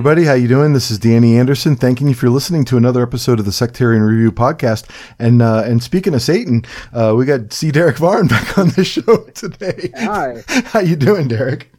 everybody. 0.00 0.24
How 0.24 0.32
you 0.32 0.48
doing? 0.48 0.72
This 0.72 0.90
is 0.90 0.98
Danny 0.98 1.36
Anderson. 1.36 1.76
Thanking 1.76 2.08
you 2.08 2.14
for 2.14 2.30
listening 2.30 2.64
to 2.64 2.78
another 2.78 3.02
episode 3.02 3.38
of 3.38 3.44
the 3.44 3.52
Sectarian 3.52 4.02
Review 4.02 4.32
podcast. 4.32 4.88
And 5.18 5.42
uh, 5.42 5.62
and 5.66 5.82
speaking 5.82 6.14
of 6.14 6.22
Satan, 6.22 6.64
uh, 6.94 7.12
we 7.14 7.26
got 7.26 7.52
C. 7.52 7.70
Derick 7.70 7.98
Varn 7.98 8.26
back 8.28 8.56
on 8.56 8.70
the 8.70 8.82
show 8.82 9.18
today. 9.34 9.92
Hi. 9.98 10.42
How 10.48 10.80
you 10.80 10.96
doing, 10.96 11.28
Derick? 11.28 11.70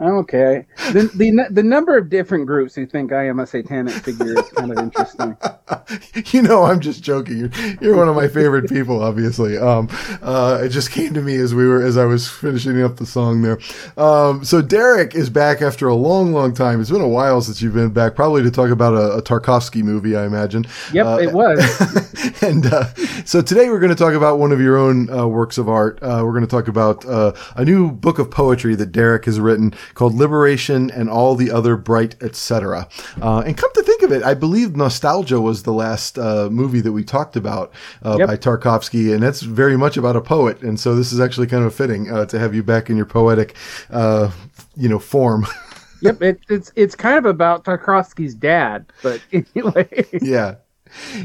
Okay. 0.00 0.64
The, 0.92 1.10
the 1.14 1.46
the 1.50 1.62
number 1.62 1.96
of 1.98 2.08
different 2.08 2.46
groups 2.46 2.74
who 2.74 2.86
think 2.86 3.12
I 3.12 3.26
am 3.26 3.40
a 3.40 3.46
satanic 3.46 3.94
figure 3.94 4.38
is 4.38 4.48
kind 4.50 4.70
of 4.70 4.78
interesting. 4.78 5.36
you 6.32 6.42
know, 6.42 6.64
I'm 6.64 6.80
just 6.80 7.02
joking. 7.02 7.38
You're, 7.38 7.50
you're 7.80 7.96
one 7.96 8.08
of 8.08 8.14
my 8.14 8.28
favorite 8.28 8.68
people, 8.68 9.02
obviously. 9.02 9.58
Um, 9.58 9.88
uh, 10.22 10.60
it 10.62 10.68
just 10.68 10.90
came 10.92 11.14
to 11.14 11.20
me 11.20 11.34
as 11.36 11.54
we 11.54 11.66
were 11.66 11.82
as 11.82 11.96
I 11.96 12.04
was 12.04 12.28
finishing 12.28 12.80
up 12.82 12.96
the 12.96 13.06
song 13.06 13.42
there. 13.42 13.58
Um, 13.96 14.44
so 14.44 14.62
Derick 14.62 15.14
is 15.14 15.30
back 15.30 15.62
after 15.62 15.88
a 15.88 15.94
long, 15.94 16.32
long 16.32 16.54
time. 16.54 16.80
It's 16.80 16.90
been 16.90 17.00
a 17.00 17.08
while 17.08 17.40
since 17.40 17.60
you've 17.60 17.74
been 17.74 17.90
back, 17.90 18.14
probably 18.14 18.42
to 18.44 18.50
talk 18.50 18.70
about 18.70 18.94
a, 18.94 19.16
a 19.16 19.22
Tarkovsky 19.22 19.82
movie, 19.82 20.16
I 20.16 20.26
imagine. 20.26 20.64
Yep, 20.92 21.06
Uh, 21.06 21.18
it 21.18 21.32
was. 21.32 22.42
and 22.42 22.66
uh, 22.66 22.94
so 23.24 23.42
today 23.42 23.68
we're 23.68 23.80
going 23.80 23.90
to 23.90 23.96
talk 23.96 24.14
about 24.14 24.38
one 24.38 24.52
of 24.52 24.60
your 24.60 24.76
own 24.76 25.10
uh, 25.10 25.26
works 25.26 25.58
of 25.58 25.68
art. 25.68 25.98
Uh, 26.02 26.22
we're 26.24 26.32
going 26.32 26.44
to 26.44 26.50
talk 26.50 26.68
about 26.68 27.04
uh, 27.04 27.32
a 27.56 27.64
new 27.64 27.90
book 27.90 28.18
of 28.18 28.30
poetry 28.30 28.74
that 28.76 28.92
Derick 28.92 29.24
has 29.24 29.40
written 29.40 29.74
called 29.94 30.14
Liberation 30.14 30.90
and 30.90 31.08
All 31.10 31.34
the 31.34 31.50
Other 31.50 31.76
Bright, 31.76 32.16
etc. 32.22 32.88
Uh, 33.20 33.42
and 33.46 33.56
come 33.56 33.70
to 33.74 33.82
think 33.82 34.02
of 34.02 34.12
it, 34.12 34.22
I 34.22 34.34
believe 34.34 34.76
Nostalgia 34.76 35.40
was 35.40 35.62
the 35.62 35.72
last 35.72 36.18
uh, 36.18 36.48
movie 36.50 36.80
that 36.80 36.92
we 36.92 37.04
talked 37.04 37.36
about 37.36 37.72
uh, 38.04 38.16
Yep. 38.18 38.28
by 38.28 38.36
Tarkovsky, 38.36 39.12
and 39.12 39.22
that's 39.22 39.40
very 39.42 39.76
much 39.76 39.96
about 39.96 40.16
a 40.16 40.20
poet. 40.20 40.62
And 40.62 40.78
so 40.78 40.94
this 40.94 41.12
is 41.12 41.20
actually 41.20 41.46
kind 41.46 41.64
of 41.64 41.74
fitting 41.74 42.10
uh, 42.10 42.26
to 42.26 42.38
have 42.38 42.54
you 42.54 42.62
back 42.62 42.90
in 42.90 42.96
your 42.96 43.06
poetic, 43.06 43.56
uh, 43.90 44.30
you 44.76 44.88
know, 44.88 44.98
form. 44.98 45.46
yep, 46.02 46.20
it, 46.22 46.40
it's 46.48 46.72
it's 46.76 46.94
kind 46.94 47.18
of 47.18 47.26
about 47.26 47.64
Tarkovsky's 47.64 48.34
dad, 48.34 48.86
but 49.02 49.20
anyway. 49.32 50.06
yeah, 50.20 50.56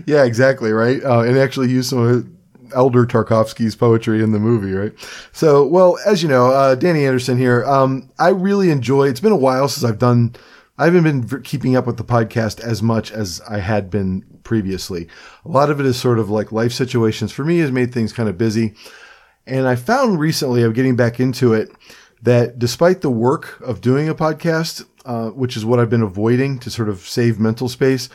yeah, 0.06 0.24
exactly, 0.24 0.72
right. 0.72 1.04
Uh, 1.04 1.22
and 1.22 1.38
actually 1.38 1.70
use 1.70 1.90
some 1.90 2.00
of 2.00 2.28
Elder 2.74 3.06
Tarkovsky's 3.06 3.76
poetry 3.76 4.24
in 4.24 4.32
the 4.32 4.40
movie, 4.40 4.74
right? 4.74 4.94
So, 5.32 5.66
well, 5.66 5.98
as 6.06 6.24
you 6.24 6.30
know, 6.30 6.52
uh, 6.52 6.76
Danny 6.76 7.06
Anderson 7.06 7.38
here. 7.38 7.64
Um, 7.66 8.10
I 8.20 8.30
really 8.30 8.70
enjoy. 8.70 9.08
It's 9.08 9.20
been 9.20 9.32
a 9.32 9.38
while 9.38 9.68
since 9.68 9.84
I've 9.84 10.00
done. 10.00 10.36
I 10.78 10.86
haven't 10.86 11.04
been 11.04 11.42
keeping 11.44 11.76
up 11.76 11.86
with 11.86 11.98
the 11.98 12.04
podcast 12.04 12.60
as 12.60 12.82
much 12.82 13.12
as 13.12 13.42
I 13.48 13.60
had 13.60 13.90
been 13.90 14.24
previously. 14.44 15.08
A 15.46 15.50
lot 15.50 15.70
of 15.70 15.80
it 15.80 15.86
is 15.86 16.00
sort 16.00 16.20
of 16.20 16.30
like 16.30 16.52
life 16.52 16.72
situations 16.72 17.32
for 17.32 17.46
me 17.46 17.60
has 17.60 17.72
made 17.72 17.94
things 17.94 18.14
kind 18.14 18.28
of 18.28 18.38
busy. 18.38 18.74
And 19.46 19.68
I 19.68 19.76
found 19.76 20.20
recently, 20.20 20.64
I'm 20.64 20.74
getting 20.74 20.96
back 20.96 21.20
into 21.20 21.54
it, 21.54 21.72
that 22.22 22.58
despite 22.58 23.02
the 23.02 23.12
work 23.12 23.60
of 23.62 23.82
doing 23.82 24.08
a 24.08 24.16
podcast, 24.16 24.86
uh, 25.06 25.30
which 25.30 25.58
is 25.58 25.66
what 25.66 25.80
I've 25.80 25.90
been 25.90 26.02
avoiding 26.02 26.60
to 26.60 26.72
sort 26.72 26.90
of 26.90 27.00
save 27.00 27.40
mental 27.40 27.68
space, 27.68 28.10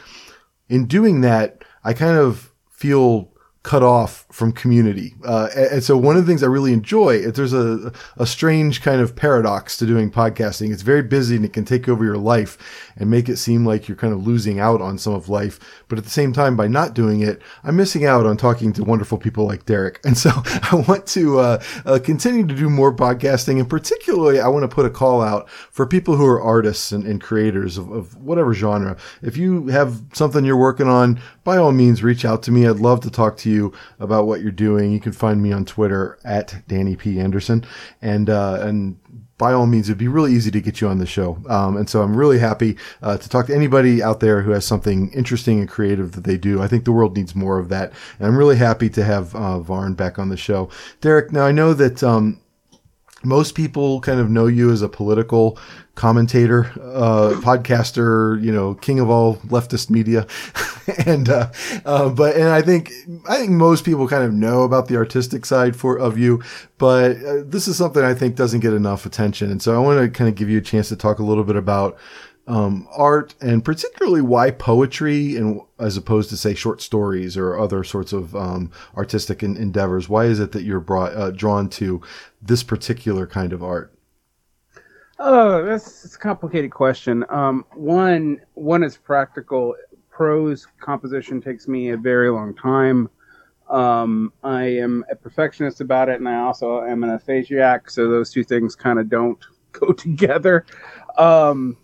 in 0.68 0.86
doing 0.86 1.20
that, 1.20 1.62
I 1.84 1.92
kind 1.92 2.16
of 2.16 2.52
feel 2.70 3.30
cut 3.62 3.82
off 3.82 4.24
from 4.30 4.52
community. 4.52 5.14
Uh, 5.24 5.48
and, 5.54 5.82
so 5.82 5.96
one 5.96 6.16
of 6.16 6.24
the 6.24 6.30
things 6.30 6.42
I 6.42 6.46
really 6.46 6.72
enjoy, 6.72 7.16
if 7.16 7.34
there's 7.34 7.52
a, 7.52 7.92
a 8.16 8.26
strange 8.26 8.82
kind 8.82 9.00
of 9.00 9.16
paradox 9.16 9.76
to 9.78 9.86
doing 9.86 10.10
podcasting. 10.10 10.72
It's 10.72 10.82
very 10.82 11.02
busy 11.02 11.36
and 11.36 11.44
it 11.44 11.52
can 11.52 11.64
take 11.64 11.88
over 11.88 12.04
your 12.04 12.18
life 12.18 12.87
and 12.98 13.10
make 13.10 13.28
it 13.28 13.36
seem 13.36 13.64
like 13.64 13.88
you're 13.88 13.96
kind 13.96 14.12
of 14.12 14.26
losing 14.26 14.58
out 14.58 14.82
on 14.82 14.98
some 14.98 15.14
of 15.14 15.28
life. 15.28 15.58
But 15.88 15.98
at 15.98 16.04
the 16.04 16.10
same 16.10 16.32
time, 16.32 16.56
by 16.56 16.66
not 16.66 16.94
doing 16.94 17.20
it, 17.20 17.40
I'm 17.64 17.76
missing 17.76 18.04
out 18.04 18.26
on 18.26 18.36
talking 18.36 18.72
to 18.74 18.84
wonderful 18.84 19.18
people 19.18 19.46
like 19.46 19.64
Derick. 19.64 20.00
And 20.08 20.16
so 20.16 20.30
I 20.34 20.84
want 20.88 21.06
to 21.08 21.38
uh, 21.38 21.62
uh, 21.84 21.98
continue 22.02 22.46
to 22.46 22.54
do 22.54 22.70
more 22.70 22.94
podcasting. 22.94 23.58
And 23.60 23.68
particularly, 23.68 24.40
I 24.40 24.48
want 24.48 24.62
to 24.62 24.74
put 24.74 24.86
a 24.86 24.90
call 24.90 25.20
out 25.20 25.50
for 25.50 25.86
people 25.86 26.16
who 26.16 26.24
are 26.24 26.40
artists 26.40 26.92
and, 26.92 27.04
and 27.04 27.20
creators 27.20 27.76
of, 27.76 27.90
of 27.92 28.16
whatever 28.16 28.54
genre. 28.54 28.96
If 29.20 29.36
you 29.36 29.66
have 29.66 30.00
something 30.14 30.46
you're 30.46 30.56
working 30.56 30.88
on, 30.88 31.20
by 31.44 31.58
all 31.58 31.72
means, 31.72 32.02
reach 32.02 32.24
out 32.24 32.42
to 32.44 32.50
me. 32.50 32.66
I'd 32.66 32.76
love 32.76 33.00
to 33.00 33.10
talk 33.10 33.36
to 33.38 33.50
you 33.50 33.74
about 34.00 34.26
what 34.26 34.40
you're 34.40 34.50
doing. 34.50 34.92
You 34.92 35.00
can 35.00 35.12
find 35.12 35.42
me 35.42 35.52
on 35.52 35.66
Twitter 35.66 36.18
at 36.24 36.66
Danny 36.68 36.96
P. 36.96 37.20
Anderson. 37.20 37.66
And, 38.00 38.30
uh, 38.30 38.60
and 38.62 38.98
by 39.38 39.52
all 39.52 39.66
means, 39.66 39.88
it'd 39.88 39.98
be 39.98 40.08
really 40.08 40.32
easy 40.32 40.50
to 40.50 40.60
get 40.60 40.80
you 40.80 40.88
on 40.88 40.98
the 40.98 41.06
show. 41.06 41.42
Um, 41.48 41.76
and 41.76 41.88
so 41.88 42.02
I'm 42.02 42.16
really 42.16 42.40
happy 42.40 42.76
uh, 43.02 43.16
to 43.16 43.28
talk 43.28 43.46
to 43.46 43.54
anybody 43.54 44.02
out 44.02 44.20
there 44.20 44.42
who 44.42 44.50
has 44.50 44.66
something 44.66 45.12
interesting 45.12 45.60
and 45.60 45.68
creative 45.68 46.12
that 46.12 46.24
they 46.24 46.36
do. 46.36 46.60
I 46.60 46.66
think 46.66 46.84
the 46.84 46.92
world 46.92 47.16
needs 47.16 47.34
more 47.34 47.58
of 47.58 47.68
that. 47.68 47.92
And 48.18 48.26
I'm 48.26 48.36
really 48.36 48.56
happy 48.56 48.90
to 48.90 49.04
have 49.04 49.34
uh, 49.34 49.60
Varn 49.60 49.94
back 49.94 50.18
on 50.18 50.28
the 50.28 50.36
show. 50.36 50.68
Derick, 51.00 51.32
now 51.32 51.46
I 51.46 51.52
know 51.52 51.72
that 51.72 52.02
um, 52.02 52.40
most 53.24 53.54
people 53.54 54.00
kind 54.00 54.20
of 54.20 54.30
know 54.30 54.46
you 54.46 54.70
as 54.70 54.82
a 54.82 54.88
political 54.88 55.58
commentator, 55.96 56.66
uh, 56.80 57.34
podcaster, 57.40 58.40
you 58.40 58.52
know, 58.52 58.74
king 58.74 59.00
of 59.00 59.10
all 59.10 59.36
leftist 59.48 59.90
media. 59.90 60.24
and, 61.06 61.28
uh, 61.28 61.50
uh, 61.84 62.08
but, 62.08 62.36
and 62.36 62.48
I 62.48 62.62
think, 62.62 62.92
I 63.28 63.38
think 63.38 63.50
most 63.50 63.84
people 63.84 64.06
kind 64.06 64.22
of 64.22 64.32
know 64.32 64.62
about 64.62 64.86
the 64.86 64.96
artistic 64.96 65.44
side 65.44 65.74
for, 65.74 65.98
of 65.98 66.16
you, 66.16 66.40
but 66.78 67.16
uh, 67.24 67.42
this 67.44 67.66
is 67.66 67.76
something 67.76 68.04
I 68.04 68.14
think 68.14 68.36
doesn't 68.36 68.60
get 68.60 68.72
enough 68.72 69.04
attention. 69.04 69.50
And 69.50 69.60
so 69.60 69.74
I 69.74 69.78
want 69.78 70.00
to 70.00 70.08
kind 70.08 70.28
of 70.28 70.36
give 70.36 70.48
you 70.48 70.58
a 70.58 70.62
chance 70.62 70.88
to 70.90 70.96
talk 70.96 71.18
a 71.18 71.24
little 71.24 71.44
bit 71.44 71.56
about, 71.56 71.98
um, 72.48 72.88
art 72.96 73.34
and 73.40 73.64
particularly 73.64 74.22
why 74.22 74.50
poetry 74.50 75.36
and 75.36 75.60
as 75.78 75.96
opposed 75.96 76.30
to 76.30 76.36
say 76.36 76.54
short 76.54 76.80
stories 76.80 77.36
or 77.36 77.58
other 77.58 77.84
sorts 77.84 78.12
of 78.12 78.34
um, 78.34 78.72
artistic 78.96 79.42
en- 79.42 79.56
endeavors 79.56 80.08
why 80.08 80.24
is 80.24 80.40
it 80.40 80.52
that 80.52 80.62
you're 80.62 80.80
brought 80.80 81.12
uh, 81.14 81.30
drawn 81.30 81.68
to 81.68 82.00
this 82.40 82.62
particular 82.62 83.26
kind 83.26 83.52
of 83.52 83.62
art 83.62 83.92
Oh, 85.20 85.64
that's, 85.64 86.02
that's 86.02 86.14
a 86.14 86.18
complicated 86.18 86.70
question. 86.70 87.24
Um, 87.28 87.64
one 87.74 88.40
one 88.54 88.84
is 88.84 88.96
practical. 88.96 89.74
Prose 90.10 90.66
composition 90.80 91.40
takes 91.40 91.66
me 91.66 91.90
a 91.90 91.96
very 91.96 92.30
long 92.30 92.54
time. 92.54 93.08
Um, 93.68 94.32
I 94.44 94.64
am 94.64 95.04
a 95.10 95.16
perfectionist 95.16 95.80
about 95.80 96.08
it, 96.08 96.20
and 96.20 96.28
I 96.28 96.36
also 96.36 96.84
am 96.84 97.02
an 97.02 97.10
aphasiac, 97.10 97.90
so 97.90 98.08
those 98.08 98.30
two 98.30 98.44
things 98.44 98.76
kind 98.76 98.98
of 98.98 99.08
don't 99.08 99.44
go 99.72 99.92
together. 99.92 100.64
Um, 101.16 101.76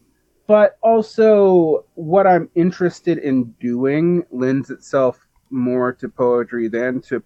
but 0.46 0.78
also, 0.82 1.86
what 1.94 2.26
I'm 2.26 2.50
interested 2.54 3.18
in 3.18 3.44
doing 3.60 4.24
lends 4.30 4.70
itself 4.70 5.26
more 5.50 5.92
to 5.94 6.08
poetry 6.08 6.68
than 6.68 7.00
to 7.02 7.22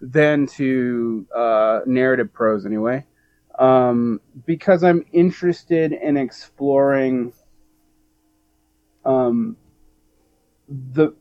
than 0.00 0.46
to 0.46 1.26
uh, 1.34 1.80
narrative 1.86 2.32
prose, 2.32 2.66
anyway. 2.66 3.04
Um, 3.58 4.20
because 4.44 4.84
I'm 4.84 5.04
interested 5.12 5.92
in 5.92 6.16
exploring 6.16 7.32
um, 9.04 9.56
the 10.68 11.14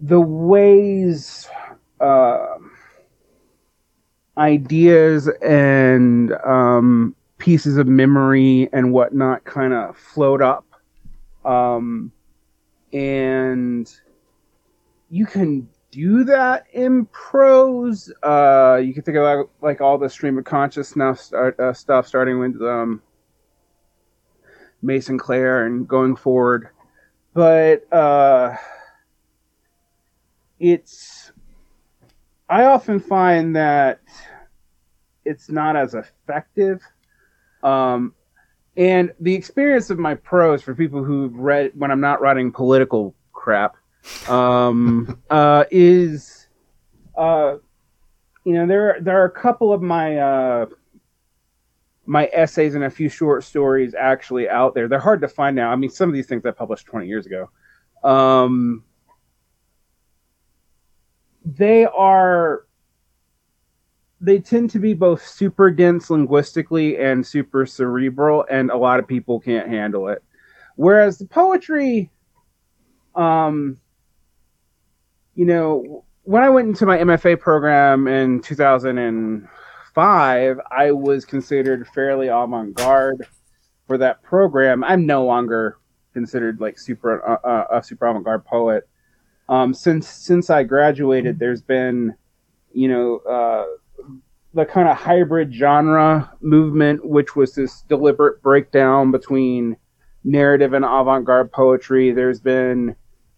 the 0.00 0.20
ways 0.20 1.48
uh, 2.00 2.56
ideas 4.38 5.28
and 5.42 6.32
um, 6.44 7.14
pieces 7.38 7.76
of 7.76 7.86
memory 7.86 8.68
and 8.72 8.92
whatnot 8.92 9.44
kind 9.44 9.72
of 9.72 9.96
float 9.96 10.42
up, 10.42 10.66
um, 11.44 12.12
and 12.92 13.92
you 15.10 15.24
can 15.24 15.68
do 15.90 16.24
that 16.24 16.66
in 16.72 17.06
prose. 17.06 18.12
Uh, 18.22 18.80
you 18.82 18.92
can 18.92 19.02
think 19.02 19.16
about 19.16 19.50
like 19.62 19.80
all 19.80 19.98
the 19.98 20.08
stream 20.08 20.38
of 20.38 20.44
consciousness 20.44 21.22
start, 21.22 21.58
uh, 21.58 21.72
stuff, 21.72 22.06
starting 22.06 22.38
with 22.38 22.60
um, 22.60 23.02
Mason 24.82 25.18
Clare 25.18 25.66
and 25.66 25.88
going 25.88 26.16
forward. 26.16 26.68
But 27.34 27.90
uh, 27.92 28.56
it's 30.58 31.32
I 32.48 32.64
often 32.64 32.98
find 32.98 33.54
that 33.56 34.00
it's 35.24 35.50
not 35.50 35.76
as 35.76 35.94
effective. 35.94 36.82
Um, 37.62 38.14
and 38.76 39.12
the 39.20 39.34
experience 39.34 39.90
of 39.90 39.98
my 39.98 40.14
prose 40.14 40.62
for 40.62 40.74
people 40.74 41.02
who've 41.02 41.34
read 41.34 41.72
when 41.74 41.90
I'm 41.90 42.00
not 42.00 42.20
writing 42.20 42.52
political 42.52 43.14
crap 43.32 43.76
um, 44.28 45.20
uh, 45.30 45.64
is 45.70 46.46
uh, 47.16 47.56
you 48.44 48.54
know, 48.54 48.66
there 48.66 48.90
are, 48.90 49.00
there 49.00 49.20
are 49.20 49.26
a 49.26 49.30
couple 49.30 49.72
of 49.72 49.82
my 49.82 50.16
uh, 50.16 50.66
my 52.06 52.30
essays 52.32 52.74
and 52.74 52.84
a 52.84 52.90
few 52.90 53.10
short 53.10 53.44
stories 53.44 53.94
actually 53.94 54.48
out 54.48 54.74
there. 54.74 54.88
They're 54.88 54.98
hard 54.98 55.20
to 55.20 55.28
find 55.28 55.54
now. 55.54 55.70
I 55.70 55.76
mean, 55.76 55.90
some 55.90 56.08
of 56.08 56.14
these 56.14 56.26
things 56.26 56.46
I 56.46 56.52
published 56.52 56.86
20 56.86 57.06
years 57.06 57.26
ago. 57.26 57.50
Um, 58.02 58.84
they 61.44 61.84
are 61.84 62.64
they 64.20 64.38
tend 64.38 64.70
to 64.70 64.78
be 64.78 64.94
both 64.94 65.26
super 65.26 65.70
dense 65.70 66.08
linguistically 66.10 66.98
and 66.98 67.26
super 67.26 67.66
cerebral, 67.66 68.44
and 68.50 68.70
a 68.70 68.76
lot 68.76 68.98
of 68.98 69.06
people 69.06 69.38
can't 69.40 69.68
handle 69.68 70.08
it. 70.08 70.22
Whereas 70.76 71.18
the 71.18 71.26
poetry, 71.26 72.10
um, 73.14 73.78
you 75.34 75.44
know, 75.44 76.04
when 76.24 76.42
I 76.42 76.48
went 76.50 76.68
into 76.68 76.84
my 76.84 76.98
MFA 76.98 77.38
program 77.40 78.08
in 78.08 78.42
2005, 78.42 80.60
I 80.70 80.90
was 80.90 81.24
considered 81.24 81.88
fairly 81.88 82.28
avant 82.28 82.74
garde 82.74 83.26
for 83.86 83.96
that 83.98 84.22
program. 84.22 84.84
I'm 84.84 85.06
no 85.06 85.24
longer 85.24 85.78
considered 86.12 86.60
like 86.60 86.78
super 86.78 87.26
uh, 87.26 87.38
uh, 87.46 87.78
a 87.78 87.82
super 87.82 88.06
avant 88.06 88.24
garde 88.24 88.44
poet. 88.44 88.86
Um, 89.48 89.72
since 89.72 90.08
since 90.08 90.50
I 90.50 90.64
graduated, 90.64 91.38
there's 91.38 91.62
been, 91.62 92.14
you 92.72 92.88
know, 92.88 93.18
uh, 93.18 93.64
the 94.58 94.66
kind 94.66 94.88
of 94.88 94.96
hybrid 94.96 95.54
genre 95.54 96.32
movement, 96.40 97.04
which 97.04 97.36
was 97.36 97.54
this 97.54 97.82
deliberate 97.82 98.42
breakdown 98.42 99.12
between 99.12 99.76
narrative 100.24 100.72
and 100.72 100.84
avant 100.84 101.24
garde 101.24 101.52
poetry. 101.52 102.10
There's 102.10 102.40
been 102.40 102.96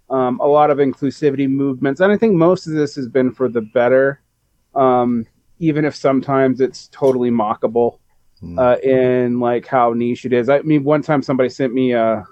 um, 0.09 0.41
a 0.41 0.47
lot 0.47 0.71
of 0.71 0.79
inclusivity 0.79 1.47
movements, 1.47 2.01
and 2.01 2.11
I 2.11 2.17
think 2.17 2.37
most 2.37 2.67
of 2.67 2.73
this 2.73 2.95
has 2.95 3.07
been 3.07 3.33
for 3.33 3.51
the 3.51 3.61
better, 3.61 4.23
um, 4.75 5.27
even 5.59 5.85
if 5.85 5.95
sometimes 5.95 6.59
it's 6.59 6.89
totally 6.89 7.31
mockable 7.31 7.99
uh, 8.57 8.77
in 8.83 9.41
like 9.41 9.67
how 9.67 9.93
niche 9.93 10.25
it 10.25 10.33
is. 10.33 10.49
I 10.49 10.63
mean, 10.63 10.85
one 10.85 11.03
time 11.03 11.23
somebody 11.23 11.51
sent 11.51 11.75
me 11.75 11.93
a 11.93 12.25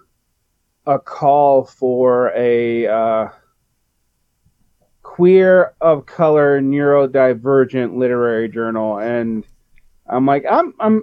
a 0.86 0.98
call 0.98 1.66
for 1.66 2.32
a 2.34 2.86
uh, 2.86 3.28
queer 5.18 5.74
of 5.80 6.06
color 6.06 6.60
neurodivergent 6.60 7.96
literary 7.96 8.48
journal 8.48 9.00
and 9.00 9.44
i'm 10.06 10.24
like 10.24 10.44
i'm 10.48 10.72
i'm 10.78 11.02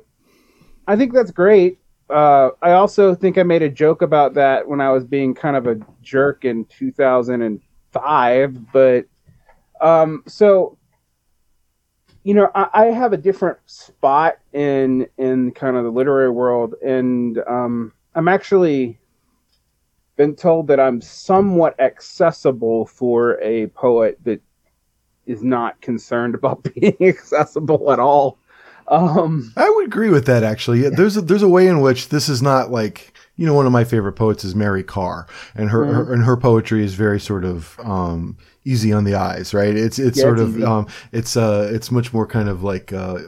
i 0.88 0.96
think 0.96 1.12
that's 1.12 1.32
great. 1.32 1.80
Uh, 2.10 2.52
i 2.62 2.72
also 2.72 3.14
think 3.14 3.38
i 3.38 3.44
made 3.44 3.62
a 3.62 3.68
joke 3.68 4.02
about 4.02 4.36
that 4.36 4.66
when 4.66 4.80
i 4.80 4.90
was 4.90 5.04
being 5.04 5.34
kind 5.34 5.58
of 5.58 5.68
a 5.68 5.78
jerk 6.02 6.46
in 6.46 6.64
2005 6.64 8.72
but 8.72 9.04
um 9.82 10.24
so 10.26 10.78
you 12.24 12.34
know 12.34 12.50
I, 12.56 12.70
I 12.74 12.86
have 12.86 13.12
a 13.12 13.18
different 13.18 13.58
spot 13.66 14.38
in 14.54 15.08
in 15.18 15.52
kind 15.52 15.76
of 15.76 15.84
the 15.84 15.92
literary 15.92 16.30
world 16.30 16.76
and 16.82 17.38
um 17.50 17.92
i'm 18.14 18.30
actually 18.30 18.98
been 20.16 20.36
told 20.36 20.68
that 20.68 20.80
I'm 20.80 21.02
somewhat 21.02 21.80
accessible 21.80 22.86
for 22.86 23.40
a 23.42 23.68
poet 23.68 24.20
that 24.24 24.42
is 25.26 25.44
not 25.44 25.80
concerned 25.82 26.36
about 26.36 26.64
being 26.76 26.98
accessible 27.02 27.92
at 27.92 28.00
all. 28.00 28.38
Um, 28.88 29.54
I 29.58 29.68
would 29.70 29.88
agree 29.88 30.10
with 30.10 30.26
that 30.28 30.44
actually. 30.44 30.88
There's 30.90 31.18
a, 31.18 31.22
there's 31.22 31.42
a 31.42 31.50
way 31.50 31.68
in 31.68 31.82
which 31.82 32.10
this 32.10 32.30
is 32.30 32.42
not 32.42 32.70
like 32.72 33.14
you 33.36 33.46
know 33.46 33.54
one 33.54 33.66
of 33.66 33.72
my 33.72 33.84
favorite 33.84 34.14
poets 34.14 34.44
is 34.44 34.54
Mary 34.54 34.84
Karr, 34.84 35.28
and 35.56 35.70
her, 35.72 35.86
her 35.86 36.14
and 36.14 36.24
her 36.24 36.38
poetry 36.38 36.84
is 36.84 36.94
very 36.94 37.20
sort 37.20 37.46
of 37.46 37.80
um, 37.84 38.38
easy 38.64 38.94
on 38.94 39.04
the 39.04 39.16
eyes, 39.16 39.54
right? 39.56 39.76
It's 39.76 39.98
it's 39.98 40.20
Yeah, 40.20 40.22
sort 40.22 40.40
it's 40.40 40.56
of 40.58 40.62
um, 40.64 40.88
it's 41.12 41.36
uh 41.36 41.70
it's 41.74 41.90
much 41.90 42.14
more 42.14 42.28
kind 42.28 42.48
of 42.48 42.64
like 42.64 42.94
uh, 42.94 43.20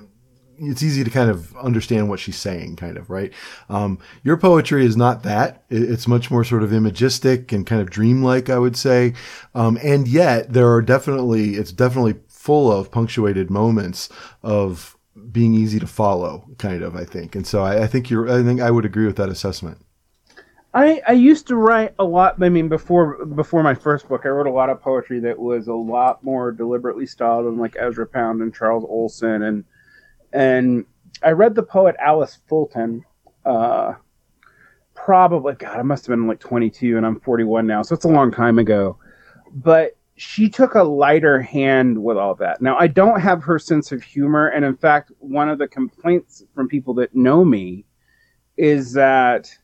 it's 0.59 0.83
easy 0.83 1.03
to 1.03 1.09
kind 1.09 1.29
of 1.29 1.55
understand 1.57 2.09
what 2.09 2.19
she's 2.19 2.37
saying, 2.37 2.75
kind 2.75 2.97
of, 2.97 3.09
right? 3.09 3.31
Um, 3.69 3.99
your 4.23 4.37
poetry 4.37 4.85
is 4.85 4.97
not 4.97 5.23
that. 5.23 5.63
It's 5.69 6.07
much 6.07 6.31
more 6.31 6.43
sort 6.43 6.63
of 6.63 6.73
imagistic 6.73 7.51
and 7.51 7.65
kind 7.65 7.81
of 7.81 7.89
dreamlike, 7.89 8.49
I 8.49 8.59
would 8.59 8.75
say. 8.75 9.13
Um, 9.55 9.77
and 9.83 10.07
yet 10.07 10.53
there 10.53 10.71
are 10.71 10.81
definitely, 10.81 11.55
it's 11.55 11.71
definitely 11.71 12.15
full 12.27 12.71
of 12.71 12.91
punctuated 12.91 13.49
moments 13.49 14.09
of 14.43 14.97
being 15.31 15.53
easy 15.53 15.79
to 15.79 15.87
follow, 15.87 16.45
kind 16.57 16.81
of, 16.81 16.95
I 16.95 17.03
think. 17.03 17.35
And 17.35 17.45
so 17.45 17.63
I, 17.63 17.83
I 17.83 17.87
think 17.87 18.09
you're, 18.09 18.29
I 18.29 18.43
think 18.43 18.61
I 18.61 18.71
would 18.71 18.85
agree 18.85 19.05
with 19.05 19.17
that 19.17 19.29
assessment. 19.29 19.79
I, 20.73 21.01
I 21.07 21.13
used 21.13 21.47
to 21.47 21.55
write 21.55 21.95
a 21.97 22.03
lot. 22.03 22.41
I 22.41 22.49
mean, 22.49 22.67
before 22.67 23.25
before 23.25 23.63
my 23.63 23.73
first 23.73 24.07
book, 24.07 24.21
I 24.25 24.29
wrote 24.29 24.45
a 24.45 24.51
lot 24.51 24.69
of 24.69 24.79
poetry 24.79 25.19
that 25.21 25.39
was 25.39 25.67
a 25.67 25.73
lot 25.73 26.23
more 26.23 26.51
deliberately 26.51 27.07
styled 27.07 27.47
than 27.47 27.57
like 27.57 27.75
Ezra 27.79 28.05
Pound 28.05 28.41
and 28.41 28.53
Charles 28.53 28.85
Olson, 28.87 29.41
and 29.41 29.63
and 30.33 30.85
I 31.23 31.31
read 31.31 31.55
the 31.55 31.63
poet 31.63 31.95
Alice 31.99 32.39
Fulton. 32.47 33.03
Uh, 33.45 33.93
probably, 34.93 35.53
God, 35.53 35.77
I 35.77 35.81
must 35.83 36.05
have 36.05 36.13
been 36.13 36.27
like 36.27 36.39
22, 36.39 36.97
and 36.97 37.05
I'm 37.05 37.19
41 37.19 37.65
now, 37.65 37.81
so 37.81 37.95
it's 37.95 38.05
a 38.05 38.09
long 38.09 38.31
time 38.31 38.59
ago. 38.59 38.97
But 39.53 39.95
she 40.15 40.49
took 40.49 40.73
a 40.73 40.83
lighter 40.83 41.41
hand 41.41 42.03
with 42.03 42.17
all 42.17 42.35
that. 42.35 42.61
Now, 42.61 42.77
I 42.77 42.87
don't 42.87 43.21
have 43.21 43.43
her 43.43 43.59
sense 43.59 43.91
of 43.91 44.03
humor, 44.03 44.47
and 44.47 44.65
in 44.65 44.75
fact, 44.75 45.11
one 45.19 45.47
of 45.47 45.59
the 45.59 45.67
complaints 45.67 46.43
from 46.55 46.67
people 46.67 46.95
that 46.95 47.15
know 47.15 47.45
me 47.45 47.85
is 48.57 48.93
that 48.93 49.55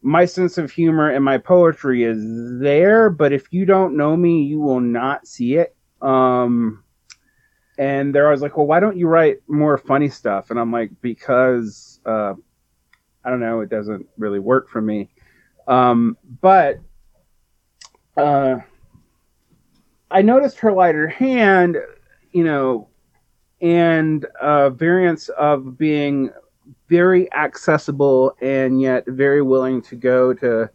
my 0.00 0.24
sense 0.24 0.58
of 0.58 0.70
humor 0.70 1.10
and 1.10 1.24
my 1.24 1.38
poetry 1.38 2.04
is 2.04 2.18
there, 2.60 3.10
but 3.10 3.32
if 3.32 3.52
you 3.52 3.64
don't 3.64 3.96
know 3.96 4.16
me, 4.16 4.42
you 4.42 4.60
will 4.60 4.80
not 4.80 5.26
see 5.26 5.56
it. 5.56 5.74
Um, 6.00 6.83
and 7.78 8.14
they're 8.14 8.26
always 8.26 8.42
like, 8.42 8.56
"Well, 8.56 8.66
why 8.66 8.80
don't 8.80 8.96
you 8.96 9.06
write 9.08 9.38
more 9.48 9.78
funny 9.78 10.08
stuff?" 10.08 10.50
And 10.50 10.58
I'm 10.58 10.72
like, 10.72 10.90
"Because 11.00 12.00
uh, 12.06 12.34
I 13.24 13.30
don't 13.30 13.40
know, 13.40 13.60
it 13.60 13.70
doesn't 13.70 14.06
really 14.16 14.38
work 14.38 14.68
for 14.68 14.80
me." 14.80 15.10
Um, 15.66 16.16
but 16.40 16.78
uh, 18.16 18.56
I 20.10 20.22
noticed 20.22 20.58
her 20.60 20.72
lighter 20.72 21.08
hand, 21.08 21.78
you 22.32 22.44
know, 22.44 22.88
and 23.60 24.24
uh, 24.40 24.70
variants 24.70 25.28
of 25.30 25.78
being 25.78 26.30
very 26.88 27.32
accessible 27.32 28.36
and 28.40 28.80
yet 28.80 29.04
very 29.06 29.42
willing 29.42 29.82
to 29.82 29.96
go 29.96 30.32
to 30.34 30.68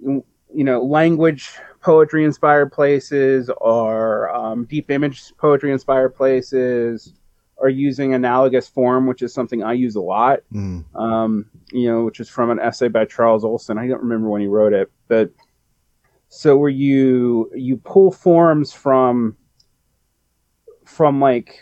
you 0.00 0.24
know 0.52 0.82
language 0.82 1.52
poetry 1.82 2.24
inspired 2.24 2.70
places 2.72 3.50
or 3.58 4.28
um, 4.34 4.64
deep 4.64 4.90
image 4.90 5.32
poetry 5.38 5.72
inspired 5.72 6.10
places 6.14 7.14
or 7.56 7.68
using 7.68 8.14
analogous 8.14 8.68
form 8.68 9.06
which 9.06 9.22
is 9.22 9.32
something 9.32 9.62
i 9.62 9.72
use 9.72 9.94
a 9.96 10.00
lot 10.00 10.40
Mm. 10.52 10.84
um, 10.94 11.46
you 11.72 11.90
know 11.90 12.04
which 12.04 12.20
is 12.20 12.28
from 12.28 12.50
an 12.50 12.58
essay 12.60 12.88
by 12.88 13.04
charles 13.04 13.44
olson 13.44 13.78
i 13.78 13.86
don't 13.86 14.02
remember 14.02 14.28
when 14.28 14.40
he 14.40 14.46
wrote 14.46 14.72
it 14.72 14.90
but 15.08 15.30
so 16.28 16.56
where 16.56 16.70
you 16.70 17.50
you 17.54 17.76
pull 17.78 18.10
forms 18.12 18.72
from 18.72 19.36
from 20.84 21.20
like 21.20 21.60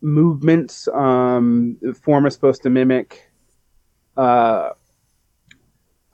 movements 0.00 0.86
um 0.88 1.76
form 2.02 2.26
is 2.26 2.34
supposed 2.34 2.62
to 2.62 2.70
mimic 2.70 3.30
uh 4.16 4.70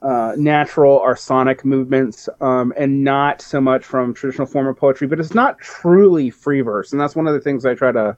uh, 0.03 0.33
natural 0.37 0.93
or 0.97 1.15
sonic 1.15 1.63
movements, 1.65 2.27
um, 2.41 2.73
and 2.77 3.03
not 3.03 3.41
so 3.41 3.59
much 3.61 3.83
from 3.85 4.13
traditional 4.13 4.45
form 4.45 4.67
of 4.67 4.77
poetry. 4.77 5.07
But 5.07 5.19
it's 5.19 5.33
not 5.33 5.57
truly 5.59 6.29
free 6.29 6.61
verse, 6.61 6.91
and 6.91 7.01
that's 7.01 7.15
one 7.15 7.25
of 7.27 7.33
the 7.33 7.39
things 7.41 7.65
I 7.65 7.73
try 7.73 7.91
to 7.91 8.15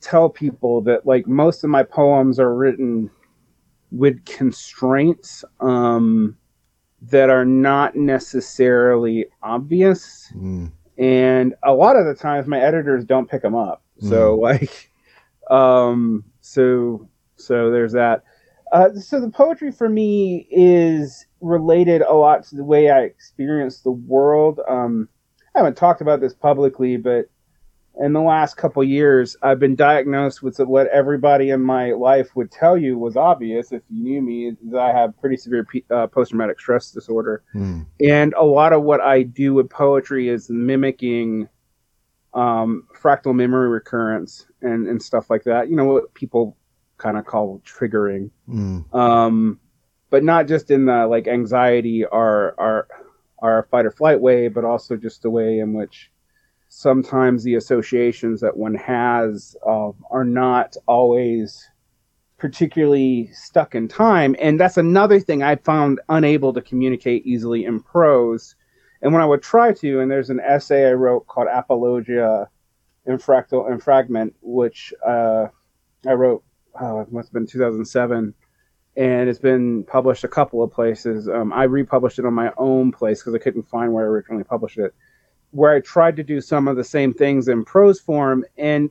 tell 0.00 0.30
people 0.30 0.80
that 0.82 1.04
like 1.06 1.26
most 1.26 1.62
of 1.62 1.70
my 1.70 1.82
poems 1.82 2.40
are 2.40 2.54
written 2.54 3.10
with 3.90 4.24
constraints 4.24 5.44
um, 5.60 6.36
that 7.02 7.28
are 7.28 7.44
not 7.44 7.96
necessarily 7.96 9.26
obvious 9.42 10.32
Mm. 10.34 10.70
and 10.96 11.54
a 11.64 11.72
lot 11.74 11.96
of 11.96 12.06
the 12.06 12.14
times 12.14 12.46
my 12.46 12.60
editors 12.60 13.04
don't 13.04 13.28
pick 13.28 13.42
them 13.42 13.54
up 13.54 13.82
so 13.98 14.34
like 14.36 14.90
um 15.50 16.24
so 16.40 17.08
so 17.36 17.70
there's 17.70 17.92
that 17.92 18.22
uh, 18.72 18.92
so 18.94 19.20
the 19.20 19.30
poetry 19.30 19.72
for 19.72 19.88
me 19.88 20.46
is 20.50 21.26
related 21.40 22.02
a 22.02 22.14
lot 22.14 22.44
to 22.44 22.56
the 22.56 22.64
way 22.64 22.90
i 22.90 23.00
experience 23.00 23.80
the 23.80 23.90
world 23.90 24.60
um 24.68 25.08
i 25.54 25.58
haven't 25.58 25.76
talked 25.76 26.00
about 26.00 26.20
this 26.20 26.34
publicly 26.34 26.96
but 26.96 27.30
in 28.00 28.12
the 28.12 28.20
last 28.20 28.56
couple 28.56 28.84
years 28.84 29.36
i've 29.42 29.58
been 29.58 29.74
diagnosed 29.74 30.42
with 30.42 30.58
what 30.60 30.86
everybody 30.88 31.50
in 31.50 31.60
my 31.60 31.92
life 31.92 32.28
would 32.36 32.50
tell 32.50 32.76
you 32.76 32.96
was 32.96 33.16
obvious 33.16 33.72
if 33.72 33.82
you 33.90 34.02
knew 34.02 34.22
me 34.22 34.52
that 34.70 34.80
i 34.80 34.92
have 34.92 35.18
pretty 35.20 35.36
severe 35.36 35.66
uh, 35.90 36.06
post-traumatic 36.06 36.60
stress 36.60 36.90
disorder 36.92 37.42
Mm. 37.54 37.86
and 38.00 38.32
a 38.34 38.44
lot 38.44 38.72
of 38.72 38.82
what 38.82 39.00
I 39.00 39.22
do 39.22 39.54
with 39.54 39.68
poetry 39.70 40.28
is 40.28 40.48
mimicking 40.50 41.48
um, 42.32 42.86
fractal 43.02 43.34
memory 43.34 43.68
recurrence 43.68 44.46
and, 44.62 44.86
and 44.86 45.02
stuff 45.02 45.28
like 45.30 45.42
that. 45.44 45.68
You 45.68 45.74
know 45.76 45.84
what 45.84 46.14
people 46.14 46.56
kind 47.00 47.16
of 47.16 47.24
call 47.26 47.60
triggering, 47.64 48.30
Mm. 48.48 48.94
um, 48.94 49.58
but 50.10 50.22
not 50.22 50.46
just 50.46 50.70
in 50.70 50.86
the 50.86 51.06
like 51.06 51.26
anxiety 51.26 52.04
or 52.04 52.54
our 52.58 52.86
our 53.42 53.62
fight 53.70 53.86
or 53.86 53.90
flight 53.90 54.20
way, 54.20 54.48
but 54.48 54.64
also 54.64 54.96
just 54.96 55.22
the 55.22 55.30
way 55.30 55.58
in 55.60 55.72
which 55.72 56.10
sometimes 56.68 57.42
the 57.42 57.54
associations 57.56 58.40
that 58.40 58.56
one 58.56 58.74
has 58.74 59.56
are 59.66 60.24
not 60.24 60.76
always 60.86 61.68
particularly 62.36 63.28
stuck 63.32 63.74
in 63.74 63.88
time. 63.88 64.36
And 64.40 64.58
that's 64.58 64.76
another 64.76 65.20
thing 65.20 65.42
I 65.42 65.56
found 65.56 66.00
unable 66.08 66.52
to 66.52 66.62
communicate 66.62 67.26
easily 67.26 67.64
in 67.64 67.80
prose. 67.80 68.54
And 69.02 69.12
when 69.12 69.22
I 69.22 69.26
would 69.26 69.42
try 69.42 69.72
to, 69.72 70.00
and 70.00 70.10
there's 70.10 70.30
an 70.30 70.40
essay 70.40 70.88
I 70.88 70.92
wrote 70.92 71.26
called 71.26 71.48
Apologia 71.52 72.48
in 73.06 73.16
Fractal 73.18 73.70
and 73.70 73.82
Fragment, 73.82 74.34
which 74.42 74.92
uh, 75.06 75.46
I 76.06 76.12
wrote, 76.12 76.42
oh, 76.80 77.00
it 77.00 77.12
must 77.12 77.28
have 77.28 77.34
been 77.34 77.46
2007. 77.46 78.34
And 78.96 79.28
it's 79.28 79.38
been 79.38 79.84
published 79.84 80.24
a 80.24 80.28
couple 80.28 80.62
of 80.62 80.72
places. 80.72 81.28
Um, 81.28 81.52
I 81.52 81.64
republished 81.64 82.18
it 82.18 82.26
on 82.26 82.34
my 82.34 82.52
own 82.56 82.90
place 82.90 83.20
because 83.20 83.34
I 83.34 83.38
couldn't 83.38 83.68
find 83.68 83.92
where 83.92 84.04
I 84.04 84.08
originally 84.08 84.44
published 84.44 84.78
it, 84.78 84.94
where 85.52 85.72
I 85.72 85.80
tried 85.80 86.16
to 86.16 86.24
do 86.24 86.40
some 86.40 86.66
of 86.66 86.76
the 86.76 86.84
same 86.84 87.14
things 87.14 87.48
in 87.48 87.64
prose 87.64 88.00
form. 88.00 88.44
And 88.58 88.90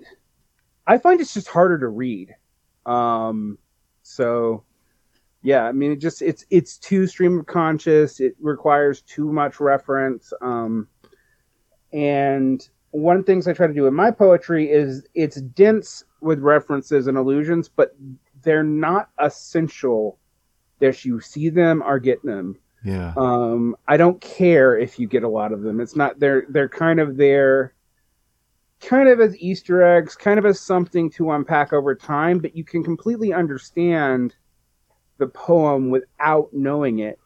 I 0.87 0.97
find 0.97 1.19
it's 1.19 1.33
just 1.33 1.49
harder 1.49 1.77
to 1.79 1.89
read. 1.89 2.33
Um, 2.85 3.57
so 4.03 4.63
yeah, 5.41 5.63
I 5.63 5.71
mean, 5.71 5.91
it 5.91 5.97
just 5.97 6.21
it's 6.21 6.45
it's 6.49 6.77
too 6.77 7.07
stream 7.07 7.39
of 7.39 7.45
conscious. 7.45 8.19
It 8.19 8.35
requires 8.39 9.01
too 9.01 9.31
much 9.31 9.59
reference. 9.59 10.33
Um, 10.41 10.87
and 11.93 12.67
one 12.91 13.17
of 13.17 13.25
the 13.25 13.31
things 13.31 13.47
I 13.47 13.53
try 13.53 13.67
to 13.67 13.73
do 13.73 13.87
in 13.87 13.93
my 13.93 14.11
poetry 14.11 14.69
is 14.69 15.05
it's 15.13 15.41
dense 15.41 16.03
with 16.21 16.39
references 16.39 17.07
and 17.07 17.17
allusions, 17.17 17.69
but 17.69 17.95
they're 18.41 18.63
not 18.63 19.09
essential. 19.19 20.17
That 20.79 21.03
you 21.03 21.19
see 21.19 21.49
them 21.49 21.83
or 21.85 21.99
get 21.99 22.23
them. 22.23 22.57
Yeah. 22.85 23.13
Um, 23.17 23.75
I 23.85 23.97
don't 23.97 24.21
care 24.21 24.77
if 24.77 24.97
you 24.97 25.09
get 25.09 25.23
a 25.23 25.27
lot 25.27 25.51
of 25.51 25.61
them. 25.61 25.81
It's 25.81 25.97
not 25.97 26.19
they're 26.19 26.45
they're 26.47 26.69
kind 26.69 27.01
of 27.01 27.17
there 27.17 27.73
kind 28.79 29.09
of 29.09 29.19
as 29.19 29.37
Easter 29.39 29.83
eggs, 29.83 30.15
kind 30.15 30.39
of 30.39 30.45
as 30.45 30.59
something 30.59 31.09
to 31.11 31.31
unpack 31.31 31.73
over 31.73 31.95
time, 31.95 32.39
but 32.39 32.55
you 32.55 32.63
can 32.63 32.83
completely 32.83 33.33
understand 33.33 34.35
the 35.17 35.27
poem 35.27 35.89
without 35.89 36.49
knowing 36.53 36.99
it. 36.99 37.19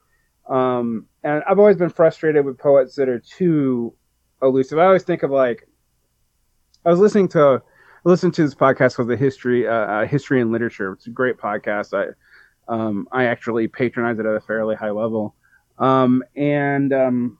Um, 0.50 1.08
and 1.24 1.44
I've 1.48 1.60
always 1.60 1.78
been 1.78 1.90
frustrated 1.90 2.44
with 2.44 2.58
poets 2.58 2.96
that 2.96 3.08
are 3.08 3.20
too 3.20 3.94
elusive. 4.44 4.78
I 4.78 4.86
always 4.86 5.04
think 5.04 5.24
of 5.24 5.32
like, 5.32 5.68
I 6.86 6.90
was 6.90 7.00
listening 7.00 7.30
to 7.30 7.62
listen 8.04 8.32
to 8.32 8.44
this 8.44 8.56
podcast 8.56 8.96
called 8.96 9.10
the 9.10 9.18
History 9.18 9.68
uh, 9.68 9.72
uh, 9.72 10.06
History 10.06 10.42
and 10.42 10.52
Literature. 10.52 10.94
It's 10.94 11.08
a 11.08 11.12
great 11.12 11.38
podcast. 11.38 11.94
I 11.98 12.14
um, 12.68 13.08
I 13.12 13.26
actually 13.26 13.68
patronize 13.68 14.20
it 14.20 14.26
at 14.26 14.36
a 14.36 14.42
fairly 14.42 14.76
high 14.76 14.92
level, 14.92 15.36
um, 15.80 16.24
and 16.36 16.94
um, 16.94 17.38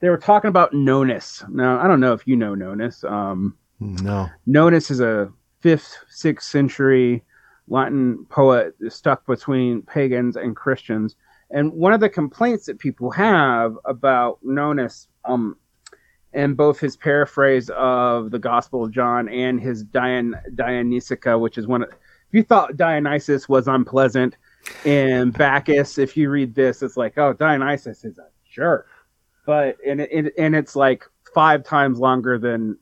they 0.00 0.08
were 0.08 0.18
talking 0.18 0.48
about 0.48 0.72
Nonnus. 0.72 1.44
Now, 1.48 1.78
I 1.80 1.86
don't 1.86 2.00
know 2.00 2.12
if 2.12 2.26
you 2.26 2.36
know 2.36 2.54
Nonnus. 2.54 3.04
Um, 3.04 3.56
no. 3.80 4.28
Nonnus 4.46 4.90
is 4.90 5.00
a 5.00 5.32
fifth, 5.60 5.96
sixth 6.08 6.48
century 6.48 7.22
Latin 7.68 8.26
poet 8.28 8.74
stuck 8.88 9.26
between 9.26 9.82
pagans 9.82 10.36
and 10.36 10.56
Christians. 10.56 11.16
And 11.50 11.72
one 11.72 11.92
of 11.92 12.00
the 12.00 12.08
complaints 12.08 12.66
that 12.66 12.78
people 12.78 13.10
have 13.10 13.76
about 13.84 14.38
Nonnus, 14.42 15.08
um, 15.24 15.56
and 16.32 16.56
both 16.56 16.78
his 16.78 16.96
paraphrase 16.96 17.70
of 17.70 18.30
the 18.30 18.38
Gospel 18.38 18.84
of 18.84 18.92
John 18.92 19.28
and 19.28 19.60
his 19.60 19.82
Dion- 19.82 20.36
Dionysiaca, 20.54 21.38
which 21.38 21.58
is 21.58 21.66
one 21.66 21.82
of, 21.82 21.88
if 21.90 22.32
you 22.32 22.42
thought 22.42 22.76
Dionysus 22.76 23.48
was 23.48 23.66
unpleasant 23.66 24.36
and 24.84 25.32
Bacchus, 25.32 25.98
if 25.98 26.16
you 26.16 26.30
read 26.30 26.54
this, 26.54 26.82
it's 26.82 26.96
like, 26.96 27.18
oh, 27.18 27.32
Dionysus 27.32 28.04
is 28.04 28.18
a 28.18 28.28
jerk 28.48 28.86
but 29.50 29.76
and 29.84 30.00
it, 30.00 30.32
and 30.38 30.54
it's 30.54 30.76
like 30.76 31.04
five 31.34 31.64
times 31.64 31.98
longer 31.98 32.38
than 32.38 32.76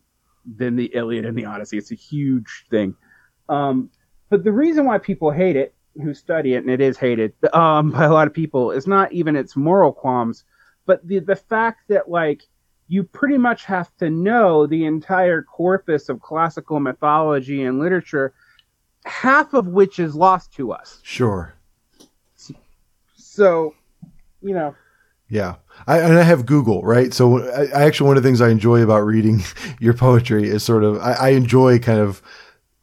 than 0.56 0.76
the 0.76 0.90
Iliad 0.94 1.24
and 1.24 1.36
the 1.36 1.46
Odyssey. 1.46 1.78
It's 1.78 1.92
a 1.92 1.94
huge 1.94 2.66
thing. 2.70 2.94
Um, 3.48 3.90
but 4.28 4.44
the 4.44 4.52
reason 4.52 4.84
why 4.84 4.98
people 4.98 5.30
hate 5.30 5.56
it, 5.56 5.74
who 5.94 6.12
study 6.12 6.54
it, 6.54 6.58
and 6.58 6.70
it 6.70 6.82
is 6.82 6.98
hated 6.98 7.32
um, 7.54 7.90
by 7.90 8.04
a 8.04 8.12
lot 8.12 8.26
of 8.26 8.34
people, 8.34 8.70
is 8.70 8.86
not 8.86 9.10
even 9.12 9.34
its 9.34 9.56
moral 9.56 9.92
qualms, 9.92 10.44
but 10.86 11.06
the 11.06 11.20
the 11.20 11.36
fact 11.36 11.88
that 11.88 12.10
like 12.10 12.42
you 12.88 13.04
pretty 13.04 13.38
much 13.38 13.64
have 13.64 13.94
to 13.98 14.10
know 14.10 14.66
the 14.66 14.86
entire 14.86 15.42
corpus 15.42 16.08
of 16.08 16.20
classical 16.20 16.80
mythology 16.80 17.62
and 17.64 17.78
literature, 17.78 18.32
half 19.04 19.52
of 19.54 19.68
which 19.68 19.98
is 19.98 20.14
lost 20.14 20.52
to 20.54 20.72
us. 20.72 21.00
Sure. 21.02 21.54
So, 23.16 23.74
you 24.42 24.54
know, 24.54 24.74
yeah. 25.28 25.56
I, 25.86 25.98
and 25.98 26.18
I 26.18 26.22
have 26.22 26.46
Google, 26.46 26.82
right? 26.82 27.12
So 27.12 27.46
I, 27.50 27.66
I, 27.66 27.84
actually, 27.84 28.08
one 28.08 28.16
of 28.16 28.22
the 28.22 28.28
things 28.28 28.40
I 28.40 28.48
enjoy 28.48 28.82
about 28.82 29.00
reading 29.00 29.42
your 29.80 29.94
poetry 29.94 30.48
is 30.48 30.62
sort 30.62 30.82
of, 30.84 30.98
I, 30.98 31.12
I, 31.12 31.28
enjoy 31.30 31.78
kind 31.78 32.00
of, 32.00 32.22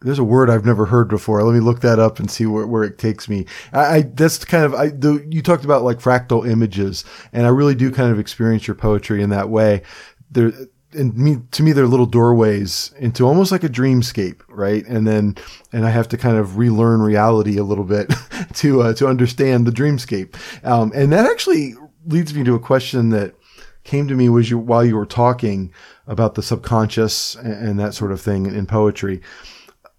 there's 0.02 0.20
a 0.20 0.24
word 0.24 0.50
I've 0.50 0.66
never 0.66 0.86
heard 0.86 1.08
before. 1.08 1.42
Let 1.44 1.54
me 1.54 1.60
look 1.60 1.82
that 1.82 2.00
up 2.00 2.20
and 2.20 2.30
see 2.30 2.46
where, 2.46 2.68
where 2.68 2.84
it 2.84 2.98
takes 2.98 3.28
me. 3.28 3.46
I, 3.74 4.02
that's 4.02 4.44
kind 4.44 4.66
of, 4.66 4.74
I, 4.74 4.90
the, 4.90 5.25
you 5.30 5.42
talked 5.42 5.66
about 5.66 5.84
like 5.84 6.00
fractal 6.00 6.48
images 6.48 7.06
and 7.34 7.46
I 7.46 7.50
really 7.50 7.75
do 7.75 7.92
kind 7.92 8.12
of 8.12 8.20
experience 8.20 8.68
your 8.68 8.75
poetry 8.75 9.24
in 9.24 9.30
that 9.32 9.50
way. 9.50 9.82
There, 10.30 10.52
and 10.92 11.16
me, 11.18 11.38
to 11.52 11.64
me, 11.64 11.72
they're 11.72 11.88
little 11.88 12.06
doorways 12.06 12.94
into 13.00 13.25
almost 13.25 13.52
like 13.52 13.64
a 13.64 13.70
dreamscape, 13.70 14.42
right? 14.48 14.86
And 14.86 15.08
then, 15.08 15.36
and 15.74 15.86
I 15.86 15.90
have 15.90 16.08
to 16.10 16.18
kind 16.18 16.38
of 16.38 16.58
relearn 16.58 17.02
reality 17.02 17.58
a 17.58 17.64
little 17.64 17.84
bit 17.84 18.14
to, 18.56 18.82
uh, 18.82 18.94
to 18.96 19.08
understand 19.08 19.66
the 19.66 19.72
dreamscape. 19.72 20.36
Um, 20.66 20.92
and 20.96 21.12
that 21.12 21.30
actually 21.30 21.75
leads 22.06 22.34
me 22.34 22.44
to 22.44 22.56
a 22.56 22.60
question 22.60 23.10
that 23.10 23.36
came 23.84 24.08
to 24.08 24.16
me 24.16 24.30
was 24.30 24.50
you 24.50 24.58
while 24.58 24.86
you 24.86 24.96
were 24.96 25.06
talking 25.06 25.72
about 26.08 26.36
the 26.36 26.44
subconscious 26.44 27.36
and, 27.36 27.70
and 27.70 27.80
that 27.80 27.94
sort 27.94 28.12
of 28.12 28.22
thing 28.22 28.46
in 28.46 28.66
poetry. 28.66 29.22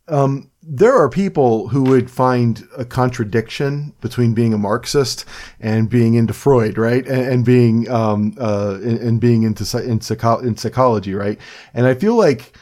Um, 0.08 0.50
there 0.62 0.94
are 0.94 1.08
people 1.08 1.68
who 1.68 1.84
would 1.84 2.10
find 2.10 2.66
a 2.76 2.84
contradiction 2.84 3.92
between 4.00 4.34
being 4.34 4.52
a 4.52 4.58
Marxist 4.58 5.24
and 5.60 5.88
being 5.88 6.14
into 6.14 6.32
Freud, 6.32 6.76
right? 6.76 7.06
And, 7.06 7.26
and 7.26 7.44
being 7.44 7.88
um, 7.88 8.34
uh, 8.38 8.78
and, 8.82 8.98
and, 8.98 9.20
being 9.20 9.44
into 9.44 9.62
in, 9.82 10.00
psycho- 10.00 10.40
in 10.40 10.56
psychology, 10.56 11.14
right? 11.14 11.38
And 11.72 11.86
I 11.86 11.94
feel 11.94 12.16
like 12.16 12.56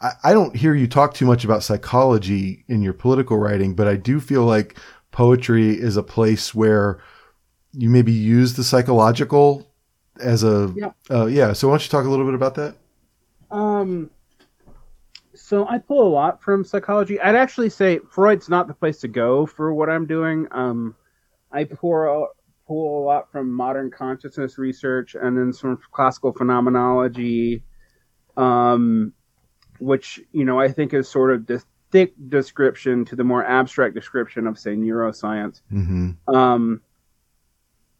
I, 0.00 0.12
I 0.24 0.32
don't 0.32 0.56
hear 0.56 0.74
you 0.74 0.88
talk 0.88 1.14
too 1.14 1.26
much 1.26 1.44
about 1.44 1.62
psychology 1.62 2.64
in 2.68 2.82
your 2.82 2.92
political 2.92 3.38
writing, 3.38 3.74
but 3.74 3.86
I 3.86 3.96
do 3.96 4.20
feel 4.20 4.44
like 4.44 4.76
poetry 5.12 5.70
is 5.70 5.96
a 5.96 6.02
place 6.02 6.54
where 6.54 7.00
you 7.72 7.90
maybe 7.90 8.12
use 8.12 8.54
the 8.54 8.64
psychological 8.64 9.70
as 10.20 10.42
a 10.42 10.72
yeah. 10.76 10.90
Uh, 11.10 11.26
yeah. 11.26 11.52
So 11.52 11.68
why 11.68 11.72
don't 11.72 11.84
you 11.84 11.90
talk 11.90 12.06
a 12.06 12.10
little 12.10 12.26
bit 12.26 12.34
about 12.34 12.54
that? 12.56 12.74
Um. 13.50 14.10
So 15.46 15.64
I 15.68 15.78
pull 15.78 16.04
a 16.04 16.10
lot 16.10 16.42
from 16.42 16.64
psychology. 16.64 17.20
I'd 17.20 17.36
actually 17.36 17.70
say 17.70 18.00
Freud's 18.10 18.48
not 18.48 18.66
the 18.66 18.74
place 18.74 18.98
to 19.02 19.06
go 19.06 19.46
for 19.46 19.72
what 19.72 19.88
I'm 19.88 20.04
doing. 20.04 20.48
Um, 20.50 20.96
I 21.52 21.62
pour 21.62 22.30
pull 22.66 23.00
a 23.00 23.04
lot 23.04 23.30
from 23.30 23.52
modern 23.52 23.92
consciousness 23.92 24.58
research 24.58 25.14
and 25.14 25.38
then 25.38 25.52
some 25.52 25.78
classical 25.92 26.32
phenomenology, 26.32 27.62
um, 28.36 29.12
which 29.78 30.20
you 30.32 30.44
know 30.44 30.58
I 30.58 30.72
think 30.72 30.92
is 30.92 31.08
sort 31.08 31.32
of 31.32 31.46
the 31.46 31.62
thick 31.92 32.14
description 32.28 33.04
to 33.04 33.14
the 33.14 33.22
more 33.22 33.44
abstract 33.44 33.94
description 33.94 34.48
of 34.48 34.58
say 34.58 34.74
neuroscience. 34.74 35.60
Mm-hmm. 35.72 36.34
Um, 36.34 36.80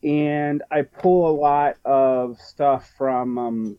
and 0.03 0.65
I 0.69 0.83
pull 0.83 1.31
a 1.31 1.37
lot 1.39 1.77
of 1.85 2.41
stuff 2.41 2.93
from 2.99 3.39
um, 3.39 3.79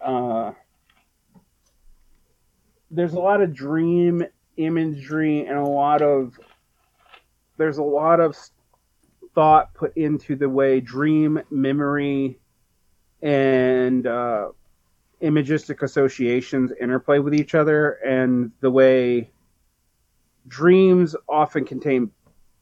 uh, 0.00 0.52
there's 2.90 3.12
a 3.14 3.18
lot 3.18 3.40
of 3.40 3.54
dream 3.54 4.24
imagery 4.56 5.46
and 5.46 5.58
a 5.58 5.64
lot 5.64 6.02
of 6.02 6.38
there's 7.56 7.78
a 7.78 7.82
lot 7.82 8.20
of 8.20 8.36
thought 9.34 9.74
put 9.74 9.96
into 9.96 10.36
the 10.36 10.48
way 10.48 10.80
dream 10.80 11.40
memory 11.50 12.38
and 13.22 14.06
uh, 14.06 14.48
imagistic 15.20 15.82
associations 15.82 16.72
interplay 16.80 17.18
with 17.18 17.34
each 17.34 17.54
other 17.54 17.92
and 18.04 18.52
the 18.60 18.70
way 18.70 19.30
dreams 20.46 21.14
often 21.28 21.64
contain 21.64 22.10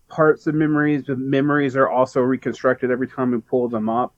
parts 0.08 0.46
of 0.46 0.54
memories, 0.54 1.04
but 1.06 1.18
memories 1.18 1.76
are 1.76 1.88
also 1.88 2.20
reconstructed 2.20 2.90
every 2.90 3.08
time 3.08 3.32
we 3.32 3.38
pull 3.38 3.68
them 3.68 3.88
up. 3.88 4.14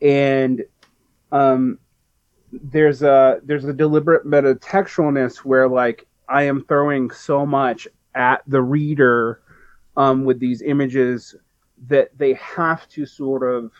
And 0.00 0.64
um, 1.32 1.78
there's 2.62 3.02
a 3.02 3.40
there's 3.44 3.64
a 3.64 3.72
deliberate 3.72 4.26
metatextualness 4.26 5.38
where 5.38 5.68
like 5.68 6.06
I 6.28 6.44
am 6.44 6.64
throwing 6.64 7.10
so 7.10 7.44
much 7.44 7.86
at 8.14 8.42
the 8.46 8.62
reader 8.62 9.40
um, 9.96 10.24
with 10.24 10.40
these 10.40 10.62
images 10.62 11.34
that 11.86 12.16
they 12.16 12.34
have 12.34 12.88
to 12.90 13.06
sort 13.06 13.42
of 13.42 13.72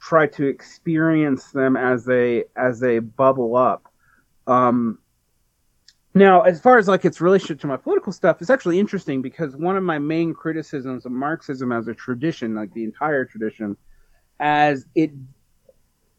try 0.00 0.26
to 0.26 0.46
experience 0.46 1.50
them 1.50 1.76
as 1.76 2.04
they 2.04 2.44
as 2.56 2.80
they 2.80 2.98
bubble 2.98 3.56
up. 3.56 3.88
Um, 4.46 4.98
now, 6.16 6.42
as 6.42 6.60
far 6.60 6.78
as 6.78 6.86
like 6.86 7.04
its 7.04 7.20
relationship 7.20 7.60
to 7.60 7.66
my 7.66 7.76
political 7.76 8.12
stuff, 8.12 8.40
it's 8.40 8.50
actually 8.50 8.78
interesting 8.78 9.20
because 9.20 9.56
one 9.56 9.76
of 9.76 9.82
my 9.82 9.98
main 9.98 10.32
criticisms 10.32 11.06
of 11.06 11.12
Marxism 11.12 11.72
as 11.72 11.88
a 11.88 11.94
tradition, 11.94 12.54
like 12.54 12.72
the 12.72 12.84
entire 12.84 13.24
tradition, 13.24 13.76
as 14.38 14.86
it 14.94 15.10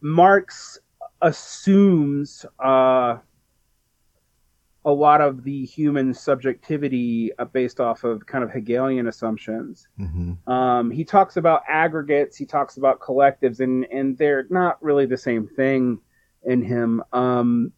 Marx 0.01 0.79
assumes 1.21 2.45
uh, 2.63 3.17
a 4.85 4.91
lot 4.91 5.19
of 5.19 5.43
the 5.43 5.65
human 5.65 6.13
subjectivity 6.13 7.31
uh, 7.39 7.45
based 7.45 7.79
off 7.79 8.03
of 8.03 8.25
kind 8.25 8.43
of 8.43 8.51
Hegelian 8.51 9.07
assumptions. 9.07 9.87
Mm-hmm. 9.99 10.51
Um, 10.51 10.91
he 10.91 11.03
talks 11.03 11.37
about 11.37 11.63
aggregates, 11.67 12.37
he 12.37 12.45
talks 12.45 12.77
about 12.77 12.99
collectives, 12.99 13.59
and 13.59 13.85
and 13.85 14.17
they're 14.17 14.45
not 14.49 14.81
really 14.83 15.05
the 15.07 15.17
same 15.17 15.47
thing 15.47 15.99
in 16.43 16.61
him. 16.61 17.03
Um, 17.13 17.71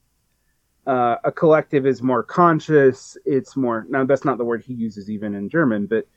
uh, 0.86 1.18
a 1.24 1.32
collective 1.32 1.86
is 1.86 2.02
more 2.02 2.24
conscious. 2.24 3.18
It's 3.26 3.56
more 3.56 3.86
now. 3.90 4.06
That's 4.06 4.26
not 4.26 4.38
the 4.38 4.46
word 4.46 4.64
he 4.64 4.74
uses 4.74 5.10
even 5.10 5.34
in 5.34 5.50
German, 5.50 5.86
but 5.86 6.08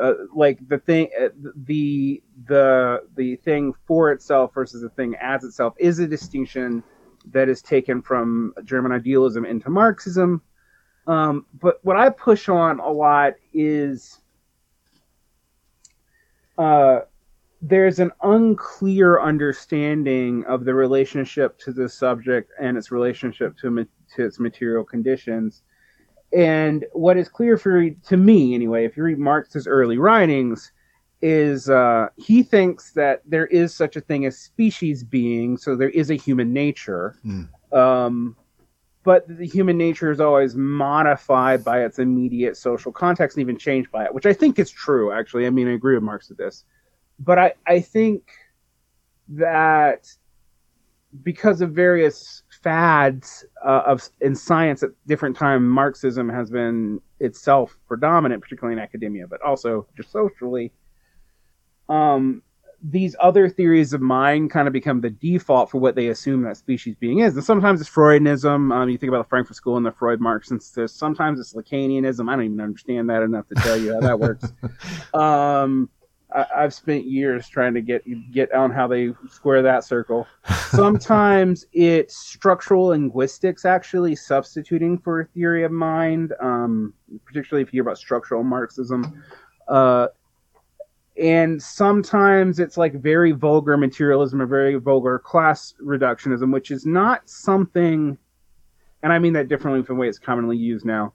uh, 0.00 0.14
like 0.34 0.58
the 0.68 0.78
thing, 0.78 1.08
uh, 1.20 1.28
the 1.66 2.22
the 2.46 3.02
the 3.16 3.36
thing 3.36 3.72
for 3.86 4.10
itself 4.12 4.52
versus 4.54 4.82
the 4.82 4.88
thing 4.90 5.14
as 5.20 5.44
itself 5.44 5.74
is 5.78 5.98
a 5.98 6.06
distinction 6.06 6.82
that 7.32 7.48
is 7.48 7.62
taken 7.62 8.02
from 8.02 8.52
German 8.64 8.92
idealism 8.92 9.44
into 9.44 9.70
Marxism. 9.70 10.42
Um, 11.06 11.46
but 11.60 11.78
what 11.82 11.96
I 11.96 12.10
push 12.10 12.48
on 12.48 12.80
a 12.80 12.90
lot 12.90 13.34
is 13.52 14.20
uh, 16.58 17.00
there's 17.60 17.98
an 17.98 18.10
unclear 18.22 19.20
understanding 19.20 20.44
of 20.46 20.64
the 20.64 20.74
relationship 20.74 21.58
to 21.58 21.72
the 21.72 21.88
subject 21.88 22.52
and 22.60 22.76
its 22.76 22.90
relationship 22.90 23.56
to, 23.58 23.86
to 24.16 24.24
its 24.24 24.38
material 24.38 24.84
conditions. 24.84 25.62
And 26.34 26.84
what 26.92 27.16
is 27.16 27.28
clear 27.28 27.56
for 27.56 27.88
to 27.90 28.16
me, 28.16 28.54
anyway, 28.54 28.84
if 28.84 28.96
you 28.96 29.04
read 29.04 29.18
Marx's 29.18 29.66
early 29.66 29.98
writings, 29.98 30.72
is 31.22 31.70
uh, 31.70 32.08
he 32.16 32.42
thinks 32.42 32.92
that 32.92 33.22
there 33.24 33.46
is 33.46 33.72
such 33.72 33.96
a 33.96 34.00
thing 34.00 34.26
as 34.26 34.36
species 34.36 35.04
being, 35.04 35.56
so 35.56 35.76
there 35.76 35.90
is 35.90 36.10
a 36.10 36.16
human 36.16 36.52
nature. 36.52 37.16
Mm. 37.24 37.48
Um, 37.72 38.36
but 39.04 39.28
the 39.28 39.46
human 39.46 39.78
nature 39.78 40.10
is 40.10 40.20
always 40.20 40.56
modified 40.56 41.62
by 41.62 41.84
its 41.84 41.98
immediate 41.98 42.56
social 42.56 42.90
context 42.90 43.36
and 43.36 43.42
even 43.42 43.58
changed 43.58 43.92
by 43.92 44.04
it, 44.04 44.14
which 44.14 44.26
I 44.26 44.32
think 44.32 44.58
is 44.58 44.70
true, 44.70 45.12
actually. 45.12 45.46
I 45.46 45.50
mean, 45.50 45.68
I 45.68 45.72
agree 45.72 45.94
with 45.94 46.02
Marx 46.02 46.28
with 46.28 46.38
this. 46.38 46.64
But 47.18 47.38
I, 47.38 47.52
I 47.66 47.80
think 47.80 48.30
that 49.28 50.08
because 51.22 51.60
of 51.60 51.72
various 51.72 52.42
fads 52.64 53.44
uh, 53.64 53.82
of 53.86 54.08
in 54.20 54.34
science 54.34 54.82
at 54.82 54.90
different 55.06 55.36
time, 55.36 55.68
Marxism 55.68 56.28
has 56.28 56.50
been 56.50 57.00
itself 57.20 57.78
predominant, 57.86 58.42
particularly 58.42 58.76
in 58.76 58.82
academia, 58.82 59.26
but 59.28 59.40
also 59.42 59.86
just 59.96 60.10
socially 60.10 60.72
um, 61.88 62.42
these 62.82 63.16
other 63.18 63.48
theories 63.48 63.94
of 63.94 64.02
mind 64.02 64.50
kind 64.50 64.66
of 64.66 64.72
become 64.72 65.00
the 65.00 65.08
default 65.08 65.70
for 65.70 65.78
what 65.78 65.94
they 65.94 66.08
assume 66.08 66.42
that 66.42 66.56
species 66.56 66.94
being 67.00 67.20
is. 67.20 67.34
And 67.34 67.42
sometimes 67.42 67.80
it's 67.80 67.88
Freudianism. 67.88 68.74
Um, 68.74 68.88
you 68.90 68.98
think 68.98 69.08
about 69.08 69.24
the 69.24 69.28
Frankfurt 69.28 69.56
School 69.56 69.78
and 69.78 69.86
the 69.86 69.92
Freud 69.92 70.20
Marx 70.20 70.48
synthesis. 70.48 70.94
Sometimes 70.94 71.40
it's 71.40 71.54
Lacanianism. 71.54 72.28
I 72.30 72.36
don't 72.36 72.44
even 72.44 72.60
understand 72.60 73.08
that 73.08 73.22
enough 73.22 73.48
to 73.48 73.54
tell 73.54 73.78
you 73.78 73.94
how 73.94 74.00
that 74.00 74.20
works. 74.20 74.52
Um, 75.14 75.88
I, 76.34 76.62
have 76.62 76.74
spent 76.74 77.04
years 77.04 77.48
trying 77.48 77.74
to 77.74 77.80
get 77.80 78.04
get 78.32 78.52
on 78.52 78.70
how 78.70 78.88
they 78.88 79.12
square 79.30 79.62
that 79.62 79.84
circle. 79.84 80.26
Sometimes 80.70 81.66
it's 81.72 82.16
structural 82.16 82.86
linguistics 82.86 83.64
actually 83.64 84.16
substituting 84.16 84.98
for 84.98 85.20
a 85.20 85.24
theory 85.26 85.62
of 85.64 85.70
mind, 85.70 86.32
um, 86.40 86.92
particularly 87.24 87.62
if 87.62 87.72
you 87.72 87.78
hear 87.78 87.82
about 87.82 87.98
structural 87.98 88.42
Marxism. 88.42 89.22
Uh, 89.68 90.08
and 91.20 91.62
sometimes 91.62 92.58
it's 92.58 92.76
like 92.76 92.94
very 92.94 93.30
vulgar 93.30 93.76
materialism 93.76 94.42
or 94.42 94.46
very 94.46 94.74
vulgar 94.74 95.20
class 95.20 95.74
reductionism, 95.80 96.52
which 96.52 96.72
is 96.72 96.84
not 96.84 97.28
something, 97.28 98.18
and 99.04 99.12
I 99.12 99.20
mean 99.20 99.32
that 99.34 99.48
differently 99.48 99.84
from 99.84 99.96
the 99.96 100.00
way 100.00 100.08
it's 100.08 100.18
commonly 100.18 100.56
used 100.56 100.84
now. 100.84 101.12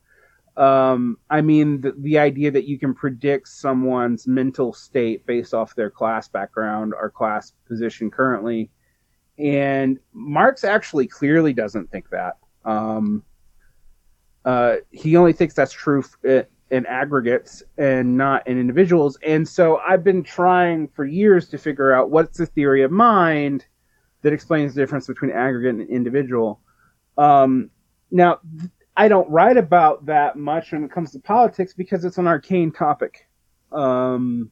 Um, 0.59 1.17
I 1.29 1.39
mean 1.39 1.79
the, 1.79 1.93
the 1.97 2.19
idea 2.19 2.51
that 2.51 2.65
you 2.65 2.77
can 2.77 2.93
predict 2.93 3.47
someone's 3.47 4.27
mental 4.27 4.73
state 4.73 5.25
based 5.25 5.53
off 5.53 5.73
their 5.73 5.89
class 5.89 6.27
background 6.27 6.93
or 6.93 7.09
class 7.09 7.53
position 7.65 8.11
currently. 8.11 8.69
And 9.37 9.99
Marx 10.11 10.65
actually 10.65 11.07
clearly 11.07 11.53
doesn't 11.53 11.89
think 11.91 12.09
that. 12.09 12.37
Um, 12.65 13.23
uh, 14.43 14.77
he 14.91 15.15
only 15.15 15.31
thinks 15.31 15.53
that's 15.53 15.71
true 15.71 16.03
in 16.23 16.85
aggregates 16.85 17.63
and 17.77 18.17
not 18.17 18.45
in 18.47 18.59
individuals. 18.59 19.17
And 19.25 19.47
so 19.47 19.77
I've 19.77 20.03
been 20.03 20.23
trying 20.23 20.87
for 20.89 21.05
years 21.05 21.47
to 21.49 21.57
figure 21.57 21.93
out 21.93 22.09
what's 22.09 22.37
the 22.37 22.45
theory 22.45 22.83
of 22.83 22.91
mind 22.91 23.65
that 24.21 24.33
explains 24.33 24.75
the 24.75 24.81
difference 24.81 25.07
between 25.07 25.31
aggregate 25.31 25.75
and 25.75 25.89
individual. 25.89 26.59
Um, 27.17 27.69
now, 28.11 28.39
I 28.99 29.07
don't 29.07 29.29
write 29.29 29.55
about 29.55 30.05
that 30.07 30.35
much 30.35 30.73
when 30.73 30.83
it 30.83 30.91
comes 30.91 31.13
to 31.13 31.19
politics 31.19 31.73
because 31.73 32.03
it's 32.03 32.17
an 32.17 32.27
arcane 32.27 32.69
topic. 32.69 33.29
Um, 33.71 34.51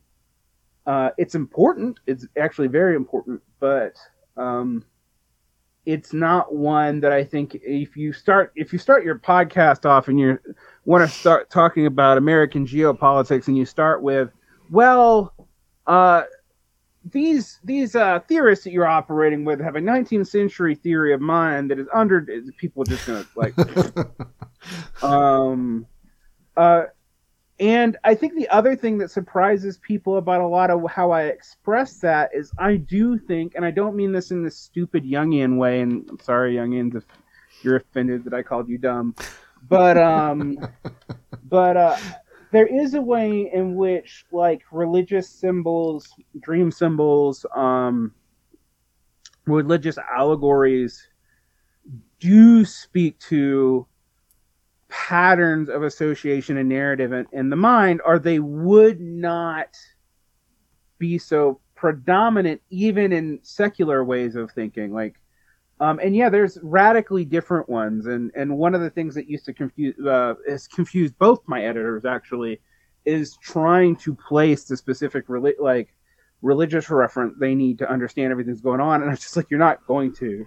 uh, 0.86 1.10
it's 1.18 1.36
important. 1.36 2.00
It's 2.08 2.26
actually 2.40 2.70
very 2.70 2.96
important, 2.96 3.42
but 3.60 3.98
um, 4.38 4.86
it's 5.86 6.14
not 6.14 6.56
one 6.56 7.02
that 7.02 7.12
I 7.12 7.26
think 7.26 7.56
if 7.62 7.98
you 7.98 8.14
start 8.14 8.54
if 8.56 8.72
you 8.72 8.80
start 8.80 9.04
your 9.04 9.20
podcast 9.20 9.86
off 9.86 10.08
and 10.08 10.18
you 10.18 10.40
want 10.86 11.04
to 11.04 11.14
start 11.14 11.50
talking 11.50 11.86
about 11.86 12.18
American 12.18 12.66
geopolitics 12.66 13.50
and 13.50 13.58
you 13.58 13.66
start 13.66 14.02
with, 14.02 14.30
well, 14.72 15.34
uh, 15.88 16.24
these 17.12 17.60
these 17.64 17.96
uh, 17.96 18.20
theorists 18.28 18.64
that 18.64 18.72
you're 18.72 18.88
operating 18.88 19.46
with 19.46 19.60
have 19.60 19.76
a 19.76 19.82
19th 19.82 20.28
century 20.28 20.76
theory 20.76 21.14
of 21.14 21.22
mind 21.22 21.72
that 21.72 21.80
is 21.80 21.88
under 21.94 22.26
people 22.58 22.84
just 22.84 23.06
gonna 23.06 23.26
like. 23.36 23.54
Um 25.04 25.86
uh 26.56 26.84
and 27.60 27.98
I 28.04 28.14
think 28.14 28.36
the 28.36 28.48
other 28.50 28.76
thing 28.76 29.00
that 29.00 29.10
surprises 29.10 29.78
people 29.80 30.18
about 30.18 30.42
a 30.42 30.48
lot 30.48 30.70
of 30.70 30.90
how 30.92 31.12
I 31.12 31.24
express 31.24 32.00
that 32.00 32.30
is 32.34 32.52
I 32.60 32.76
do 32.76 33.18
think, 33.18 33.56
and 33.56 33.66
I 33.66 33.72
don't 33.72 33.96
mean 33.96 34.12
this 34.12 34.30
in 34.30 34.44
this 34.44 34.56
stupid 34.56 35.04
Jungian 35.04 35.58
way, 35.58 35.82
and 35.82 36.08
I'm 36.08 36.20
sorry, 36.20 36.56
Jungians, 36.56 36.96
if 36.96 37.06
you're 37.64 37.78
offended 37.78 38.26
that 38.26 38.34
I 38.34 38.44
called 38.44 38.70
you 38.70 38.78
dumb, 38.78 39.16
but 39.68 39.98
um, 39.98 40.60
but 41.50 41.78
uh, 41.78 41.98
there 42.58 42.66
is 42.66 42.96
a 42.96 43.02
way 43.02 43.52
in 43.54 43.76
which 43.76 44.26
like 44.32 44.64
religious 44.72 45.30
symbols, 45.30 46.12
dream 46.40 46.72
symbols, 46.72 47.46
um, 47.56 48.12
religious 49.46 50.00
allegories 50.00 51.08
do 52.20 52.66
speak 52.66 53.20
to 53.20 53.86
patterns 54.90 55.70
of 55.70 55.84
association 55.84 56.58
and 56.58 56.68
narrative 56.68 57.14
in, 57.14 57.28
in 57.32 57.52
the 57.52 57.56
mind, 57.56 58.02
or 58.04 58.18
they 58.18 58.40
would 58.40 59.00
not 59.00 59.78
be 60.98 61.20
so 61.20 61.60
predominant 61.76 62.60
even 62.72 63.14
in 63.14 63.38
secular 63.44 64.04
ways 64.04 64.36
of 64.36 64.50
thinking. 64.50 64.92
Like 64.92 65.14
um, 65.80 66.00
and 66.00 66.16
yeah, 66.16 66.30
there's 66.30 66.58
radically 66.64 67.24
different 67.24 67.70
ones, 67.70 68.08
and 68.08 68.32
and 68.36 68.58
one 68.58 68.74
of 68.74 68.82
the 68.82 68.90
things 68.90 69.14
that 69.16 69.30
used 69.30 69.46
to 69.46 69.54
confuse 69.54 69.96
uh, 70.06 70.34
has 70.48 70.68
confused 70.68 71.18
both 71.20 71.42
my 71.46 71.64
editors 71.64 72.06
actually 72.06 72.60
is 73.06 73.38
trying 73.38 73.96
to 73.96 74.16
place 74.16 74.66
the 74.66 74.76
specific 74.76 75.28
reli- 75.28 75.60
like 75.60 75.94
religious 76.42 76.90
reference 76.90 77.36
they 77.40 77.56
need 77.56 77.80
to 77.80 77.90
understand 77.90 78.32
everything's 78.32 78.62
going 78.62 78.82
on, 78.82 79.02
and 79.02 79.10
I'm 79.10 79.18
just 79.18 79.38
like, 79.38 79.50
you're 79.50 79.60
not 79.60 79.86
going 79.86 80.14
to. 80.16 80.46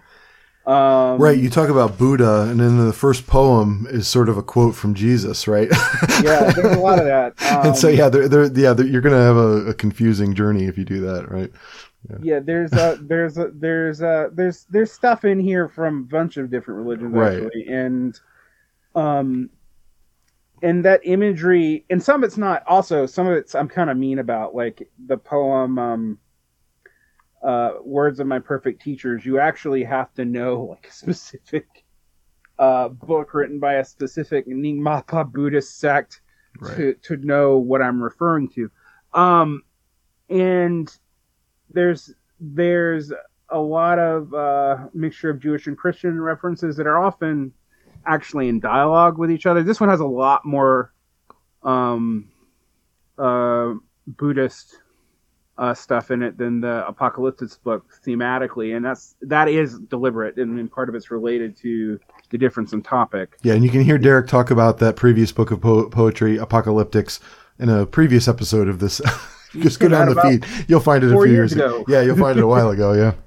Um, 0.65 1.17
right, 1.19 1.37
you 1.37 1.49
talk 1.49 1.69
about 1.69 1.97
Buddha, 1.97 2.41
and 2.41 2.59
then 2.59 2.85
the 2.85 2.93
first 2.93 3.25
poem 3.25 3.87
is 3.89 4.07
sort 4.07 4.29
of 4.29 4.37
a 4.37 4.43
quote 4.43 4.75
from 4.75 4.93
Jesus, 4.93 5.47
right? 5.47 5.69
yeah, 6.23 6.51
there's 6.51 6.77
a 6.77 6.79
lot 6.79 6.99
of 6.99 7.05
that. 7.05 7.41
Um, 7.51 7.65
and 7.67 7.75
so, 7.75 7.87
yeah, 7.87 8.09
they're, 8.09 8.27
they're, 8.27 8.51
yeah, 8.53 8.73
they're, 8.73 8.85
you're 8.85 9.01
going 9.01 9.15
to 9.15 9.21
have 9.21 9.37
a, 9.37 9.69
a, 9.69 9.73
confusing 9.73 10.35
journey 10.35 10.65
if 10.65 10.77
you 10.77 10.85
do 10.85 11.01
that, 11.01 11.31
right? 11.31 11.51
Yeah. 12.09 12.17
yeah, 12.21 12.39
there's 12.39 12.73
a 12.73 12.97
there's 13.01 13.37
a 13.37 13.51
there's 13.53 14.01
a 14.01 14.29
there's 14.33 14.65
there's 14.69 14.91
stuff 14.91 15.25
in 15.25 15.39
here 15.39 15.67
from 15.69 15.99
a 15.99 16.03
bunch 16.03 16.37
of 16.37 16.49
different 16.49 16.79
religions 16.79 17.13
right. 17.13 17.33
actually, 17.33 17.67
and 17.67 18.19
um, 18.95 19.49
and 20.61 20.85
that 20.85 21.01
imagery, 21.03 21.85
and 21.89 22.01
some 22.01 22.23
of 22.23 22.27
it's 22.27 22.37
not. 22.37 22.63
Also, 22.67 23.05
some 23.05 23.27
of 23.27 23.33
it's 23.33 23.55
I'm 23.55 23.67
kind 23.67 23.89
of 23.89 23.97
mean 23.97 24.19
about, 24.19 24.55
like 24.55 24.87
the 25.07 25.17
poem 25.17 25.77
um, 25.79 26.19
uh, 27.43 27.73
"Words 27.83 28.19
of 28.19 28.27
My 28.27 28.39
Perfect 28.39 28.81
Teachers." 28.81 29.25
You 29.25 29.39
actually 29.39 29.83
have 29.83 30.13
to 30.15 30.25
know 30.25 30.63
like 30.69 30.87
a 30.87 30.93
specific 30.93 31.67
uh, 32.59 32.89
book 32.89 33.33
written 33.33 33.59
by 33.59 33.75
a 33.75 33.85
specific 33.85 34.47
Nyingma 34.47 35.31
Buddhist 35.31 35.79
sect 35.79 36.21
right. 36.59 36.75
to 36.77 36.93
to 37.03 37.17
know 37.17 37.57
what 37.57 37.81
I'm 37.81 38.01
referring 38.01 38.49
to. 38.49 38.71
Um, 39.13 39.63
and 40.29 40.95
there's 41.73 42.13
there's 42.39 43.11
a 43.49 43.59
lot 43.59 43.99
of 43.99 44.33
uh, 44.33 44.77
mixture 44.93 45.29
of 45.29 45.39
Jewish 45.39 45.67
and 45.67 45.77
Christian 45.77 46.19
references 46.19 46.77
that 46.77 46.87
are 46.87 46.97
often 46.97 47.51
actually 48.05 48.49
in 48.49 48.59
dialogue 48.59 49.17
with 49.17 49.29
each 49.29 49.45
other. 49.45 49.61
This 49.63 49.79
one 49.79 49.89
has 49.89 49.99
a 49.99 50.05
lot 50.05 50.45
more 50.45 50.93
um, 51.63 52.29
uh, 53.17 53.73
Buddhist 54.07 54.77
uh, 55.57 55.73
stuff 55.73 56.09
in 56.09 56.23
it 56.23 56.37
than 56.37 56.61
the 56.61 56.87
Apocalyptic 56.87 57.49
book 57.63 57.85
thematically, 58.05 58.75
and 58.75 58.83
that's 58.83 59.15
that 59.21 59.47
is 59.47 59.77
deliberate, 59.77 60.37
and, 60.37 60.59
and 60.59 60.71
part 60.71 60.89
of 60.89 60.95
it's 60.95 61.11
related 61.11 61.55
to 61.57 61.99
the 62.31 62.37
difference 62.37 62.73
in 62.73 62.81
topic. 62.81 63.37
Yeah, 63.43 63.53
and 63.53 63.63
you 63.63 63.69
can 63.69 63.83
hear 63.83 63.97
Derick 63.97 64.27
talk 64.27 64.49
about 64.49 64.79
that 64.79 64.95
previous 64.95 65.31
book 65.31 65.51
of 65.51 65.61
po- 65.61 65.89
poetry, 65.89 66.37
Apocalyptics, 66.37 67.19
in 67.59 67.69
a 67.69 67.85
previous 67.85 68.27
episode 68.27 68.67
of 68.67 68.79
this. 68.79 69.01
Just 69.59 69.79
go 69.79 69.87
down 69.87 70.13
the 70.13 70.21
feed. 70.21 70.45
You'll 70.67 70.79
find 70.79 71.03
it 71.03 71.07
a 71.07 71.09
few 71.11 71.23
years 71.25 71.31
years 71.31 71.53
ago. 71.53 71.83
Yeah, 71.87 72.01
you'll 72.01 72.17
find 72.17 72.37
it 72.37 72.43
a 72.43 72.47
while 72.47 72.69
ago. 72.69 72.93
Yeah. 72.93 73.13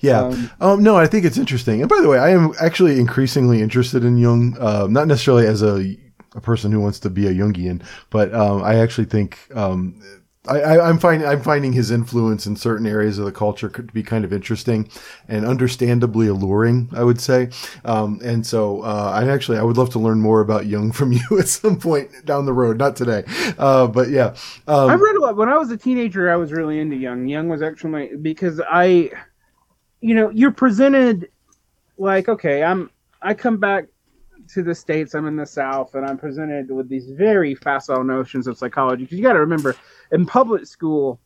Yeah. 0.00 0.20
Um, 0.20 0.50
Um, 0.60 0.82
no, 0.82 0.96
I 0.96 1.06
think 1.06 1.24
it's 1.24 1.38
interesting. 1.38 1.80
And 1.80 1.88
by 1.88 1.98
the 2.02 2.08
way, 2.08 2.18
I 2.18 2.28
am 2.28 2.52
actually 2.60 3.00
increasingly 3.00 3.62
interested 3.62 4.04
in 4.04 4.18
Jung, 4.18 4.54
uh, 4.60 4.86
not 4.90 5.06
necessarily 5.08 5.46
as 5.46 5.62
a, 5.62 5.96
a 6.34 6.42
person 6.42 6.70
who 6.72 6.80
wants 6.80 6.98
to 7.00 7.08
be 7.10 7.26
a 7.26 7.32
Jungian, 7.32 7.82
but 8.10 8.34
um, 8.34 8.62
I 8.62 8.74
actually 8.80 9.06
think 9.06 9.38
um, 9.54 9.98
I, 10.46 10.60
I, 10.60 10.88
I'm 10.88 10.98
finding 10.98 11.26
I'm 11.26 11.42
finding 11.42 11.72
his 11.72 11.90
influence 11.90 12.46
in 12.46 12.56
certain 12.56 12.86
areas 12.86 13.18
of 13.18 13.24
the 13.24 13.32
culture 13.32 13.68
could 13.68 13.92
be 13.92 14.02
kind 14.02 14.24
of 14.24 14.32
interesting 14.32 14.88
and 15.26 15.46
understandably 15.46 16.26
alluring. 16.26 16.90
I 16.92 17.02
would 17.02 17.20
say, 17.20 17.48
um, 17.84 18.20
and 18.22 18.46
so 18.46 18.82
uh, 18.82 19.12
I 19.14 19.28
actually 19.28 19.58
I 19.58 19.62
would 19.62 19.78
love 19.78 19.90
to 19.90 19.98
learn 19.98 20.20
more 20.20 20.40
about 20.40 20.66
Jung 20.66 20.92
from 20.92 21.12
you 21.30 21.38
at 21.38 21.48
some 21.48 21.78
point 21.78 22.10
down 22.24 22.44
the 22.44 22.52
road, 22.52 22.76
not 22.76 22.94
today, 22.96 23.24
uh, 23.58 23.86
but 23.86 24.10
yeah. 24.10 24.34
Um, 24.66 24.90
I've 24.90 25.00
read 25.00 25.16
a 25.16 25.20
lot. 25.20 25.36
When 25.36 25.48
I 25.48 25.56
was 25.56 25.70
a 25.70 25.76
teenager, 25.76 26.30
I 26.30 26.36
was 26.36 26.52
really 26.52 26.78
into 26.78 26.96
Jung. 26.96 27.26
Jung 27.26 27.48
was 27.48 27.62
actually 27.62 27.90
my, 27.90 28.10
because 28.20 28.60
I, 28.70 29.10
you 30.00 30.14
know, 30.14 30.28
you're 30.30 30.52
presented 30.52 31.28
like, 31.96 32.28
okay, 32.28 32.62
I'm, 32.62 32.90
I 33.22 33.32
come 33.32 33.56
back 33.56 33.86
to 34.48 34.62
the 34.62 34.74
states. 34.74 35.14
I'm 35.14 35.26
in 35.26 35.36
the 35.36 35.46
South, 35.46 35.94
and 35.94 36.04
I'm 36.06 36.18
presented 36.18 36.70
with 36.70 36.88
these 36.88 37.10
very 37.10 37.54
facile 37.54 38.04
notions 38.04 38.46
of 38.46 38.58
psychology. 38.58 39.04
Because 39.04 39.18
you 39.18 39.24
got 39.24 39.34
to 39.34 39.40
remember, 39.40 39.74
in 40.12 40.26
public 40.26 40.66
school, 40.66 41.20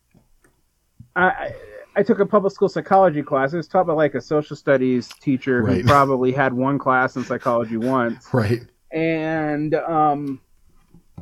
I. 1.17 1.25
I 1.27 1.55
I 1.97 2.05
took 2.05 2.21
a 2.21 2.27
public 2.27 2.53
school 2.53 2.69
psychology 2.69 3.25
class. 3.25 3.53
It 3.53 3.57
was 3.57 3.67
taught 3.67 3.89
by 3.89 3.93
like 3.93 4.15
a 4.15 4.21
social 4.21 4.55
studies 4.55 5.09
teacher 5.21 5.63
Right. 5.65 5.79
who 5.81 5.85
probably 5.85 6.31
had 6.31 6.53
one 6.53 6.79
class 6.79 7.17
in 7.17 7.25
psychology 7.25 7.77
once 7.77 8.29
right. 8.33 8.61
and 8.93 9.75
um, 9.75 10.41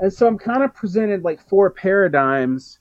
and 0.00 0.12
so 0.12 0.26
I'm 0.26 0.36
kind 0.36 0.62
of 0.62 0.74
presented 0.74 1.22
like 1.24 1.40
four 1.48 1.70
paradigms 1.70 2.80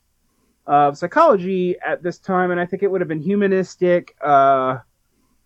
of 0.68 0.98
psychology 0.98 1.78
at 1.86 2.04
this 2.04 2.18
time, 2.18 2.52
and 2.52 2.60
I 2.60 2.66
think 2.66 2.84
it 2.84 2.92
would 2.92 3.00
have 3.00 3.08
been 3.08 3.22
humanistic, 3.22 4.14
uh, 4.22 4.80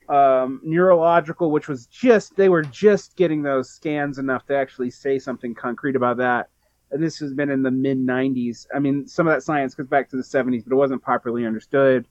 um, 0.10 0.60
neurological, 0.63 1.52
which 1.52 1.67
was 1.67 1.86
just 1.86 2.36
they 2.36 2.50
were 2.50 2.63
just 2.63 3.15
getting 3.15 3.43
those 3.43 3.69
scans 3.69 4.17
enough 4.17 4.45
to 4.48 4.56
actually 4.56 4.89
say 4.89 5.19
something 5.19 5.54
concrete 5.54 5.95
about 5.95 6.17
that. 6.17 6.50
And 6.91 7.02
this 7.02 7.17
has 7.19 7.34
been 7.34 7.52
in 7.52 7.62
the 7.62 7.69
mid 7.69 8.00
90s. 8.00 8.65
I 8.74 8.80
mean, 8.80 9.08
some 9.08 9.28
of 9.28 9.34
that 9.34 9.43
science 9.43 9.76
goes 9.76 9.88
back 9.88 10.10
to 10.10 10.17
the 10.17 10.24
70s, 10.24 10.63
but 10.63 10.74
it 10.74 10.78
wasn't 10.78 11.04
properly 11.04 11.45
understood. 11.45 12.08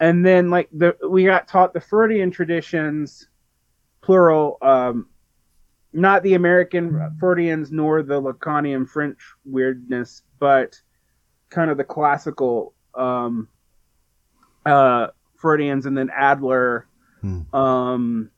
And 0.00 0.26
then, 0.26 0.50
like 0.50 0.68
the 0.72 0.96
we 1.08 1.24
got 1.24 1.46
taught 1.46 1.72
the 1.72 1.80
Freudian 1.80 2.30
traditions, 2.30 3.28
plural, 4.00 4.58
um, 4.60 5.06
not 5.92 6.22
the 6.24 6.34
American 6.34 7.16
Freudians 7.20 7.70
nor 7.70 8.02
the 8.02 8.20
Lacanian 8.20 8.88
French 8.88 9.18
weirdness, 9.44 10.22
but 10.40 10.80
kind 11.50 11.70
of 11.70 11.76
the 11.76 11.84
classical 11.84 12.74
um, 12.94 13.48
uh, 14.66 15.08
Freudians, 15.36 15.86
and 15.86 15.96
then 15.96 16.10
Adler. 16.12 16.87
Hmm. 17.20 17.54
Um, 17.54 18.30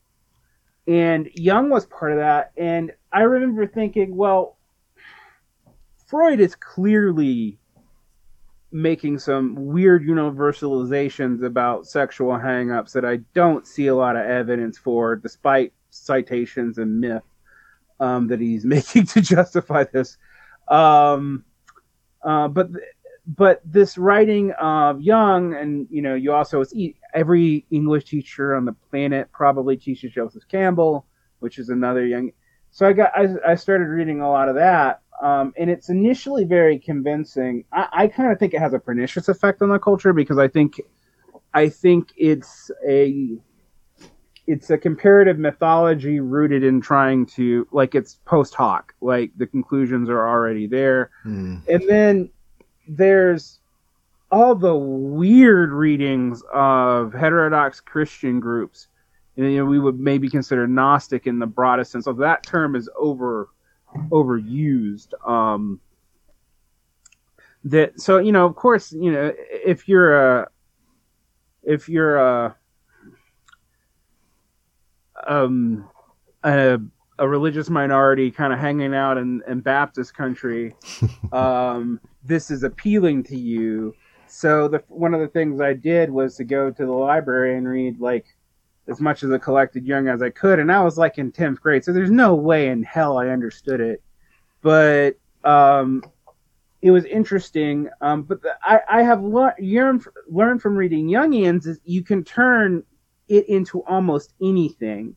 and 0.87 1.29
Jung 1.33 1.69
was 1.69 1.85
part 1.85 2.11
of 2.11 2.17
that. 2.17 2.51
And 2.57 2.91
I 3.11 3.21
remember 3.21 3.67
thinking, 3.67 4.15
well, 4.15 4.57
Freud 6.07 6.39
is 6.39 6.55
clearly 6.55 7.57
making 8.71 9.19
some 9.19 9.55
weird 9.55 10.03
universalizations 10.03 11.43
about 11.43 11.85
sexual 11.87 12.31
hangups 12.31 12.93
that 12.93 13.05
I 13.05 13.17
don't 13.33 13.67
see 13.67 13.87
a 13.87 13.95
lot 13.95 14.15
of 14.15 14.25
evidence 14.25 14.77
for, 14.77 15.15
despite 15.15 15.73
citations 15.89 16.77
and 16.77 16.99
myth 17.01 17.23
um, 17.99 18.27
that 18.27 18.39
he's 18.39 18.65
making 18.77 19.05
to 19.07 19.21
justify 19.21 19.83
this. 19.85 20.17
Um, 20.67 21.43
uh, 22.23 22.47
but 22.47 22.69
but 23.27 23.61
this 23.63 23.97
writing 23.97 24.51
of 24.59 25.01
Jung, 25.01 25.53
and 25.53 25.87
you 25.89 26.01
know, 26.01 26.15
you 26.15 26.33
also 26.33 26.61
it's, 26.61 26.73
every 27.13 27.65
English 27.69 28.05
teacher 28.05 28.55
on 28.55 28.65
the 28.65 28.73
planet 28.89 29.31
probably 29.31 29.77
teaches 29.77 30.11
Joseph 30.11 30.47
Campbell, 30.47 31.05
which 31.39 31.59
is 31.59 31.69
another 31.69 32.05
Jung. 32.05 32.31
So 32.71 32.87
I 32.87 32.93
got 32.93 33.11
I, 33.15 33.27
I 33.47 33.55
started 33.55 33.85
reading 33.85 34.21
a 34.21 34.29
lot 34.29 34.49
of 34.49 34.55
that, 34.55 35.01
um, 35.21 35.53
and 35.57 35.69
it's 35.69 35.89
initially 35.89 36.45
very 36.45 36.79
convincing. 36.79 37.63
I, 37.71 37.87
I 37.91 38.07
kind 38.07 38.31
of 38.31 38.39
think 38.39 38.53
it 38.53 38.59
has 38.59 38.73
a 38.73 38.79
pernicious 38.79 39.29
effect 39.29 39.61
on 39.61 39.69
the 39.69 39.79
culture 39.79 40.13
because 40.13 40.39
I 40.39 40.47
think 40.47 40.81
I 41.53 41.69
think 41.69 42.11
it's 42.17 42.71
a 42.87 43.37
it's 44.47 44.71
a 44.71 44.77
comparative 44.77 45.37
mythology 45.37 46.19
rooted 46.19 46.63
in 46.63 46.81
trying 46.81 47.25
to 47.25 47.67
like 47.71 47.93
it's 47.93 48.15
post 48.25 48.55
hoc, 48.55 48.93
like 48.99 49.31
the 49.37 49.45
conclusions 49.45 50.09
are 50.09 50.27
already 50.27 50.65
there, 50.65 51.11
Hmm. 51.21 51.57
and 51.69 51.87
then 51.87 52.29
there's 52.87 53.59
all 54.31 54.55
the 54.55 54.75
weird 54.75 55.71
readings 55.71 56.41
of 56.53 57.13
heterodox 57.13 57.79
Christian 57.79 58.39
groups. 58.39 58.87
You 59.35 59.57
know, 59.57 59.65
we 59.65 59.79
would 59.79 59.99
maybe 59.99 60.29
consider 60.29 60.67
Gnostic 60.67 61.27
in 61.27 61.39
the 61.39 61.47
broadest 61.47 61.91
sense. 61.91 62.05
So 62.05 62.13
that 62.13 62.43
term 62.45 62.75
is 62.75 62.89
over 62.97 63.49
overused. 64.09 65.13
Um, 65.27 65.79
that 67.65 67.99
so 67.99 68.17
you 68.17 68.31
know, 68.31 68.45
of 68.45 68.55
course, 68.55 68.91
you 68.91 69.11
know, 69.11 69.33
if 69.37 69.87
you're 69.87 70.39
a 70.39 70.49
if 71.63 71.89
you're 71.89 72.17
a 72.17 72.55
um 75.27 75.89
a, 76.43 76.79
a 77.19 77.27
religious 77.27 77.69
minority 77.69 78.31
kind 78.31 78.51
of 78.51 78.59
hanging 78.59 78.95
out 78.95 79.17
in, 79.17 79.43
in 79.47 79.59
Baptist 79.59 80.15
country, 80.15 80.75
um, 81.31 81.99
this 82.23 82.51
is 82.51 82.63
appealing 82.63 83.23
to 83.23 83.37
you. 83.37 83.95
So 84.27 84.67
the 84.67 84.83
one 84.87 85.13
of 85.13 85.19
the 85.19 85.27
things 85.27 85.59
I 85.59 85.73
did 85.73 86.09
was 86.09 86.35
to 86.37 86.43
go 86.43 86.71
to 86.71 86.85
the 86.85 86.91
library 86.91 87.57
and 87.57 87.67
read 87.67 87.99
like 87.99 88.25
as 88.87 88.99
much 88.99 89.23
of 89.23 89.29
the 89.29 89.39
collected 89.39 89.85
Jung 89.85 90.07
as 90.07 90.21
I 90.21 90.29
could, 90.29 90.59
and 90.59 90.71
I 90.71 90.83
was 90.83 90.97
like 90.97 91.17
in 91.17 91.31
tenth 91.31 91.61
grade, 91.61 91.83
so 91.83 91.93
there's 91.93 92.11
no 92.11 92.35
way 92.35 92.69
in 92.69 92.83
hell 92.83 93.17
I 93.17 93.27
understood 93.27 93.79
it. 93.79 94.01
But 94.61 95.17
um, 95.43 96.03
it 96.81 96.91
was 96.91 97.05
interesting. 97.05 97.89
Um, 98.01 98.23
but 98.23 98.41
the, 98.41 98.55
I, 98.63 98.79
I 98.89 99.03
have 99.03 99.23
lear- 99.23 99.55
yearned, 99.59 100.05
learned 100.27 100.61
from 100.61 100.75
reading 100.75 101.07
Jungians 101.07 101.67
is 101.67 101.79
you 101.83 102.03
can 102.03 102.23
turn 102.23 102.83
it 103.27 103.47
into 103.47 103.83
almost 103.83 104.33
anything. 104.41 105.15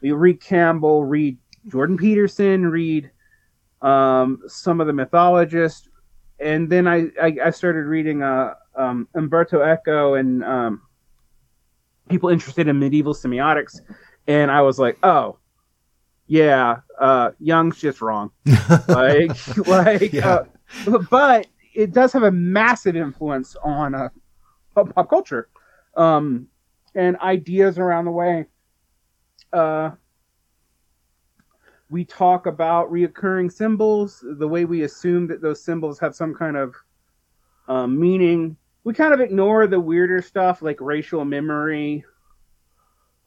You 0.00 0.16
read 0.16 0.40
Campbell, 0.40 1.04
read 1.04 1.38
Jordan 1.68 1.96
Peterson, 1.96 2.66
read 2.66 3.10
um, 3.80 4.42
some 4.46 4.80
of 4.80 4.86
the 4.86 4.92
mythologists, 4.92 5.88
and 6.40 6.70
then 6.70 6.86
I, 6.88 7.06
I, 7.20 7.36
I 7.46 7.50
started 7.50 7.86
reading 7.86 8.22
uh, 8.22 8.54
um, 8.76 9.08
Umberto 9.14 9.62
Eco 9.62 10.14
and 10.14 10.44
um, 10.44 10.82
people 12.08 12.28
interested 12.28 12.68
in 12.68 12.78
medieval 12.78 13.14
semiotics, 13.14 13.80
and 14.26 14.50
I 14.50 14.62
was 14.62 14.78
like, 14.78 14.98
oh, 15.02 15.38
yeah, 16.26 16.76
uh, 17.00 17.30
Jung's 17.40 17.80
just 17.80 18.00
wrong. 18.00 18.30
like, 18.88 19.56
like, 19.66 20.12
Yeah. 20.12 20.44
uh, 20.86 20.98
but 21.10 21.46
it 21.74 21.92
does 21.92 22.12
have 22.12 22.22
a 22.22 22.30
massive 22.30 22.96
influence 22.96 23.56
on 23.62 23.94
uh, 23.94 24.08
pop, 24.74 24.94
pop 24.94 25.10
culture 25.10 25.48
um, 25.96 26.46
and 26.94 27.16
ideas 27.18 27.78
around 27.78 28.06
the 28.06 28.10
way. 28.10 28.46
Uh, 29.52 29.90
we 31.90 32.04
talk 32.04 32.46
about 32.46 32.90
reoccurring 32.90 33.52
symbols, 33.52 34.24
the 34.38 34.48
way 34.48 34.64
we 34.64 34.82
assume 34.82 35.26
that 35.28 35.42
those 35.42 35.62
symbols 35.62 35.98
have 35.98 36.14
some 36.14 36.34
kind 36.34 36.56
of 36.56 36.74
um, 37.68 37.98
meaning. 37.98 38.56
We 38.84 38.92
kind 38.94 39.14
of 39.14 39.20
ignore 39.20 39.66
the 39.66 39.80
weirder 39.80 40.20
stuff 40.22 40.60
like 40.60 40.80
racial 40.80 41.24
memory 41.24 42.04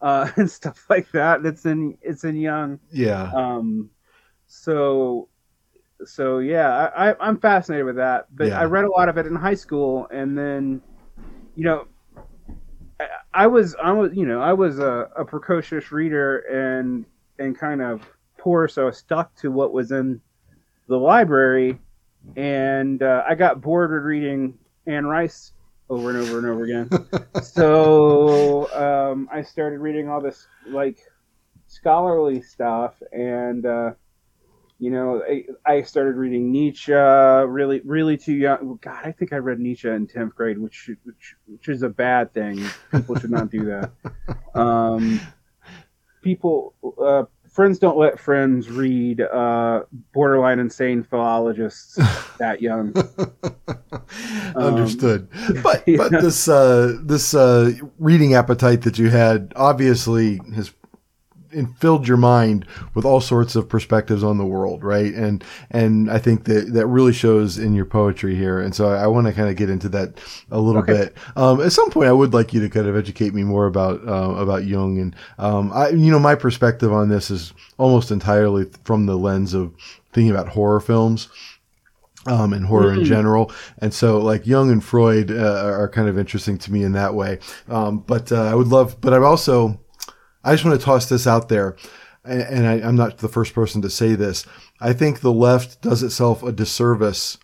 uh, 0.02 0.30
and 0.36 0.50
stuff 0.50 0.86
like 0.90 1.12
that. 1.12 1.44
That's 1.44 1.66
in 1.66 1.98
it's 2.02 2.24
in 2.24 2.36
Jung. 2.36 2.80
Yeah. 2.92 3.32
Um, 3.34 3.90
so, 4.48 5.30
so 6.06 6.40
yeah, 6.40 6.90
I, 6.96 7.12
I, 7.12 7.16
I'm 7.20 7.40
fascinated 7.40 7.86
with 7.86 7.96
that. 7.98 8.28
But 8.36 8.48
Yeah. 8.48 8.60
I 8.60 8.66
read 8.66 8.86
a 8.86 8.92
lot 8.92 9.10
of 9.10 9.18
it 9.18 9.26
in 9.26 9.36
high 9.36 9.56
school, 9.56 10.08
and 10.12 10.38
then, 10.38 10.82
you 11.56 11.64
know, 11.64 11.88
I, 13.00 13.08
I 13.34 13.48
was 13.48 13.76
I 13.76 13.92
was 13.92 14.12
you 14.14 14.26
know 14.26 14.42
I 14.42 14.54
was 14.54 14.80
a, 14.80 15.10
a 15.16 15.26
precocious 15.26 15.92
reader 15.92 16.40
and 16.40 17.06
and 17.40 17.58
kind 17.58 17.82
of 17.82 18.02
poor, 18.38 18.68
so 18.68 18.84
I 18.84 18.86
was 18.86 18.98
stuck 18.98 19.36
to 19.38 19.52
what 19.52 19.74
was 19.74 19.92
in 19.92 20.22
the 20.88 20.98
library, 20.98 21.80
and 22.36 23.02
uh, 23.02 23.24
I 23.28 23.36
got 23.36 23.62
bored 23.62 23.92
with 23.92 24.04
reading 24.04 24.58
Anne 24.86 25.06
Rice 25.06 25.54
over 25.90 26.10
and 26.10 26.20
over 26.20 26.38
and 26.38 26.48
over 26.48 26.64
again. 26.64 26.90
so 27.44 28.72
um, 28.74 29.30
I 29.32 29.42
started 29.42 29.80
reading 29.80 30.10
all 30.10 30.22
this 30.22 30.48
like 30.68 31.00
scholarly 31.68 32.42
stuff 32.42 32.94
and 33.12 33.66
uh, 33.66 33.92
You 34.80 34.92
know, 34.92 35.24
I, 35.28 35.46
I 35.66 35.82
started 35.82 36.16
reading 36.18 36.52
Nietzsche 36.52 36.94
really, 36.94 37.82
really 37.84 38.16
too 38.18 38.34
young. 38.36 38.78
God, 38.82 39.00
I 39.04 39.12
think 39.12 39.34
I 39.34 39.38
read 39.38 39.60
Nietzsche 39.60 39.90
in 39.90 40.06
tenth 40.06 40.36
grade, 40.36 40.60
which, 40.60 40.92
which 41.04 41.36
which 41.48 41.68
is 41.68 41.82
a 41.82 41.90
bad 41.90 42.32
thing. 42.34 42.64
People 42.92 43.16
should 43.16 43.32
not 43.32 43.50
do 43.50 43.66
that. 43.66 43.92
Um, 44.54 45.20
people, 46.24 46.74
uh, 47.00 47.26
friends 47.58 47.80
don't 47.80 47.98
let 47.98 48.20
friends 48.20 48.70
read 48.70 49.20
uh, 49.20 49.82
borderline 50.14 50.60
insane 50.60 51.02
philologists 51.02 51.96
that 52.38 52.62
young. 52.62 52.94
Understood. 54.56 55.28
but 55.64 55.82
yeah. 55.88 55.98
but 55.98 56.12
this 56.12 56.48
uh, 56.48 56.96
this 57.02 57.34
uh, 57.34 57.72
reading 57.98 58.36
appetite 58.36 58.84
that 58.84 59.00
you 59.00 59.10
had 59.10 59.54
obviously 59.56 60.40
has 60.54 60.72
in- 61.52 61.74
filled 61.74 62.08
your 62.08 62.18
mind 62.18 62.66
with 62.94 63.06
all 63.06 63.22
sorts 63.22 63.56
of 63.56 63.70
perspectives 63.70 64.24
on 64.24 64.38
the 64.38 64.46
world, 64.46 64.84
right? 64.84 65.14
And 65.14 65.44
and 65.72 66.10
I 66.12 66.18
think 66.20 66.46
that 66.46 66.74
that 66.74 66.88
really 66.88 67.14
shows 67.14 67.58
in 67.58 67.74
your 67.74 67.86
poetry 67.86 68.36
here. 68.36 68.60
And 68.60 68.74
so 68.76 68.90
I, 68.90 69.04
I 69.04 69.08
want 69.08 69.28
to 69.28 69.34
kind 69.34 69.50
of 69.50 69.56
get 69.56 69.70
into 69.70 69.90
that 69.90 70.20
a 70.52 70.60
little 70.60 70.82
Okay. 70.82 70.94
bit. 70.94 71.18
Um, 71.36 71.62
at 71.62 71.72
some 71.72 71.90
point, 71.90 72.10
I 72.10 72.14
would 72.14 72.34
like 72.34 72.54
you 72.54 72.62
to 72.62 72.70
kind 72.70 72.88
of 72.88 72.96
educate 72.96 73.34
me 73.34 73.44
more 73.44 73.66
about 73.68 74.08
uh, 74.08 74.36
about 74.36 74.66
Jung. 74.66 75.00
And 75.00 75.16
um, 75.38 75.72
I, 75.74 75.90
you 75.90 76.12
know, 76.12 76.20
my 76.20 76.36
perspective 76.36 76.92
on 76.92 77.10
this 77.10 77.32
is 77.32 77.54
almost 77.78 78.12
entirely 78.12 78.66
from 78.84 79.06
the 79.06 79.18
lens 79.18 79.54
of 79.54 79.74
thinking 80.14 80.32
about 80.32 80.50
horror 80.50 80.80
films 80.80 81.30
um, 82.26 82.52
and 82.54 82.66
horror 82.66 82.94
in 82.94 83.06
general. 83.06 83.52
And 83.80 83.94
so, 83.94 84.18
like 84.20 84.46
Jung 84.46 84.72
and 84.72 84.84
Freud 84.84 85.32
uh, 85.32 85.64
are 85.64 85.88
kind 85.90 86.10
of 86.10 86.18
interesting 86.18 86.58
to 86.60 86.72
me 86.74 86.84
in 86.84 86.92
that 86.94 87.14
way. 87.14 87.40
Um, 87.70 88.00
but 88.00 88.32
uh, 88.32 88.44
I 88.44 88.56
would 88.56 88.68
love, 88.68 89.00
but 89.00 89.14
I'm 89.14 89.24
also, 89.24 89.80
I 90.48 90.54
just 90.54 90.64
want 90.64 90.80
to 90.80 90.86
toss 90.86 91.10
this 91.10 91.28
out 91.28 91.50
there. 91.50 91.76
And, 92.24 92.68
I, 92.68 92.74
I'm 92.86 92.96
not 92.96 93.20
the 93.20 93.30
first 93.30 93.54
person 93.54 93.82
to 93.82 93.90
say 93.90 94.16
this. 94.16 94.46
I 94.82 94.92
think 94.92 95.20
the 95.20 95.32
left 95.32 95.82
does 95.82 96.04
itself 96.04 96.44
a 96.44 96.52
disservice 96.52 97.38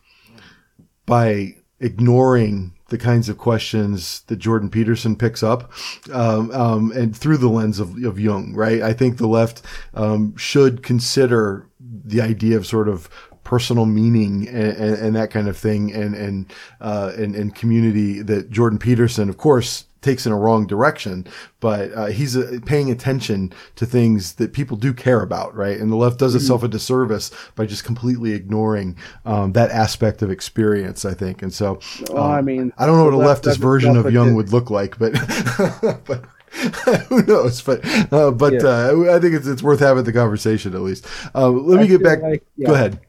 by 1.05 1.55
ignoring 1.79 2.73
the 2.89 2.97
kinds 2.97 3.29
of 3.29 3.37
questions 3.37 4.21
that 4.27 4.37
Jordan 4.37 4.69
Peterson 4.69 5.15
picks 5.15 5.41
up, 5.41 5.71
um, 6.11 6.51
um, 6.51 6.91
and 6.91 7.15
through 7.15 7.37
the 7.37 7.49
lens 7.49 7.79
of, 7.79 8.01
of 8.03 8.19
Jung, 8.19 8.53
right? 8.53 8.81
I 8.81 8.93
think 8.93 9.17
the 9.17 9.27
left 9.27 9.61
um, 9.93 10.35
should 10.37 10.83
consider 10.83 11.67
the 11.79 12.21
idea 12.21 12.57
of 12.57 12.67
sort 12.67 12.87
of 12.87 13.09
personal 13.43 13.85
meaning 13.85 14.47
and, 14.47 14.77
and, 14.77 14.95
and 14.95 15.15
that 15.15 15.31
kind 15.31 15.47
of 15.47 15.57
thing, 15.57 15.91
and 15.93 16.13
and, 16.13 16.53
uh, 16.81 17.11
and 17.17 17.35
and 17.35 17.55
community 17.55 18.21
that 18.21 18.51
Jordan 18.51 18.79
Peterson, 18.79 19.29
of 19.29 19.37
course, 19.37 19.85
takes 20.03 20.25
in 20.25 20.31
a 20.31 20.37
wrong 20.37 20.67
direction, 20.67 21.25
but 21.59 21.91
uh, 21.93 22.05
he's 22.07 22.37
uh, 22.37 22.59
paying 22.65 22.91
attention 22.91 23.51
to 23.75 23.85
things 23.85 24.33
that 24.33 24.53
people 24.53 24.77
do 24.77 24.93
care 24.93 25.21
about, 25.21 25.55
right? 25.55 25.79
And 25.79 25.91
the 25.91 25.95
left 25.95 26.19
does 26.19 26.35
itself 26.35 26.61
a 26.63 26.67
disservice 26.67 27.31
by 27.55 27.65
just 27.65 27.83
completely 27.83 28.33
ignoring 28.33 28.95
um, 29.25 29.53
that 29.53 29.71
aspect 29.71 30.21
of 30.21 30.29
experience, 30.29 31.05
I 31.05 31.13
think. 31.13 31.41
And 31.41 31.53
so, 31.53 31.79
Well, 32.11 32.23
I 32.23 32.39
um, 32.39 32.45
mean, 32.45 32.73
I 32.77 32.85
don't 32.85 32.97
know 32.97 33.05
what 33.05 33.13
a 33.13 33.17
left 33.17 33.45
leftist 33.45 33.57
version 33.57 33.95
of 33.95 34.11
Jung 34.11 34.35
would 34.35 34.51
look 34.51 34.69
like, 34.69 34.99
but 34.99 35.13
but. 36.05 36.25
Who 37.09 37.23
knows? 37.23 37.63
But 37.63 37.81
uh, 38.13 38.29
but 38.29 38.53
Yeah. 38.53 38.59
uh, 38.63 39.15
I 39.15 39.19
think 39.19 39.33
it's 39.33 39.47
it's 39.47 39.63
worth 39.63 39.79
having 39.79 40.03
the 40.03 40.13
conversation 40.13 40.75
at 40.75 40.81
least. 40.81 41.03
Uh, 41.33 41.49
let 41.49 41.77
me 41.79 41.85
I 41.85 41.87
get 41.87 42.03
back. 42.03 42.21
like- 42.21 42.43
yeah. 42.55 42.67
Go 42.67 42.73
ahead. 42.75 42.99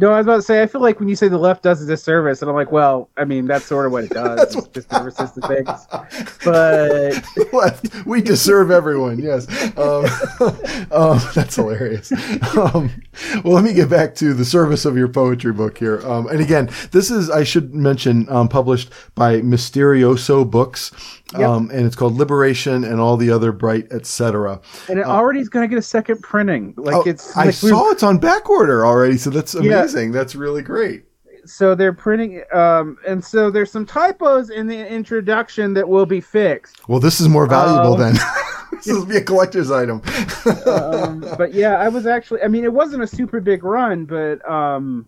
No, 0.00 0.12
I 0.12 0.18
was 0.18 0.26
about 0.26 0.36
to 0.36 0.42
say, 0.42 0.62
I 0.62 0.66
feel 0.66 0.80
like 0.80 1.00
when 1.00 1.08
you 1.08 1.16
say 1.16 1.26
the 1.26 1.38
left 1.38 1.64
does 1.64 1.82
a 1.82 1.86
disservice, 1.86 2.40
and 2.40 2.48
I'm 2.48 2.54
like, 2.54 2.70
well, 2.70 3.10
I 3.16 3.24
mean, 3.24 3.46
that's 3.46 3.64
sort 3.64 3.84
of 3.86 3.90
what 3.90 4.04
it 4.04 4.10
does. 4.14 4.54
it's 4.54 4.68
just 4.68 4.90
services 4.90 5.32
to 5.32 5.40
things. 5.40 5.86
But 6.44 7.52
left. 7.52 8.06
We 8.06 8.22
deserve 8.22 8.70
everyone. 8.70 9.18
Yes. 9.18 9.48
Um, 9.76 10.04
um, 10.92 11.20
that's 11.34 11.56
hilarious. 11.56 12.12
Um, 12.56 12.90
well, 13.42 13.54
let 13.54 13.64
me 13.64 13.72
get 13.72 13.90
back 13.90 14.14
to 14.16 14.34
the 14.34 14.44
service 14.44 14.84
of 14.84 14.96
your 14.96 15.08
poetry 15.08 15.52
book 15.52 15.76
here. 15.78 16.00
Um, 16.06 16.28
and 16.28 16.40
again, 16.40 16.70
this 16.92 17.10
is, 17.10 17.28
I 17.28 17.42
should 17.42 17.74
mention, 17.74 18.28
um, 18.28 18.48
published 18.48 18.92
by 19.16 19.40
Mysterioso 19.40 20.48
Books. 20.48 20.92
Yep. 21.34 21.40
Um, 21.48 21.70
and 21.70 21.84
it's 21.84 21.94
called 21.96 22.16
Liberation 22.16 22.84
and 22.84 23.00
all 23.00 23.16
the 23.18 23.30
other 23.30 23.52
bright, 23.52 23.86
etc. 23.92 24.60
and 24.88 24.98
it 24.98 25.04
already 25.04 25.40
is 25.40 25.48
going 25.50 25.62
to 25.62 25.68
get 25.68 25.78
a 25.78 25.82
second 25.82 26.22
printing. 26.22 26.72
Like 26.78 26.94
Oh, 26.96 27.02
it's, 27.06 27.36
I 27.36 27.40
like 27.46 27.62
we- 27.62 27.68
saw 27.70 27.90
it's 27.90 28.02
on 28.02 28.18
back 28.18 28.48
order 28.48 28.86
already, 28.86 29.18
so 29.18 29.28
that's 29.30 29.54
Yeah. 29.54 29.80
amazing. 29.80 30.12
That's 30.12 30.34
really 30.34 30.62
great. 30.62 31.04
so 31.44 31.74
they're 31.74 31.92
printing, 31.92 32.42
um, 32.52 32.96
and 33.06 33.22
so 33.24 33.50
there's 33.50 33.70
some 33.70 33.84
typos 33.86 34.50
in 34.50 34.66
the 34.66 34.86
introduction 34.88 35.74
that 35.74 35.88
will 35.88 36.06
be 36.06 36.20
fixed. 36.20 36.86
Well, 36.88 37.00
this 37.00 37.20
is 37.20 37.28
more 37.28 37.46
valuable 37.46 37.94
Um, 37.94 38.00
then. 38.00 38.14
this 38.72 38.86
will 38.86 39.06
be 39.06 39.16
a 39.16 39.22
collector's 39.22 39.70
item. 39.70 40.00
um, 40.66 41.20
but 41.38 41.52
yeah, 41.54 41.76
I 41.76 41.88
was 41.88 42.06
actually. 42.06 42.42
I 42.42 42.48
mean, 42.48 42.64
it 42.64 42.72
wasn't 42.72 43.02
a 43.02 43.06
super 43.06 43.40
big 43.40 43.64
run, 43.64 44.04
but 44.04 44.46
um, 44.50 45.06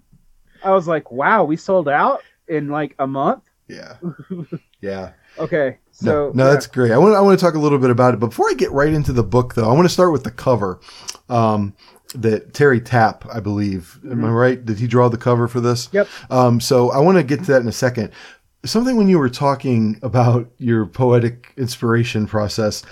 I 0.65 0.71
was 0.73 0.87
like, 0.89 1.11
wow, 1.11 1.45
we 1.45 1.57
sold 1.57 1.89
out 1.89 2.23
in 2.49 2.69
like 2.69 2.95
a 2.99 3.07
month. 3.07 3.43
yeah. 3.69 3.95
Yeah. 4.83 5.13
Okay, 5.39 5.77
so 6.01 6.33
no, 6.35 6.45
yeah. 6.45 6.51
that's 6.51 6.67
great. 6.67 6.93
I 6.93 6.99
want 6.99 7.13
to, 7.13 7.17
I 7.17 7.21
want 7.21 7.39
to 7.39 7.45
talk 7.45 7.55
a 7.55 7.59
little 7.59 7.79
bit 7.79 7.91
about 7.91 8.15
it, 8.15 8.21
but 8.21 8.29
before 8.29 8.49
I 8.49 8.55
get 8.55 8.71
right 8.73 8.93
into 8.93 9.13
the 9.13 9.23
book, 9.23 9.55
though, 9.55 9.69
I 9.69 9.73
want 9.73 9.85
to 9.87 9.93
start 9.93 10.13
with 10.13 10.25
the 10.25 10.31
cover. 10.31 10.81
Um, 11.29 11.75
that 12.13 12.55
Terry 12.55 12.81
Tapp, 12.81 13.25
I 13.33 13.39
believe, 13.39 14.01
am 14.05 14.25
I 14.25 14.31
right? 14.31 14.65
Did 14.65 14.81
he 14.81 14.89
draw 14.89 15.09
the 15.09 15.17
cover 15.17 15.47
for 15.47 15.61
this? 15.61 15.89
Yep. 15.93 16.09
Um, 16.29 16.61
so 16.61 16.91
I 16.91 16.99
want 16.99 17.19
to 17.19 17.23
get 17.23 17.45
to 17.45 17.53
that 17.53 17.63
in 17.63 17.69
a 17.69 17.73
second. 17.73 18.11
Something 18.65 18.97
when 18.97 19.07
you 19.07 19.17
were 19.19 19.31
talking 19.31 19.99
about 20.03 20.51
your 20.59 20.87
poetic 20.87 21.53
inspiration 21.57 22.27
process, 22.27 22.83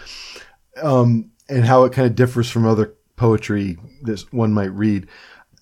um, 0.83 1.33
and 1.49 1.65
how 1.65 1.85
it 1.85 1.93
kind 1.93 2.07
of 2.07 2.15
differs 2.15 2.51
from 2.51 2.67
other 2.67 2.95
poetry 3.17 3.77
that 4.03 4.21
one 4.33 4.53
might 4.53 4.73
read. 4.73 5.09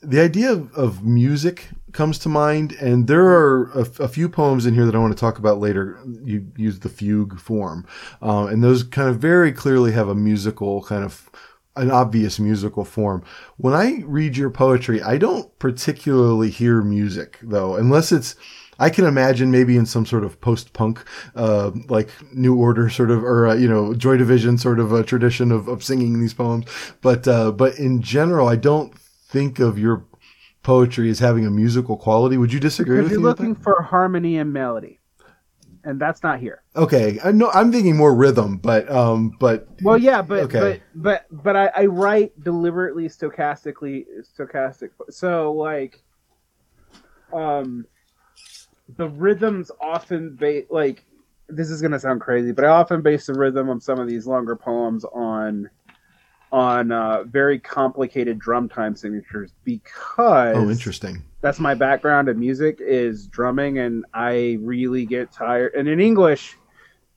The 0.03 0.21
idea 0.21 0.53
of, 0.53 0.73
of 0.75 1.05
music 1.05 1.71
comes 1.97 2.19
to 2.19 2.29
mind, 2.29 2.73
and 2.75 3.07
there 3.07 3.27
are 3.27 3.71
a, 3.73 4.07
few 4.07 4.29
poems 4.29 4.67
in 4.67 4.75
here 4.75 4.85
that 4.85 4.95
I 4.95 4.99
want 4.99 5.17
to 5.17 5.19
talk 5.19 5.39
about 5.39 5.59
later. 5.59 5.99
You 6.23 6.47
use 6.55 6.81
the 6.81 6.91
fugue 6.91 7.41
form, 7.41 7.87
um, 8.21 8.49
and 8.49 8.63
those 8.63 8.83
kind 8.83 9.09
of 9.09 9.19
very 9.19 9.51
clearly 9.51 9.93
have 9.93 10.09
a 10.09 10.15
musical 10.15 10.83
kind 10.83 11.03
of 11.03 11.31
an 11.75 11.91
obvious 11.91 12.39
musical 12.39 12.85
form. 12.85 13.25
When 13.57 13.75
I 13.75 14.03
read 14.05 14.37
your 14.37 14.51
poetry, 14.51 15.03
I 15.03 15.17
don't 15.17 15.59
particularly 15.59 16.51
hear 16.51 16.83
music 16.83 17.39
though, 17.43 17.77
unless 17.77 18.13
it's 18.13 18.37
I 18.79 18.91
can 18.91 19.07
imagine 19.07 19.51
maybe 19.51 19.79
in 19.79 19.87
some 19.87 20.05
sort 20.05 20.23
of 20.23 20.39
post-punk, 20.43 21.03
uh, 21.35 21.71
like 21.89 22.11
New 22.35 22.57
Order 22.57 22.91
sort 22.91 23.11
of, 23.11 23.25
or 23.25 23.49
uh, 23.49 23.55
you 23.55 23.69
know, 23.69 23.95
Joy 23.95 24.19
Division 24.19 24.59
sort 24.59 24.79
of 24.81 24.93
a 24.93 25.03
tradition 25.03 25.51
of, 25.51 25.67
of 25.67 25.83
singing 25.83 26.21
these 26.21 26.35
poems. 26.35 26.67
But 27.01 27.27
uh, 27.27 27.53
but 27.53 27.79
in 27.79 28.03
general, 28.03 28.49
I 28.49 28.57
don't 28.57 28.95
think 28.99 29.61
of 29.61 29.79
your 29.79 30.05
poetry 30.67 31.09
as 31.09 31.21
having 31.21 31.47
a 31.47 31.51
musical 31.51 31.97
quality. 31.97 32.37
Would 32.37 32.53
you 32.53 32.59
disagree 32.59 32.97
Because 32.97 33.11
with 33.13 33.21
you're 33.21 33.29
looking 33.29 33.55
for 33.55 33.81
harmony 33.83 34.39
and 34.39 34.53
melody, 34.53 34.99
and 35.85 35.99
that's 35.99 36.25
not 36.25 36.41
here. 36.41 36.65
Okay, 36.75 37.21
I 37.25 37.31
know 37.31 37.51
I'm 37.55 37.71
thinking 37.71 37.97
more 37.97 38.15
rhythm, 38.15 38.59
but 38.59 38.91
um, 38.91 39.37
but 39.39 39.69
Well, 39.83 39.97
yeah, 39.97 40.21
but 40.23 40.45
Okay. 40.45 40.83
but 40.95 41.27
but 41.31 41.45
but 41.45 41.57
I, 41.57 41.71
I 41.75 41.87
write 41.87 42.33
deliberately 42.43 43.09
stochastically 43.09 44.05
stochastic. 44.37 44.91
So 45.09 45.53
like, 45.53 46.03
um, 47.33 47.87
the 48.97 49.09
rhythms 49.09 49.71
often 49.81 50.35
ba- 50.35 50.65
like 50.69 51.05
this 51.49 51.71
is 51.71 51.81
gonna 51.81 52.01
sound 52.01 52.21
crazy, 52.21 52.51
but 52.51 52.65
I 52.65 52.69
often 52.69 53.03
base 53.03 53.27
the 53.27 53.35
rhythm 53.35 53.69
of 53.69 53.85
some 53.85 54.01
of 54.01 54.09
these 54.09 54.27
longer 54.27 54.57
poems 54.57 55.05
on 55.05 55.71
on 56.53 56.93
uh, 56.93 57.25
very 57.25 57.59
complicated 57.59 58.39
drum 58.39 58.69
time 58.69 58.95
signatures 58.95 59.53
because 59.65 60.57
oh, 60.57 60.71
interesting. 60.71 61.23
that's 61.41 61.59
my 61.59 61.75
background 61.75 62.29
in 62.29 62.39
music 62.39 62.79
is 62.81 63.27
drumming 63.27 63.79
and 63.79 64.05
i 64.15 64.57
really 64.61 65.05
get 65.05 65.31
tired 65.33 65.75
and 65.75 65.89
in 65.89 66.01
english 66.01 66.57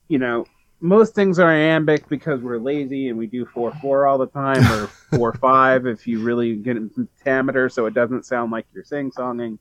you 0.08 0.18
know 0.18 0.46
most 0.82 1.13
things 1.13 1.39
are 1.39 1.52
iambic 1.52 2.08
because 2.08 2.42
we're 2.42 2.58
lazy 2.58 3.10
and 3.10 3.18
we 3.18 3.28
do 3.28 3.46
four 3.46 3.72
four 3.82 4.08
all 4.08 4.18
the 4.18 4.28
time 4.28 4.63
or 4.72 4.88
four 5.18 5.34
five 5.34 5.86
if 5.86 6.08
you 6.08 6.22
really 6.22 6.56
get 6.56 6.78
in 6.78 6.89
pentameter 6.89 7.70
so 7.70 7.86
it 7.86 7.94
doesn't 7.94 8.26
sound 8.26 8.52
like 8.52 8.65
you're 8.74 8.84
sing 8.84 9.12
songing 9.12 9.60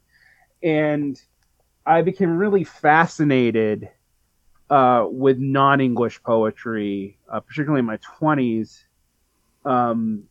and 0.63 1.21
i 1.85 2.01
became 2.01 2.37
really 2.37 2.65
fascinated 2.65 3.89
uh, 4.71 5.07
with 5.09 5.39
non-english 5.39 6.23
poetry 6.23 7.19
uh, 7.31 7.41
particularly 7.41 7.81
in 7.81 7.87
my 7.87 7.99
20s 7.99 8.85
um, 9.69 10.25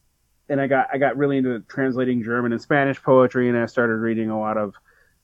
and 0.49 0.59
I 0.59 0.67
got 0.67 0.87
I 0.91 0.97
got 0.97 1.15
really 1.15 1.37
into 1.37 1.59
translating 1.67 2.23
German 2.23 2.53
and 2.53 2.61
Spanish 2.61 3.01
poetry, 3.01 3.49
and 3.49 3.57
I 3.57 3.67
started 3.67 3.97
reading 3.97 4.29
a 4.29 4.39
lot 4.39 4.57
of, 4.57 4.73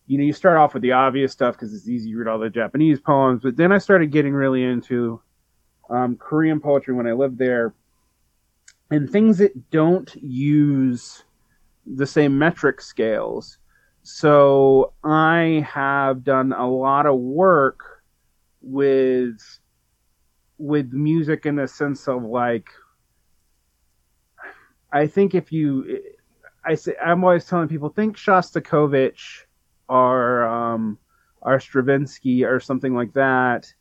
you 0.06 0.17
know, 0.17 0.23
you 0.23 0.34
start 0.34 0.58
off 0.58 0.73
with 0.73 0.84
the 0.84 0.91
obvious 0.91 1.32
stuff 1.32 1.56
because 1.56 1.73
it's 1.73 1.88
easy 1.88 2.12
to 2.12 2.17
read 2.17 2.28
all 2.28 2.38
the 2.38 2.49
Japanese 2.49 2.99
poems, 2.99 3.41
but 3.41 3.58
then 3.58 3.71
I 3.71 3.80
started 3.80 4.12
getting 4.12 4.34
really 4.34 4.63
into 4.63 5.19
um, 5.89 6.15
Korean 6.17 6.60
poetry 6.60 6.93
when 6.93 7.08
I 7.08 7.13
lived 7.13 7.39
there, 7.39 7.73
and 8.91 9.10
things 9.10 9.39
that 9.39 9.71
don't 9.71 10.13
use 10.15 11.23
the 11.86 12.06
same 12.06 12.38
metric 12.38 12.82
scales. 12.82 13.58
So 14.04 14.93
I 15.04 15.65
have 15.73 16.23
done 16.23 16.52
a 16.54 16.69
lot 16.69 17.06
of 17.06 17.17
work 17.17 18.04
with 18.62 19.41
with 20.60 20.93
music 20.93 21.45
in 21.45 21.56
the 21.56 21.67
sense 21.67 22.08
of 22.08 22.23
like 22.23 22.67
I 24.93 25.08
think 25.08 25.36
if 25.36 25.51
you 25.51 25.99
I 26.63 26.75
say 26.75 26.95
I'm 27.03 27.23
always 27.23 27.45
telling 27.45 27.67
people 27.67 27.89
think 27.89 28.15
Shostakovich 28.15 29.43
or 29.89 30.43
um, 30.45 30.97
or 31.41 31.60
Stravinsky 31.60 32.45
or 32.45 32.60
something 32.60 32.93
like 32.93 33.13
that, 33.13 33.73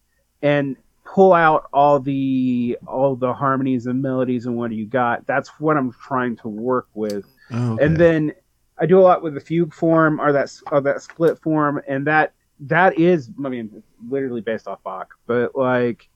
and 0.43 0.77
pull 1.05 1.33
out 1.33 1.69
all 1.73 2.01
the 2.01 2.79
all 2.87 3.15
the 3.15 3.33
harmonies 3.33 3.87
and 3.87 4.03
melodies 4.03 4.47
and 4.47 4.57
what 4.57 4.73
you 4.73 4.87
got. 4.87 5.27
That's 5.27 5.49
what 5.61 5.77
I'm 5.77 5.93
trying 5.93 6.37
to 6.37 6.49
work 6.49 6.89
with, 6.95 7.27
Oh, 7.51 7.77
and 7.81 7.97
then 7.97 8.33
I 8.79 8.87
do 8.87 8.99
a 8.99 9.03
lot 9.03 9.23
with 9.23 9.35
the 9.35 9.41
fugue 9.41 9.75
form 9.75 10.21
or 10.21 10.33
that 10.33 10.51
or 10.71 10.81
that 10.81 11.03
split 11.03 11.39
form, 11.39 11.81
and 11.87 12.07
that 12.07 12.33
that 12.61 12.99
is 12.99 13.31
I 13.45 13.49
mean 13.49 13.83
literally 14.09 14.41
based 14.41 14.67
off 14.67 14.83
Bach, 14.83 15.15
but 15.27 15.55
like 15.55 16.09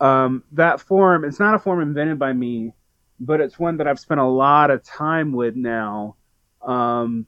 um, 0.00 0.42
that 0.52 0.80
form 0.80 1.24
it's 1.24 1.40
not 1.40 1.54
a 1.54 1.58
form 1.58 1.80
invented 1.80 2.18
by 2.18 2.32
me, 2.32 2.72
but 3.20 3.40
it's 3.40 3.58
one 3.58 3.76
that 3.78 3.86
I've 3.86 4.00
spent 4.00 4.20
a 4.20 4.26
lot 4.26 4.70
of 4.70 4.82
time 4.82 5.32
with 5.32 5.56
now, 5.56 6.16
um, 6.62 7.26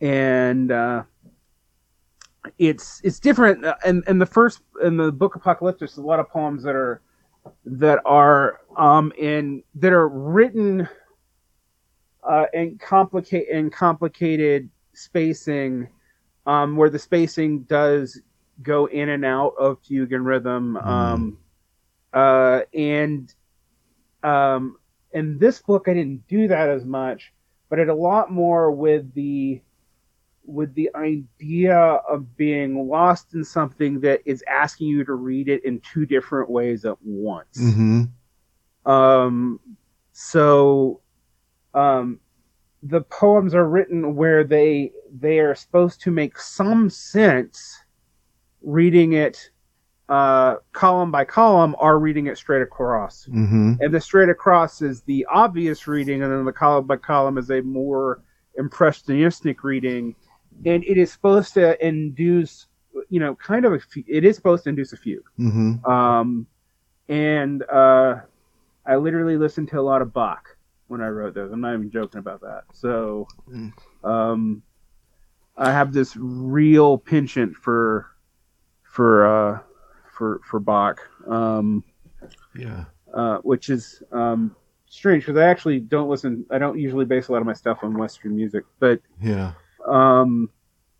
and 0.00 0.70
uh, 0.70 1.02
it's 2.58 3.00
it's 3.04 3.20
different. 3.20 3.64
uh, 3.64 3.76
And 3.84 4.02
and 4.06 4.20
the 4.20 4.26
first 4.26 4.62
in 4.82 4.96
the 4.96 5.12
book 5.12 5.36
Apocalyptus, 5.36 5.94
there's 5.94 6.04
a 6.04 6.06
lot 6.06 6.20
of 6.20 6.28
poems 6.28 6.62
that 6.64 6.74
are 6.74 7.00
that 7.64 8.00
are 8.04 8.60
um 8.76 9.12
in 9.18 9.62
that 9.76 9.92
are 9.92 10.08
written 10.08 10.88
uh, 12.22 12.46
and 12.54 12.78
complicate 12.80 13.48
and 13.50 13.72
complicated 13.72 14.68
spacing, 14.92 15.88
um, 16.46 16.76
where 16.76 16.90
the 16.90 16.98
spacing 16.98 17.60
does 17.62 18.20
go 18.62 18.86
in 18.86 19.08
and 19.08 19.24
out 19.24 19.54
of 19.58 19.80
fugue 19.80 20.12
and 20.12 20.24
rhythm, 20.24 20.76
um, 20.76 21.38
uh, 22.12 22.60
and 22.74 23.34
um, 24.22 24.76
in 25.12 25.38
this 25.38 25.60
book 25.60 25.88
I 25.88 25.94
didn't 25.94 26.26
do 26.28 26.48
that 26.48 26.68
as 26.68 26.84
much, 26.84 27.32
but 27.68 27.78
I 27.78 27.82
did 27.82 27.90
a 27.90 27.94
lot 27.94 28.30
more 28.30 28.70
with 28.70 29.12
the 29.14 29.60
with 30.44 30.74
the 30.74 30.90
idea 30.96 31.76
of 31.78 32.36
being 32.36 32.88
lost 32.88 33.32
in 33.34 33.44
something 33.44 34.00
that 34.00 34.20
is 34.24 34.42
asking 34.48 34.88
you 34.88 35.04
to 35.04 35.14
read 35.14 35.48
it 35.48 35.64
in 35.64 35.80
two 35.80 36.04
different 36.04 36.50
ways 36.50 36.84
at 36.84 37.00
once. 37.00 37.58
Mhm. 37.58 38.10
Um, 38.84 39.60
so, 40.12 41.00
um, 41.74 42.18
the 42.82 43.02
poems 43.02 43.54
are 43.54 43.68
written 43.68 44.16
where 44.16 44.42
they 44.42 44.92
they 45.16 45.38
are 45.38 45.54
supposed 45.54 46.00
to 46.00 46.10
make 46.10 46.36
some 46.38 46.90
sense, 46.90 47.84
reading 48.62 49.12
it 49.12 49.51
uh, 50.08 50.56
column 50.72 51.10
by 51.10 51.24
column, 51.24 51.74
are 51.78 51.98
reading 51.98 52.26
it 52.26 52.36
straight 52.36 52.62
across. 52.62 53.26
Mhm. 53.26 53.78
And 53.80 53.94
the 53.94 54.00
straight 54.00 54.28
across 54.28 54.82
is 54.82 55.02
the 55.02 55.24
obvious 55.30 55.86
reading, 55.86 56.22
and 56.22 56.30
then 56.32 56.44
the 56.44 56.52
column 56.52 56.86
by 56.86 56.96
column 56.96 57.38
is 57.38 57.50
a 57.50 57.62
more 57.62 58.20
impressionistic 58.58 59.64
reading. 59.64 60.14
And 60.66 60.84
it 60.84 60.98
is 60.98 61.10
supposed 61.10 61.54
to 61.54 61.86
induce, 61.86 62.66
you 63.08 63.20
know, 63.20 63.34
kind 63.36 63.64
of 63.64 63.72
a. 63.72 63.80
It 64.06 64.24
is 64.24 64.36
supposed 64.36 64.64
to 64.64 64.70
induce 64.70 64.92
a 64.92 64.96
fugue. 64.96 65.24
Mhm. 65.38 65.86
Um, 65.88 66.46
and 67.08 67.62
uh, 67.70 68.16
I 68.84 68.96
literally 68.96 69.36
listened 69.38 69.68
to 69.68 69.80
a 69.80 69.82
lot 69.82 70.02
of 70.02 70.12
Bach 70.12 70.56
when 70.88 71.00
I 71.00 71.08
wrote 71.08 71.34
those. 71.34 71.52
I'm 71.52 71.60
not 71.60 71.74
even 71.74 71.90
joking 71.90 72.18
about 72.18 72.40
that. 72.42 72.64
So 72.72 73.26
Mm. 73.50 73.72
um, 74.04 74.62
I 75.56 75.70
have 75.72 75.92
this 75.92 76.16
real 76.16 76.98
penchant 76.98 77.56
for 77.56 78.06
for 78.82 79.26
uh, 79.26 79.58
for 80.22 80.40
for 80.48 80.60
Bach, 80.60 81.00
um, 81.26 81.82
Yeah. 82.56 82.84
uh, 83.12 83.38
which 83.38 83.70
is 83.70 84.04
um, 84.12 84.54
strange 84.86 85.26
because 85.26 85.36
I 85.40 85.46
actually 85.48 85.80
don't 85.80 86.08
listen. 86.08 86.46
I 86.48 86.58
don't 86.58 86.78
usually 86.78 87.04
base 87.04 87.26
a 87.26 87.32
lot 87.32 87.38
of 87.40 87.46
my 87.46 87.54
stuff 87.54 87.78
on 87.82 87.98
Western 87.98 88.36
music, 88.36 88.62
but 88.78 89.00
Yeah. 89.20 89.54
um, 89.84 90.48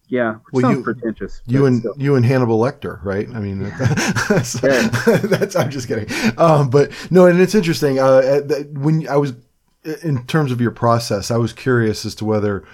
yeah, 0.09 0.35
which 0.51 0.65
Well, 0.65 0.73
sounds 0.73 0.79
you- 0.79 0.83
pretentious. 0.83 1.41
You 1.47 1.67
and 1.67 1.79
still. 1.79 1.95
you 1.97 2.17
and 2.17 2.27
Hannibal 2.27 2.59
Lecter, 2.59 2.99
right? 3.05 3.29
I 3.33 3.39
mean, 3.39 3.61
that's, 4.29 4.61
that's 4.61 5.55
I'm 5.55 5.71
just 5.71 5.87
kidding. 5.87 6.09
Um, 6.37 6.69
but 6.69 6.91
no, 7.13 7.27
and 7.27 7.41
it's 7.41 7.55
interesting. 7.55 8.01
Uh, 8.01 8.41
when 8.73 9.07
I 9.09 9.17
was 9.17 9.35
in 10.03 10.27
terms 10.27 10.51
of 10.51 10.61
your 10.61 10.73
process, 10.73 11.31
I 11.31 11.37
was 11.37 11.53
curious 11.53 12.05
as 12.05 12.17
to 12.17 12.25
whether 12.25 12.65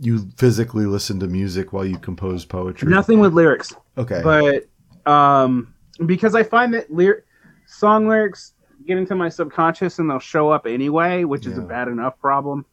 you 0.00 0.28
physically 0.36 0.84
listen 0.84 1.18
to 1.20 1.26
music 1.26 1.72
while 1.72 1.84
you 1.86 1.96
compose 1.98 2.44
poetry. 2.44 2.88
nothing 2.90 3.20
with 3.20 3.32
lyrics. 3.32 3.72
Okay. 3.96 4.20
but 4.22 4.68
um, 5.10 5.74
because 6.06 6.34
I 6.34 6.42
find 6.42 6.72
that 6.74 6.92
lyr- 6.92 7.24
song 7.66 8.08
lyrics 8.08 8.54
get 8.86 8.98
into 8.98 9.14
my 9.14 9.28
subconscious 9.28 9.98
and 9.98 10.08
they'll 10.10 10.18
show 10.18 10.50
up 10.50 10.66
anyway, 10.66 11.24
which 11.24 11.46
is 11.46 11.58
a 11.58 11.62
bad 11.62 11.88
enough 11.88 12.18
problem. 12.18 12.64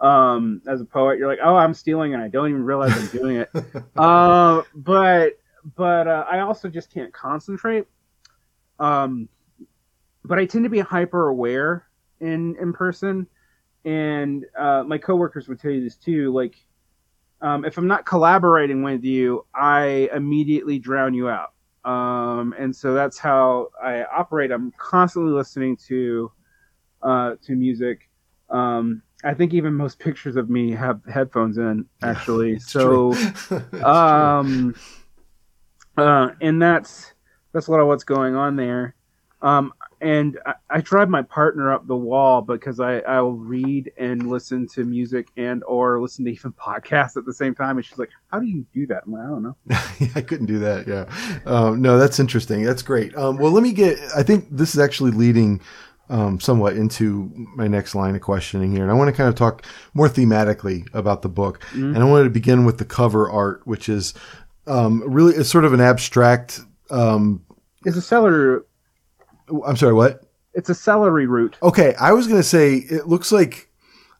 Um, 0.00 0.60
as 0.66 0.80
a 0.80 0.84
poet, 0.84 1.18
you're 1.18 1.28
like, 1.28 1.38
oh, 1.42 1.56
I'm 1.56 1.72
stealing, 1.72 2.14
and 2.14 2.22
I 2.22 2.28
don't 2.28 2.50
even 2.50 2.64
realize 2.64 2.92
I'm 2.94 3.06
doing 3.18 3.36
it. 3.36 3.50
uh, 3.96 4.62
but 4.74 5.38
but 5.76 6.06
uh, 6.06 6.24
I 6.30 6.40
also 6.40 6.68
just 6.68 6.92
can't 6.92 7.12
concentrate. 7.12 7.86
Um, 8.78 9.28
but 10.24 10.38
I 10.38 10.44
tend 10.44 10.64
to 10.64 10.70
be 10.70 10.80
hyper 10.80 11.28
aware 11.28 11.86
in 12.20 12.56
in 12.60 12.72
person, 12.74 13.26
and 13.84 14.44
uh, 14.58 14.82
my 14.86 14.98
coworkers 14.98 15.48
would 15.48 15.60
tell 15.60 15.70
you 15.70 15.82
this 15.82 15.96
too. 15.96 16.32
Like, 16.32 16.56
um, 17.40 17.64
if 17.64 17.78
I'm 17.78 17.86
not 17.86 18.04
collaborating 18.04 18.82
with 18.82 19.04
you, 19.04 19.46
I 19.54 20.10
immediately 20.12 20.78
drown 20.78 21.14
you 21.14 21.30
out. 21.30 21.53
Um, 21.84 22.54
and 22.58 22.74
so 22.74 22.94
that's 22.94 23.18
how 23.18 23.68
I 23.82 24.04
operate. 24.04 24.50
I'm 24.50 24.72
constantly 24.78 25.32
listening 25.32 25.76
to 25.88 26.32
uh, 27.02 27.34
to 27.42 27.52
music. 27.54 28.08
Um, 28.48 29.02
I 29.22 29.34
think 29.34 29.54
even 29.54 29.74
most 29.74 29.98
pictures 29.98 30.36
of 30.36 30.50
me 30.50 30.72
have 30.72 31.00
headphones 31.06 31.58
in, 31.58 31.86
actually. 32.02 32.54
It's 32.54 32.70
so, 32.70 33.12
true. 33.12 33.12
It's 33.50 33.70
true. 33.70 33.84
um, 33.84 34.74
uh, 35.96 36.30
and 36.40 36.60
that's 36.60 37.12
that's 37.52 37.68
a 37.68 37.70
lot 37.70 37.80
of 37.80 37.86
what's 37.86 38.04
going 38.04 38.34
on 38.34 38.56
there. 38.56 38.94
Um, 39.42 39.72
and 40.04 40.38
I, 40.46 40.54
I 40.70 40.80
drive 40.80 41.08
my 41.08 41.22
partner 41.22 41.72
up 41.72 41.86
the 41.86 41.96
wall 41.96 42.42
because 42.42 42.78
I 42.80 42.98
I 42.98 43.20
will 43.20 43.32
read 43.36 43.90
and 43.96 44.28
listen 44.30 44.68
to 44.74 44.84
music 44.84 45.28
and 45.36 45.64
or 45.64 46.00
listen 46.00 46.24
to 46.26 46.30
even 46.38 46.52
podcasts 46.52 47.16
at 47.16 47.24
the 47.24 47.32
same 47.34 47.54
time. 47.54 47.76
And 47.78 47.84
she's 47.84 47.98
like, 47.98 48.10
"How 48.30 48.38
do 48.38 48.46
you 48.46 48.64
do 48.74 48.86
that?" 48.88 49.04
I'm 49.06 49.12
like, 49.12 49.22
"I 49.22 49.26
don't 49.26 49.42
know." 49.42 49.56
I 50.14 50.20
couldn't 50.20 50.46
do 50.46 50.58
that. 50.60 50.86
Yeah. 50.86 51.06
Um, 51.46 51.80
no, 51.82 51.98
that's 51.98 52.20
interesting. 52.20 52.62
That's 52.64 52.82
great. 52.82 53.16
Um, 53.16 53.38
well, 53.38 53.50
let 53.52 53.62
me 53.62 53.72
get, 53.72 53.98
I 54.16 54.22
think 54.22 54.46
this 54.50 54.74
is 54.74 54.80
actually 54.80 55.12
leading 55.12 55.60
um, 56.10 56.38
somewhat 56.38 56.76
into 56.76 57.30
my 57.56 57.66
next 57.66 57.94
line 57.94 58.14
of 58.14 58.20
questioning 58.20 58.72
here. 58.72 58.82
And 58.82 58.90
I 58.90 58.94
want 58.94 59.08
to 59.08 59.16
kind 59.16 59.28
of 59.28 59.34
talk 59.34 59.64
more 59.94 60.08
thematically 60.08 60.86
about 60.92 61.22
the 61.22 61.30
book. 61.30 61.60
Mhm. 61.72 61.94
And 61.94 61.98
I 61.98 62.04
wanted 62.04 62.24
to 62.24 62.30
begin 62.30 62.64
with 62.66 62.76
the 62.78 62.84
cover 62.84 63.30
art, 63.30 63.62
which 63.64 63.88
is 63.88 64.12
um, 64.66 65.02
really, 65.06 65.34
it's 65.34 65.48
sort 65.50 65.64
of 65.64 65.72
an 65.72 65.80
abstract. 65.80 66.60
Um, 66.90 67.42
It's 67.84 67.96
a 67.96 68.02
celery. 68.02 68.60
I'm 69.66 69.76
sorry, 69.76 69.92
what? 69.94 70.22
It's 70.54 70.70
a 70.70 70.74
celery 70.74 71.26
root. 71.26 71.56
Okay. 71.62 71.94
I 72.00 72.12
was 72.12 72.26
going 72.26 72.38
to 72.40 72.46
say 72.48 72.76
it 72.76 73.08
looks 73.08 73.32
like 73.32 73.68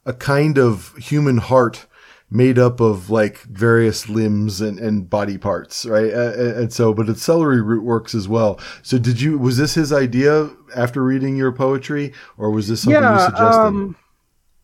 a 0.05 0.13
kind 0.13 0.59
of 0.59 0.95
human 0.97 1.39
heart 1.39 1.87
made 2.31 2.59
up 2.59 2.81
of 2.81 3.09
like 3.11 3.43
various 3.43 4.09
limbs 4.09 4.61
and, 4.61 4.79
and 4.81 5.09
body 5.09 5.39
parts, 5.39 5.87
right? 5.87 6.13
Uh, 6.13 6.33
and 6.33 6.57
and 6.57 6.73
so, 6.73 6.93
but 6.93 7.09
its 7.09 7.23
celery 7.23 7.63
root 7.63 7.85
works 7.85 8.15
as 8.15 8.27
well. 8.27 8.59
So, 8.83 8.99
did 8.99 9.21
you? 9.21 9.39
Was 9.39 9.57
this 9.57 9.75
his 9.75 9.93
idea 9.93 10.51
after 10.75 11.03
reading 11.05 11.37
your 11.37 11.53
poetry, 11.53 12.13
or 12.37 12.51
was 12.51 12.67
this 12.69 12.83
something 12.83 13.01
you 13.03 13.19
suggested? 13.21 13.45
um, 13.45 13.97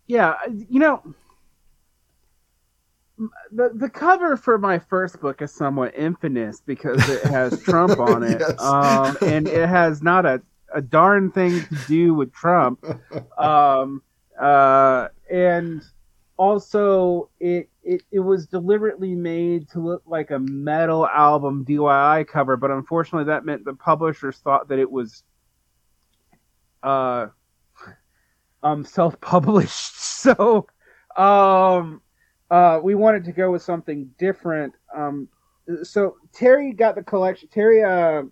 yeah. 0.08 0.34
You 0.68 0.80
know, 0.80 1.14
the 3.52 3.70
the 3.74 3.88
cover 3.88 4.36
for 4.36 4.58
my 4.58 4.78
first 4.78 5.20
book 5.20 5.42
is 5.42 5.52
somewhat 5.52 5.94
infamous 5.94 6.60
because 6.64 7.06
it 7.08 7.22
has 7.24 7.62
Trump 7.62 7.98
on 8.00 8.22
it, 8.22 8.40
Yes. 8.40 8.60
um, 8.60 9.16
and 9.22 9.46
it 9.46 9.68
has 9.68 10.02
not 10.02 10.24
a 10.26 10.40
a 10.74 10.80
darn 10.80 11.30
thing 11.30 11.60
to 11.60 11.76
do 11.86 12.14
with 12.14 12.32
Trump. 12.32 12.84
Um, 13.38 14.02
uh, 14.38 15.08
and 15.30 15.82
also, 16.36 17.30
it, 17.40 17.68
it 17.82 18.02
it 18.10 18.20
was 18.20 18.46
deliberately 18.46 19.14
made 19.14 19.68
to 19.70 19.80
look 19.80 20.02
like 20.06 20.30
a 20.30 20.38
metal 20.38 21.06
album 21.06 21.64
DIY 21.64 22.28
cover, 22.28 22.56
but 22.56 22.70
unfortunately, 22.70 23.24
that 23.24 23.44
meant 23.46 23.64
the 23.64 23.74
publishers 23.74 24.38
thought 24.38 24.68
that 24.68 24.78
it 24.78 24.90
was 24.90 25.22
uh, 26.82 27.26
um, 28.62 28.84
self-published. 28.84 29.96
So, 30.20 30.66
um, 31.16 32.02
uh, 32.50 32.78
we 32.82 32.94
wanted 32.94 33.24
to 33.24 33.32
go 33.32 33.50
with 33.52 33.62
something 33.62 34.10
different. 34.18 34.74
Um, 34.94 35.28
so 35.82 36.16
Terry 36.34 36.72
got 36.74 36.94
the 36.94 37.02
collection. 37.02 37.48
Terry, 37.48 37.82
uh, 37.82 38.24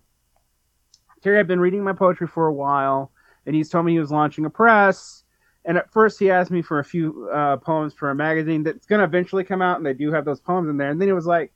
Terry 1.21 1.37
had 1.37 1.47
been 1.47 1.59
reading 1.59 1.83
my 1.83 1.93
poetry 1.93 2.27
for 2.27 2.47
a 2.47 2.53
while, 2.53 3.11
and 3.45 3.55
he's 3.55 3.69
told 3.69 3.85
me 3.85 3.93
he 3.93 3.99
was 3.99 4.11
launching 4.11 4.45
a 4.45 4.49
press. 4.49 5.23
And 5.65 5.77
at 5.77 5.91
first, 5.91 6.19
he 6.19 6.31
asked 6.31 6.51
me 6.51 6.61
for 6.61 6.79
a 6.79 6.83
few 6.83 7.29
uh, 7.31 7.57
poems 7.57 7.93
for 7.93 8.09
a 8.09 8.15
magazine 8.15 8.63
that's 8.63 8.85
going 8.85 8.99
to 8.99 9.05
eventually 9.05 9.43
come 9.43 9.61
out, 9.61 9.77
and 9.77 9.85
they 9.85 9.93
do 9.93 10.11
have 10.11 10.25
those 10.25 10.39
poems 10.39 10.69
in 10.69 10.77
there. 10.77 10.89
And 10.89 11.01
then 11.01 11.09
it 11.09 11.13
was 11.13 11.25
like, 11.25 11.51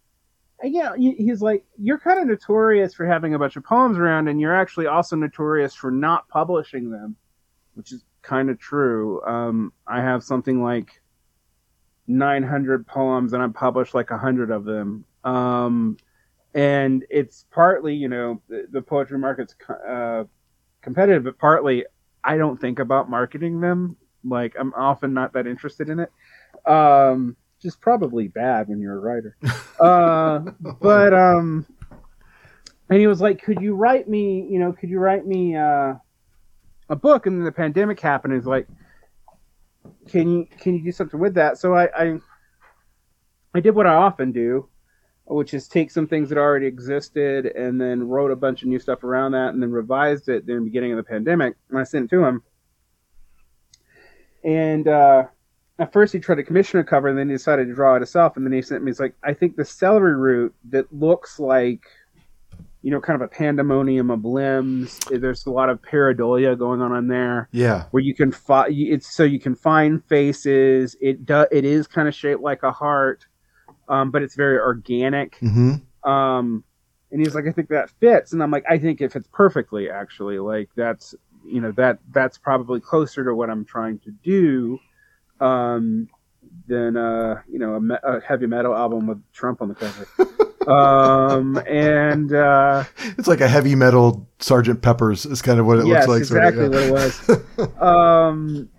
yeah, 0.62 0.96
he- 0.96 1.16
he's 1.16 1.42
like, 1.42 1.66
you're 1.78 2.00
kind 2.00 2.20
of 2.20 2.28
notorious 2.28 2.94
for 2.94 3.06
having 3.06 3.34
a 3.34 3.40
bunch 3.40 3.56
of 3.56 3.64
poems 3.64 3.98
around, 3.98 4.28
and 4.28 4.40
you're 4.40 4.56
actually 4.56 4.88
also 4.88 5.16
notorious 5.16 5.74
for 5.74 5.92
not 5.92 6.28
publishing 6.30 6.90
them, 6.90 7.16
which 7.76 7.92
is 7.92 8.04
kind 8.22 8.50
of 8.50 8.60
true. 8.60 9.22
Um, 9.26 9.74
I 9.88 10.02
have 10.02 10.24
something 10.24 10.62
like 10.62 11.02
900 12.08 12.86
poems 12.86 13.34
and 13.34 13.42
I 13.42 13.48
published 13.48 13.94
like 13.94 14.10
100 14.10 14.52
of 14.52 14.66
them. 14.66 15.06
Um, 15.24 15.98
and 16.54 17.06
it's 17.10 17.46
partly, 17.52 17.96
you 17.96 18.08
know, 18.08 18.42
the, 18.48 18.68
the 18.72 18.82
poetry 18.82 19.18
market's 19.18 19.56
uh, 19.88 20.24
competitive, 20.82 21.24
but 21.24 21.38
partly 21.38 21.86
I 22.24 22.38
don't 22.38 22.60
think 22.60 22.80
about 22.80 23.10
marketing 23.10 23.60
them. 23.60 23.98
Like 24.24 24.56
I'm 24.58 24.74
often 24.74 25.14
not 25.14 25.34
that 25.34 25.48
interested 25.48 25.90
in 25.90 26.00
it. 26.00 26.12
Um, 26.66 27.36
just 27.62 27.82
probably 27.82 28.28
bad 28.28 28.68
when 28.68 28.80
you're 28.80 28.98
a 28.98 29.00
writer. 29.00 29.36
uh, 29.80 30.40
but 30.80 31.14
um, 31.14 31.66
and 32.90 33.00
he 33.00 33.08
was 33.08 33.22
like, 33.22 33.42
"Could 33.42 33.62
you 33.62 33.76
write 33.76 34.08
me? 34.08 34.48
You 34.50 34.60
know, 34.60 34.74
could 34.74 34.90
you 34.90 35.00
write 35.00 35.26
me 35.26 35.56
uh, 35.56 35.96
a 36.90 36.96
book?" 36.96 37.26
And 37.26 37.38
then 37.38 37.46
the 37.46 37.52
pandemic 37.52 38.00
happened. 38.00 38.34
He's 38.34 38.46
like, 38.46 38.68
"Can 40.08 40.30
you 40.30 40.48
can 40.60 40.76
you 40.76 40.84
do 40.84 40.92
something 40.92 41.20
with 41.20 41.34
that?" 41.36 41.58
So 41.58 41.74
I 41.74 41.90
I, 41.98 42.20
I 43.56 43.60
did 43.60 43.72
what 43.76 43.88
I 43.88 43.96
often 43.96 44.32
do, 44.32 44.70
which 45.26 45.54
is 45.54 45.68
take 45.68 45.90
some 45.90 46.08
things 46.08 46.30
that 46.30 46.38
already 46.38 46.66
existed 46.66 47.46
and 47.46 47.80
then 47.80 48.08
wrote 48.08 48.32
a 48.32 48.36
bunch 48.36 48.62
of 48.62 48.68
new 48.68 48.80
stuff 48.80 49.04
around 49.04 49.32
that 49.32 49.54
and 49.54 49.62
then 49.62 49.72
revised 49.72 50.28
it 50.30 50.48
in 50.48 50.56
the 50.56 50.62
beginning 50.62 50.92
of 50.92 50.98
the 50.98 51.04
pandemic. 51.04 51.56
And 51.70 51.80
I 51.80 51.84
sent 51.84 52.06
it 52.06 52.10
to 52.16 52.24
him. 52.24 52.44
And 54.44 54.88
uh, 54.88 55.26
at 55.80 55.94
first 55.94 56.14
he 56.14 56.20
tried 56.20 56.36
to 56.36 56.44
commission 56.44 56.80
a 56.80 56.84
cover 56.84 57.08
and 57.08 57.18
then 57.18 57.30
he 57.30 57.36
decided 57.36 57.68
to 57.68 57.74
draw 57.74 57.96
it 57.96 58.00
himself. 58.00 58.36
And 58.36 58.46
then 58.46 58.52
he 58.54 58.62
sent 58.62 58.84
me, 58.84 58.90
he's 58.92 59.00
like, 59.00 59.16
I 59.24 59.34
think 59.34 59.56
the 59.56 59.66
celery 59.66 60.16
root 60.16 60.54
that 60.70 60.92
looks 60.94 61.40
like, 61.40 61.84
you 62.82 62.92
know, 62.92 63.00
kind 63.00 63.16
of 63.16 63.22
a 63.22 63.30
pandemonium 63.30 64.12
of 64.12 64.26
limbs. 64.26 65.00
There's 65.10 65.46
a 65.46 65.52
lot 65.52 65.70
of 65.70 65.82
pareidolia 65.82 66.58
going 66.60 66.82
on 66.82 66.94
in 66.98 67.08
there 67.08 67.48
Yeah. 67.54 67.86
where 67.92 68.04
you 68.04 68.14
can 68.14 68.34
find 68.34 68.74
it's 68.78 69.08
so 69.16 69.24
you 69.24 69.40
can 69.40 69.56
find 69.56 70.04
faces. 70.06 70.98
It 71.00 71.26
does 71.26 71.48
it 71.50 71.64
is 71.64 71.88
kind 71.88 72.10
of 72.10 72.14
shaped 72.14 72.42
like 72.42 72.64
a 72.64 72.74
heart, 72.74 73.26
um, 73.88 74.12
but 74.12 74.22
it's 74.22 74.36
very 74.36 74.58
organic. 74.60 75.38
hmm 75.38 75.76
Um, 76.04 76.64
and 77.12 77.22
he's 77.22 77.36
like, 77.36 77.46
I 77.48 77.52
think 77.52 77.70
that 77.70 77.90
fits, 78.00 78.34
and 78.34 78.42
I'm 78.42 78.50
like, 78.52 78.66
I 78.70 78.80
think 78.80 79.00
it 79.02 79.12
fits 79.12 79.28
perfectly. 79.32 79.90
Actually, 79.90 80.40
like 80.40 80.70
that's 80.76 81.14
you 81.46 81.62
know 81.62 81.72
that 81.74 82.00
that's 82.12 82.38
probably 82.38 82.80
closer 82.80 83.24
to 83.24 83.36
what 83.36 83.50
I'm 83.50 83.66
trying 83.66 84.00
to 84.00 84.12
do, 84.24 84.80
um, 85.40 86.10
than 86.68 86.98
uh, 86.98 87.42
you 87.48 87.60
know 87.60 87.76
a, 87.76 87.80
me- 87.82 87.96
a 88.04 88.20
heavy 88.22 88.48
metal 88.48 88.76
album 88.76 89.06
with 89.08 89.22
Trump 89.32 89.62
on 89.62 89.70
the 89.70 89.76
cover. 89.76 90.08
um, 90.72 91.58
and 91.68 92.34
uh, 92.34 92.84
It's 93.18 93.28
like 93.28 93.42
a 93.42 93.48
heavy 93.48 93.76
metal 93.76 94.28
Sergeant 94.40 94.82
Pepper's 94.82 95.26
is 95.26 95.42
kind 95.42 95.60
of 95.60 95.66
what 95.66 95.80
it 95.80 95.86
yes, 95.86 96.08
looks 96.08 96.32
like. 96.32 96.42
exactly 96.42 96.66
sort 96.72 96.74
of, 96.84 96.90
what 96.90 97.04
it 97.30 97.60
was. 97.60 97.82
um, 97.82 98.70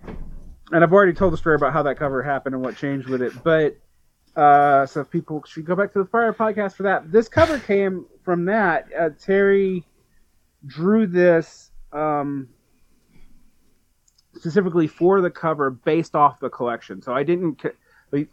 and 0.71 0.83
I've 0.83 0.91
already 0.91 1.13
told 1.13 1.31
the 1.31 1.37
story 1.37 1.55
about 1.55 1.73
how 1.73 1.83
that 1.83 1.97
cover 1.97 2.21
happened 2.23 2.55
and 2.55 2.63
what 2.63 2.75
changed 2.75 3.07
with 3.07 3.21
it. 3.21 3.31
But 3.43 3.77
uh, 4.35 4.85
so 4.85 5.03
people 5.03 5.43
should 5.47 5.65
go 5.65 5.75
back 5.75 5.93
to 5.93 5.99
the 5.99 6.05
prior 6.05 6.33
podcast 6.33 6.75
for 6.75 6.83
that. 6.83 7.11
This 7.11 7.27
cover 7.27 7.57
came 7.59 8.05
from 8.23 8.45
that. 8.45 8.87
Uh, 8.97 9.09
Terry 9.19 9.85
drew 10.65 11.07
this 11.07 11.71
um, 11.93 12.49
specifically 14.35 14.87
for 14.87 15.21
the 15.21 15.31
cover 15.31 15.69
based 15.69 16.15
off 16.15 16.39
the 16.39 16.49
collection. 16.49 17.01
So 17.01 17.13
I 17.13 17.23
didn't. 17.23 17.61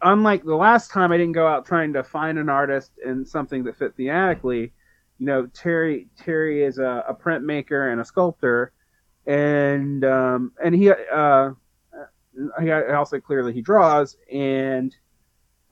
Unlike 0.02 0.44
the 0.44 0.54
last 0.54 0.90
time, 0.90 1.12
I 1.12 1.16
didn't 1.16 1.32
go 1.32 1.46
out 1.46 1.66
trying 1.66 1.92
to 1.94 2.04
find 2.04 2.38
an 2.38 2.48
artist 2.48 2.92
and 3.04 3.26
something 3.26 3.64
that 3.64 3.76
fit 3.76 3.96
thematically. 3.96 4.72
You 5.18 5.26
know, 5.26 5.46
Terry 5.46 6.08
Terry 6.16 6.64
is 6.64 6.78
a, 6.78 7.04
a 7.08 7.14
printmaker 7.14 7.90
and 7.90 8.00
a 8.00 8.04
sculptor, 8.04 8.72
and 9.26 10.04
um, 10.04 10.52
and 10.62 10.74
he 10.74 10.90
uh, 10.90 11.50
he 12.60 12.72
also 12.72 13.20
clearly 13.20 13.52
he 13.52 13.60
draws, 13.62 14.16
and 14.32 14.94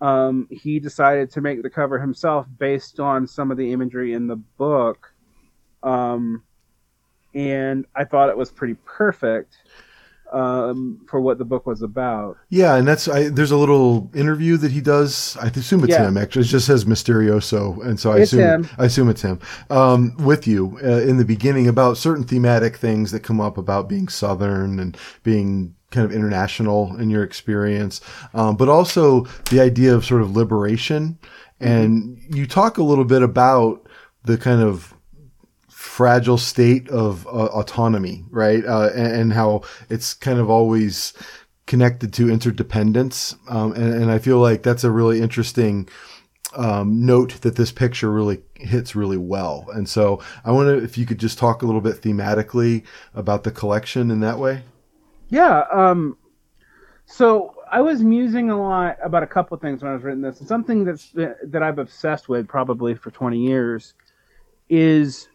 um, 0.01 0.49
he 0.51 0.79
decided 0.81 1.31
to 1.33 1.41
make 1.41 1.63
the 1.63 1.71
cover 1.71 1.99
himself 1.99 2.47
based 2.59 3.01
on 3.01 3.27
some 3.27 3.51
of 3.51 3.57
the 3.57 3.73
imagery 3.73 4.13
in 4.15 4.27
the 4.27 4.37
book, 4.37 5.13
um, 5.83 6.43
and 7.35 7.87
I 7.95 8.05
thought 8.05 8.29
it 8.29 8.37
was 8.37 8.51
pretty 8.51 8.75
perfect 8.85 9.57
um, 10.33 11.01
for 11.09 11.21
what 11.21 11.39
the 11.39 11.45
book 11.45 11.67
was 11.67 11.83
about. 11.83 12.37
Yeah, 12.49 12.77
and 12.77 12.87
that's 12.87 13.09
I, 13.09 13.29
there's 13.29 13.51
a 13.53 13.57
little 13.57 14.11
interview 14.15 14.57
that 14.59 14.73
he 14.73 14.81
does. 14.81 15.37
I 15.41 15.49
assume 15.49 15.85
it's 15.85 15.97
Yeah. 15.97 16.07
him. 16.09 16.17
Actually, 16.17 16.43
it 16.43 16.49
just 16.49 16.67
says 16.67 16.85
Mysterioso, 16.85 17.85
and 17.85 17.99
so 17.99 18.13
I 18.13 18.19
It's 18.19 18.33
assume 18.33 18.41
him. 18.41 18.69
I 18.79 18.85
assume 18.87 19.09
it's 19.09 19.23
him. 19.23 19.39
Um, 19.71 20.17
with 20.19 20.47
you 20.47 20.79
uh, 20.83 21.01
in 21.03 21.17
the 21.17 21.25
beginning 21.25 21.69
about 21.69 21.97
certain 21.97 22.25
thematic 22.25 22.77
things 22.77 23.11
that 23.13 23.21
come 23.21 23.41
up 23.41 23.59
about 23.59 23.89
being 23.89 24.09
Southern 24.09 24.81
and 24.81 24.97
being 25.23 25.75
kind 25.91 26.05
of 26.05 26.13
international 26.13 26.97
in 26.97 27.11
your 27.11 27.25
experience, 27.25 28.01
um, 28.35 28.57
but 28.57 28.69
also 28.69 29.27
the 29.51 29.61
idea 29.61 29.95
of 29.95 30.05
sort 30.05 30.23
of 30.23 30.37
liberation. 30.37 31.19
And 31.59 32.19
you 32.31 32.47
talk 32.47 32.79
a 32.79 32.83
little 32.83 33.05
bit 33.05 33.23
about 33.23 33.87
the 34.25 34.39
kind 34.39 34.63
of 34.63 34.95
fragile 35.69 36.39
state 36.39 36.89
of 36.89 37.27
uh, 37.27 37.31
autonomy, 37.31 38.25
right? 38.31 38.65
Uh, 38.65 38.91
and, 38.95 39.13
and 39.13 39.33
how 39.33 39.63
it's 39.89 40.15
kind 40.15 40.39
of 40.39 40.49
always 40.49 41.13
connected 41.67 42.13
to 42.15 42.31
interdependence. 42.31 43.37
Um, 43.49 43.73
and, 43.73 43.95
and 43.95 44.11
I 44.11 44.19
feel 44.19 44.39
like 44.39 44.63
that's 44.63 44.85
a 44.85 44.91
really 44.91 45.21
interesting 45.21 45.89
um, 46.55 47.07
note 47.07 47.41
that 47.43 47.57
this 47.57 47.73
picture 47.73 48.11
really 48.11 48.41
hits 48.55 48.97
really 48.97 49.17
well. 49.17 49.67
And 49.73 49.89
so 49.89 50.21
I 50.45 50.53
wonder 50.53 50.75
if 50.75 50.99
you 50.99 51.07
could 51.07 51.19
just 51.19 51.39
talk 51.39 51.63
a 51.63 51.67
little 51.67 51.81
bit 51.81 52.01
thematically 52.01 52.83
about 53.15 53.45
the 53.45 53.51
collection 53.51 54.11
in 54.11 54.21
that 54.21 54.39
way. 54.39 54.63
Yeah. 55.31 55.65
Um, 55.73 56.17
so 57.07 57.55
I 57.71 57.81
was 57.81 58.03
musing 58.03 58.51
a 58.51 58.61
lot 58.61 58.99
about 59.03 59.23
a 59.23 59.27
couple 59.27 59.55
of 59.55 59.61
things 59.61 59.83
when 59.83 59.91
I 59.91 59.95
was 59.95 60.03
writing 60.03 60.21
this, 60.21 60.41
and 60.41 60.49
something 60.49 60.85
that's 60.85 61.11
that 61.13 61.63
I've 61.63 61.79
obsessed 61.79 62.29
with 62.29 62.47
probably 62.47 62.95
for 62.95 63.11
20 63.11 63.39
years 63.39 63.95
is 64.69 65.29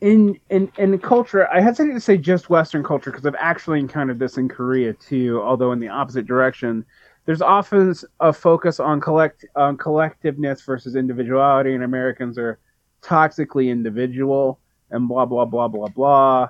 in 0.00 0.38
in 0.50 0.70
in 0.76 0.98
culture. 0.98 1.48
I 1.48 1.60
hesitate 1.60 1.92
to 1.94 2.00
say 2.00 2.16
just 2.16 2.50
Western 2.50 2.84
culture 2.84 3.10
because 3.10 3.24
I've 3.26 3.36
actually 3.38 3.80
encountered 3.80 4.18
this 4.18 4.36
in 4.38 4.48
Korea 4.48 4.92
too, 4.92 5.40
although 5.42 5.72
in 5.72 5.80
the 5.80 5.88
opposite 5.88 6.26
direction. 6.26 6.84
There's 7.26 7.40
often 7.40 7.94
a 8.20 8.34
focus 8.34 8.78
on 8.80 9.00
collect 9.00 9.46
on 9.56 9.78
collectiveness 9.78 10.62
versus 10.62 10.94
individuality, 10.94 11.74
and 11.74 11.82
Americans 11.82 12.36
are 12.36 12.58
toxically 13.02 13.70
individual 13.70 14.60
and 14.94 15.08
blah 15.08 15.26
blah 15.26 15.44
blah 15.44 15.68
blah 15.68 15.88
blah. 15.88 16.48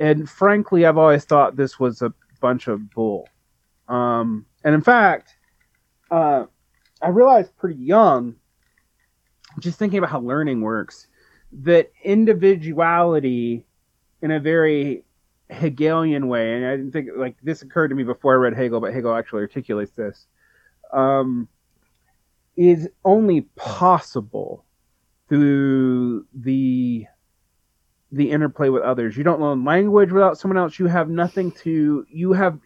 And 0.00 0.28
frankly, 0.28 0.86
I've 0.86 0.98
always 0.98 1.24
thought 1.24 1.56
this 1.56 1.78
was 1.78 2.02
a 2.02 2.12
bunch 2.40 2.66
of 2.66 2.90
bull. 2.90 3.28
Um, 3.88 4.46
and 4.64 4.74
in 4.74 4.80
fact, 4.80 5.36
uh, 6.10 6.46
I 7.00 7.08
realized 7.08 7.56
pretty 7.56 7.80
young, 7.80 8.36
just 9.60 9.78
thinking 9.78 9.98
about 9.98 10.10
how 10.10 10.20
learning 10.20 10.60
works, 10.62 11.06
that 11.52 11.92
individuality, 12.02 13.64
in 14.22 14.30
a 14.30 14.40
very 14.40 15.04
Hegelian 15.50 16.28
way, 16.28 16.54
and 16.54 16.64
I 16.64 16.76
didn't 16.76 16.92
think 16.92 17.10
like 17.16 17.36
this 17.42 17.62
occurred 17.62 17.88
to 17.88 17.94
me 17.94 18.04
before 18.04 18.32
I 18.32 18.36
read 18.36 18.54
Hegel, 18.54 18.80
but 18.80 18.94
Hegel 18.94 19.14
actually 19.14 19.42
articulates 19.42 19.92
this, 19.92 20.26
um, 20.92 21.48
is 22.56 22.88
only 23.04 23.42
possible 23.56 24.64
through 25.28 26.26
the 26.34 27.06
the 28.12 28.30
interplay 28.30 28.68
with 28.68 28.82
others. 28.82 29.16
You 29.16 29.24
don't 29.24 29.40
learn 29.40 29.64
language 29.64 30.12
without 30.12 30.38
someone 30.38 30.58
else. 30.58 30.78
You 30.78 30.86
have 30.86 31.08
nothing 31.08 31.50
to 31.62 32.06
you 32.10 32.32
have 32.34 32.58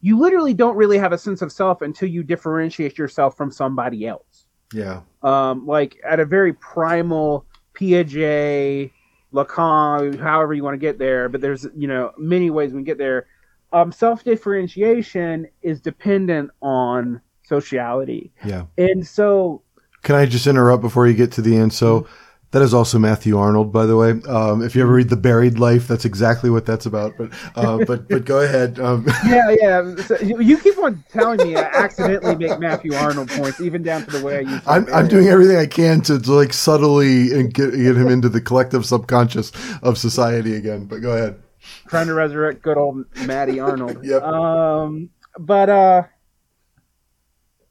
you 0.00 0.18
literally 0.18 0.54
don't 0.54 0.76
really 0.76 0.98
have 0.98 1.12
a 1.12 1.18
sense 1.18 1.40
of 1.42 1.50
self 1.50 1.82
until 1.82 2.08
you 2.08 2.22
differentiate 2.22 2.98
yourself 2.98 3.36
from 3.36 3.50
somebody 3.50 4.06
else. 4.06 4.46
Yeah. 4.72 5.00
Um, 5.22 5.66
like 5.66 5.98
at 6.04 6.20
a 6.20 6.24
very 6.24 6.52
primal 6.52 7.46
Piaget, 7.74 8.90
Lacan, 9.32 10.18
however 10.20 10.52
you 10.54 10.62
want 10.64 10.74
to 10.74 10.78
get 10.78 10.98
there, 10.98 11.28
but 11.28 11.40
there's 11.40 11.66
you 11.76 11.86
know 11.88 12.12
many 12.18 12.50
ways 12.50 12.72
we 12.72 12.78
can 12.78 12.84
get 12.84 12.98
there. 12.98 13.26
Um, 13.72 13.92
self 13.92 14.24
differentiation 14.24 15.46
is 15.62 15.80
dependent 15.80 16.50
on 16.60 17.20
sociality, 17.44 18.32
Yeah. 18.44 18.64
and 18.76 19.06
so 19.06 19.62
Can 20.02 20.14
I 20.14 20.26
just 20.26 20.46
interrupt 20.46 20.80
before 20.82 21.06
you 21.06 21.14
get 21.14 21.32
to 21.32 21.42
the 21.42 21.56
end? 21.56 21.72
So 21.72 22.06
that 22.50 22.62
is 22.62 22.72
also 22.72 22.98
Matthew 22.98 23.36
Arnold, 23.36 23.72
by 23.72 23.84
the 23.84 23.96
way. 23.96 24.10
Um, 24.26 24.62
if 24.62 24.74
you 24.74 24.82
ever 24.82 24.92
read 24.92 25.10
The 25.10 25.16
Buried 25.16 25.58
Life, 25.58 25.86
that's 25.86 26.06
exactly 26.06 26.48
what 26.48 26.64
that's 26.64 26.86
about. 26.86 27.14
But 27.18 27.30
uh, 27.54 27.78
but 27.86 28.08
but 28.08 28.24
go 28.24 28.40
ahead. 28.40 28.80
Um, 28.80 29.06
yeah, 29.26 29.54
yeah. 29.60 29.96
So 29.96 30.18
you 30.20 30.56
keep 30.58 30.78
on 30.78 31.04
telling 31.10 31.46
me 31.46 31.56
I 31.56 31.62
accidentally 31.62 32.36
make 32.36 32.58
Matthew 32.58 32.94
Arnold 32.94 33.28
points, 33.28 33.60
even 33.60 33.82
down 33.82 34.04
to 34.06 34.10
the 34.10 34.24
way 34.24 34.38
I 34.38 34.40
use. 34.40 34.62
I'm, 34.66 34.86
I'm 34.92 35.08
doing 35.08 35.28
everything 35.28 35.56
I 35.56 35.66
can 35.66 36.00
to, 36.02 36.18
to 36.18 36.32
like 36.32 36.54
subtly 36.54 37.38
and 37.38 37.52
get, 37.52 37.72
get 37.72 37.96
him 37.96 38.08
into 38.08 38.30
the 38.30 38.40
collective 38.40 38.86
subconscious 38.86 39.52
of 39.82 39.98
society 39.98 40.54
again. 40.54 40.86
But 40.86 41.00
go 41.00 41.12
ahead. 41.12 41.42
trying 41.88 42.06
to 42.06 42.14
resurrect 42.14 42.62
good 42.62 42.78
old 42.78 43.04
Matty 43.26 43.60
Arnold. 43.60 43.98
Yep. 44.04 44.22
Um, 44.22 45.10
but 45.38 45.68
uh, 45.68 46.02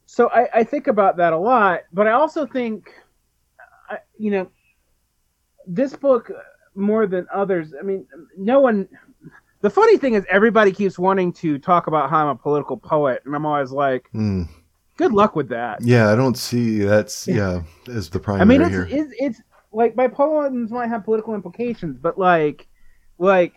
so 0.06 0.30
I, 0.30 0.48
I 0.54 0.64
think 0.64 0.86
about 0.86 1.16
that 1.16 1.32
a 1.32 1.38
lot. 1.38 1.80
But 1.92 2.06
I 2.06 2.12
also 2.12 2.46
think, 2.46 2.92
I, 3.90 3.98
you 4.16 4.30
know, 4.30 4.50
this 5.68 5.94
book 5.94 6.30
more 6.74 7.06
than 7.06 7.26
others. 7.32 7.74
I 7.78 7.82
mean, 7.82 8.06
no 8.36 8.60
one, 8.60 8.88
the 9.60 9.70
funny 9.70 9.98
thing 9.98 10.14
is 10.14 10.24
everybody 10.30 10.72
keeps 10.72 10.98
wanting 10.98 11.32
to 11.34 11.58
talk 11.58 11.86
about 11.86 12.10
how 12.10 12.24
I'm 12.24 12.28
a 12.28 12.34
political 12.34 12.76
poet, 12.76 13.22
and 13.24 13.34
I'm 13.36 13.44
always 13.46 13.70
like, 13.70 14.08
Mm. 14.14 14.48
good 14.96 15.12
luck 15.12 15.36
with 15.36 15.48
that. 15.50 15.82
Yeah, 15.82 16.10
I 16.10 16.16
don't 16.16 16.36
see 16.38 16.80
that's 16.80 17.28
yeah 17.28 17.62
as 17.88 18.08
the 18.08 18.18
primary 18.18 18.42
I 18.42 18.58
mean, 18.58 18.62
it's, 18.62 18.92
it's 18.92 19.12
it's 19.18 19.42
like 19.72 19.94
my 19.94 20.08
poems 20.08 20.70
might 20.70 20.88
have 20.88 21.04
political 21.04 21.34
implications, 21.34 21.98
but 21.98 22.18
like, 22.18 22.66
like, 23.18 23.52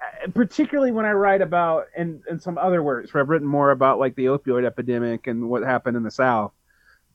uh, 0.00 0.28
particularly 0.30 0.92
when 0.92 1.06
I 1.06 1.12
write 1.12 1.40
about 1.42 1.86
and 1.96 2.22
and 2.30 2.40
some 2.40 2.58
other 2.58 2.82
works 2.82 3.12
where 3.12 3.22
I've 3.22 3.28
written 3.28 3.48
more 3.48 3.70
about 3.72 3.98
like 3.98 4.14
the 4.14 4.26
opioid 4.26 4.64
epidemic 4.64 5.26
and 5.26 5.48
what 5.48 5.62
happened 5.62 5.96
in 5.96 6.02
the 6.04 6.10
South, 6.10 6.52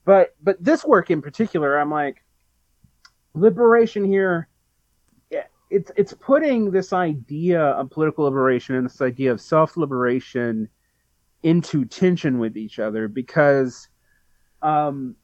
but 0.03 0.35
but 0.43 0.61
this 0.63 0.83
work 0.83 1.09
in 1.11 1.21
particular, 1.21 1.77
I'm 1.79 1.91
like, 1.91 2.23
liberation 3.33 4.03
here 4.03 4.47
it's 5.69 5.91
it's 5.95 6.13
putting 6.13 6.71
this 6.71 6.93
idea 6.93 7.61
of 7.61 7.89
political 7.91 8.25
liberation 8.25 8.75
and 8.75 8.85
this 8.85 9.01
idea 9.01 9.31
of 9.31 9.39
self 9.39 9.77
liberation 9.77 10.67
into 11.43 11.85
tension 11.85 12.39
with 12.39 12.57
each 12.57 12.79
other 12.79 13.07
because 13.07 13.87
um, 14.61 15.15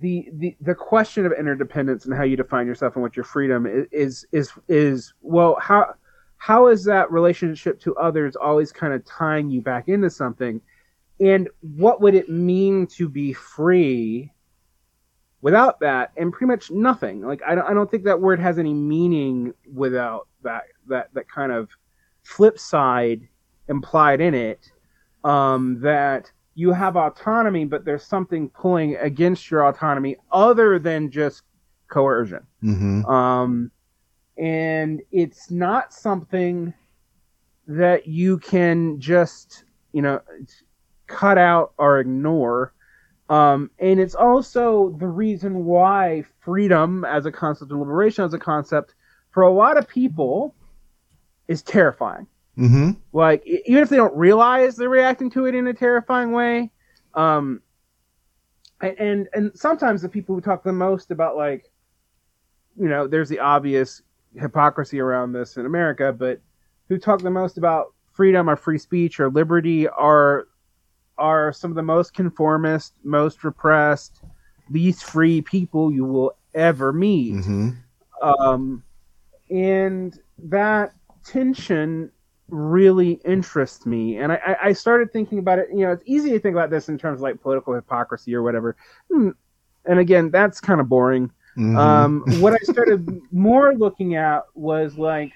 the 0.00 0.28
the 0.34 0.56
the 0.60 0.74
question 0.74 1.26
of 1.26 1.32
interdependence 1.32 2.06
and 2.06 2.14
how 2.14 2.24
you 2.24 2.36
define 2.36 2.66
yourself 2.66 2.94
and 2.96 3.02
what 3.02 3.16
your 3.16 3.24
freedom 3.24 3.66
i- 3.66 3.86
is 3.92 4.26
is 4.32 4.52
is 4.68 5.12
well 5.22 5.56
how 5.60 5.94
how 6.38 6.68
is 6.68 6.84
that 6.84 7.10
relationship 7.10 7.80
to 7.80 7.94
others 7.96 8.36
always 8.36 8.72
kind 8.72 8.92
of 8.94 9.04
tying 9.04 9.50
you 9.50 9.60
back 9.60 9.88
into 9.88 10.08
something? 10.08 10.60
And 11.20 11.48
what 11.60 12.00
would 12.00 12.14
it 12.14 12.28
mean 12.28 12.86
to 12.88 13.08
be 13.08 13.32
free 13.32 14.32
without 15.40 15.80
that 15.80 16.12
and 16.16 16.32
pretty 16.32 16.46
much 16.46 16.70
nothing 16.70 17.22
like 17.22 17.40
I 17.46 17.54
don't, 17.54 17.66
I 17.66 17.74
don't 17.74 17.90
think 17.90 18.04
that 18.04 18.20
word 18.20 18.40
has 18.40 18.58
any 18.58 18.74
meaning 18.74 19.54
without 19.72 20.26
that 20.42 20.64
that 20.88 21.12
that 21.14 21.30
kind 21.30 21.52
of 21.52 21.70
flip 22.22 22.58
side 22.58 23.28
implied 23.68 24.20
in 24.20 24.34
it 24.34 24.70
um, 25.24 25.80
that 25.80 26.30
you 26.54 26.72
have 26.72 26.96
autonomy, 26.96 27.64
but 27.64 27.84
there's 27.84 28.04
something 28.04 28.48
pulling 28.48 28.96
against 28.96 29.50
your 29.50 29.66
autonomy 29.68 30.16
other 30.32 30.78
than 30.78 31.10
just 31.10 31.42
coercion. 31.88 32.44
hmm 32.60 33.04
Um, 33.04 33.70
and 34.36 35.02
it's 35.10 35.50
not 35.50 35.92
something 35.92 36.72
that 37.66 38.06
you 38.06 38.38
can 38.38 38.98
just, 39.00 39.64
you 39.92 40.02
know, 40.02 40.20
cut 41.06 41.38
out 41.38 41.72
or 41.78 42.00
ignore. 42.00 42.72
Um, 43.28 43.70
and 43.78 44.00
it's 44.00 44.14
also 44.14 44.96
the 44.98 45.06
reason 45.06 45.64
why 45.66 46.24
freedom 46.40 47.04
as 47.04 47.26
a 47.26 47.32
concept 47.32 47.70
and 47.70 47.80
liberation 47.80 48.24
as 48.24 48.32
a 48.32 48.38
concept 48.38 48.94
for 49.30 49.42
a 49.42 49.52
lot 49.52 49.76
of 49.76 49.86
people 49.86 50.54
is 51.46 51.62
terrifying. 51.62 52.26
Hmm 52.56 52.92
like 53.12 53.42
even 53.46 53.82
if 53.82 53.88
they 53.88 53.96
don't 53.96 54.16
realize 54.16 54.76
they're 54.76 54.88
reacting 54.88 55.30
to 55.30 55.46
it 55.46 55.54
in 55.54 55.66
a 55.66 55.74
terrifying 55.74 56.32
way 56.32 56.70
um 57.14 57.60
and, 58.80 59.28
and 59.32 59.50
sometimes 59.56 60.02
the 60.02 60.08
people 60.08 60.36
who 60.36 60.40
talk 60.40 60.62
the 60.62 60.72
most 60.72 61.10
about 61.10 61.36
like 61.36 61.70
you 62.80 62.88
know 62.88 63.06
there's 63.06 63.28
the 63.28 63.40
obvious 63.40 64.02
hypocrisy 64.36 65.00
around 65.00 65.32
this 65.32 65.56
in 65.56 65.66
america 65.66 66.12
but 66.12 66.40
who 66.88 66.98
talk 66.98 67.20
the 67.20 67.30
most 67.30 67.58
about 67.58 67.92
freedom 68.12 68.48
or 68.48 68.56
free 68.56 68.78
speech 68.78 69.18
or 69.18 69.30
liberty 69.30 69.88
are 69.88 70.46
are 71.18 71.52
some 71.52 71.70
of 71.70 71.74
the 71.74 71.82
most 71.82 72.14
conformist 72.14 72.94
most 73.04 73.44
repressed 73.44 74.22
least 74.70 75.04
free 75.04 75.40
people 75.40 75.92
you 75.92 76.04
will 76.04 76.36
ever 76.54 76.92
meet 76.92 77.44
hmm 77.44 77.70
um, 78.22 78.82
and 79.50 80.18
that 80.38 80.92
tension 81.24 82.10
really 82.48 83.12
interests 83.24 83.86
me. 83.86 84.18
And 84.18 84.32
I, 84.32 84.56
I- 84.62 84.72
started 84.72 85.12
thinking 85.12 85.38
about 85.38 85.58
it. 85.58 85.68
You 85.70 85.86
know, 85.86 85.92
it's 85.92 86.02
easy 86.06 86.30
to 86.30 86.40
think 86.40 86.54
about 86.54 86.70
this 86.70 86.88
in 86.88 86.98
terms 86.98 87.18
of 87.18 87.22
like 87.22 87.40
political 87.40 87.74
hypocrisy 87.74 88.34
or 88.34 88.42
whatever. 88.42 88.76
Hmm. 89.12 89.30
And 89.84 89.98
again, 89.98 90.30
that's 90.30 90.60
kind 90.60 90.80
of 90.80 90.88
boring. 90.88 91.30
hmm 91.54 91.76
Um, 91.76 92.24
what 92.40 92.52
I 92.52 92.58
started 92.62 93.20
more 93.32 93.74
looking 93.74 94.16
at 94.16 94.44
was 94.54 94.96
like, 94.96 95.32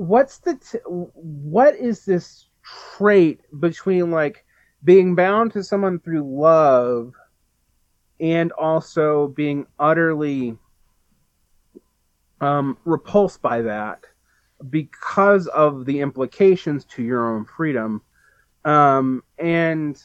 what's 0.00 0.38
the 0.38 0.54
t- 0.54 0.78
what 0.86 1.76
is 1.76 2.06
this 2.06 2.46
trait 2.96 3.42
between 3.60 4.10
like 4.10 4.46
being 4.82 5.14
bound 5.14 5.52
to 5.52 5.62
someone 5.62 5.98
through 6.00 6.22
love 6.22 7.12
and 8.18 8.50
also 8.52 9.28
being 9.28 9.66
utterly 9.78 10.56
um, 12.40 12.78
repulsed 12.86 13.42
by 13.42 13.60
that 13.60 14.06
because 14.70 15.46
of 15.48 15.84
the 15.84 16.00
implications 16.00 16.86
to 16.86 17.02
your 17.02 17.36
own 17.36 17.44
freedom 17.44 18.00
um, 18.64 19.22
and 19.38 20.02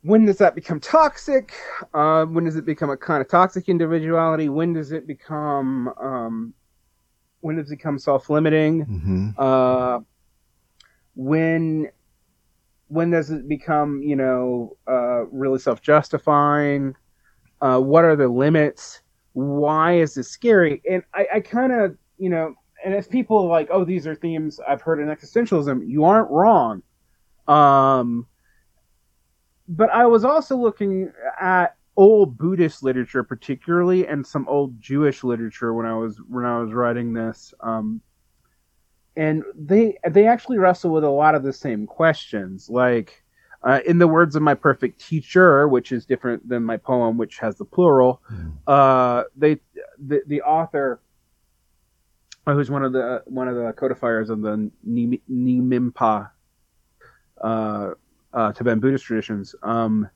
when 0.00 0.24
does 0.24 0.38
that 0.38 0.54
become 0.54 0.78
toxic? 0.78 1.52
Uh, 1.92 2.24
when 2.24 2.44
does 2.44 2.54
it 2.54 2.64
become 2.64 2.90
a 2.90 2.96
kind 2.96 3.20
of 3.20 3.28
toxic 3.28 3.68
individuality? 3.68 4.48
When 4.48 4.72
does 4.72 4.92
it 4.92 5.04
become 5.04 5.92
um, 6.00 6.54
when 7.40 7.56
does 7.56 7.70
it 7.70 7.78
become 7.78 7.98
self-limiting? 7.98 8.82
hmm 8.82 9.30
Uh, 9.38 10.00
when 11.14 11.88
when 12.88 13.10
does 13.10 13.30
it 13.30 13.48
become 13.48 14.02
you 14.02 14.16
know 14.16 14.76
uh, 14.88 15.26
really 15.26 15.58
self-justifying? 15.58 16.94
Uh, 17.60 17.80
what 17.80 18.04
are 18.04 18.16
the 18.16 18.28
limits? 18.28 19.00
Why 19.32 19.94
is 19.98 20.14
this 20.14 20.30
scary? 20.30 20.82
And 20.88 21.02
I, 21.14 21.26
I 21.34 21.40
kind 21.40 21.72
of 21.72 21.96
you 22.18 22.30
know, 22.30 22.54
and 22.84 22.94
if 22.94 23.10
people 23.10 23.38
are 23.38 23.48
like, 23.48 23.68
oh, 23.70 23.84
these 23.84 24.06
are 24.06 24.14
themes 24.14 24.60
I've 24.66 24.82
heard 24.82 25.00
in 25.00 25.08
existentialism, 25.08 25.86
you 25.86 26.04
aren't 26.04 26.30
wrong. 26.30 26.82
Um, 27.46 28.26
but 29.68 29.90
I 29.90 30.06
was 30.06 30.24
also 30.24 30.56
looking 30.56 31.12
at 31.40 31.76
old 31.96 32.36
Buddhist 32.36 32.82
literature, 32.82 33.22
particularly, 33.22 34.06
and 34.06 34.26
some 34.26 34.46
old 34.48 34.80
Jewish 34.80 35.24
literature 35.24 35.72
when 35.74 35.86
I 35.86 35.94
was 35.94 36.20
when 36.28 36.44
I 36.44 36.58
was 36.58 36.72
writing 36.72 37.12
this. 37.12 37.54
Um, 37.60 38.00
and 39.16 39.42
they 39.54 39.96
they 40.08 40.26
actually 40.26 40.58
wrestle 40.58 40.90
with 40.90 41.04
a 41.04 41.10
lot 41.10 41.34
of 41.34 41.42
the 41.42 41.52
same 41.52 41.86
questions. 41.86 42.68
Like, 42.68 43.22
uh, 43.62 43.80
in 43.86 43.98
the 43.98 44.06
words 44.06 44.36
of 44.36 44.42
my 44.42 44.54
perfect 44.54 45.00
teacher, 45.00 45.66
which 45.68 45.90
is 45.90 46.04
different 46.04 46.46
than 46.48 46.62
my 46.62 46.76
poem, 46.76 47.16
which 47.16 47.38
has 47.38 47.56
the 47.56 47.64
plural. 47.64 48.22
Uh, 48.66 49.24
they 49.34 49.58
the 49.98 50.22
the 50.26 50.42
author, 50.42 51.00
who's 52.44 52.70
one 52.70 52.84
of 52.84 52.92
the 52.92 53.22
one 53.26 53.48
of 53.48 53.56
the 53.56 53.72
codifiers 53.72 54.28
of 54.28 54.42
the 54.42 54.70
Ni- 54.84 55.22
Nyingmapa 55.30 56.30
uh, 57.40 57.90
uh, 58.32 58.52
Tibetan 58.52 58.80
Buddhist 58.80 59.04
traditions, 59.04 59.54
um, 59.62 60.08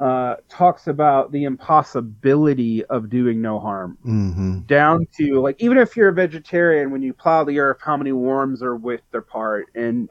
uh, 0.00 0.36
talks 0.48 0.86
about 0.86 1.32
the 1.32 1.44
impossibility 1.44 2.84
of 2.86 3.08
doing 3.10 3.40
no 3.42 3.58
harm. 3.58 3.98
Hmm 4.02 4.58
down 4.66 5.06
to 5.16 5.40
like 5.40 5.56
even 5.60 5.78
if 5.78 5.96
you're 5.96 6.08
a 6.08 6.12
vegetarian 6.12 6.90
when 6.90 7.02
you 7.02 7.12
plow 7.12 7.44
the 7.44 7.58
earth 7.58 7.78
how 7.82 7.96
many 7.96 8.12
worms 8.12 8.62
are 8.62 8.76
width 8.76 9.02
part, 9.28 9.66
and 9.74 10.08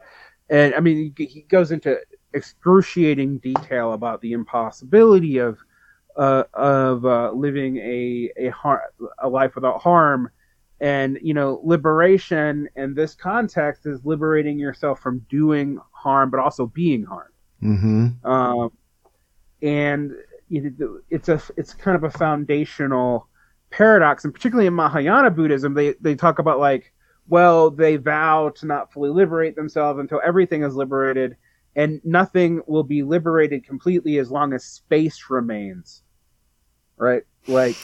and 0.50 0.74
i 0.74 0.80
mean 0.80 1.12
he 1.16 1.42
goes 1.48 1.70
into 1.72 1.98
excruciating 2.34 3.38
detail 3.38 3.92
about 3.92 4.20
the 4.20 4.32
impossibility 4.32 5.38
of 5.38 5.58
uh, 6.16 6.44
of 6.54 7.04
uh, 7.04 7.30
living 7.32 7.76
a 7.78 8.30
a, 8.36 8.48
har- 8.50 8.92
a 9.20 9.28
life 9.28 9.54
without 9.54 9.80
harm. 9.80 10.30
And 10.80 11.18
you 11.22 11.34
know 11.34 11.60
liberation 11.64 12.68
in 12.76 12.94
this 12.94 13.14
context 13.14 13.86
is 13.86 14.04
liberating 14.04 14.58
yourself 14.58 15.00
from 15.00 15.24
doing 15.30 15.78
harm 15.92 16.30
but 16.30 16.40
also 16.40 16.66
being 16.66 17.04
harmed. 17.04 17.34
Hmm 17.60 18.06
um, 18.24 18.70
and 19.62 20.12
it's 20.50 21.28
a 21.28 21.40
it's 21.56 21.74
kind 21.74 21.96
of 21.96 22.04
a 22.04 22.10
foundational 22.10 23.28
paradox, 23.70 24.24
and 24.24 24.32
particularly 24.32 24.66
in 24.66 24.74
Mahayana 24.74 25.30
Buddhism, 25.30 25.74
they 25.74 25.94
they 26.00 26.14
talk 26.14 26.38
about 26.38 26.58
like, 26.58 26.92
well, 27.28 27.70
they 27.70 27.96
vow 27.96 28.50
to 28.56 28.66
not 28.66 28.92
fully 28.92 29.10
liberate 29.10 29.56
themselves 29.56 30.00
until 30.00 30.20
everything 30.24 30.62
is 30.62 30.74
liberated, 30.74 31.36
and 31.76 32.00
nothing 32.04 32.62
will 32.66 32.84
be 32.84 33.02
liberated 33.02 33.66
completely 33.66 34.18
as 34.18 34.30
long 34.30 34.52
as 34.52 34.64
space 34.64 35.26
remains, 35.28 36.02
right? 36.96 37.24
Like, 37.46 37.76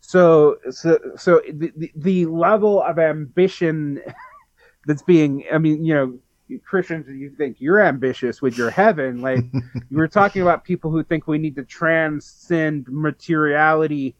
so 0.00 0.58
so 0.70 0.98
so 1.16 1.40
the 1.52 1.72
the, 1.76 1.92
the 1.96 2.26
level 2.26 2.82
of 2.82 2.98
ambition 2.98 4.00
that's 4.86 5.02
being, 5.02 5.44
I 5.52 5.58
mean, 5.58 5.84
you 5.84 5.94
know. 5.94 6.18
Christians, 6.64 7.08
you 7.08 7.30
think 7.30 7.56
you're 7.60 7.80
ambitious 7.80 8.42
with 8.42 8.56
your 8.58 8.70
heaven, 8.70 9.20
like 9.20 9.44
you 9.52 9.96
were 9.96 10.08
talking 10.08 10.42
about 10.42 10.64
people 10.64 10.90
who 10.90 11.02
think 11.02 11.26
we 11.26 11.38
need 11.38 11.56
to 11.56 11.64
transcend 11.64 12.86
materiality 12.88 14.16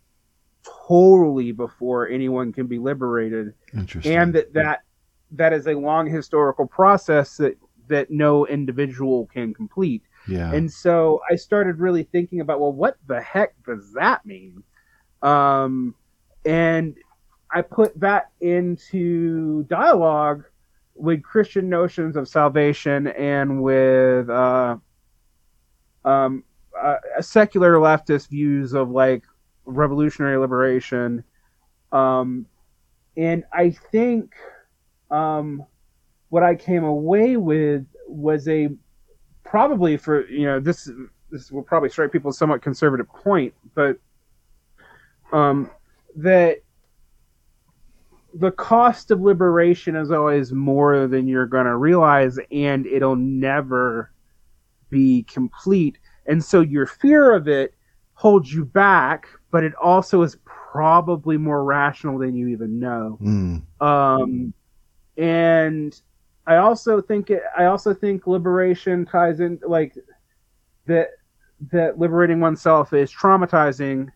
totally 0.87 1.53
before 1.53 2.09
anyone 2.09 2.53
can 2.53 2.67
be 2.67 2.79
liberated 2.79 3.53
Interesting. 3.75 4.17
and 4.17 4.35
that 4.35 4.53
that 4.55 4.81
that 5.33 5.53
is 5.53 5.67
a 5.67 5.75
long 5.75 6.09
historical 6.09 6.67
process 6.67 7.37
that 7.37 7.59
that 7.89 8.11
no 8.11 8.47
individual 8.47 9.27
can 9.27 9.53
complete 9.53 10.03
yeah. 10.27 10.51
and 10.55 10.73
so 10.73 11.21
i 11.31 11.37
started 11.37 11.81
really 11.81 12.03
thinking 12.03 12.41
about 12.41 12.61
well 12.61 12.73
what 12.73 12.97
the 13.09 13.21
heck 13.21 13.53
does 13.67 13.93
that 13.93 14.25
mean 14.25 14.63
um 15.21 15.95
and 16.47 16.97
I 17.51 17.63
put 17.63 17.99
that 18.01 18.31
into 18.41 19.63
dialogue 19.65 20.45
with 20.95 21.23
Christian 21.23 21.69
notions 21.69 22.17
of 22.17 22.29
salvation 22.29 23.09
and 23.09 23.63
with 23.63 24.29
uh, 24.31 24.77
um, 26.05 26.45
uh, 26.81 26.97
secular 27.21 27.75
leftist 27.75 28.29
views 28.29 28.73
of 28.73 28.91
like 28.91 29.25
revolutionary 29.65 30.37
liberation. 30.37 31.25
Um, 31.93 32.47
and 33.17 33.45
I 33.53 33.71
think 33.71 34.35
um, 35.11 35.65
what 36.31 36.43
I 36.43 36.55
came 36.55 36.85
away 36.85 37.37
with 37.37 37.87
was 38.09 38.49
a 38.49 38.71
probably 39.45 39.97
for 39.97 40.27
you 40.29 40.47
know 40.47 40.59
this 40.59 40.91
this 41.31 41.51
will 41.53 41.63
probably 41.63 41.89
strike 41.89 42.13
people 42.13 42.33
somewhat 42.33 42.63
conservative 42.63 43.09
point, 43.09 43.55
but 43.75 43.99
um, 45.33 45.71
that 46.17 46.64
the 48.37 48.51
cost 48.51 49.11
of 49.11 49.21
liberation 49.21 49.97
is 49.97 50.11
always 50.11 50.53
more 50.53 51.07
than 51.07 51.29
you're 51.29 51.47
going 51.47 51.67
to 51.67 51.77
realize, 51.77 52.39
and 52.51 52.87
it'll 52.87 53.17
never 53.17 54.11
be 54.91 55.23
complete. 55.25 55.99
And 56.27 56.43
so 56.43 56.61
your 56.61 56.87
fear 56.87 57.35
of 57.35 57.49
it 57.49 57.75
holds 58.15 58.53
you 58.53 58.65
back, 58.65 59.29
but 59.51 59.65
it 59.65 59.75
also 59.77 60.23
is 60.23 60.37
probably 60.45 61.37
more 61.37 61.65
rational 61.65 62.19
than 62.19 62.35
you 62.35 62.49
even 62.49 62.81
know. 62.81 63.19
Mm. 63.23 63.63
Um, 63.81 64.55
and 65.17 66.01
I 66.47 66.57
also 66.57 67.01
think 67.01 67.31
it, 67.31 67.43
I 67.57 67.67
also 67.67 67.95
think 67.95 68.27
liberation 68.27 69.07
ties 69.07 69.41
in 69.41 69.61
like 69.67 69.97
that 70.87 71.11
that 71.71 71.99
liberating 71.99 72.41
oneself 72.41 72.93
is 72.93 73.13
traumatizing 73.13 74.09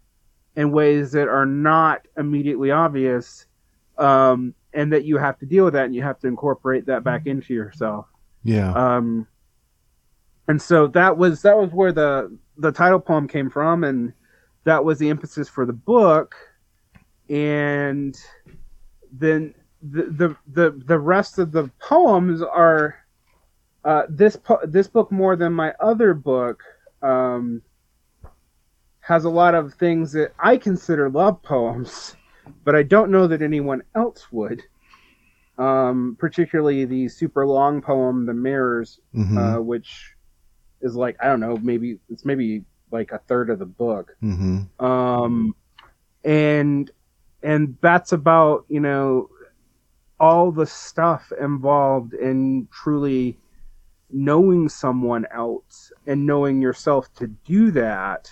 in 0.57 0.73
ways 0.73 1.13
that 1.13 1.29
are 1.29 1.47
not 1.47 2.07
immediately 2.17 2.71
obvious, 2.71 3.47
um, 3.99 4.55
and 4.73 4.93
that 4.93 5.05
you 5.05 5.19
have 5.19 5.39
to 5.39 5.47
deal 5.47 5.65
with 5.65 5.75
that 5.75 5.87
and 5.87 5.95
you 5.95 6.03
have 6.03 6.19
to 6.21 6.27
incorporate 6.27 6.87
that 6.87 7.05
back 7.05 7.27
into 7.27 7.55
yourself. 7.55 8.07
Yeah. 8.45 8.73
Um, 8.73 9.27
and 10.47 10.61
so 10.61 10.87
that 10.89 11.17
was 11.17 11.43
that 11.43 11.57
was 11.57 11.71
where 11.73 11.93
the 11.93 12.37
the 12.57 12.73
title 12.73 13.01
poem 13.01 13.29
came 13.29 13.51
from, 13.51 13.85
and 13.85 14.13
that 14.65 14.85
was 14.85 14.99
the 14.99 15.11
emphasis 15.11 15.49
for 15.49 15.67
the 15.67 15.73
book. 15.73 16.35
And 17.29 18.19
then 19.13 19.55
the 19.83 20.03
the 20.05 20.37
the, 20.53 20.83
the 20.87 20.99
rest 20.99 21.39
of 21.39 21.53
the 21.53 21.71
poems 21.81 22.43
are 22.43 22.97
uh, 23.85 24.03
this 24.09 24.37
po- 24.37 24.61
this 24.65 24.89
book 24.89 25.13
more 25.13 25.37
than 25.37 25.53
my 25.53 25.73
other 25.81 26.15
book 26.15 26.63
um, 27.03 27.63
has 29.01 29.25
a 29.25 29.31
lot 29.31 29.55
of 29.55 29.75
things 29.75 30.13
that 30.13 30.33
I 30.39 30.57
consider 30.57 31.09
love 31.11 31.43
poems, 31.43 32.17
but 32.65 32.75
I 32.75 32.83
don't 32.83 33.11
know 33.11 33.27
that 33.27 33.43
anyone 33.43 33.83
else 33.95 34.31
would. 34.33 34.63
Um, 35.59 36.17
particularly 36.19 36.85
the 36.85 37.09
super 37.09 37.47
long 37.47 37.83
poem, 37.83 38.27
"The 38.27 38.35
Mirrors," 38.35 39.01
Mhm. 39.15 39.59
uh, 39.59 39.63
which 39.63 40.15
is 40.81 40.95
like 40.95 41.17
I 41.21 41.27
don't 41.27 41.41
know, 41.41 41.57
maybe 41.59 41.99
it's 42.09 42.25
maybe 42.25 42.65
like 42.91 43.13
a 43.13 43.19
third 43.19 43.51
of 43.51 43.59
the 43.59 43.67
book 43.67 44.17
hmm 44.21 44.61
um, 44.81 45.55
and 46.25 46.91
and 47.43 47.77
that's 47.81 48.13
about 48.13 48.65
you 48.69 48.81
know 48.81 49.29
all 50.21 50.51
the 50.51 50.67
stuff 50.67 51.33
involved 51.41 52.15
in 52.15 52.69
truly 52.73 53.37
knowing 54.11 54.69
someone 54.69 55.27
else 55.33 55.93
and 56.07 56.27
knowing 56.27 56.61
yourself 56.63 57.13
to 57.15 57.27
do 57.27 57.71
that 57.71 58.31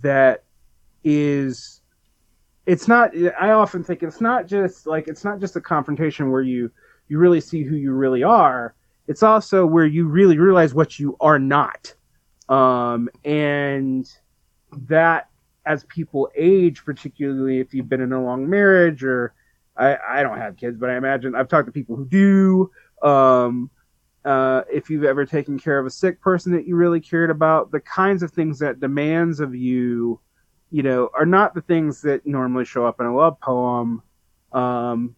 that 0.00 0.44
is 1.04 1.77
it's 2.68 2.86
not 2.86 3.10
i 3.40 3.50
often 3.50 3.82
think 3.82 4.02
it's 4.02 4.20
not 4.20 4.46
just 4.46 4.86
like 4.86 5.08
it's 5.08 5.24
not 5.24 5.40
just 5.40 5.56
a 5.56 5.60
confrontation 5.60 6.30
where 6.30 6.42
you 6.42 6.70
you 7.08 7.18
really 7.18 7.40
see 7.40 7.62
who 7.62 7.76
you 7.76 7.92
really 7.92 8.22
are 8.22 8.74
it's 9.06 9.22
also 9.22 9.66
where 9.66 9.86
you 9.86 10.06
really 10.06 10.38
realize 10.38 10.74
what 10.74 10.98
you 10.98 11.16
are 11.20 11.38
not 11.38 11.94
um 12.48 13.08
and 13.24 14.18
that 14.72 15.28
as 15.68 15.84
people 15.84 16.30
age, 16.34 16.84
particularly 16.84 17.60
if 17.60 17.74
you've 17.74 17.90
been 17.90 18.00
in 18.00 18.12
a 18.12 18.22
long 18.22 18.48
marriage 18.48 19.04
or 19.04 19.34
I, 19.76 19.96
I 20.08 20.22
don't 20.22 20.38
have 20.38 20.56
kids, 20.56 20.78
but 20.78 20.90
I 20.90 20.96
imagine 20.96 21.34
I've 21.34 21.48
talked 21.48 21.66
to 21.66 21.72
people 21.72 21.94
who 21.94 22.06
do. 22.06 22.70
Um, 23.06 23.70
uh, 24.24 24.62
if 24.72 24.90
you've 24.90 25.04
ever 25.04 25.24
taken 25.24 25.58
care 25.58 25.78
of 25.78 25.86
a 25.86 25.90
sick 25.90 26.20
person 26.20 26.52
that 26.52 26.66
you 26.66 26.74
really 26.74 27.00
cared 27.00 27.30
about, 27.30 27.70
the 27.70 27.80
kinds 27.80 28.22
of 28.22 28.32
things 28.32 28.58
that 28.58 28.80
demands 28.80 29.40
of 29.40 29.54
you, 29.54 30.18
you 30.70 30.82
know, 30.82 31.10
are 31.14 31.26
not 31.26 31.54
the 31.54 31.62
things 31.62 32.02
that 32.02 32.26
normally 32.26 32.64
show 32.64 32.86
up 32.86 33.00
in 33.00 33.06
a 33.06 33.14
love 33.14 33.40
poem. 33.40 34.02
Um, 34.52 35.14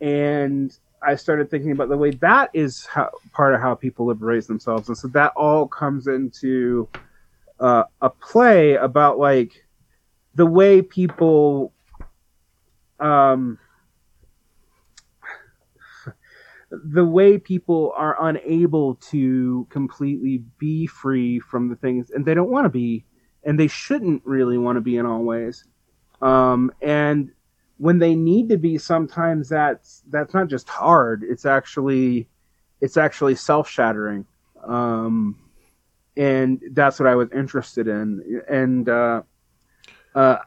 and 0.00 0.76
I 1.02 1.16
started 1.16 1.50
thinking 1.50 1.72
about 1.72 1.88
the 1.88 1.96
way 1.96 2.10
that 2.10 2.50
is 2.54 2.86
how, 2.86 3.10
part 3.32 3.54
of 3.54 3.60
how 3.60 3.74
people 3.74 4.06
liberate 4.06 4.46
themselves, 4.46 4.88
and 4.88 4.96
so 4.96 5.08
that 5.08 5.32
all 5.36 5.66
comes 5.66 6.06
into 6.06 6.88
uh, 7.60 7.84
a 8.00 8.10
play 8.10 8.74
about 8.74 9.18
like 9.18 9.64
the 10.34 10.46
way 10.46 10.82
people 10.82 11.72
um 13.00 13.58
the 16.70 17.04
way 17.04 17.38
people 17.38 17.92
are 17.96 18.16
unable 18.28 18.96
to 18.96 19.66
completely 19.70 20.44
be 20.58 20.86
free 20.86 21.40
from 21.40 21.68
the 21.68 21.76
things 21.76 22.10
and 22.10 22.24
they 22.26 22.34
don't 22.34 22.50
want 22.50 22.64
to 22.64 22.68
be 22.68 23.04
and 23.48 23.58
they 23.58 23.66
shouldn't 23.66 24.22
really 24.24 24.58
want 24.58 24.76
to 24.76 24.80
be 24.80 24.96
in 24.98 25.06
all 25.06 25.22
ways. 25.22 25.64
Um 26.20 26.70
and 26.82 27.30
when 27.78 27.98
they 27.98 28.14
need 28.14 28.48
to 28.50 28.58
be 28.58 28.76
sometimes 28.76 29.48
that's 29.48 30.02
that's 30.10 30.34
not 30.34 30.48
just 30.48 30.68
hard 30.68 31.22
it's 31.22 31.46
actually 31.46 32.28
it's 32.80 32.96
actually 32.96 33.34
self-shattering. 33.34 34.26
Um 34.64 35.36
and 36.16 36.60
that's 36.72 36.98
what 37.00 37.08
i 37.08 37.14
was 37.14 37.28
interested 37.32 37.88
in. 37.88 38.42
And 38.48 38.88
uh 38.88 39.22
uh, 40.14 40.38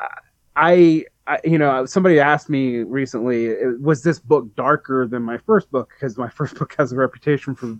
I, 0.56 1.06
I, 1.28 1.40
you 1.46 1.58
know, 1.58 1.86
somebody 1.86 2.20
asked 2.20 2.50
me 2.50 2.84
recently, 2.84 3.56
was 3.80 4.04
this 4.04 4.20
book 4.20 4.54
darker 4.56 5.08
than 5.08 5.24
my 5.24 5.38
first 5.38 5.72
book? 5.72 5.92
Because 5.94 6.18
my 6.18 6.30
first 6.40 6.56
book 6.56 6.76
has 6.78 6.92
a 6.92 6.96
reputation 6.96 7.56
for, 7.56 7.78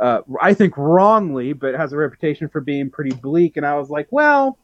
uh, 0.00 0.22
I 0.40 0.54
think 0.54 0.76
wrongly, 0.76 1.52
but 1.52 1.74
has 1.74 1.92
a 1.92 1.96
reputation 1.96 2.48
for 2.48 2.60
being 2.60 2.90
pretty 2.90 3.14
bleak. 3.14 3.56
And 3.56 3.66
I 3.66 3.74
was 3.74 3.90
like, 3.90 4.08
well, 4.10 4.58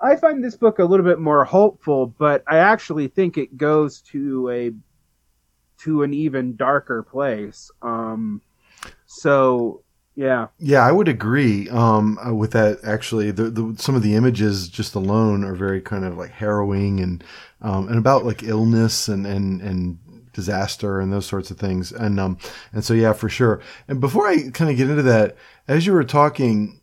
I 0.00 0.16
find 0.16 0.42
this 0.42 0.56
book 0.56 0.78
a 0.78 0.84
little 0.84 1.04
bit 1.04 1.18
more 1.18 1.44
hopeful, 1.44 2.06
but 2.06 2.42
I 2.46 2.58
actually 2.58 3.08
think 3.08 3.36
it 3.36 3.56
goes 3.56 4.00
to 4.12 4.48
a, 4.50 4.72
to 5.82 6.02
an 6.02 6.14
even 6.14 6.56
darker 6.56 7.02
place. 7.02 7.70
Um, 7.82 8.40
so 9.06 9.82
yeah, 10.16 10.48
Yeah, 10.58 10.86
I 10.86 10.92
would 10.92 11.08
agree 11.08 11.68
um, 11.70 12.18
uh, 12.18 12.34
with 12.34 12.50
that. 12.52 12.80
Actually, 12.84 13.30
the, 13.30 13.44
the 13.44 13.74
some 13.78 13.94
of 13.94 14.02
the 14.02 14.14
images 14.14 14.68
just 14.68 14.94
alone 14.94 15.44
are 15.44 15.54
very 15.54 15.80
kind 15.80 16.04
of 16.04 16.18
like 16.18 16.30
harrowing 16.30 17.00
and 17.00 17.24
um, 17.62 17.88
and 17.88 17.96
about 17.96 18.24
like 18.24 18.42
illness 18.42 19.08
and 19.08 19.26
and 19.26 19.62
and 19.62 19.98
disaster 20.32 21.00
and 21.00 21.12
those 21.12 21.26
sorts 21.26 21.50
of 21.50 21.58
things. 21.58 21.92
And 21.92 22.18
um 22.20 22.38
and 22.72 22.84
so 22.84 22.94
yeah, 22.94 23.12
for 23.12 23.28
sure. 23.28 23.60
And 23.88 24.00
before 24.00 24.26
I 24.26 24.50
kind 24.50 24.70
of 24.70 24.76
get 24.76 24.90
into 24.90 25.02
that, 25.02 25.36
as 25.68 25.86
you 25.86 25.92
were 25.92 26.04
talking, 26.04 26.80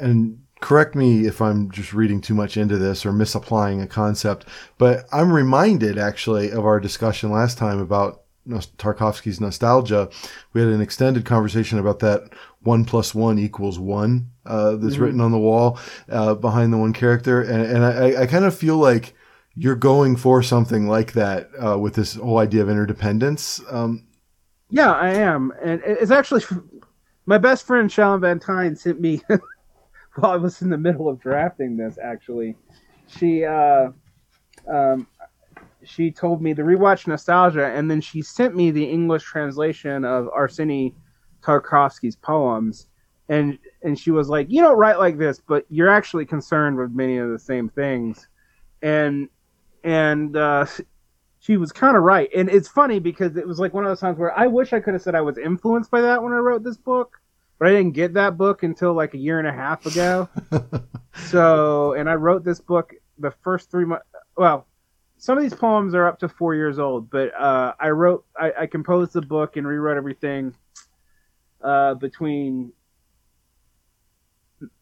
and 0.00 0.40
correct 0.60 0.94
me 0.94 1.26
if 1.26 1.40
I'm 1.40 1.70
just 1.70 1.92
reading 1.92 2.20
too 2.20 2.34
much 2.34 2.56
into 2.56 2.78
this 2.78 3.04
or 3.04 3.12
misapplying 3.12 3.80
a 3.82 3.86
concept, 3.86 4.46
but 4.78 5.06
I'm 5.12 5.32
reminded 5.32 5.98
actually 5.98 6.50
of 6.50 6.64
our 6.64 6.80
discussion 6.80 7.30
last 7.30 7.58
time 7.58 7.78
about 7.78 8.22
Tarkovsky's 8.48 9.40
nostalgia. 9.40 10.08
We 10.52 10.60
had 10.60 10.70
an 10.70 10.80
extended 10.80 11.24
conversation 11.24 11.78
about 11.78 11.98
that 12.00 12.32
one 12.60 12.84
plus 12.84 13.14
one 13.14 13.38
equals 13.38 13.78
one 13.78 14.30
uh, 14.44 14.76
that's 14.76 14.98
written 14.98 15.20
on 15.20 15.32
the 15.32 15.38
wall 15.38 15.78
uh, 16.08 16.34
behind 16.34 16.72
the 16.72 16.78
one 16.78 16.92
character, 16.92 17.40
and, 17.42 17.62
and 17.62 17.84
I, 17.84 18.22
I 18.22 18.26
kind 18.26 18.44
of 18.44 18.56
feel 18.56 18.76
like 18.76 19.14
you're 19.56 19.74
going 19.74 20.16
for 20.16 20.42
something 20.42 20.86
like 20.86 21.12
that 21.12 21.48
uh, 21.64 21.78
with 21.78 21.94
this 21.94 22.14
whole 22.14 22.38
idea 22.38 22.62
of 22.62 22.68
interdependence. 22.68 23.60
Um, 23.70 24.06
Yeah, 24.68 24.92
I 24.92 25.10
am, 25.10 25.52
and 25.62 25.80
it's 25.84 26.10
actually 26.10 26.42
my 27.24 27.38
best 27.38 27.66
friend 27.66 27.90
Sean 27.90 28.20
Van 28.20 28.38
Tyne 28.38 28.76
sent 28.76 29.00
me 29.00 29.22
while 30.16 30.32
I 30.32 30.36
was 30.36 30.60
in 30.60 30.68
the 30.68 30.76
middle 30.76 31.08
of 31.08 31.20
drafting 31.20 31.76
this. 31.76 31.98
Actually, 32.02 32.54
she 33.06 33.44
uh, 33.44 33.88
um, 34.70 35.06
she 35.84 36.10
told 36.10 36.42
me 36.42 36.52
to 36.52 36.62
rewatch 36.62 37.06
Nostalgia, 37.06 37.66
and 37.66 37.90
then 37.90 38.00
she 38.00 38.20
sent 38.20 38.54
me 38.54 38.70
the 38.70 38.84
English 38.84 39.22
translation 39.22 40.04
of 40.04 40.26
Arseny 40.36 40.94
Tarkovsky's 41.42 42.16
poems, 42.16 42.88
and 43.30 43.58
and 43.82 43.98
she 43.98 44.10
was 44.10 44.28
like, 44.28 44.48
"You 44.50 44.60
don't 44.60 44.76
write 44.76 44.98
like 44.98 45.16
this, 45.16 45.40
but 45.40 45.64
you're 45.70 45.88
actually 45.88 46.26
concerned 46.26 46.76
with 46.76 46.90
many 46.90 47.16
of 47.16 47.30
the 47.30 47.38
same 47.38 47.68
things," 47.70 48.28
and 48.82 49.28
and 49.86 50.36
uh, 50.36 50.66
she 51.38 51.56
was 51.56 51.70
kind 51.70 51.96
of 51.96 52.02
right. 52.02 52.28
And 52.36 52.50
it's 52.50 52.66
funny 52.66 52.98
because 52.98 53.36
it 53.36 53.46
was 53.46 53.60
like 53.60 53.72
one 53.72 53.84
of 53.84 53.90
those 53.90 54.00
times 54.00 54.18
where 54.18 54.36
I 54.36 54.48
wish 54.48 54.72
I 54.72 54.80
could 54.80 54.94
have 54.94 55.02
said 55.02 55.14
I 55.14 55.20
was 55.20 55.38
influenced 55.38 55.92
by 55.92 56.00
that 56.00 56.22
when 56.22 56.32
I 56.32 56.38
wrote 56.38 56.64
this 56.64 56.76
book, 56.76 57.20
but 57.58 57.68
I 57.68 57.70
didn't 57.70 57.92
get 57.92 58.14
that 58.14 58.36
book 58.36 58.64
until 58.64 58.94
like 58.94 59.14
a 59.14 59.18
year 59.18 59.38
and 59.38 59.46
a 59.46 59.52
half 59.52 59.86
ago. 59.86 60.28
so, 61.28 61.92
and 61.92 62.10
I 62.10 62.14
wrote 62.14 62.44
this 62.44 62.60
book 62.60 62.94
the 63.18 63.30
first 63.44 63.70
three 63.70 63.84
months. 63.84 64.04
Well, 64.36 64.66
some 65.18 65.38
of 65.38 65.42
these 65.42 65.54
poems 65.54 65.94
are 65.94 66.08
up 66.08 66.18
to 66.18 66.28
four 66.28 66.56
years 66.56 66.80
old, 66.80 67.08
but 67.08 67.32
uh, 67.40 67.74
I 67.78 67.90
wrote, 67.90 68.26
I, 68.36 68.52
I 68.62 68.66
composed 68.66 69.12
the 69.12 69.22
book 69.22 69.56
and 69.56 69.68
rewrote 69.68 69.96
everything 69.96 70.52
uh, 71.62 71.94
between 71.94 72.72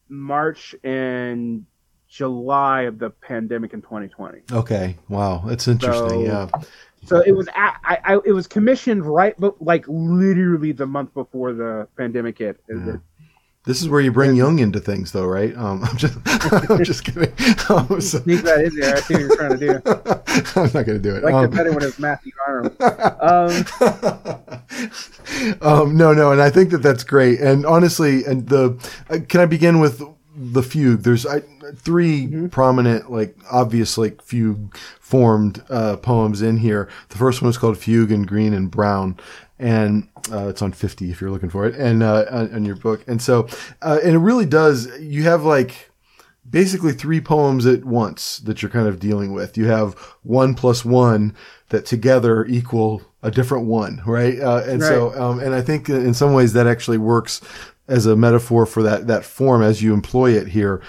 March 0.09 0.73
and 0.83 1.67
July 2.09 2.83
of 2.83 2.99
the 2.99 3.09
pandemic 3.09 3.73
in 3.73 3.81
2020. 3.81 4.39
Okay. 4.51 4.95
Wow. 5.09 5.43
That's 5.45 5.67
interesting. 5.67 6.09
So- 6.09 6.23
yeah. 6.23 6.49
So 7.05 7.19
it 7.19 7.33
was, 7.33 7.47
at, 7.55 7.79
I, 7.83 7.99
I, 8.03 8.19
it 8.25 8.31
was 8.31 8.47
commissioned 8.47 9.05
right, 9.05 9.35
but 9.37 9.61
like 9.61 9.85
literally 9.87 10.71
the 10.71 10.87
month 10.87 11.13
before 11.13 11.53
the 11.53 11.87
pandemic 11.97 12.39
hit. 12.39 12.59
Yeah. 12.67 12.97
This 13.63 13.81
is 13.81 13.89
where 13.89 14.01
you 14.01 14.11
bring 14.11 14.35
Jung 14.35 14.57
into 14.59 14.79
things, 14.79 15.11
though, 15.11 15.25
right? 15.25 15.55
Um, 15.55 15.83
I'm 15.83 15.97
just, 15.97 16.17
I'm 16.69 16.83
just 16.83 17.03
kidding. 17.03 17.31
Um, 17.69 18.01
so- 18.01 18.19
Sneak 18.19 18.41
that 18.43 18.65
in 18.65 18.75
there. 18.75 18.95
I 18.95 18.99
see 19.01 19.13
what 19.15 19.21
you're 19.21 19.35
trying 19.35 19.51
to 19.51 19.57
do. 19.57 19.71
I'm 20.61 20.71
not 20.73 20.85
going 20.85 20.85
to 20.85 20.99
do 20.99 21.15
it. 21.15 21.23
I 21.23 21.29
like 21.29 21.33
Um, 21.35 21.43
the 21.43 21.55
better 21.79 22.01
Matthew 22.01 22.31
Arnold. 22.47 22.81
Um, 25.61 25.61
um, 25.61 25.97
no, 25.97 26.13
no, 26.13 26.31
and 26.31 26.41
I 26.41 26.49
think 26.49 26.69
that 26.71 26.79
that's 26.79 27.03
great. 27.03 27.39
And 27.39 27.65
honestly, 27.65 28.23
and 28.25 28.47
the 28.47 28.77
uh, 29.09 29.19
can 29.27 29.41
I 29.41 29.45
begin 29.45 29.79
with 29.79 30.01
the 30.35 30.63
fugue? 30.63 31.03
There's 31.03 31.25
I, 31.25 31.41
3 31.75 32.47
prominent, 32.49 33.11
like 33.11 33.35
obvious, 33.51 33.97
like 33.97 34.21
fugue 34.21 34.75
formed 34.99 35.63
uh, 35.69 35.97
poems 35.97 36.41
in 36.41 36.57
here. 36.57 36.89
The 37.09 37.17
first 37.17 37.41
one 37.41 37.49
is 37.49 37.57
called 37.57 37.77
"Fugue" 37.77 38.11
in 38.11 38.23
green 38.23 38.53
and 38.53 38.69
brown, 38.69 39.17
and 39.59 40.07
uh, 40.31 40.47
it's 40.47 40.61
on 40.61 40.71
50 40.71 41.11
if 41.11 41.21
you're 41.21 41.31
looking 41.31 41.49
for 41.49 41.65
it, 41.65 41.75
and 41.75 42.03
uh, 42.03 42.25
on, 42.29 42.53
on 42.53 42.65
your 42.65 42.75
book. 42.75 43.03
And 43.07 43.21
so, 43.21 43.47
uh, 43.81 43.99
and 44.03 44.15
it 44.15 44.19
really 44.19 44.45
does. 44.45 44.87
You 44.99 45.23
have 45.23 45.43
like 45.43 45.91
basically 46.49 46.93
three 46.93 47.21
poems 47.21 47.65
at 47.65 47.85
once 47.85 48.37
that 48.39 48.61
you're 48.61 48.71
kind 48.71 48.87
of 48.87 48.99
dealing 48.99 49.33
with. 49.33 49.57
You 49.57 49.65
have 49.65 49.93
one 50.23 50.53
plus 50.53 50.85
one 50.85 51.35
that 51.69 51.85
together 51.85 52.45
equal 52.45 53.01
a 53.23 53.31
different 53.31 53.65
one, 53.65 54.01
right? 54.05 54.39
Uh, 54.39 54.63
and 54.67 54.81
so, 54.81 55.19
um, 55.19 55.39
and 55.39 55.55
I 55.55 55.61
think 55.61 55.89
in 55.89 56.13
some 56.13 56.33
ways 56.33 56.53
that 56.53 56.67
actually 56.67 56.99
works 56.99 57.41
as 57.87 58.05
a 58.05 58.15
metaphor 58.15 58.65
for 58.65 58.83
that 58.83 59.07
that 59.07 59.25
form 59.25 59.61
as 59.61 59.81
you 59.81 59.93
employ 59.93 60.31
it 60.31 60.47
here. 60.47 60.81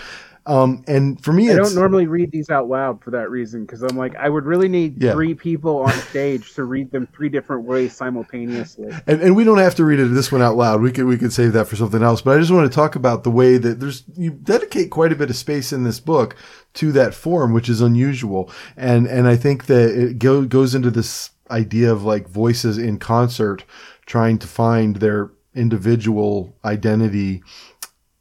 Um, 0.48 0.84
and 0.86 1.20
for 1.24 1.32
me, 1.32 1.50
I 1.50 1.56
don't 1.56 1.74
normally 1.74 2.06
read 2.06 2.30
these 2.30 2.50
out 2.50 2.68
loud 2.68 3.02
for 3.02 3.10
that 3.10 3.30
reason 3.30 3.62
because 3.66 3.82
I'm 3.82 3.96
like, 3.96 4.14
I 4.14 4.28
would 4.28 4.44
really 4.44 4.68
need 4.68 5.02
Yeah. 5.02 5.10
three 5.10 5.34
people 5.34 5.78
on 5.78 5.90
stage 5.90 6.54
to 6.54 6.62
read 6.62 6.92
them 6.92 7.08
three 7.12 7.28
different 7.28 7.64
ways 7.64 7.96
simultaneously. 7.96 8.92
and, 9.08 9.20
and 9.22 9.34
we 9.34 9.42
don't 9.42 9.58
have 9.58 9.74
to 9.74 9.84
read 9.84 9.98
it 9.98 10.04
this 10.06 10.30
one 10.30 10.42
out 10.42 10.56
loud. 10.56 10.82
We 10.82 10.92
could 10.92 11.06
we 11.06 11.18
could 11.18 11.32
save 11.32 11.52
that 11.54 11.66
for 11.66 11.74
something 11.74 12.00
else. 12.00 12.22
But 12.22 12.36
I 12.36 12.40
just 12.40 12.52
want 12.52 12.70
to 12.70 12.74
talk 12.74 12.94
about 12.94 13.24
the 13.24 13.30
way 13.30 13.58
that 13.58 13.80
there's 13.80 14.04
you 14.14 14.30
dedicate 14.30 14.90
quite 14.90 15.10
a 15.12 15.16
bit 15.16 15.30
of 15.30 15.36
space 15.36 15.72
in 15.72 15.82
this 15.82 15.98
book 15.98 16.36
to 16.74 16.92
that 16.92 17.12
form, 17.12 17.52
which 17.52 17.68
is 17.68 17.80
unusual. 17.80 18.48
And 18.76 19.08
and 19.08 19.26
I 19.26 19.34
think 19.34 19.66
that 19.66 19.90
it 19.98 20.20
go, 20.20 20.44
goes 20.44 20.76
into 20.76 20.92
this 20.92 21.30
idea 21.50 21.90
of 21.90 22.04
like 22.04 22.28
voices 22.28 22.78
in 22.78 23.00
concert, 23.00 23.64
trying 24.06 24.38
to 24.38 24.46
find 24.46 24.96
their 24.96 25.32
individual 25.56 26.54
identity 26.64 27.42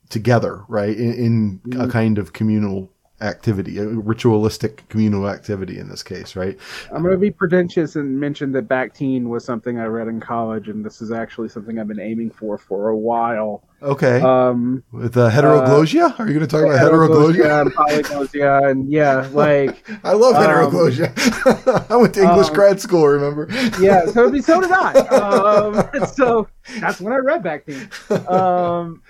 together, 0.10 0.64
right? 0.68 0.96
In, 0.96 1.14
in 1.14 1.62
a 1.66 1.68
mm-hmm. 1.68 1.90
kind 1.92 2.18
of 2.18 2.34
communal 2.34 2.92
activity, 3.22 3.78
a 3.78 3.86
ritualistic 3.86 4.88
communal 4.90 5.30
activity 5.30 5.80
in 5.80 5.88
this 5.88 6.04
case, 6.04 6.36
right? 6.36 6.58
I'm 6.92 7.02
going 7.02 7.14
to 7.14 7.18
be 7.18 7.32
pretentious 7.32 7.96
and 7.96 8.20
mention 8.20 8.52
that 8.54 8.68
Bakhtin 8.68 9.28
was 9.28 9.46
something 9.46 9.80
I 9.80 9.86
read 9.86 10.08
in 10.08 10.20
college, 10.20 10.68
and 10.68 10.86
this 10.86 11.02
is 11.02 11.12
actually 11.12 11.50
something 11.50 11.80
I've 11.80 11.88
been 11.88 12.00
aiming 12.00 12.32
for 12.32 12.58
for 12.58 12.90
a 12.90 12.98
while. 12.98 13.64
Okay. 13.82 14.20
Um, 14.22 14.84
With 14.92 15.16
uh, 15.16 15.30
heteroglossia? 15.30 16.20
Are 16.20 16.28
you 16.28 16.34
going 16.34 16.46
to 16.46 16.48
talk 16.48 16.66
about 16.66 16.80
heteroglossia 16.80 17.36
heteroglossia? 17.36 17.62
and 17.62 17.74
polyglossia, 17.74 18.70
and 18.72 18.92
yeah, 18.92 19.30
like 19.34 19.88
I 20.04 20.14
love 20.14 20.36
Um. 20.36 21.86
I 21.90 21.96
went 21.96 22.14
to 22.16 22.22
English 22.22 22.48
um, 22.48 22.54
grad 22.54 22.82
school, 22.82 23.08
remember? 23.08 23.48
yeah, 23.80 24.06
so 24.08 24.36
so 24.40 24.62
did 24.62 24.72
I. 24.72 24.94
Um, 25.26 26.06
so 26.08 26.48
that's 26.80 27.00
when 27.00 27.14
I 27.14 27.18
read 27.18 27.44
Bakhtin. 27.44 28.30
Um, 28.30 29.02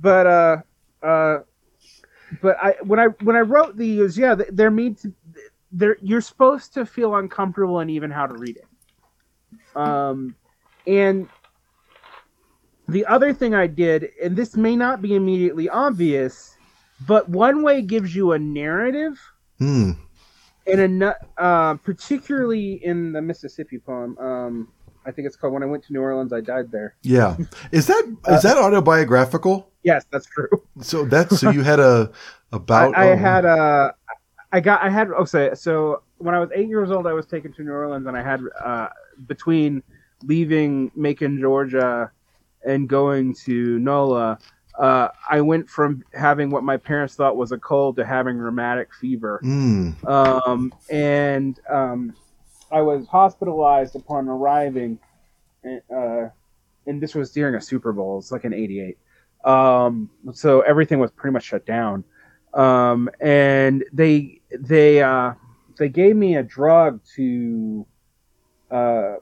but 0.00 0.26
uh, 0.26 0.56
uh, 1.02 1.38
but 2.40 2.56
I 2.62 2.74
when 2.82 2.98
I 2.98 3.06
when 3.22 3.36
I 3.36 3.40
wrote 3.40 3.76
these, 3.76 4.16
yeah, 4.16 4.34
they're 4.34 4.70
meant 4.70 4.98
to. 5.02 5.12
They're 5.72 5.96
you're 6.02 6.20
supposed 6.20 6.74
to 6.74 6.84
feel 6.84 7.14
uncomfortable 7.16 7.80
and 7.80 7.90
even 7.90 8.10
how 8.10 8.26
to 8.26 8.34
read 8.34 8.56
it. 8.58 9.76
Um, 9.76 10.36
and 10.86 11.28
the 12.88 13.06
other 13.06 13.32
thing 13.32 13.54
I 13.54 13.66
did, 13.66 14.10
and 14.22 14.36
this 14.36 14.56
may 14.56 14.76
not 14.76 15.00
be 15.00 15.14
immediately 15.14 15.68
obvious, 15.68 16.56
but 17.06 17.28
one 17.28 17.62
way 17.62 17.80
gives 17.82 18.14
you 18.14 18.32
a 18.32 18.38
narrative 18.38 19.18
Hmm. 19.58 19.92
in 20.66 21.02
a 21.02 21.16
uh, 21.38 21.74
particularly 21.76 22.84
in 22.84 23.12
the 23.12 23.22
Mississippi 23.22 23.78
poem. 23.78 24.18
Um, 24.18 24.68
I 25.06 25.10
think 25.10 25.26
it's 25.26 25.36
called 25.36 25.54
"When 25.54 25.62
I 25.62 25.66
Went 25.66 25.84
to 25.84 25.92
New 25.92 26.00
Orleans, 26.02 26.32
I 26.32 26.40
Died 26.40 26.70
There." 26.70 26.96
Yeah. 27.02 27.36
Is 27.70 27.86
that 27.86 28.16
Uh, 28.28 28.34
is 28.34 28.42
that 28.42 28.58
autobiographical? 28.58 29.71
Yes, 29.82 30.04
that's 30.10 30.26
true. 30.26 30.48
So 30.80 31.04
that's 31.04 31.40
so 31.40 31.50
you 31.50 31.62
had 31.62 31.80
a 31.80 32.10
about 32.52 32.94
I, 32.96 33.08
I 33.08 33.12
oh, 33.12 33.16
had 33.16 33.44
a, 33.44 33.94
I 34.52 34.60
got, 34.60 34.82
I 34.82 34.90
had. 34.90 35.08
Oh, 35.16 35.24
say 35.24 35.54
so. 35.54 36.02
When 36.18 36.34
I 36.34 36.38
was 36.38 36.50
eight 36.54 36.68
years 36.68 36.90
old, 36.90 37.06
I 37.06 37.12
was 37.12 37.26
taken 37.26 37.52
to 37.54 37.62
New 37.62 37.72
Orleans, 37.72 38.06
and 38.06 38.16
I 38.16 38.22
had 38.22 38.40
uh, 38.62 38.88
between 39.26 39.82
leaving 40.22 40.92
Macon, 40.94 41.40
Georgia, 41.40 42.10
and 42.64 42.88
going 42.88 43.34
to 43.44 43.78
NOLA. 43.78 44.38
Uh, 44.78 45.08
I 45.28 45.40
went 45.40 45.68
from 45.68 46.02
having 46.14 46.50
what 46.50 46.64
my 46.64 46.76
parents 46.76 47.14
thought 47.14 47.36
was 47.36 47.52
a 47.52 47.58
cold 47.58 47.96
to 47.96 48.06
having 48.06 48.38
rheumatic 48.38 48.94
fever. 48.94 49.40
Mm. 49.44 50.08
um, 50.08 50.72
and 50.88 51.58
um, 51.68 52.14
I 52.70 52.80
was 52.80 53.06
hospitalized 53.06 53.96
upon 53.96 54.28
arriving, 54.28 54.98
and, 55.62 55.82
uh, 55.94 56.28
and 56.86 57.02
this 57.02 57.14
was 57.14 57.32
during 57.32 57.54
a 57.54 57.60
Super 57.60 57.92
Bowl. 57.92 58.18
It's 58.18 58.32
like 58.32 58.44
an 58.44 58.54
'88, 58.54 58.96
um, 59.44 60.08
so 60.32 60.60
everything 60.62 60.98
was 60.98 61.10
pretty 61.10 61.32
much 61.32 61.44
shut 61.44 61.66
down. 61.66 62.04
Um, 62.54 63.08
and 63.20 63.84
they 63.92 64.40
they 64.58 65.02
uh, 65.02 65.34
they 65.78 65.88
gave 65.88 66.16
me 66.16 66.36
a 66.36 66.42
drug 66.42 67.00
to 67.16 67.86
uh, 68.70 69.14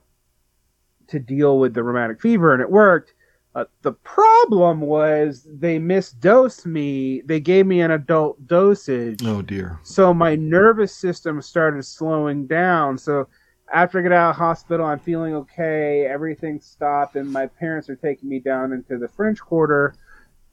to 1.09 1.19
deal 1.19 1.59
with 1.59 1.75
the 1.75 1.83
rheumatic 1.83 2.21
fever, 2.21 2.53
and 2.53 2.63
it 2.63 2.71
worked. 2.71 3.15
Uh, 3.53 3.65
the 3.83 3.91
problem 3.93 4.81
was 4.81 5.45
they 5.53 5.77
misdosed 5.79 6.67
me. 6.67 7.21
They 7.23 7.41
gave 7.41 7.67
me 7.67 7.81
an 7.81 7.91
adult 7.91 8.47
dosage 8.47 9.21
Oh 9.25 9.43
dear. 9.43 9.81
so 9.83 10.15
my 10.15 10.37
nervous 10.37 10.95
system 10.95 11.43
started 11.43 11.85
slowing 11.85 12.47
down 12.47 12.97
so 12.97 13.27
after 13.75 13.99
i 13.99 14.03
get 14.03 14.13
out 14.13 14.31
of 14.31 14.37
hospital 14.37 14.87
i'm 14.87 15.01
feeling 15.01 15.35
okay 15.35 16.07
everything 16.07 16.61
stopped 16.61 17.17
and 17.17 17.29
my 17.33 17.47
parents 17.49 17.89
are 17.91 17.97
taking 17.97 18.29
me 18.29 18.39
down 18.39 18.73
into 18.73 18.99
the 18.99 19.09
french 19.09 19.41
quarter 19.41 19.95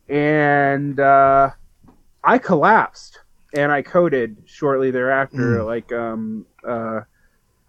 and 0.10 1.00
uh, 1.00 1.50
i 2.24 2.38
collapsed 2.38 3.20
and 3.54 3.72
i 3.72 3.82
coded 3.82 4.38
shortly 4.46 4.92
thereafter 4.92 5.64
Mm. 5.64 5.66
like 5.66 5.92
um 5.92 6.46
uh 6.68 7.02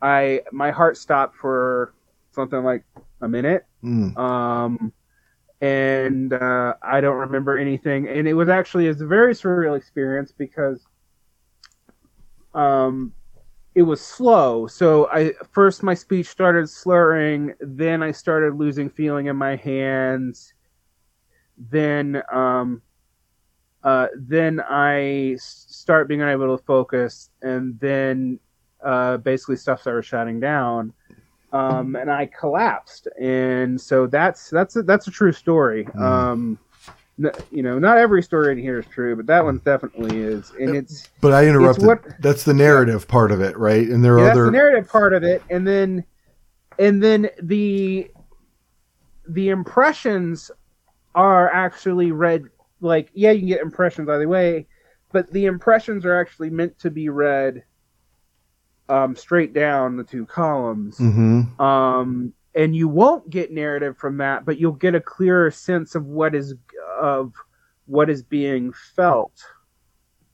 i 0.02 0.40
my 0.52 0.70
heart 0.70 0.96
stopped 0.96 1.36
for 1.36 1.94
something 2.32 2.62
like 2.62 2.84
a 3.22 3.28
minute 3.28 3.64
Mm. 3.84 4.16
um, 4.16 4.92
and 5.60 6.32
uh, 6.32 6.74
I 6.82 7.00
don't 7.00 7.16
remember 7.16 7.56
anything. 7.58 8.08
And 8.08 8.28
it 8.28 8.34
was 8.34 8.48
actually 8.48 8.88
a 8.88 8.94
very 8.94 9.34
surreal 9.34 9.76
experience 9.76 10.32
because 10.36 10.86
um, 12.54 13.12
it 13.74 13.82
was 13.82 14.00
slow. 14.00 14.66
So 14.66 15.08
I 15.10 15.32
first 15.52 15.82
my 15.82 15.94
speech 15.94 16.26
started 16.28 16.68
slurring, 16.68 17.54
then 17.60 18.02
I 18.02 18.10
started 18.12 18.54
losing 18.56 18.88
feeling 18.90 19.26
in 19.26 19.36
my 19.36 19.56
hands, 19.56 20.54
then 21.58 22.22
um, 22.32 22.82
uh, 23.82 24.08
then 24.16 24.60
I 24.60 25.36
start 25.38 26.08
being 26.08 26.22
unable 26.22 26.56
to 26.56 26.62
focus, 26.64 27.30
and 27.42 27.78
then 27.80 28.38
uh, 28.84 29.16
basically 29.18 29.56
stuff 29.56 29.80
started 29.80 30.04
shutting 30.04 30.40
down 30.40 30.92
um, 31.52 31.96
and 31.96 32.10
I 32.10 32.26
collapsed. 32.26 33.08
And 33.20 33.80
so 33.80 34.06
that's 34.06 34.50
that's 34.50 34.76
a, 34.76 34.82
that's 34.82 35.06
a 35.08 35.10
true 35.10 35.32
story. 35.32 35.84
Mm. 35.84 36.00
Um, 36.00 36.58
n- 37.22 37.32
you 37.50 37.62
know, 37.62 37.78
not 37.78 37.98
every 37.98 38.22
story 38.22 38.52
in 38.52 38.58
here 38.58 38.78
is 38.78 38.86
true, 38.86 39.16
but 39.16 39.26
that 39.26 39.44
one 39.44 39.58
definitely 39.64 40.18
is. 40.18 40.52
And 40.60 40.76
it's 40.76 41.08
But 41.20 41.32
I 41.32 41.46
interrupted. 41.46 41.86
what- 41.86 42.04
that's 42.20 42.44
the 42.44 42.54
narrative 42.54 43.08
part 43.08 43.32
of 43.32 43.40
it, 43.40 43.56
right? 43.56 43.88
And 43.88 44.04
there 44.04 44.14
are 44.14 44.18
yeah, 44.18 44.24
that's 44.26 44.36
other 44.36 44.46
the 44.46 44.52
narrative 44.52 44.88
part 44.88 45.12
of 45.12 45.22
it, 45.22 45.42
and 45.50 45.66
then 45.66 46.04
and 46.78 47.02
then 47.02 47.30
the 47.42 48.10
the 49.28 49.48
impressions 49.50 50.50
are 51.18 51.52
actually 51.52 52.12
read 52.12 52.44
like 52.80 53.10
yeah, 53.12 53.32
you 53.32 53.40
can 53.40 53.48
get 53.48 53.60
impressions 53.60 54.08
either 54.08 54.28
way, 54.28 54.68
but 55.12 55.28
the 55.32 55.46
impressions 55.46 56.06
are 56.06 56.18
actually 56.18 56.48
meant 56.48 56.78
to 56.78 56.90
be 56.90 57.08
read 57.08 57.64
um, 58.88 59.16
straight 59.16 59.52
down 59.52 59.96
the 59.96 60.04
two 60.04 60.24
columns. 60.24 60.96
Mhm. 60.98 61.58
um, 61.60 62.32
and 62.54 62.74
you 62.74 62.88
won't 62.88 63.28
get 63.30 63.52
narrative 63.52 63.98
from 63.98 64.16
that, 64.18 64.44
but 64.44 64.58
you'll 64.58 64.72
get 64.72 64.94
a 64.94 65.00
clearer 65.00 65.50
sense 65.50 65.96
of 65.96 66.06
what 66.06 66.34
is 66.36 66.54
of 67.00 67.34
what 67.86 68.08
is 68.08 68.22
being 68.22 68.72
felt, 68.94 69.44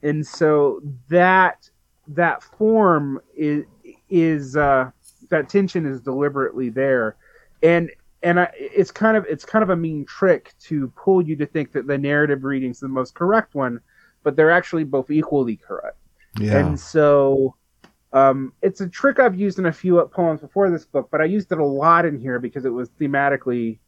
and 0.03 0.27
so 0.27 0.81
that 1.09 1.71
that 2.09 2.43
form 2.43 3.21
is 3.35 3.65
is 4.11 4.55
uh, 4.55 4.91
that 5.31 5.49
tension 5.49 5.87
is 5.87 6.03
deliberately 6.03 6.69
there, 6.69 7.17
and 7.63 7.91
and 8.25 8.41
I, 8.41 8.51
it's 8.57 8.91
kind 8.91 9.17
of 9.17 9.25
it's 9.29 9.45
kind 9.45 9.63
of 9.63 9.71
a 9.71 9.77
mean 9.77 10.05
trick 10.07 10.55
to 10.63 10.89
pull 10.97 11.23
you 11.23 11.37
to 11.37 11.47
think 11.47 11.73
that 11.73 11.87
the 11.87 11.99
narrative 11.99 12.43
reading's 12.43 12.81
the 12.81 12.89
most 12.89 13.15
correct 13.15 13.55
one, 13.55 13.81
but 14.23 14.35
they're 14.35 14.51
actually 14.51 14.85
both 14.85 15.11
equally 15.11 15.57
correct. 15.57 15.99
Yeah. 16.41 16.59
And 16.59 16.81
so 16.81 17.55
um, 18.13 18.53
it's 18.63 18.81
a 18.81 18.89
trick 18.89 19.21
I've 19.21 19.39
used 19.39 19.59
in 19.59 19.67
a 19.67 19.73
few 19.73 20.01
poems 20.13 20.41
before 20.41 20.71
this 20.71 20.87
book, 20.87 21.09
but 21.13 21.21
I 21.21 21.25
used 21.25 21.53
it 21.53 21.59
a 21.59 21.65
lot 21.65 22.07
in 22.07 22.19
here 22.19 22.41
because 22.41 22.65
it 22.65 22.71
was 22.71 22.89
thematically 23.01 23.79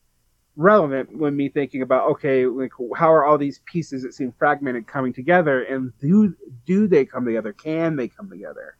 relevant 0.54 1.16
when 1.16 1.34
me 1.34 1.48
thinking 1.48 1.82
about 1.82 2.10
okay, 2.10 2.46
like 2.46 2.72
how 2.94 3.12
are 3.12 3.24
all 3.24 3.38
these 3.38 3.60
pieces 3.64 4.02
that 4.02 4.14
seem 4.14 4.32
fragmented 4.38 4.86
coming 4.86 5.14
together, 5.14 5.62
and 5.62 5.92
do 5.98 6.36
do 6.66 6.86
they 6.86 7.06
come 7.06 7.24
together? 7.24 7.54
Can 7.54 7.96
they 7.96 8.08
come 8.08 8.28
together? 8.28 8.76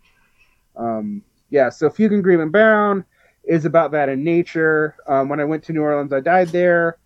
Um, 0.77 1.23
yeah. 1.49 1.71
So 1.71 1.89
Fugue 1.89 2.13
and 2.13 2.23
Grieving 2.23 2.51
Bound 2.51 3.05
is 3.47 3.65
about 3.65 3.93
that 3.93 4.09
in 4.09 4.25
nature. 4.25 4.97
Um, 5.07 5.29
when 5.29 5.41
I 5.41 5.45
went 5.45 5.65
to 5.65 5.73
New 5.73 5.83
Orleans, 5.83 6.13
I 6.13 6.21
died 6.21 6.49
there. 6.49 6.99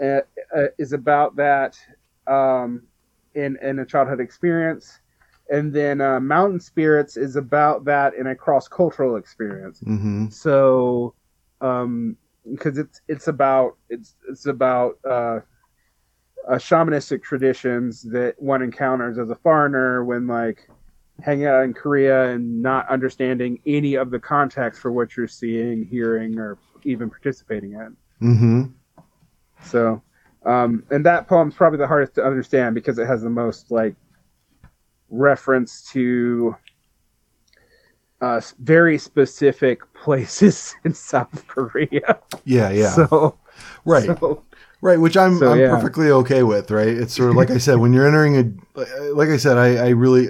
Uh, 0.00 0.20
uh, 0.56 0.66
is 0.78 0.92
about 0.92 1.34
that 1.36 1.76
um, 2.28 2.82
in 3.34 3.58
in 3.62 3.80
a 3.80 3.84
childhood 3.84 4.20
experience 4.20 5.00
and 5.50 5.72
then 5.72 6.00
uh, 6.00 6.20
Mountain 6.20 6.60
Spirits 6.60 7.16
is 7.16 7.36
about 7.36 7.84
that 7.86 8.14
in 8.14 8.26
a 8.26 8.34
cross 8.34 8.68
cultural 8.68 9.16
experience. 9.16 9.80
hmm 9.80 10.28
So, 10.28 11.14
um, 11.60 12.16
because 12.50 12.78
it's 12.78 13.00
it's 13.08 13.28
about 13.28 13.76
it's 13.88 14.14
it's 14.28 14.46
about 14.46 14.98
uh, 15.04 15.40
uh, 16.48 16.56
shamanistic 16.56 17.22
traditions 17.22 18.02
that 18.02 18.34
one 18.38 18.62
encounters 18.62 19.18
as 19.18 19.30
a 19.30 19.34
foreigner 19.36 20.04
when 20.04 20.26
like 20.26 20.68
hanging 21.22 21.46
out 21.46 21.64
in 21.64 21.74
Korea 21.74 22.30
and 22.30 22.62
not 22.62 22.88
understanding 22.88 23.60
any 23.66 23.94
of 23.94 24.10
the 24.10 24.18
context 24.18 24.80
for 24.80 24.92
what 24.92 25.16
you're 25.16 25.28
seeing, 25.28 25.84
hearing, 25.84 26.38
or 26.38 26.58
even 26.84 27.10
participating 27.10 27.72
in. 27.72 27.96
hmm 28.20 28.62
So, 29.62 30.02
um, 30.46 30.84
and 30.90 31.04
that 31.06 31.26
poem's 31.28 31.54
probably 31.54 31.78
the 31.78 31.86
hardest 31.86 32.14
to 32.16 32.24
understand 32.24 32.74
because 32.74 32.98
it 32.98 33.06
has 33.06 33.22
the 33.22 33.30
most 33.30 33.70
like 33.70 33.96
reference 35.10 35.82
to 35.92 36.54
uh, 38.20 38.40
very 38.60 38.98
specific 38.98 39.80
places 39.94 40.74
in 40.84 40.94
South 40.94 41.46
Korea. 41.46 42.18
Yeah, 42.44 42.70
yeah. 42.70 42.90
So, 42.90 43.38
right. 43.84 44.06
so 44.06 44.44
Right, 44.80 45.00
which 45.00 45.16
I'm 45.16 45.38
So, 45.38 45.52
I'm 45.52 45.58
yeah. 45.58 45.70
perfectly 45.70 46.10
okay 46.10 46.44
with, 46.44 46.70
right? 46.70 46.86
It's 46.86 47.12
sort 47.12 47.30
of 47.30 47.36
like 47.36 47.50
I 47.50 47.58
said, 47.58 47.78
when 47.78 47.92
you're 47.92 48.06
entering 48.06 48.62
a, 48.76 48.82
like 49.12 49.28
I 49.28 49.36
said, 49.36 49.58
I, 49.58 49.86
I 49.86 49.88
really, 49.88 50.28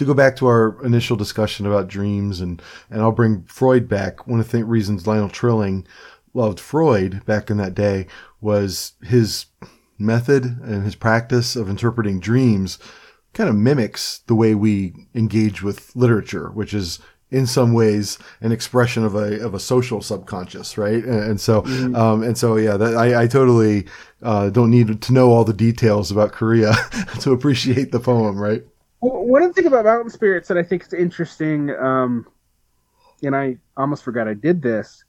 to 0.00 0.06
go 0.06 0.14
back 0.14 0.34
to 0.34 0.46
our 0.46 0.82
initial 0.82 1.14
discussion 1.14 1.66
about 1.66 1.86
dreams 1.86 2.40
and, 2.40 2.62
and 2.88 3.02
I'll 3.02 3.12
bring 3.12 3.42
Freud 3.42 3.86
back. 3.86 4.26
One 4.26 4.40
of 4.40 4.50
the 4.50 4.64
reasons 4.64 5.06
Lionel 5.06 5.28
Trilling 5.28 5.86
loved 6.32 6.58
Freud 6.58 7.22
back 7.26 7.50
in 7.50 7.58
that 7.58 7.74
day 7.74 8.06
was 8.40 8.94
his 9.02 9.44
method 9.98 10.44
and 10.62 10.84
his 10.84 10.94
practice 10.94 11.54
of 11.54 11.68
interpreting 11.68 12.18
dreams 12.18 12.78
kind 13.34 13.50
of 13.50 13.56
mimics 13.56 14.20
the 14.26 14.34
way 14.34 14.54
we 14.54 14.94
engage 15.14 15.62
with 15.62 15.94
literature, 15.94 16.48
which 16.48 16.72
is 16.72 16.98
in 17.30 17.46
some 17.46 17.74
ways 17.74 18.18
an 18.40 18.52
expression 18.52 19.04
of 19.04 19.14
a 19.14 19.38
of 19.44 19.52
a 19.52 19.60
social 19.60 20.00
subconscious, 20.00 20.78
right? 20.78 21.04
And, 21.04 21.24
and 21.24 21.40
so, 21.42 21.62
um, 21.94 22.22
and 22.22 22.38
so, 22.38 22.56
yeah, 22.56 22.78
that, 22.78 22.96
I, 22.96 23.24
I 23.24 23.26
totally 23.26 23.86
uh, 24.22 24.48
don't 24.48 24.70
need 24.70 25.02
to 25.02 25.12
know 25.12 25.30
all 25.30 25.44
the 25.44 25.52
details 25.52 26.10
about 26.10 26.32
Korea 26.32 26.72
to 27.20 27.32
appreciate 27.32 27.92
the 27.92 28.00
poem, 28.00 28.38
right? 28.38 28.64
One 29.00 29.52
thing 29.52 29.66
about 29.66 29.84
mountain 29.86 30.10
spirits 30.10 30.48
that 30.48 30.58
I 30.58 30.62
think 30.62 30.86
is 30.86 30.92
interesting, 30.92 31.70
um, 31.70 32.26
and 33.22 33.34
I 33.34 33.56
almost 33.76 34.02
forgot 34.02 34.28
I 34.28 34.34
did 34.34 34.60
this, 34.62 35.04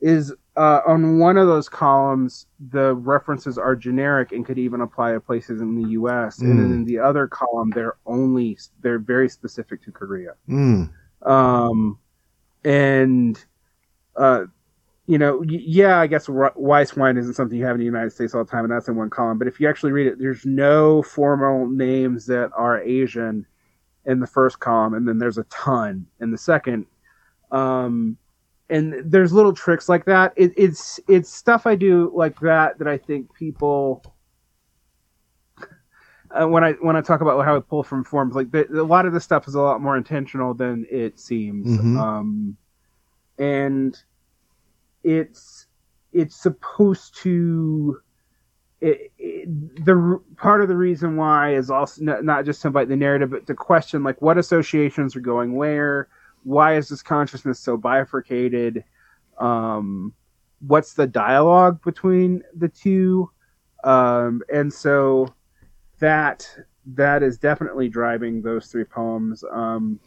is 0.00 0.32
uh, 0.56 0.80
on 0.86 1.18
one 1.18 1.36
of 1.38 1.46
those 1.46 1.68
columns 1.68 2.46
the 2.70 2.94
references 2.94 3.58
are 3.58 3.74
generic 3.74 4.32
and 4.32 4.44
could 4.44 4.58
even 4.58 4.80
apply 4.82 5.12
to 5.12 5.20
places 5.20 5.60
in 5.60 5.74
the 5.76 5.90
U.S. 5.90 6.40
And 6.40 6.58
then 6.58 6.68
Mm. 6.70 6.74
in 6.74 6.84
the 6.84 6.98
other 6.98 7.26
column 7.26 7.70
they're 7.70 7.96
only 8.06 8.58
they're 8.80 8.98
very 8.98 9.28
specific 9.28 9.82
to 9.84 9.92
Korea. 9.92 10.34
Mm, 10.48 10.90
Um, 11.22 11.98
and 12.64 13.42
uh, 14.16 14.44
you 15.12 15.18
know, 15.18 15.42
yeah, 15.46 15.98
I 15.98 16.06
guess 16.06 16.26
rice 16.26 16.96
wine 16.96 17.18
isn't 17.18 17.34
something 17.34 17.58
you 17.58 17.66
have 17.66 17.74
in 17.74 17.80
the 17.80 17.84
United 17.84 18.12
States 18.12 18.34
all 18.34 18.42
the 18.42 18.50
time, 18.50 18.64
and 18.64 18.72
that's 18.72 18.88
in 18.88 18.96
one 18.96 19.10
column. 19.10 19.36
But 19.36 19.46
if 19.46 19.60
you 19.60 19.68
actually 19.68 19.92
read 19.92 20.06
it, 20.06 20.18
there's 20.18 20.46
no 20.46 21.02
formal 21.02 21.68
names 21.68 22.24
that 22.28 22.50
are 22.56 22.80
Asian 22.80 23.44
in 24.06 24.20
the 24.20 24.26
first 24.26 24.58
column, 24.60 24.94
and 24.94 25.06
then 25.06 25.18
there's 25.18 25.36
a 25.36 25.44
ton 25.44 26.06
in 26.22 26.30
the 26.30 26.38
second. 26.38 26.86
Um, 27.50 28.16
and 28.70 29.02
there's 29.04 29.34
little 29.34 29.52
tricks 29.52 29.86
like 29.86 30.06
that. 30.06 30.32
It, 30.34 30.54
it's 30.56 30.98
it's 31.08 31.28
stuff 31.28 31.66
I 31.66 31.74
do 31.74 32.10
like 32.14 32.40
that 32.40 32.78
that 32.78 32.88
I 32.88 32.96
think 32.96 33.34
people. 33.34 34.02
Uh, 36.34 36.48
when 36.48 36.64
I 36.64 36.72
when 36.80 36.96
I 36.96 37.02
talk 37.02 37.20
about 37.20 37.44
how 37.44 37.58
I 37.58 37.60
pull 37.60 37.82
from 37.82 38.04
forms, 38.04 38.34
like 38.34 38.50
the, 38.50 38.66
a 38.80 38.82
lot 38.82 39.04
of 39.04 39.12
this 39.12 39.22
stuff 39.22 39.46
is 39.46 39.54
a 39.54 39.60
lot 39.60 39.82
more 39.82 39.98
intentional 39.98 40.54
than 40.54 40.86
it 40.90 41.20
seems, 41.20 41.66
Mhm. 41.78 41.98
um, 42.00 42.56
and 43.38 44.02
it's 45.04 45.66
it's 46.12 46.36
supposed 46.36 47.16
to. 47.18 48.00
It, 48.80 49.12
it, 49.16 49.84
the 49.84 50.20
part 50.36 50.60
of 50.60 50.66
the 50.66 50.76
reason 50.76 51.16
why 51.16 51.54
is 51.54 51.70
also 51.70 52.02
not, 52.02 52.24
not 52.24 52.44
just 52.44 52.62
to 52.62 52.68
invite 52.68 52.88
the 52.88 52.96
narrative, 52.96 53.30
but 53.30 53.46
to 53.46 53.54
question 53.54 54.02
like 54.02 54.20
what 54.20 54.38
associations 54.38 55.14
are 55.14 55.20
going 55.20 55.54
where, 55.54 56.08
why 56.42 56.74
is 56.74 56.88
this 56.88 57.00
consciousness 57.00 57.60
so 57.60 57.76
bifurcated, 57.76 58.82
um, 59.38 60.12
what's 60.66 60.94
the 60.94 61.06
dialogue 61.06 61.80
between 61.84 62.42
the 62.56 62.68
two, 62.68 63.30
um, 63.84 64.42
and 64.52 64.72
so 64.72 65.32
that 66.00 66.48
that 66.84 67.22
is 67.22 67.38
definitely 67.38 67.88
driving 67.88 68.42
those 68.42 68.66
three 68.66 68.84
poems. 68.84 69.44
Um, 69.50 70.00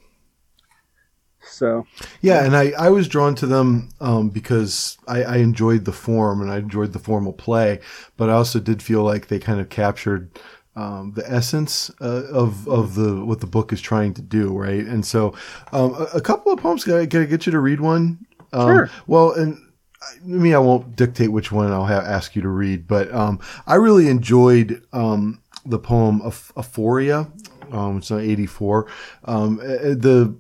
so 1.46 1.86
yeah, 2.22 2.44
and 2.44 2.56
I, 2.56 2.72
I 2.78 2.90
was 2.90 3.08
drawn 3.08 3.36
to 3.36 3.46
them 3.48 3.90
um, 4.02 4.30
because 4.30 4.98
I, 5.08 5.24
I 5.24 5.36
enjoyed 5.38 5.86
the 5.86 5.94
form 5.94 6.42
and 6.42 6.52
I 6.52 6.58
enjoyed 6.58 6.94
the 6.94 7.00
formal 7.00 7.34
play, 7.34 7.80
but 8.18 8.30
I 8.30 8.34
also 8.34 8.60
did 8.60 8.82
feel 8.82 9.04
like 9.04 9.28
they 9.28 9.40
kind 9.40 9.60
of 9.60 9.70
captured 9.70 10.40
um, 10.76 11.14
the 11.16 11.30
essence 11.32 11.90
uh, 12.02 12.26
of 12.32 12.68
of 12.68 12.96
the 12.96 13.24
what 13.24 13.40
the 13.40 13.48
book 13.48 13.72
is 13.72 13.80
trying 13.82 14.14
to 14.16 14.22
do, 14.22 14.56
right? 14.58 14.84
And 14.86 15.06
so, 15.06 15.34
um, 15.72 15.94
a, 15.94 16.18
a 16.18 16.22
couple 16.22 16.52
of 16.52 16.60
poems. 16.60 16.84
Can 16.84 16.96
I, 16.96 17.06
can 17.06 17.22
I 17.22 17.26
get 17.26 17.46
you 17.46 17.52
to 17.54 17.60
read 17.60 17.80
one? 17.80 18.26
Um, 18.52 18.68
Sure. 18.68 18.90
Well, 19.08 19.32
and 19.32 19.58
I 20.02 20.18
me, 20.24 20.54
I 20.54 20.60
won't 20.60 20.96
dictate 20.96 21.32
which 21.32 21.52
one 21.52 21.72
I'll 21.72 21.86
ha- 21.86 21.94
ask 22.06 22.36
you 22.36 22.42
to 22.42 22.50
read, 22.50 22.88
but 22.88 23.14
um, 23.14 23.40
I 23.66 23.76
really 23.76 24.08
enjoyed 24.10 24.84
um, 24.94 25.42
the 25.66 25.80
poem 25.80 26.22
Aph- 26.26 26.52
Aphoria. 26.58 27.32
Um, 27.72 27.98
it's 27.98 28.12
on 28.12 28.20
84. 28.20 28.88
Um, 29.26 29.60
uh, 29.60 29.64
the 29.96 30.36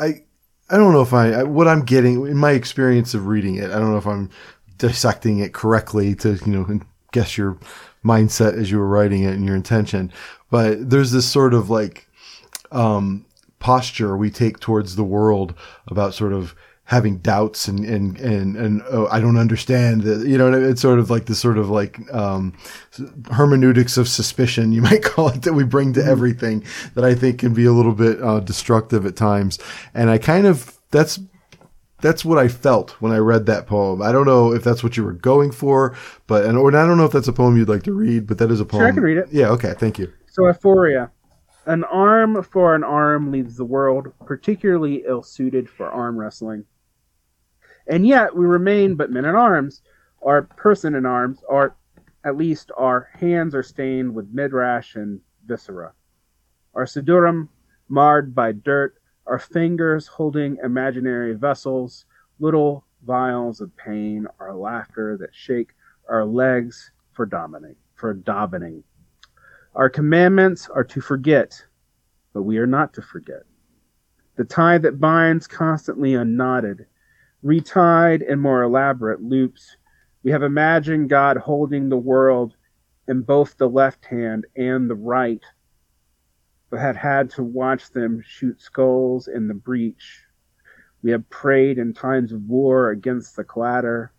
I 0.00 0.22
I 0.70 0.76
don't 0.76 0.92
know 0.92 1.02
if 1.02 1.12
I, 1.12 1.32
I 1.32 1.42
what 1.42 1.68
I'm 1.68 1.84
getting 1.84 2.26
in 2.26 2.36
my 2.36 2.52
experience 2.52 3.14
of 3.14 3.26
reading 3.26 3.56
it. 3.56 3.70
I 3.70 3.78
don't 3.78 3.90
know 3.90 3.98
if 3.98 4.06
I'm 4.06 4.30
dissecting 4.78 5.40
it 5.40 5.52
correctly 5.52 6.14
to 6.16 6.38
you 6.46 6.52
know 6.52 6.80
guess 7.12 7.36
your 7.36 7.58
mindset 8.04 8.56
as 8.56 8.70
you 8.70 8.78
were 8.78 8.88
writing 8.88 9.22
it 9.24 9.34
and 9.34 9.44
your 9.44 9.56
intention. 9.56 10.12
But 10.50 10.90
there's 10.90 11.12
this 11.12 11.28
sort 11.28 11.54
of 11.54 11.70
like 11.70 12.08
um, 12.72 13.26
posture 13.58 14.16
we 14.16 14.30
take 14.30 14.58
towards 14.58 14.96
the 14.96 15.04
world 15.04 15.54
about 15.88 16.14
sort 16.14 16.32
of 16.32 16.54
having 16.90 17.18
doubts 17.18 17.68
and 17.68 17.84
and 17.84 18.18
and 18.18 18.56
and 18.56 18.82
oh, 18.90 19.06
I 19.12 19.20
don't 19.20 19.36
understand 19.36 20.02
that 20.02 20.26
you 20.26 20.36
know 20.36 20.52
it's 20.52 20.82
sort 20.82 20.98
of 20.98 21.08
like 21.08 21.26
the 21.26 21.36
sort 21.36 21.56
of 21.56 21.70
like 21.70 22.00
um, 22.12 22.52
hermeneutics 23.30 23.96
of 23.96 24.08
suspicion 24.08 24.72
you 24.72 24.82
might 24.90 25.04
call 25.04 25.28
it 25.28 25.42
that 25.42 25.52
we 25.52 25.62
bring 25.62 25.92
to 25.92 26.04
everything 26.04 26.64
that 26.96 27.04
I 27.04 27.14
think 27.14 27.38
can 27.38 27.54
be 27.54 27.64
a 27.64 27.70
little 27.70 27.94
bit 27.94 28.20
uh, 28.20 28.40
destructive 28.40 29.06
at 29.06 29.14
times 29.14 29.60
and 29.94 30.10
I 30.10 30.18
kind 30.18 30.48
of 30.48 30.78
that's 30.90 31.20
that's 32.00 32.24
what 32.24 32.38
I 32.38 32.48
felt 32.48 32.90
when 33.00 33.12
I 33.12 33.18
read 33.18 33.46
that 33.46 33.66
poem. 33.66 34.02
I 34.02 34.10
don't 34.10 34.26
know 34.26 34.52
if 34.52 34.64
that's 34.64 34.82
what 34.82 34.96
you 34.96 35.04
were 35.04 35.12
going 35.12 35.52
for, 35.52 35.94
but 36.26 36.44
and 36.44 36.58
or 36.58 36.74
I 36.74 36.86
don't 36.86 36.96
know 36.96 37.04
if 37.04 37.12
that's 37.12 37.28
a 37.28 37.32
poem 37.32 37.56
you'd 37.56 37.68
like 37.68 37.84
to 37.84 37.92
read, 37.92 38.26
but 38.26 38.38
that 38.38 38.50
is 38.50 38.58
a 38.58 38.64
poem. 38.64 38.80
Sure, 38.80 38.88
I 38.88 38.92
can 38.92 39.02
read 39.02 39.18
it. 39.18 39.28
Yeah, 39.30 39.50
okay, 39.50 39.74
thank 39.78 39.98
you. 39.98 40.12
So, 40.26 40.44
Aphoria. 40.44 41.10
An 41.66 41.84
arm 41.84 42.42
for 42.42 42.74
an 42.74 42.82
arm 42.82 43.30
leaves 43.30 43.56
the 43.58 43.66
world 43.66 44.12
particularly 44.24 45.04
ill 45.06 45.22
suited 45.22 45.68
for 45.68 45.88
arm 45.88 46.16
wrestling. 46.16 46.64
And 47.86 48.06
yet 48.06 48.34
we 48.36 48.44
remain 48.46 48.94
but 48.94 49.10
men 49.10 49.24
at 49.24 49.34
arms, 49.34 49.82
our 50.22 50.42
person 50.42 50.94
in 50.94 51.06
arms, 51.06 51.42
or 51.48 51.76
at 52.24 52.36
least 52.36 52.70
our 52.76 53.08
hands 53.14 53.54
are 53.54 53.62
stained 53.62 54.14
with 54.14 54.28
midrash 54.32 54.94
and 54.96 55.20
viscera. 55.46 55.92
Our 56.74 56.84
siddurim 56.84 57.48
marred 57.88 58.34
by 58.34 58.52
dirt, 58.52 58.94
our 59.26 59.38
fingers 59.38 60.06
holding 60.06 60.58
imaginary 60.62 61.34
vessels, 61.34 62.04
little 62.38 62.84
vials 63.06 63.60
of 63.60 63.74
pain, 63.76 64.26
our 64.38 64.54
laughter 64.54 65.16
that 65.18 65.34
shake 65.34 65.74
our 66.08 66.24
legs 66.24 66.90
for 67.12 67.26
dominating, 67.26 67.76
for 67.94 68.14
davening. 68.14 68.82
Our 69.74 69.88
commandments 69.88 70.68
are 70.68 70.84
to 70.84 71.00
forget, 71.00 71.64
but 72.34 72.42
we 72.42 72.58
are 72.58 72.66
not 72.66 72.92
to 72.94 73.02
forget. 73.02 73.44
the 74.36 74.44
tie 74.44 74.78
that 74.78 74.98
binds 74.98 75.46
constantly 75.46 76.14
unknotted, 76.14 76.86
retied 77.42 78.22
in 78.22 78.38
more 78.38 78.62
elaborate 78.62 79.22
loops. 79.22 79.76
We 80.22 80.30
have 80.30 80.42
imagined 80.42 81.08
God 81.08 81.36
holding 81.36 81.88
the 81.88 81.96
world 81.96 82.54
in 83.08 83.22
both 83.22 83.56
the 83.56 83.68
left 83.68 84.04
hand 84.04 84.46
and 84.56 84.88
the 84.88 84.94
right, 84.94 85.42
but 86.70 86.80
had 86.80 86.96
had 86.96 87.30
to 87.30 87.42
watch 87.42 87.90
them 87.90 88.22
shoot 88.24 88.60
skulls 88.60 89.28
in 89.28 89.48
the 89.48 89.54
breach. 89.54 90.24
We 91.02 91.10
have 91.12 91.28
prayed 91.30 91.78
in 91.78 91.94
times 91.94 92.32
of 92.32 92.42
war 92.42 92.90
against 92.90 93.36
the 93.36 93.44
clatter. 93.44 94.12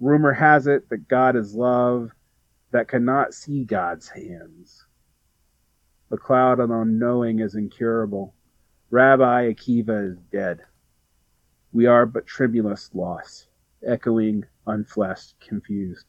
Rumor 0.00 0.32
has 0.32 0.66
it 0.66 0.88
that 0.90 1.08
God 1.08 1.36
is 1.36 1.54
love 1.54 2.10
that 2.72 2.88
cannot 2.88 3.32
see 3.32 3.64
God's 3.64 4.08
hands. 4.08 4.86
The 6.10 6.18
cloud 6.18 6.60
of 6.60 6.70
unknowing 6.70 7.38
is 7.38 7.54
incurable. 7.54 8.34
Rabbi 8.90 9.52
Akiva 9.52 10.12
is 10.12 10.18
dead. 10.30 10.60
We 11.76 11.84
are 11.86 12.06
but 12.06 12.26
tremulous 12.26 12.88
loss, 12.94 13.48
echoing, 13.86 14.44
unfleshed, 14.66 15.34
confused. 15.40 16.06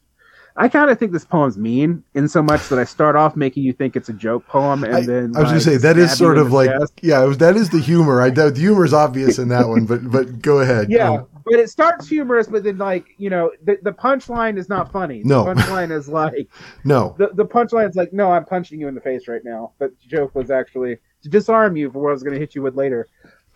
I 0.55 0.69
kind 0.69 0.89
of 0.89 0.97
think 0.97 1.11
this 1.11 1.25
poem's 1.25 1.57
mean 1.57 2.03
in 2.15 2.27
so 2.27 2.41
much 2.41 2.69
that 2.69 2.79
I 2.79 2.83
start 2.85 3.15
off 3.15 3.35
making 3.35 3.63
you 3.63 3.73
think 3.73 3.95
it's 3.97 4.09
a 4.09 4.13
joke 4.13 4.47
poem, 4.47 4.83
and 4.85 4.95
I, 4.95 5.05
then 5.05 5.25
I 5.25 5.27
was 5.27 5.35
like, 5.37 5.45
gonna 5.49 5.59
say 5.59 5.77
that 5.77 5.97
is 5.97 6.17
sort 6.17 6.37
of 6.39 6.51
like 6.53 6.71
chest. 6.71 6.93
yeah, 7.03 7.21
it 7.23 7.27
was- 7.27 7.37
that 7.39 7.55
is 7.57 7.69
the 7.69 7.79
humor. 7.79 8.21
I 8.21 8.29
the 8.31 8.51
humor 8.51 8.85
is 8.85 8.93
obvious 8.93 9.37
in 9.39 9.49
that 9.49 9.67
one, 9.67 9.85
but 9.85 10.09
but 10.09 10.41
go 10.41 10.61
ahead. 10.61 10.89
Yeah, 10.89 11.11
Um, 11.11 11.27
but 11.45 11.55
it 11.59 11.69
starts 11.69 12.07
humorous, 12.07 12.47
but 12.47 12.63
then 12.63 12.77
like 12.79 13.05
you 13.17 13.29
know 13.29 13.51
the 13.65 13.77
the 13.83 13.91
punchline 13.91 14.57
is 14.57 14.67
not 14.69 14.91
funny. 14.91 15.21
The 15.21 15.27
No. 15.27 15.45
punchline 15.45 15.91
is 15.91 16.07
like 16.07 16.49
no, 16.85 17.13
the 17.19 17.29
the 17.33 17.45
punchline 17.45 17.89
is 17.89 17.95
like 17.95 18.11
no, 18.13 18.31
I'm 18.31 18.45
punching 18.45 18.79
you 18.79 18.87
in 18.87 18.95
the 18.95 19.01
face 19.01 19.27
right 19.27 19.43
now. 19.43 19.73
But 19.79 19.91
the 20.01 20.07
joke 20.07 20.33
was 20.33 20.49
actually 20.49 20.97
to 21.23 21.29
disarm 21.29 21.75
you 21.77 21.91
for 21.91 21.99
what 21.99 22.09
I 22.09 22.13
was 22.13 22.23
going 22.23 22.33
to 22.35 22.39
hit 22.39 22.55
you 22.55 22.61
with 22.63 22.75
later. 22.75 23.05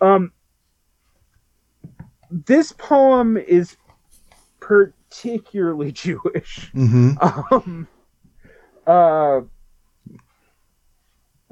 Um, 0.01 0.31
this 2.31 2.71
poem 2.71 3.37
is 3.37 3.77
particularly 4.59 5.91
Jewish. 5.91 6.71
hmm 6.71 7.11
Um, 7.21 7.87
uh, 8.87 9.41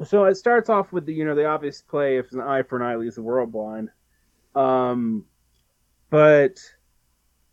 so 0.06 0.26
it 0.26 0.36
starts 0.36 0.70
off 0.70 0.92
with 0.94 1.06
the 1.06 1.14
you 1.14 1.26
know 1.26 1.36
the 1.36 1.46
obvious 1.46 1.82
play 1.82 2.18
if 2.18 2.32
an 2.32 2.40
eye 2.40 2.64
for 2.64 2.78
an 2.78 2.82
eye 2.84 2.96
leaves 2.96 3.16
the 3.16 3.22
world 3.22 3.52
blind. 3.52 3.90
Um, 4.56 5.26
but 6.10 6.60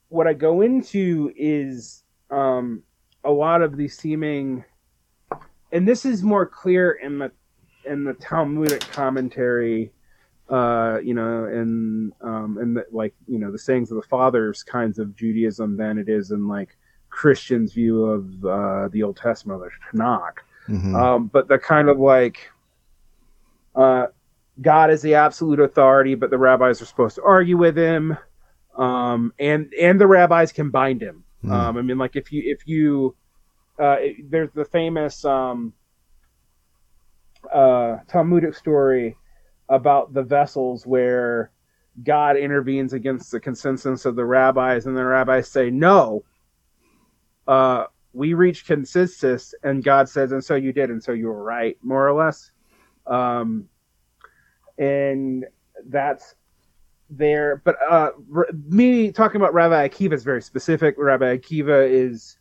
what 0.08 0.26
I 0.26 0.32
go 0.32 0.62
into 0.62 1.32
is 1.36 2.04
um, 2.30 2.82
a 3.24 3.30
lot 3.30 3.62
of 3.62 3.76
the 3.76 3.88
seeming, 3.88 4.64
and 5.72 5.86
this 5.86 6.04
is 6.04 6.22
more 6.22 6.46
clear 6.46 6.92
in 6.92 7.18
the 7.18 7.32
in 7.84 8.04
the 8.04 8.14
Talmudic 8.14 8.80
commentary. 8.80 9.92
Uh, 10.48 10.98
you 11.02 11.12
know, 11.12 11.44
and 11.46 12.12
um, 12.20 12.58
and 12.58 12.76
the, 12.76 12.86
like 12.92 13.14
you 13.26 13.38
know 13.38 13.50
the 13.50 13.58
sayings 13.58 13.90
of 13.90 13.96
the 13.96 14.06
fathers 14.08 14.62
kinds 14.62 14.98
of 15.00 15.16
Judaism 15.16 15.76
than 15.76 15.98
it 15.98 16.08
is 16.08 16.30
in 16.30 16.46
like 16.46 16.76
Christians' 17.10 17.72
view 17.72 18.04
of 18.04 18.44
uh, 18.44 18.88
the 18.88 19.02
Old 19.02 19.16
Testament, 19.16 19.60
the 19.60 19.98
Tanakh. 19.98 20.38
hmm 20.66 20.94
Um, 20.94 21.26
but 21.26 21.48
the 21.48 21.58
kind 21.58 21.88
of 21.88 21.98
like 21.98 22.48
uh, 23.74 24.06
God 24.60 24.90
is 24.90 25.02
the 25.02 25.14
absolute 25.14 25.60
authority, 25.60 26.14
but 26.14 26.30
the 26.30 26.38
rabbis 26.38 26.80
are 26.80 26.86
supposed 26.86 27.16
to 27.16 27.22
argue 27.24 27.56
with 27.56 27.76
him, 27.76 28.16
um, 28.76 29.32
and 29.38 29.72
and 29.80 30.00
the 30.00 30.06
rabbis 30.06 30.52
can 30.52 30.70
bind 30.70 31.02
him. 31.02 31.24
Hmm. 31.42 31.50
Um, 31.52 31.76
I 31.76 31.82
mean, 31.82 31.98
like 31.98 32.16
if 32.16 32.32
you 32.32 32.42
if 32.44 32.66
you 32.66 33.16
uh, 33.80 33.96
it- 34.00 34.30
there's 34.30 34.50
the 34.54 34.64
famous 34.64 35.24
um, 35.24 35.72
uh, 37.52 37.98
Talmudic 38.08 38.54
story 38.54 39.16
about 39.68 40.12
the 40.12 40.22
vessels 40.22 40.86
where 40.86 41.50
God 42.02 42.36
intervenes 42.36 42.92
against 42.92 43.30
the 43.30 43.40
consensus 43.40 44.04
of 44.04 44.16
the 44.16 44.24
rabbis, 44.24 44.86
and 44.86 44.96
the 44.96 45.04
rabbis 45.04 45.48
say 45.48 45.70
no. 45.70 46.24
Uh, 47.46 47.84
we 48.12 48.34
reach 48.34 48.66
consensus, 48.66 49.54
and 49.62 49.82
God 49.82 50.08
says, 50.08 50.32
"And 50.32 50.44
so 50.44 50.54
you 50.54 50.72
did, 50.72 50.90
and 50.90 51.02
so 51.02 51.12
you 51.12 51.26
were 51.26 51.42
right," 51.42 51.76
more 51.82 52.06
or 52.06 52.12
less. 52.12 52.50
Um, 53.06 53.68
and 54.78 55.44
that's 55.88 56.34
there. 57.08 57.62
But 57.64 57.76
uh, 57.88 58.10
me 58.68 59.12
talking 59.12 59.40
about 59.40 59.54
Rabbi 59.54 59.88
Akiva 59.88 60.12
is 60.12 60.24
very 60.24 60.42
specific. 60.42 60.96
Rabbi 60.98 61.36
Akiva 61.36 61.88
is 61.88 62.38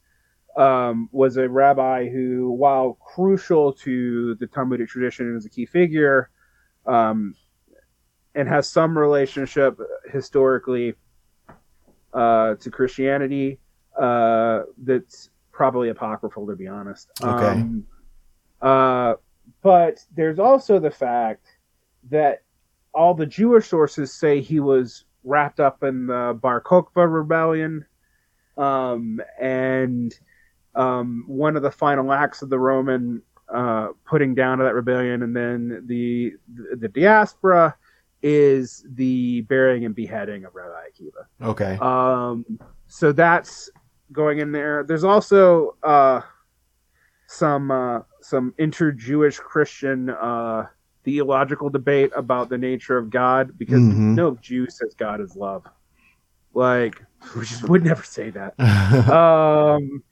um, 0.58 1.10
was 1.12 1.38
a 1.38 1.48
rabbi 1.50 2.10
who, 2.10 2.52
while 2.52 2.94
crucial 2.94 3.74
to 3.74 4.36
the 4.36 4.48
Talmudic 4.48 4.88
tradition, 4.88 5.36
is 5.36 5.46
a 5.46 5.50
key 5.50 5.66
figure, 5.66 6.30
um, 6.86 7.36
and 8.34 8.48
has 8.48 8.70
some 8.70 8.98
relationship 8.98 9.80
historically 10.12 10.96
uh, 12.14 12.56
to 12.56 12.70
Christianity. 12.70 13.60
Uh, 14.00 14.64
that's 14.78 15.30
probably 15.52 15.90
apocryphal, 15.90 16.48
to 16.48 16.56
be 16.56 16.68
honest. 16.68 17.10
Okay. 17.22 17.62
Um, 17.62 17.86
uh, 18.62 19.14
but 19.62 20.00
there's 20.16 20.40
also 20.40 20.80
the 20.80 20.92
fact 20.92 21.46
that 22.10 22.44
all 22.94 23.14
the 23.14 23.26
Jewish 23.26 23.68
sources 23.68 24.14
say 24.14 24.42
he 24.42 24.60
was 24.60 25.06
wrapped 25.24 25.60
up 25.60 25.84
in 25.84 26.08
the 26.08 26.38
Bar 26.42 26.62
Kokhba 26.62 27.12
rebellion, 27.12 27.86
um, 28.58 29.20
and 29.40 30.14
um, 30.76 31.24
one 31.28 31.56
of 31.56 31.64
the 31.64 31.72
final 31.72 32.12
acts 32.12 32.42
of 32.42 32.50
the 32.50 32.60
Roman 32.60 33.22
uh, 33.54 33.90
putting 34.06 34.34
down 34.36 34.60
of 34.60 34.66
that 34.66 34.74
rebellion, 34.76 35.24
and 35.24 35.36
then 35.36 35.84
the 35.88 36.34
the 36.76 36.88
diaspora 36.88 37.76
is 38.22 38.84
the 38.94 39.42
burying 39.42 39.86
and 39.86 39.94
beheading 39.94 40.46
of 40.46 40.56
Rabbi 40.56 40.82
Akiva. 40.90 41.50
okay. 41.50 41.78
Um, 41.78 42.44
so 42.88 43.12
that's 43.12 43.70
going 44.12 44.40
in 44.40 44.52
there. 44.52 44.84
There's 44.84 45.04
also 45.04 45.76
uh, 45.84 46.22
some 47.28 47.72
uh, 47.72 48.00
some 48.22 48.54
inter-Jewish 48.58 49.38
Christian 49.40 50.10
uh, 50.10 50.68
theological 51.04 51.70
debate 51.70 52.12
about 52.16 52.50
the 52.50 52.58
nature 52.58 52.98
of 52.98 53.10
God 53.10 53.58
because 53.58 53.80
Mhm. 53.82 54.16
no 54.16 54.36
Jew 54.36 54.68
says 54.70 54.96
God 54.98 55.22
is 55.22 55.36
love. 55.36 55.66
Like 56.54 57.02
we 57.36 57.46
just 57.46 57.68
would 57.70 57.84
never 57.84 58.04
say 58.04 58.32
that. 58.32 58.60
um, 59.12 60.04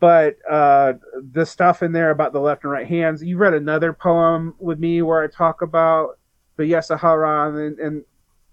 but 0.00 0.36
uh, 0.50 0.94
the 1.32 1.44
stuff 1.44 1.82
in 1.82 1.92
there 1.92 2.10
about 2.10 2.32
the 2.32 2.40
left 2.40 2.64
and 2.64 2.72
right 2.72 2.86
hands. 2.86 3.22
You 3.22 3.36
read 3.36 3.54
another 3.54 3.92
poem 3.92 4.54
with 4.58 4.78
me 4.78 5.02
where 5.02 5.22
I 5.22 5.26
talk 5.26 5.62
about 5.62 6.18
the 6.56 6.64
Yetzer 6.64 6.98
Hara 6.98 7.54
and 7.54 7.78
and 7.78 8.04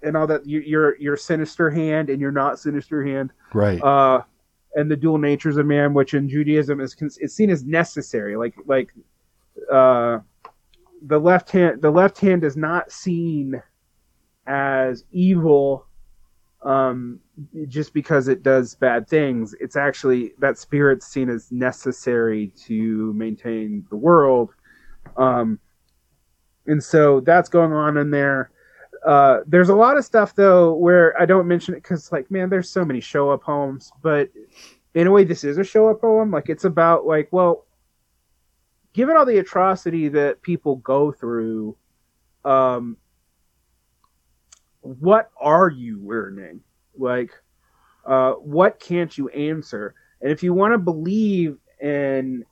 and 0.01 0.17
all 0.17 0.27
that. 0.27 0.45
Your 0.45 0.97
your 0.97 1.17
sinister 1.17 1.69
hand 1.69 2.09
and 2.09 2.19
your 2.19 2.31
not 2.31 2.59
sinister 2.59 3.05
hand. 3.05 3.31
right. 3.53 3.81
Uh, 3.81 4.23
and 4.75 4.89
the 4.89 4.95
dual 4.95 5.17
natures 5.17 5.57
of 5.57 5.65
man, 5.65 5.93
which 5.93 6.13
in 6.13 6.29
Judaism 6.29 6.79
is 6.79 6.95
it's 7.19 7.33
seen 7.33 7.49
as 7.49 7.63
necessary. 7.63 8.37
Like 8.37 8.55
like 8.65 8.93
uh, 9.71 10.19
the 11.01 11.19
left 11.19 11.49
hand 11.51 11.81
the 11.81 11.91
left 11.91 12.19
hand 12.19 12.43
is 12.43 12.55
not 12.55 12.91
seen 12.91 13.61
as 14.47 15.03
evil 15.11 15.85
um, 16.63 17.19
just 17.67 17.93
because 17.93 18.27
it 18.27 18.43
does 18.43 18.75
bad 18.75 19.07
things. 19.07 19.55
It's 19.59 19.75
actually 19.75 20.33
that 20.39 20.57
spirit's 20.57 21.07
seen 21.07 21.29
as 21.29 21.51
necessary 21.51 22.53
to 22.65 23.13
maintain 23.13 23.85
the 23.89 23.95
world. 23.95 24.53
Um, 25.17 25.59
and 26.67 26.83
so 26.83 27.19
that's 27.21 27.49
going 27.49 27.73
on 27.73 27.97
in 27.97 28.11
there. 28.11 28.51
Uh, 29.05 29.39
there's 29.47 29.69
a 29.69 29.75
lot 29.75 29.97
of 29.97 30.05
stuff 30.05 30.35
though 30.35 30.73
where 30.75 31.19
I 31.19 31.25
don't 31.25 31.47
mention 31.47 31.73
it 31.73 31.81
because, 31.81 32.11
like, 32.11 32.29
man, 32.29 32.49
there's 32.49 32.69
so 32.69 32.85
many 32.85 32.99
show 32.99 33.31
up 33.31 33.43
poems. 33.43 33.91
But 34.03 34.29
in 34.93 35.07
a 35.07 35.11
way, 35.11 35.23
this 35.23 35.43
is 35.43 35.57
a 35.57 35.63
show 35.63 35.89
up 35.89 36.01
poem. 36.01 36.29
Like, 36.29 36.49
it's 36.49 36.65
about 36.65 37.07
like, 37.07 37.29
well, 37.31 37.65
given 38.93 39.17
all 39.17 39.25
the 39.25 39.39
atrocity 39.39 40.09
that 40.09 40.41
people 40.43 40.75
go 40.77 41.11
through, 41.11 41.75
um, 42.45 42.97
what 44.81 45.31
are 45.39 45.69
you 45.69 45.99
learning? 46.03 46.61
Like, 46.97 47.31
uh, 48.05 48.33
what 48.33 48.79
can't 48.79 49.15
you 49.17 49.29
answer? 49.29 49.95
And 50.21 50.31
if 50.31 50.43
you 50.43 50.53
want 50.53 50.73
to 50.73 50.77
believe 50.77 51.57
in, 51.79 52.45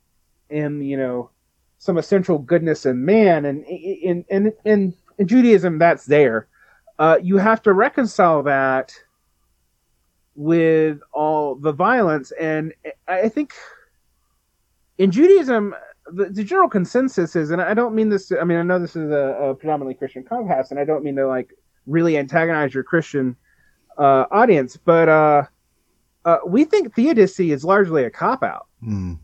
in 0.50 0.82
you 0.82 0.98
know, 0.98 1.32
some 1.80 1.98
essential 1.98 2.38
goodness 2.38 2.86
in 2.86 3.06
man, 3.06 3.46
and 3.46 3.64
in 3.66 4.26
in 4.30 4.54
in, 4.66 4.94
in 5.18 5.28
Judaism, 5.28 5.80
that's 5.80 6.06
there. 6.06 6.48
Uh, 7.00 7.18
you 7.22 7.38
have 7.38 7.62
to 7.64 7.74
reconcile 7.74 8.44
that 8.44 8.94
with 10.36 11.00
all 11.14 11.56
the 11.56 11.72
violence, 11.72 12.32
and 12.40 12.74
I 13.08 13.30
think 13.30 13.54
in 14.98 15.12
Judaism, 15.12 15.74
the, 16.12 16.26
the 16.26 16.44
general 16.44 16.70
consensus 16.70 17.36
is, 17.36 17.52
and 17.52 17.62
I 17.62 17.74
don't 17.74 17.96
mean 17.96 18.10
this. 18.10 18.32
I 18.32 18.44
mean, 18.44 18.58
I 18.58 18.64
know 18.64 18.80
this 18.80 18.96
is 18.96 19.12
a, 19.12 19.50
a 19.50 19.56
predominantly 19.56 19.94
Christian 19.94 20.24
podcast, 20.24 20.72
and 20.72 20.80
I 20.80 20.84
don't 20.84 21.04
mean 21.04 21.16
to 21.16 21.28
like 21.28 21.54
really 21.90 22.18
antagonize 22.18 22.74
your 22.74 22.84
Christian 22.84 23.36
uh, 23.98 24.26
audience, 24.32 24.78
but 24.78 25.10
uh, 25.10 25.44
uh, 26.26 26.38
we 26.46 26.64
think 26.64 26.94
theodicy 26.96 27.52
is 27.52 27.64
largely 27.64 28.04
a 28.04 28.10
cop 28.10 28.44
out. 28.44 28.68
Hmm. 28.82 29.16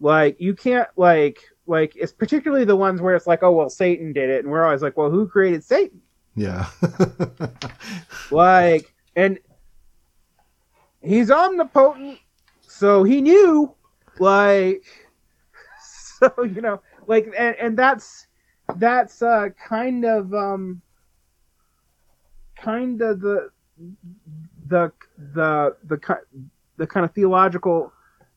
Like 0.00 0.40
you 0.40 0.54
can't 0.54 0.88
like 0.96 1.38
like 1.66 1.94
it's 1.96 2.12
particularly 2.12 2.64
the 2.64 2.76
ones 2.76 3.00
where 3.00 3.14
it's 3.14 3.26
like, 3.26 3.42
oh 3.42 3.52
well, 3.52 3.70
Satan 3.70 4.12
did 4.12 4.30
it, 4.30 4.44
and 4.44 4.52
we're 4.52 4.64
always 4.64 4.82
like, 4.82 4.96
well, 4.96 5.10
who 5.10 5.26
created 5.26 5.64
Satan? 5.64 6.00
Yeah. 6.34 6.66
Like, 8.30 8.92
and 9.14 9.38
he's 11.02 11.30
omnipotent, 11.30 12.18
so 12.62 13.04
he 13.04 13.20
knew, 13.20 13.74
like, 14.18 14.84
so 16.18 16.32
you 16.42 16.60
know, 16.60 16.80
like, 17.06 17.26
and, 17.36 17.54
and 17.56 17.78
that's 17.78 18.26
that's 18.76 19.22
uh, 19.22 19.50
kind 19.68 20.04
of 20.04 20.32
um, 20.34 20.80
kind 22.64 23.02
of 23.02 23.20
the 23.20 23.50
the 24.68 24.92
the 25.34 25.76
the 25.88 26.18
the 26.76 26.86
kind 26.86 27.04
of 27.04 27.12
theological 27.12 27.92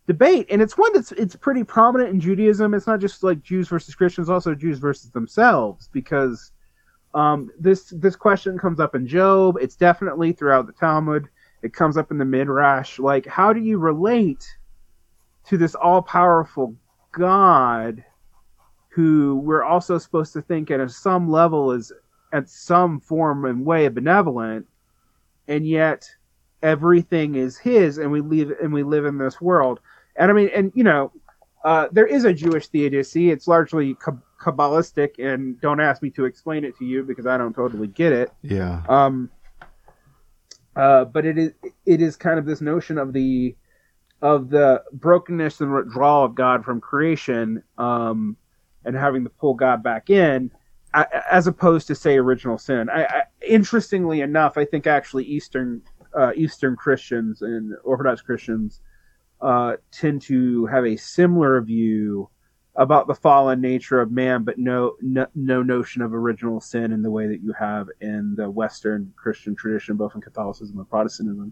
debate, 0.05 0.47
and 0.49 0.61
it's 0.61 0.78
one 0.78 0.93
that's 0.93 1.11
it's 1.13 1.36
pretty 1.36 1.63
prominent 1.63 2.09
in 2.09 2.19
Judaism. 2.19 2.73
It's 2.73 2.88
not 2.88 2.99
just 2.99 3.23
like 3.23 3.41
Jews 3.41 3.67
versus 3.67 3.95
Christians, 3.95 4.30
also 4.30 4.53
Jews 4.53 4.80
versus 4.80 5.11
themselves, 5.11 5.89
because 5.91 6.51
um, 7.13 7.49
this 7.59 7.93
this 7.95 8.15
question 8.15 8.57
comes 8.57 8.80
up 8.80 8.95
in 8.95 9.07
Job. 9.07 9.57
It's 9.61 9.75
definitely 9.75 10.34
throughout 10.34 10.67
the 10.67 10.73
Talmud. 10.73 11.28
It 11.63 11.73
comes 11.73 11.97
up 11.97 12.11
in 12.11 12.17
the 12.17 12.25
Midrash. 12.25 12.99
Like, 12.99 13.25
how 13.25 13.51
do 13.53 13.59
you 13.59 13.78
relate 13.80 14.45
to 15.47 15.57
this 15.57 15.75
all 15.75 16.01
powerful 16.01 16.75
God, 17.11 18.03
who 18.89 19.38
we're 19.43 19.63
also 19.63 19.97
supposed 19.97 20.34
to 20.34 20.41
think 20.41 20.69
at 20.69 20.91
some 20.91 21.32
level 21.32 21.71
is 21.71 21.91
at 22.32 22.49
some 22.49 22.99
form 22.99 23.45
and 23.45 23.65
way 23.65 23.88
benevolent, 23.88 24.67
and 25.47 25.67
yet 25.67 26.09
everything 26.61 27.36
is 27.36 27.57
His, 27.57 27.97
and 27.97 28.11
we 28.11 28.21
live 28.21 28.51
and 28.61 28.73
we 28.73 28.84
live 28.84 29.05
in 29.05 29.17
this 29.17 29.39
world. 29.41 29.80
And 30.15 30.32
I 30.32 30.34
mean, 30.34 30.49
and 30.53 30.71
you 30.75 30.84
know, 30.84 31.11
uh, 31.63 31.88
there 31.91 32.07
is 32.07 32.25
a 32.25 32.34
Jewish 32.34 32.67
theodicy. 32.67 33.32
It's 33.32 33.47
largely 33.47 33.95
Kab- 33.95 34.21
Kabbalistic, 34.39 35.19
and 35.19 35.59
don't 35.61 35.80
ask 35.80 36.01
me 36.01 36.09
to 36.11 36.25
explain 36.25 36.63
it 36.63 36.78
to 36.78 36.86
you 36.86 37.03
because 37.03 37.25
I 37.25 37.38
don't 37.38 37.53
totally 37.53 37.88
get 37.88 38.13
it. 38.13 38.32
yeah. 38.41 38.84
Um, 38.88 39.30
uh, 40.75 41.05
but 41.05 41.25
it 41.25 41.38
is 41.38 41.51
it 41.86 42.01
is 42.01 42.15
kind 42.15 42.38
of 42.38 42.45
this 42.45 42.61
notion 42.61 42.97
of 42.99 43.11
the 43.11 43.55
of 44.21 44.49
the 44.49 44.84
brokenness 44.93 45.61
and 45.61 45.73
withdrawal 45.73 46.25
of 46.25 46.36
God 46.36 46.63
from 46.63 46.82
creation, 46.82 47.63
um, 47.78 48.38
and 48.86 48.95
having 48.95 49.23
to 49.23 49.30
pull 49.30 49.53
God 49.53 49.84
back 49.84 50.09
in, 50.09 50.51
as 50.93 51.47
opposed 51.47 51.88
to 51.88 51.95
say 51.95 52.17
original 52.17 52.57
sin. 52.57 52.89
I, 52.89 53.03
I, 53.03 53.23
interestingly 53.45 54.21
enough, 54.21 54.57
I 54.57 54.65
think 54.65 54.88
actually 54.88 55.25
Eastern 55.25 55.81
uh, 56.17 56.31
Eastern 56.35 56.75
Christians 56.75 57.41
and 57.41 57.75
Orthodox 57.83 58.21
Christians 58.21 58.81
uh, 59.41 59.73
tend 59.91 60.21
to 60.23 60.65
have 60.67 60.85
a 60.85 60.95
similar 60.95 61.61
view 61.61 62.29
about 62.78 63.07
the 63.07 63.15
fallen 63.15 63.59
nature 63.59 63.99
of 63.99 64.11
man, 64.11 64.43
but 64.43 64.59
no, 64.59 64.95
no 65.01 65.25
no 65.34 65.63
notion 65.63 66.01
of 66.03 66.13
original 66.13 66.61
sin 66.61 66.91
in 66.91 67.01
the 67.01 67.09
way 67.09 67.25
that 67.28 67.41
you 67.41 67.51
have 67.53 67.89
in 68.01 68.36
the 68.36 68.49
Western 68.49 69.11
Christian 69.15 69.55
tradition, 69.55 69.95
both 69.95 70.13
in 70.13 70.21
Catholicism 70.21 70.78
and 70.78 70.88
Protestantism. 70.88 71.51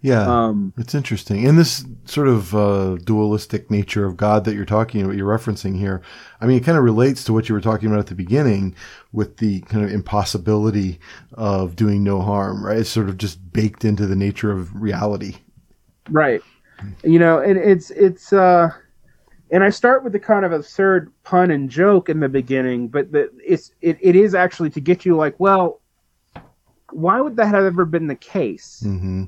Yeah. 0.00 0.22
Um, 0.22 0.72
It's 0.76 0.94
interesting. 0.94 1.46
And 1.46 1.58
this 1.58 1.84
sort 2.04 2.28
of 2.28 2.54
uh, 2.54 2.96
dualistic 3.04 3.70
nature 3.70 4.04
of 4.04 4.16
God 4.16 4.44
that 4.44 4.54
you're 4.54 4.64
talking 4.64 5.02
about, 5.02 5.16
you're 5.16 5.38
referencing 5.38 5.78
here, 5.78 6.02
I 6.40 6.46
mean, 6.46 6.58
it 6.58 6.64
kind 6.64 6.76
of 6.78 6.84
relates 6.84 7.24
to 7.24 7.32
what 7.32 7.48
you 7.48 7.54
were 7.54 7.60
talking 7.60 7.88
about 7.88 8.00
at 8.00 8.06
the 8.06 8.14
beginning 8.14 8.74
with 9.12 9.38
the 9.38 9.60
kind 9.62 9.84
of 9.84 9.90
impossibility 9.90 10.98
of 11.34 11.76
doing 11.76 12.02
no 12.02 12.20
harm, 12.22 12.64
right? 12.64 12.78
It's 12.78 12.90
sort 12.90 13.08
of 13.08 13.18
just 13.18 13.52
baked 13.52 13.84
into 13.84 14.06
the 14.06 14.16
nature 14.16 14.50
of 14.50 14.74
reality. 14.74 15.36
right. 16.10 16.42
You 17.02 17.18
know, 17.18 17.38
and 17.38 17.56
it's 17.56 17.90
it's 17.90 18.32
uh, 18.32 18.70
and 19.50 19.62
I 19.62 19.70
start 19.70 20.04
with 20.04 20.12
the 20.12 20.18
kind 20.20 20.44
of 20.44 20.52
absurd 20.52 21.12
pun 21.22 21.50
and 21.50 21.70
joke 21.70 22.08
in 22.08 22.20
the 22.20 22.28
beginning, 22.28 22.88
but 22.88 23.12
the, 23.12 23.30
it's 23.44 23.72
it, 23.80 23.98
it 24.00 24.16
is 24.16 24.34
actually 24.34 24.70
to 24.70 24.80
get 24.80 25.04
you 25.04 25.16
like, 25.16 25.38
well, 25.38 25.80
why 26.90 27.20
would 27.20 27.36
that 27.36 27.48
have 27.48 27.64
ever 27.64 27.84
been 27.84 28.06
the 28.06 28.14
case? 28.16 28.80
hmm 28.82 29.24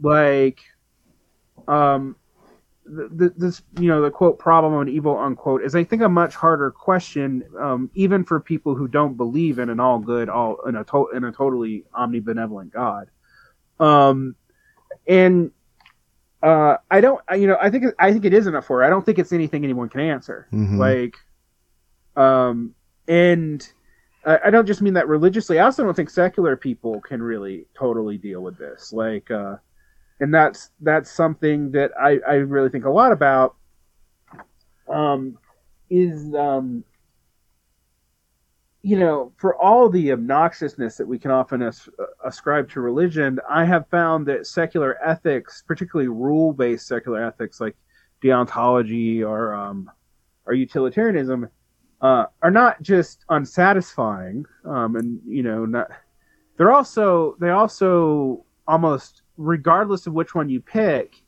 like 0.00 0.60
um 1.68 2.16
the, 2.84 3.08
the, 3.08 3.34
this 3.36 3.62
you 3.78 3.86
know 3.88 4.02
the 4.02 4.10
quote 4.10 4.38
problem 4.38 4.80
and 4.80 4.90
evil 4.90 5.16
unquote 5.16 5.62
is 5.62 5.74
i 5.76 5.84
think 5.84 6.02
a 6.02 6.08
much 6.08 6.34
harder 6.34 6.70
question 6.70 7.44
um, 7.60 7.90
even 7.94 8.24
for 8.24 8.40
people 8.40 8.74
who 8.74 8.88
don't 8.88 9.16
believe 9.16 9.58
in 9.58 9.70
an 9.70 9.78
all 9.78 9.98
good 9.98 10.28
all 10.28 10.56
in 10.66 10.74
a 10.76 10.84
to- 10.84 11.10
in 11.14 11.24
a 11.24 11.30
totally 11.30 11.84
omnibenevolent 11.94 12.72
god 12.72 13.08
um 13.78 14.34
and 15.06 15.52
uh 16.42 16.76
i 16.90 17.00
don't 17.00 17.20
you 17.36 17.46
know 17.46 17.56
i 17.60 17.70
think 17.70 17.84
it- 17.84 17.94
i 17.98 18.12
think 18.12 18.24
it 18.24 18.34
is 18.34 18.46
enough 18.46 18.66
for 18.66 18.82
i 18.82 18.88
don't 18.90 19.04
think 19.06 19.18
it's 19.18 19.32
anything 19.32 19.62
anyone 19.64 19.88
can 19.88 20.00
answer 20.00 20.48
Mhm. 20.52 20.78
like 20.78 21.14
um 22.16 22.74
and 23.08 23.72
I 24.24 24.38
I 24.46 24.50
don't 24.50 24.66
just 24.66 24.82
mean 24.82 24.94
that 24.94 25.08
religiously. 25.08 25.58
I 25.58 25.64
also 25.64 25.82
don't 25.82 25.94
think 25.94 26.08
secular 26.10 26.56
people 26.56 27.00
can 27.00 27.20
really 27.20 27.66
totally 27.76 28.16
deal 28.18 28.40
with 28.40 28.56
this. 28.56 28.92
Like, 28.92 29.28
uh, 29.32 29.56
and 30.20 30.32
that's 30.32 30.70
that's 30.80 31.10
something 31.10 31.72
that 31.72 31.90
I, 32.00 32.20
I 32.28 32.34
really 32.34 32.68
think 32.68 32.84
a 32.84 32.90
lot 32.90 33.10
about. 33.10 33.56
Um, 34.88 35.38
is 35.90 36.32
um, 36.34 36.84
you 38.82 38.98
know, 38.98 39.32
for 39.36 39.54
all 39.62 39.88
the 39.88 40.08
obnoxiousness 40.08 40.96
that 40.96 41.06
we 41.06 41.18
can 41.18 41.30
often 41.30 41.62
as, 41.62 41.88
ascribe 42.24 42.68
to 42.70 42.80
religion, 42.80 43.38
I 43.48 43.64
have 43.64 43.86
found 43.88 44.26
that 44.26 44.46
secular 44.46 44.98
ethics, 45.04 45.62
particularly 45.66 46.08
rule-based 46.08 46.86
secular 46.86 47.24
ethics 47.24 47.60
like 47.60 47.76
deontology 48.22 49.24
or 49.24 49.54
um, 49.54 49.90
or 50.46 50.54
utilitarianism, 50.54 51.48
uh, 52.00 52.24
are 52.42 52.50
not 52.50 52.82
just 52.82 53.24
unsatisfying, 53.28 54.44
um, 54.64 54.96
and 54.96 55.20
you 55.24 55.44
know, 55.44 55.64
not 55.64 55.88
they're 56.56 56.72
also 56.72 57.36
they 57.40 57.50
also 57.50 58.44
almost 58.66 59.22
regardless 59.36 60.08
of 60.08 60.12
which 60.12 60.34
one 60.34 60.48
you 60.48 60.60
pick, 60.60 61.22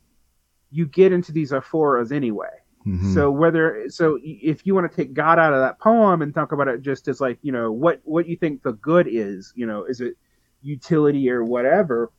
you 0.71 0.87
get 0.87 1.13
into 1.13 1.31
these 1.31 1.53
aporias 1.53 2.11
anyway. 2.11 2.49
Mhm. 2.87 3.14
So 3.14 3.30
whether 3.30 3.89
so 3.89 4.18
if 4.22 4.66
you 4.66 4.74
want 4.74 4.91
to 4.91 4.95
take 4.95 5.14
God 5.14 5.39
out 5.39 5.55
of 5.55 5.61
that 5.61 5.78
poem 5.78 6.20
and 6.20 6.35
talk 6.35 6.53
about 6.53 6.68
it 6.68 6.82
just 6.82 7.09
as 7.09 7.20
like 7.20 7.39
you 7.43 7.51
know 7.51 7.72
what 7.72 8.01
what 8.05 8.28
you 8.28 8.37
think 8.37 8.62
the 8.62 8.72
good 8.74 9.07
is, 9.09 9.53
you 9.57 9.66
know, 9.66 9.85
is 9.85 10.01
it 10.01 10.14
utility 10.61 11.30
or 11.30 11.45
whatever? 11.45 12.11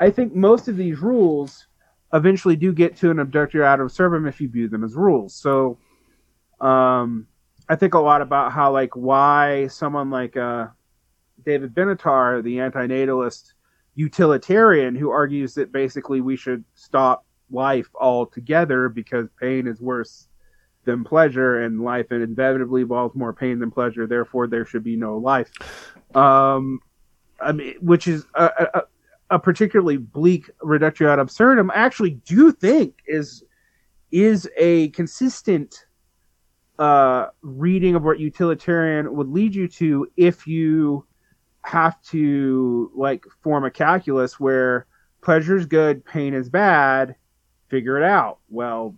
I 0.00 0.10
think 0.10 0.34
most 0.34 0.68
of 0.68 0.76
these 0.76 1.00
rules 1.00 1.66
eventually 2.12 2.56
do 2.56 2.72
get 2.72 2.96
to 2.98 3.10
an 3.10 3.18
reductio 3.18 3.64
ad 3.64 3.80
absurdum 3.80 4.26
if 4.26 4.40
you 4.40 4.48
view 4.48 4.68
them 4.68 4.84
as 4.84 4.94
rules. 4.94 5.34
So, 5.34 5.78
um, 6.60 7.26
I 7.68 7.76
think 7.76 7.94
a 7.94 7.98
lot 7.98 8.22
about 8.22 8.52
how 8.52 8.72
like 8.72 8.94
why 8.94 9.66
someone 9.66 10.10
like 10.10 10.36
uh, 10.36 10.68
David 11.44 11.74
Benatar, 11.74 12.42
the 12.42 12.58
antinatalist 12.58 13.52
utilitarian, 13.94 14.94
who 14.94 15.10
argues 15.10 15.54
that 15.54 15.72
basically 15.72 16.20
we 16.20 16.36
should 16.36 16.64
stop 16.74 17.26
life 17.50 17.88
altogether 17.94 18.88
because 18.88 19.28
pain 19.40 19.66
is 19.66 19.80
worse 19.80 20.28
than 20.84 21.04
pleasure, 21.04 21.62
and 21.62 21.82
life 21.82 22.12
inevitably 22.12 22.82
involves 22.82 23.14
more 23.14 23.32
pain 23.32 23.58
than 23.58 23.70
pleasure. 23.70 24.06
Therefore, 24.06 24.46
there 24.46 24.64
should 24.64 24.84
be 24.84 24.96
no 24.96 25.18
life. 25.18 25.50
Um, 26.14 26.80
I 27.40 27.52
mean, 27.52 27.74
which 27.80 28.06
is 28.06 28.24
a, 28.34 28.68
a, 28.74 28.82
a 29.30 29.38
particularly 29.38 29.96
bleak 29.96 30.48
reductio 30.62 31.12
ad 31.12 31.18
absurdum. 31.18 31.70
I 31.70 31.74
actually 31.74 32.10
do 32.24 32.52
think 32.52 33.02
is 33.06 33.44
is 34.12 34.48
a 34.56 34.88
consistent 34.90 35.86
uh, 36.78 37.26
reading 37.42 37.96
of 37.96 38.04
what 38.04 38.20
utilitarian 38.20 39.14
would 39.14 39.28
lead 39.28 39.54
you 39.54 39.66
to 39.66 40.06
if 40.16 40.46
you 40.46 41.04
have 41.62 42.00
to 42.02 42.92
like 42.94 43.24
form 43.42 43.64
a 43.64 43.70
calculus 43.70 44.38
where 44.38 44.86
pleasure 45.20 45.56
is 45.56 45.66
good, 45.66 46.04
pain 46.04 46.32
is 46.32 46.48
bad, 46.48 47.16
figure 47.68 47.96
it 47.98 48.04
out. 48.04 48.38
Well, 48.48 48.94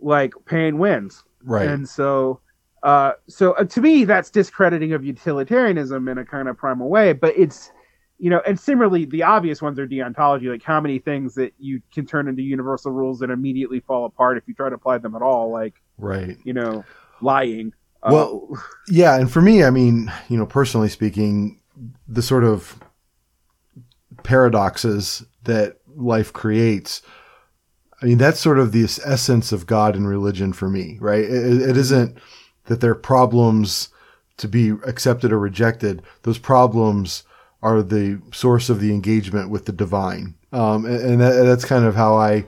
like 0.00 0.34
pain 0.46 0.78
wins, 0.78 1.24
right. 1.42 1.68
and 1.68 1.88
so. 1.88 2.40
Uh, 2.80 3.10
so 3.26 3.54
uh, 3.54 3.64
to 3.64 3.80
me, 3.80 4.04
that's 4.04 4.30
discrediting 4.30 4.92
of 4.92 5.04
utilitarianism 5.04 6.06
in 6.06 6.18
a 6.18 6.24
kind 6.24 6.48
of 6.48 6.56
primal 6.56 6.88
way. 6.88 7.12
But 7.12 7.36
it's, 7.36 7.72
you 8.18 8.30
know, 8.30 8.40
and 8.46 8.58
similarly, 8.58 9.04
the 9.04 9.24
obvious 9.24 9.60
ones 9.60 9.80
are 9.80 9.86
deontology. 9.88 10.48
Like 10.48 10.62
how 10.62 10.80
many 10.80 11.00
things 11.00 11.34
that 11.34 11.52
you 11.58 11.82
can 11.92 12.06
turn 12.06 12.28
into 12.28 12.42
universal 12.42 12.92
rules 12.92 13.18
that 13.18 13.30
immediately 13.30 13.80
fall 13.80 14.04
apart 14.04 14.38
if 14.38 14.44
you 14.46 14.54
try 14.54 14.68
to 14.68 14.76
apply 14.76 14.98
them 14.98 15.16
at 15.16 15.22
all. 15.22 15.50
Like 15.50 15.74
right. 15.96 16.38
you 16.44 16.52
know, 16.52 16.84
lying. 17.20 17.72
Well, 18.08 18.48
Uh, 18.52 18.60
Yeah, 18.88 19.16
and 19.16 19.28
for 19.28 19.42
me, 19.42 19.64
I 19.64 19.70
mean, 19.70 20.12
you 20.28 20.38
know, 20.38 20.46
personally 20.46 20.88
speaking, 20.88 21.60
the 22.06 22.22
sort 22.22 22.44
of 22.44 22.80
paradoxes 24.22 25.24
that 25.42 25.77
life 25.98 26.32
creates. 26.32 27.02
I 28.00 28.06
mean, 28.06 28.18
that's 28.18 28.40
sort 28.40 28.58
of 28.58 28.72
the 28.72 28.84
essence 28.84 29.52
of 29.52 29.66
God 29.66 29.96
and 29.96 30.08
religion 30.08 30.52
for 30.52 30.68
me, 30.68 30.98
right? 31.00 31.24
It, 31.24 31.70
it 31.70 31.76
isn't 31.76 32.16
that 32.66 32.80
they're 32.80 32.94
problems 32.94 33.88
to 34.36 34.48
be 34.48 34.70
accepted 34.86 35.32
or 35.32 35.38
rejected. 35.38 36.02
Those 36.22 36.38
problems 36.38 37.24
are 37.60 37.82
the 37.82 38.20
source 38.32 38.70
of 38.70 38.80
the 38.80 38.92
engagement 38.92 39.50
with 39.50 39.66
the 39.66 39.72
divine. 39.72 40.34
Um, 40.52 40.84
and 40.86 41.00
and 41.00 41.20
that, 41.20 41.42
that's 41.44 41.64
kind 41.64 41.84
of 41.84 41.96
how 41.96 42.16
I 42.16 42.46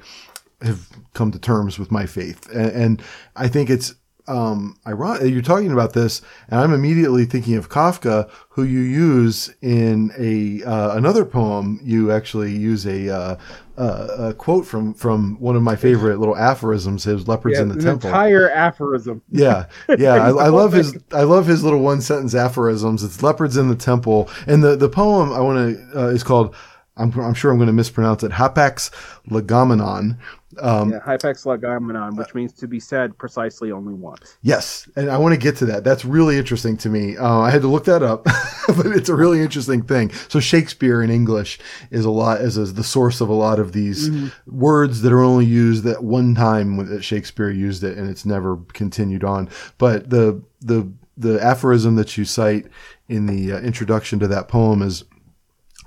have 0.62 0.89
come 1.14 1.32
to 1.32 1.39
terms 1.39 1.78
with 1.78 1.90
my 1.90 2.06
faith. 2.06 2.48
And, 2.51 2.70
and 2.70 3.02
I 3.35 3.48
think 3.48 3.70
it's 3.70 3.94
um, 4.31 4.78
ironic. 4.86 5.32
You're 5.32 5.43
talking 5.43 5.73
about 5.73 5.93
this, 5.93 6.23
and 6.48 6.61
I'm 6.61 6.73
immediately 6.73 7.24
thinking 7.24 7.57
of 7.57 7.69
Kafka, 7.69 8.31
who 8.51 8.62
you 8.62 8.81
use 8.81 9.52
in 9.61 10.12
a 10.19 10.62
uh, 10.65 10.97
another 10.97 11.24
poem. 11.24 11.81
You 11.82 12.12
actually 12.12 12.52
use 12.52 12.86
a, 12.86 13.09
uh, 13.15 13.36
uh, 13.77 14.07
a 14.28 14.35
quote 14.35 14.65
from 14.66 14.94
from 14.94 15.39
one 15.40 15.57
of 15.57 15.62
my 15.62 15.74
favorite 15.77 16.19
little 16.20 16.36
aphorisms. 16.36 17.05
His 17.05 17.27
leopards 17.27 17.57
Yeah, 17.57 17.62
in 17.62 17.69
the 17.69 17.74
an 17.74 17.81
temple. 17.81 18.09
entire 18.11 18.51
aphorism. 18.51 19.20
Yeah, 19.31 19.66
yeah, 19.98 20.15
I, 20.15 20.28
I 20.28 20.48
love 20.48 20.73
his. 20.73 20.97
I 21.12 21.23
love 21.24 21.47
his 21.47 21.65
little 21.65 21.81
one 21.81 22.01
sentence 22.01 22.35
aphorisms. 22.35 23.02
It's 23.02 23.23
leopards 23.23 23.57
in 23.57 23.69
the 23.69 23.77
temple, 23.77 24.31
and 24.47 24.62
the 24.62 24.77
the 24.77 24.89
poem 24.89 25.32
I 25.32 25.40
want 25.40 25.77
to 25.77 26.01
uh, 26.05 26.09
is 26.09 26.23
called. 26.23 26.55
I'm, 26.97 27.19
I'm 27.19 27.32
sure 27.35 27.51
I'm 27.51 27.57
going 27.57 27.69
to 27.69 27.73
mispronounce 27.73 28.23
it. 28.24 28.32
Hapax 28.32 28.90
legomenon. 29.27 30.19
Um, 30.59 30.90
Yeah, 30.90 31.01
Hapax 31.01 31.44
legomenon, 31.44 32.16
which 32.16 32.35
means 32.35 32.52
to 32.55 32.66
be 32.66 32.81
said 32.81 33.16
precisely 33.18 33.70
only 33.70 33.94
once. 33.94 34.36
Yes, 34.43 34.89
and 34.97 35.10
I 35.10 35.18
want 35.18 35.32
to 35.32 35.39
get 35.39 35.56
to 35.56 35.66
that. 35.66 35.85
That's 35.85 36.05
really 36.05 36.39
interesting 36.39 36.77
to 36.78 36.89
me. 36.89 37.16
Uh, 37.16 37.39
I 37.39 37.51
had 37.51 37.62
to 37.62 37.68
look 37.68 37.85
that 37.85 38.02
up, 38.02 38.24
but 38.68 38.86
it's 38.86 39.09
a 39.09 39.14
really 39.14 39.40
interesting 39.40 39.82
thing. 39.82 40.10
So 40.28 40.40
Shakespeare 40.40 41.02
in 41.02 41.10
English 41.10 41.59
is 41.90 42.05
a 42.05 42.10
lot 42.10 42.40
is, 42.40 42.59
is 42.59 42.74
the 42.74 42.85
source 42.85 43.20
of 43.20 43.28
a 43.28 43.35
lot 43.35 43.59
of 43.59 43.72
these 43.72 44.10
words 44.47 45.02
that 45.02 45.12
are 45.12 45.22
only 45.22 45.47
used 45.47 45.85
that 45.85 46.02
one 46.02 46.35
time 46.35 46.77
when 46.77 46.89
that 46.89 47.02
Shakespeare 47.02 47.51
used 47.51 47.85
it, 47.85 47.97
and 47.97 48.10
it's 48.10 48.27
never 48.27 48.56
continued 48.72 49.24
on. 49.24 49.48
But 49.78 50.10
the 50.10 50.43
the 50.60 50.90
the 51.16 51.43
aphorism 51.43 51.97
that 51.97 52.16
you 52.16 52.24
cite 52.24 52.66
in 53.09 53.27
the 53.27 53.52
uh, 53.52 53.60
introduction 53.60 54.18
to 54.20 54.28
that 54.28 54.48
poem 54.48 54.81
is 54.81 55.05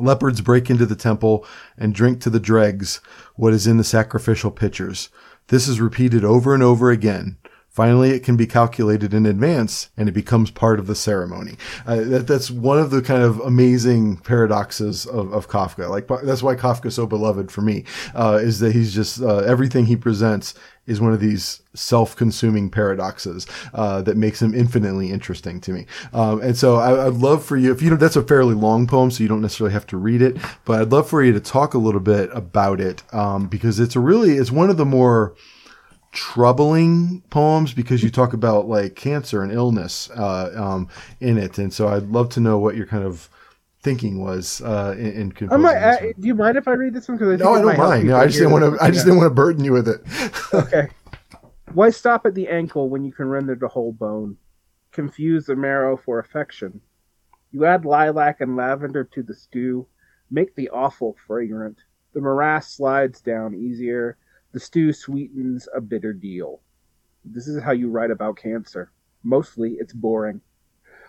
Leopards 0.04 0.42
break 0.42 0.70
into 0.70 0.86
the 0.86 0.96
temple 0.96 1.46
and 1.78 1.96
drink 1.96 2.20
to 2.22 2.30
the 2.30 2.40
dregs 2.40 3.00
what 3.36 3.54
is 3.54 3.66
in 3.66 3.78
the 3.78 3.84
sacrificial 3.84 4.52
pitchers. 4.52 5.10
This 5.48 5.68
is 5.68 5.80
repeated 5.82 6.24
over 6.24 6.54
and 6.54 6.62
over 6.62 6.92
again. 6.92 7.38
Finally, 7.74 8.12
it 8.12 8.24
can 8.24 8.38
be 8.38 8.46
calculated 8.46 9.16
in 9.16 9.26
advance 9.26 9.90
and 9.98 10.08
it 10.08 10.12
becomes 10.12 10.52
part 10.52 10.80
of 10.80 10.86
the 10.86 10.94
ceremony. 10.94 11.58
Uh, 11.88 11.96
that, 11.96 12.28
that's 12.28 12.52
one 12.52 12.78
of 12.78 12.92
the 12.92 13.02
kind 13.02 13.24
of 13.24 13.40
amazing 13.40 14.16
paradoxes 14.18 15.08
of, 15.08 15.34
of 15.34 15.50
Kafka. 15.50 15.90
Like, 15.90 16.08
that's 16.24 16.44
why 16.44 16.54
Kafka's 16.54 16.94
so 16.94 17.08
beloved 17.08 17.52
for 17.52 17.62
me, 17.62 17.84
uh, 18.14 18.40
is 18.40 18.60
that 18.60 18.74
he's 18.74 18.94
just, 18.94 19.24
uh, 19.24 19.38
everything 19.38 19.88
he 19.88 19.96
presents 19.96 20.54
is 20.86 21.02
one 21.02 21.14
of 21.14 21.20
these 21.20 21.64
self-consuming 21.74 22.70
paradoxes 22.70 23.48
uh, 23.74 24.04
that 24.04 24.18
makes 24.18 24.40
him 24.40 24.54
infinitely 24.54 25.10
interesting 25.10 25.60
to 25.62 25.72
me. 25.72 25.88
Um, 26.14 26.42
and 26.42 26.56
so 26.56 26.76
I, 26.76 27.08
I'd 27.08 27.14
love 27.14 27.44
for 27.44 27.58
you, 27.58 27.72
if 27.72 27.82
you 27.82 27.90
don't, 27.90 28.00
that's 28.00 28.16
a 28.16 28.22
fairly 28.22 28.54
long 28.54 28.86
poem, 28.86 29.10
so 29.10 29.24
you 29.24 29.30
don't 29.30 29.42
necessarily 29.42 29.74
have 29.74 29.88
to 29.88 29.98
read 29.98 30.22
it, 30.22 30.38
but 30.64 30.80
I'd 30.80 30.92
love 30.92 31.10
for 31.10 31.24
you 31.24 31.34
to 31.34 31.40
talk 31.40 31.74
a 31.74 31.80
little 31.80 32.02
bit 32.02 32.30
about 32.34 32.80
it 32.80 33.02
um, 33.14 33.48
because 33.48 33.80
it's 33.80 33.96
a 33.96 34.00
really, 34.00 34.34
it's 34.34 34.52
one 34.52 34.70
of 34.70 34.78
the 34.78 34.86
more 34.86 35.34
troubling 36.14 37.22
poems 37.32 37.74
because 37.74 38.04
you 38.04 38.10
talk 38.10 38.34
about 38.34 38.68
like 38.68 38.96
cancer 38.96 39.44
and 39.44 39.52
illness 39.52 40.10
uh, 40.12 40.52
um, 40.56 40.88
in 41.20 41.38
it, 41.38 41.58
and 41.58 41.74
so 41.74 41.90
I'd 41.90 42.08
love 42.08 42.30
to 42.30 42.40
know 42.40 42.58
what 42.58 42.76
your 42.76 42.86
kind 42.86 43.04
of 43.04 43.30
thinking 43.82 44.22
was 44.22 44.62
uh, 44.62 44.96
in, 44.98 45.12
in 45.12 45.32
I 45.32 45.36
composing 45.36 45.62
might, 45.62 45.74
this 45.74 46.02
one. 46.02 46.14
do 46.22 46.28
you 46.28 46.36
mind 46.36 46.58
if 46.58 46.68
I 46.68 46.72
read 46.72 46.94
this 46.94 47.08
one? 47.08 47.18
Because 47.18 47.40
No, 47.40 47.56
I 47.56 47.62
don't 47.62 47.78
mind. 47.78 48.08
No, 48.08 48.16
I 48.16 48.28
just 48.28 48.38
didn't 48.38 48.54
want 48.54 48.64
to. 48.64 48.84
I 48.84 48.92
just 48.92 49.06
didn't 49.06 49.18
want 49.18 49.30
to 49.30 49.36
burden 49.36 49.66
you 49.66 49.74
with 49.74 49.90
it. 49.90 50.02
okay. 50.54 50.90
Why 51.74 51.90
stop 51.90 52.26
at 52.26 52.36
the 52.36 52.48
ankle 52.48 52.90
when 52.90 53.04
you 53.04 53.12
can 53.12 53.28
render 53.28 53.56
the 53.56 53.68
whole 53.68 53.92
bone? 53.92 54.38
Confuse 54.92 55.48
the 55.48 55.56
marrow 55.56 55.98
for 55.98 56.20
affection. 56.20 56.80
You 57.52 57.66
add 57.66 57.84
lilac 57.84 58.42
and 58.42 58.56
lavender 58.56 59.04
to 59.04 59.24
the 59.24 59.34
stew, 59.34 59.88
make 60.30 60.56
the 60.56 60.70
offal 60.70 61.16
fragrant. 61.26 61.80
The 62.14 62.22
morass 62.22 62.72
slides 62.72 63.22
down 63.22 63.56
easier. 63.56 64.18
The 64.54 64.60
stew 64.60 64.94
sweetens 64.94 65.68
a 65.76 65.82
bitter 65.82 66.14
deal. 66.14 66.62
This 67.26 67.48
is 67.48 67.64
how 67.64 67.72
you 67.72 67.90
write 67.90 68.12
about 68.12 68.38
cancer. 68.38 68.92
Mostly, 69.24 69.78
it's 69.80 69.94
boring. 69.94 70.42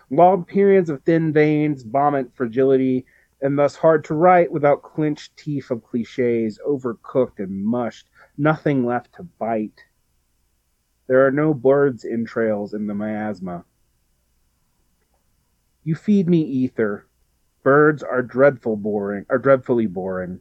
Long 0.09 0.43
periods 0.45 0.89
of 0.89 1.03
thin 1.03 1.31
veins, 1.31 1.83
vomit 1.83 2.33
fragility, 2.33 3.05
and 3.41 3.59
thus 3.59 3.75
hard 3.75 4.03
to 4.05 4.15
write 4.15 4.51
without 4.51 4.81
clenched 4.81 5.37
teeth 5.37 5.69
of 5.69 5.83
cliches, 5.83 6.59
overcooked 6.65 7.37
and 7.37 7.63
mushed, 7.63 8.09
nothing 8.35 8.83
left 8.83 9.13
to 9.13 9.23
bite. 9.23 9.83
There 11.05 11.23
are 11.27 11.31
no 11.31 11.53
birds' 11.53 12.03
entrails 12.03 12.73
in 12.73 12.87
the 12.87 12.95
miasma. 12.95 13.63
You 15.83 15.93
feed 15.93 16.27
me 16.27 16.41
ether. 16.41 17.05
Birds 17.61 18.01
are 18.01 18.23
dreadful 18.23 18.75
boring 18.75 19.27
are 19.29 19.37
dreadfully 19.37 19.85
boring. 19.85 20.39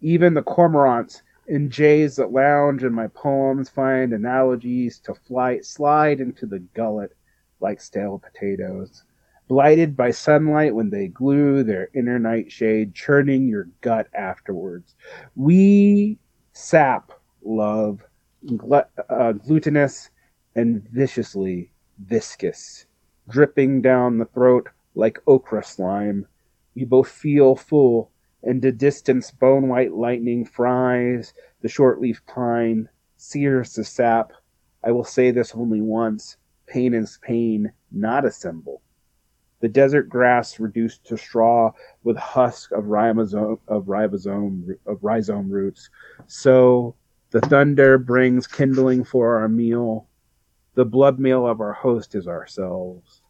Even 0.00 0.34
the 0.34 0.42
cormorants 0.42 1.22
and 1.48 1.70
jays 1.70 2.16
that 2.16 2.32
lounge 2.32 2.84
in 2.84 2.92
my 2.92 3.08
poems 3.08 3.68
find 3.68 4.12
analogies 4.12 4.98
to 5.00 5.14
flight 5.14 5.64
slide 5.64 6.20
into 6.20 6.46
the 6.46 6.60
gullet 6.74 7.14
like 7.60 7.80
stale 7.80 8.18
potatoes. 8.18 9.04
Blighted 9.48 9.96
by 9.96 10.10
sunlight 10.10 10.74
when 10.74 10.90
they 10.90 11.08
glue 11.08 11.62
their 11.62 11.88
inner 11.94 12.18
nightshade, 12.18 12.94
churning 12.94 13.48
your 13.48 13.68
gut 13.80 14.08
afterwards. 14.14 14.94
We 15.36 16.18
sap 16.52 17.12
love, 17.42 18.02
glut, 18.56 18.90
uh, 19.10 19.32
glutinous 19.32 20.10
and 20.54 20.88
viciously 20.90 21.70
viscous, 21.98 22.86
dripping 23.28 23.82
down 23.82 24.18
the 24.18 24.26
throat 24.26 24.68
like 24.94 25.20
okra 25.26 25.64
slime. 25.64 26.26
We 26.74 26.84
both 26.84 27.08
feel 27.08 27.56
full, 27.56 28.10
and 28.42 28.60
the 28.60 28.72
distance 28.72 29.30
bone 29.30 29.68
white 29.68 29.92
lightning 29.92 30.44
fries 30.44 31.32
the 31.62 31.68
short 31.68 32.00
leaf 32.00 32.20
pine, 32.26 32.88
sears 33.16 33.74
the 33.74 33.84
sap. 33.84 34.32
I 34.84 34.90
will 34.90 35.04
say 35.04 35.30
this 35.30 35.54
only 35.54 35.80
once 35.80 36.36
pain 36.66 36.92
is 36.92 37.18
pain, 37.22 37.72
not 37.90 38.24
a 38.24 38.30
symbol. 38.30 38.82
The 39.60 39.68
desert 39.68 40.08
grass 40.08 40.58
reduced 40.58 41.06
to 41.06 41.16
straw 41.16 41.72
with 42.02 42.16
husk 42.16 42.72
of 42.72 42.84
ribosome 42.84 43.60
of 43.68 43.84
ribosome 43.84 44.76
of 44.86 44.98
rhizome 45.04 45.50
roots. 45.50 45.88
So 46.26 46.96
the 47.30 47.40
thunder 47.42 47.96
brings 47.96 48.48
kindling 48.48 49.04
for 49.04 49.38
our 49.38 49.48
meal. 49.48 50.08
The 50.74 50.84
blood 50.84 51.20
meal 51.20 51.46
of 51.46 51.60
our 51.60 51.74
host 51.74 52.16
is 52.16 52.26
ourselves. 52.26 53.22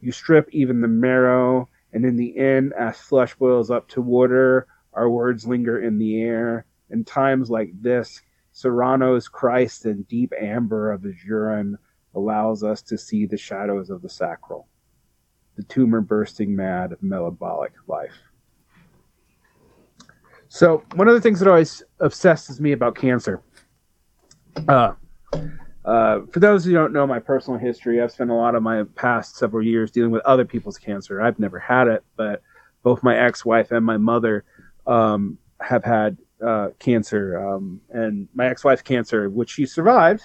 You 0.00 0.12
strip 0.12 0.48
even 0.52 0.80
the 0.80 0.88
marrow, 0.88 1.68
and 1.92 2.04
in 2.04 2.16
the 2.16 2.36
end, 2.36 2.72
as 2.74 2.96
flesh 2.98 3.34
boils 3.34 3.70
up 3.70 3.88
to 3.88 4.00
water, 4.00 4.66
our 4.94 5.10
words 5.10 5.46
linger 5.46 5.80
in 5.80 5.98
the 5.98 6.22
air. 6.22 6.66
In 6.90 7.04
times 7.04 7.50
like 7.50 7.70
this, 7.80 8.20
Serrano's 8.52 9.28
Christ 9.28 9.86
and 9.86 10.06
deep 10.08 10.32
amber 10.38 10.92
of 10.92 11.02
his 11.02 11.22
urine 11.24 11.78
allows 12.14 12.62
us 12.62 12.82
to 12.82 12.98
see 12.98 13.26
the 13.26 13.36
shadows 13.36 13.90
of 13.90 14.02
the 14.02 14.08
sacral, 14.08 14.68
the 15.56 15.62
tumor 15.64 16.00
bursting 16.00 16.54
mad 16.54 16.92
of 16.92 17.02
metabolic 17.02 17.72
life. 17.86 18.14
So, 20.48 20.84
one 20.94 21.08
of 21.08 21.14
the 21.14 21.20
things 21.20 21.40
that 21.40 21.48
always 21.48 21.82
obsesses 22.00 22.60
me 22.60 22.72
about 22.72 22.94
cancer, 22.94 23.42
uh, 24.68 24.92
uh, 25.84 26.20
for 26.30 26.38
those 26.38 26.64
who 26.64 26.72
don't 26.72 26.92
know 26.92 27.06
my 27.06 27.18
personal 27.18 27.58
history, 27.58 28.00
I've 28.00 28.12
spent 28.12 28.30
a 28.30 28.34
lot 28.34 28.54
of 28.54 28.62
my 28.62 28.84
past 28.94 29.36
several 29.36 29.66
years 29.66 29.90
dealing 29.90 30.12
with 30.12 30.22
other 30.24 30.44
people's 30.44 30.78
cancer. 30.78 31.20
I've 31.20 31.38
never 31.38 31.58
had 31.58 31.88
it, 31.88 32.04
but 32.16 32.42
both 32.82 33.02
my 33.02 33.16
ex-wife 33.16 33.72
and 33.72 33.84
my 33.84 33.96
mother 33.96 34.44
um, 34.86 35.38
have 35.60 35.84
had 35.84 36.16
uh, 36.44 36.68
cancer, 36.78 37.38
um, 37.38 37.80
and 37.90 38.28
my 38.34 38.46
ex-wife's 38.46 38.82
cancer, 38.82 39.28
which 39.28 39.50
she 39.50 39.66
survived, 39.66 40.22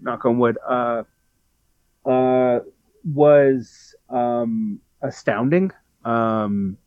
knock 0.00 0.24
on 0.24 0.38
wood, 0.38 0.58
uh, 0.66 1.02
uh, 2.06 2.60
was 3.04 3.94
um, 4.08 4.80
astounding. 5.02 5.70
Um, 6.04 6.78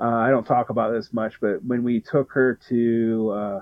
uh, 0.00 0.06
I 0.06 0.30
don't 0.30 0.46
talk 0.46 0.70
about 0.70 0.92
this 0.92 1.12
much, 1.12 1.40
but 1.40 1.64
when 1.64 1.82
we 1.84 2.00
took 2.00 2.32
her 2.32 2.58
to, 2.68 3.60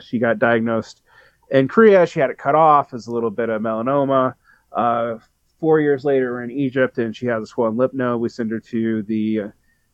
she 0.00 0.18
got 0.18 0.38
diagnosed 0.38 1.02
in 1.50 1.68
Korea. 1.68 2.06
She 2.06 2.20
had 2.20 2.30
it 2.30 2.38
cut 2.38 2.54
off 2.54 2.94
as 2.94 3.06
a 3.06 3.12
little 3.12 3.30
bit 3.30 3.48
of 3.48 3.62
melanoma. 3.62 4.34
Uh, 4.72 5.16
four 5.58 5.80
years 5.80 6.04
later, 6.04 6.32
we're 6.32 6.42
in 6.42 6.50
Egypt, 6.50 6.98
and 6.98 7.14
she 7.14 7.26
has 7.26 7.42
a 7.42 7.46
swollen 7.46 7.76
lymph 7.76 7.94
node. 7.94 8.20
We 8.20 8.28
send 8.28 8.50
her 8.50 8.60
to 8.60 9.02
the 9.04 9.40
uh, 9.40 9.48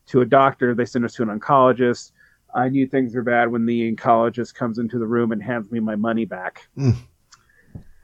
to 0.07 0.21
a 0.21 0.25
doctor. 0.25 0.73
They 0.73 0.85
send 0.85 1.05
us 1.05 1.13
to 1.15 1.23
an 1.23 1.39
oncologist. 1.39 2.11
I 2.53 2.69
knew 2.69 2.87
things 2.87 3.13
were 3.13 3.23
bad 3.23 3.51
when 3.51 3.65
the 3.65 3.91
oncologist 3.93 4.55
comes 4.55 4.79
into 4.79 4.97
the 4.97 5.07
room 5.07 5.31
and 5.31 5.43
hands 5.43 5.71
me 5.71 5.79
my 5.79 5.95
money 5.95 6.25
back. 6.25 6.67
Mm. 6.77 6.95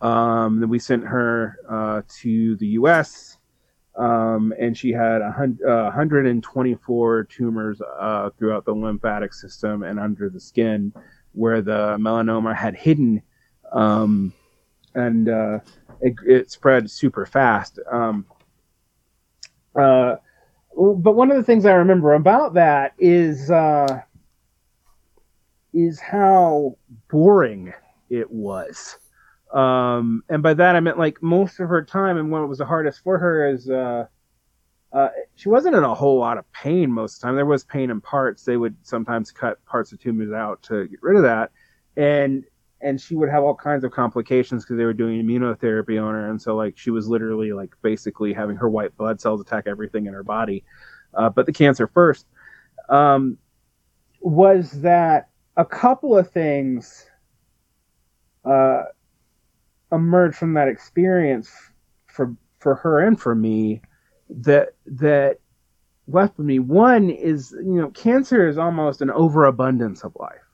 Um, 0.01 0.59
then 0.59 0.69
we 0.69 0.79
sent 0.79 1.05
her 1.05 1.57
uh, 1.69 2.01
to 2.21 2.55
the 2.57 2.67
U.S. 2.67 3.37
Um, 3.95 4.53
and 4.59 4.77
she 4.77 4.91
had 4.91 5.21
uh, 5.21 5.33
124 5.35 7.23
tumors 7.25 7.81
uh, 7.81 8.29
throughout 8.37 8.65
the 8.65 8.73
lymphatic 8.73 9.33
system 9.33 9.83
and 9.83 9.99
under 9.99 10.29
the 10.29 10.39
skin, 10.39 10.91
where 11.33 11.61
the 11.61 11.97
melanoma 11.99 12.55
had 12.55 12.75
hidden, 12.75 13.21
um, 13.71 14.33
and 14.95 15.29
uh, 15.29 15.59
it, 16.01 16.15
it 16.25 16.51
spread 16.51 16.89
super 16.89 17.25
fast. 17.25 17.79
Um, 17.91 18.25
uh, 19.75 20.15
but 20.75 21.13
one 21.13 21.31
of 21.31 21.37
the 21.37 21.43
things 21.43 21.65
I 21.65 21.73
remember 21.73 22.13
about 22.13 22.53
that 22.55 22.93
is 22.97 23.51
uh, 23.51 24.01
is 25.73 25.99
how 25.99 26.77
boring 27.09 27.73
it 28.09 28.29
was. 28.29 28.97
Um, 29.53 30.23
and 30.29 30.41
by 30.41 30.53
that 30.53 30.75
I 30.75 30.79
meant 30.79 30.97
like 30.97 31.21
most 31.21 31.59
of 31.59 31.69
her 31.69 31.83
time, 31.83 32.17
and 32.17 32.31
what 32.31 32.47
was 32.47 32.59
the 32.59 32.65
hardest 32.65 33.03
for 33.03 33.17
her 33.17 33.49
is 33.49 33.69
uh, 33.69 34.05
uh, 34.93 35.09
she 35.35 35.49
wasn't 35.49 35.75
in 35.75 35.83
a 35.83 35.93
whole 35.93 36.19
lot 36.19 36.37
of 36.37 36.51
pain 36.53 36.91
most 36.91 37.15
of 37.15 37.21
the 37.21 37.27
time. 37.27 37.35
There 37.35 37.45
was 37.45 37.63
pain 37.65 37.89
in 37.89 38.01
parts. 38.01 38.43
They 38.43 38.57
would 38.57 38.75
sometimes 38.81 39.31
cut 39.31 39.63
parts 39.65 39.91
of 39.91 39.99
tumors 39.99 40.31
out 40.31 40.61
to 40.63 40.87
get 40.87 41.01
rid 41.01 41.17
of 41.17 41.23
that, 41.23 41.51
and 41.97 42.45
and 42.83 42.99
she 42.99 43.15
would 43.15 43.29
have 43.29 43.43
all 43.43 43.55
kinds 43.55 43.83
of 43.83 43.91
complications 43.91 44.63
because 44.63 44.77
they 44.77 44.85
were 44.85 44.93
doing 44.93 45.21
immunotherapy 45.23 46.01
on 46.01 46.13
her, 46.13 46.29
and 46.29 46.41
so 46.41 46.55
like 46.55 46.77
she 46.77 46.91
was 46.91 47.07
literally 47.07 47.53
like 47.53 47.73
basically 47.81 48.33
having 48.33 48.55
her 48.55 48.69
white 48.69 48.95
blood 48.97 49.19
cells 49.21 49.41
attack 49.41 49.65
everything 49.67 50.05
in 50.05 50.13
her 50.13 50.23
body. 50.23 50.63
Uh, 51.13 51.29
but 51.29 51.45
the 51.45 51.51
cancer 51.51 51.87
first 51.87 52.25
um, 52.89 53.37
was 54.21 54.71
that 54.81 55.29
a 55.57 55.65
couple 55.65 56.17
of 56.17 56.29
things 56.31 57.05
uh, 58.45 58.83
emerged 59.91 60.37
from 60.37 60.53
that 60.53 60.67
experience 60.67 61.51
for 62.07 62.35
for 62.59 62.75
her 62.75 62.99
and 62.99 63.19
for 63.19 63.35
me 63.35 63.81
that 64.29 64.69
that 64.85 65.39
left 66.07 66.39
me. 66.39 66.59
One 66.59 67.09
is 67.09 67.51
you 67.51 67.81
know 67.81 67.89
cancer 67.91 68.47
is 68.47 68.57
almost 68.57 69.01
an 69.01 69.11
overabundance 69.11 70.03
of 70.03 70.15
life. 70.19 70.50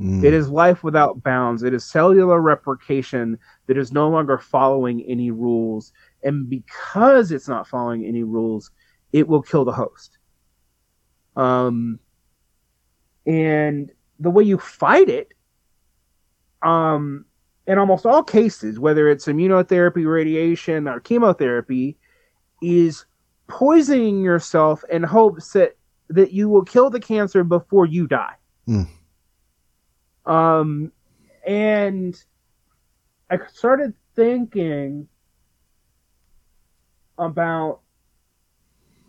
Mm. 0.00 0.22
It 0.22 0.32
is 0.32 0.48
life 0.48 0.84
without 0.84 1.22
bounds. 1.22 1.62
It 1.62 1.74
is 1.74 1.84
cellular 1.84 2.40
replication 2.40 3.38
that 3.66 3.76
is 3.76 3.92
no 3.92 4.08
longer 4.08 4.38
following 4.38 5.02
any 5.02 5.30
rules. 5.30 5.92
And 6.22 6.48
because 6.48 7.32
it's 7.32 7.48
not 7.48 7.66
following 7.66 8.04
any 8.04 8.22
rules, 8.22 8.70
it 9.12 9.26
will 9.26 9.42
kill 9.42 9.64
the 9.64 9.72
host. 9.72 10.18
Um, 11.36 11.98
and 13.26 13.90
the 14.20 14.30
way 14.30 14.44
you 14.44 14.58
fight 14.58 15.08
it, 15.08 15.34
um, 16.62 17.24
in 17.66 17.78
almost 17.78 18.06
all 18.06 18.22
cases, 18.22 18.78
whether 18.78 19.08
it's 19.08 19.26
immunotherapy, 19.26 20.10
radiation, 20.10 20.88
or 20.88 21.00
chemotherapy, 21.00 21.96
is 22.62 23.04
poisoning 23.46 24.22
yourself 24.22 24.84
in 24.90 25.02
hopes 25.02 25.52
that, 25.52 25.76
that 26.08 26.32
you 26.32 26.48
will 26.48 26.64
kill 26.64 26.88
the 26.88 27.00
cancer 27.00 27.44
before 27.44 27.86
you 27.86 28.06
die. 28.06 28.34
Mm. 28.66 28.88
Um, 30.28 30.92
and 31.46 32.22
I 33.30 33.38
started 33.52 33.94
thinking 34.14 35.08
about 37.18 37.80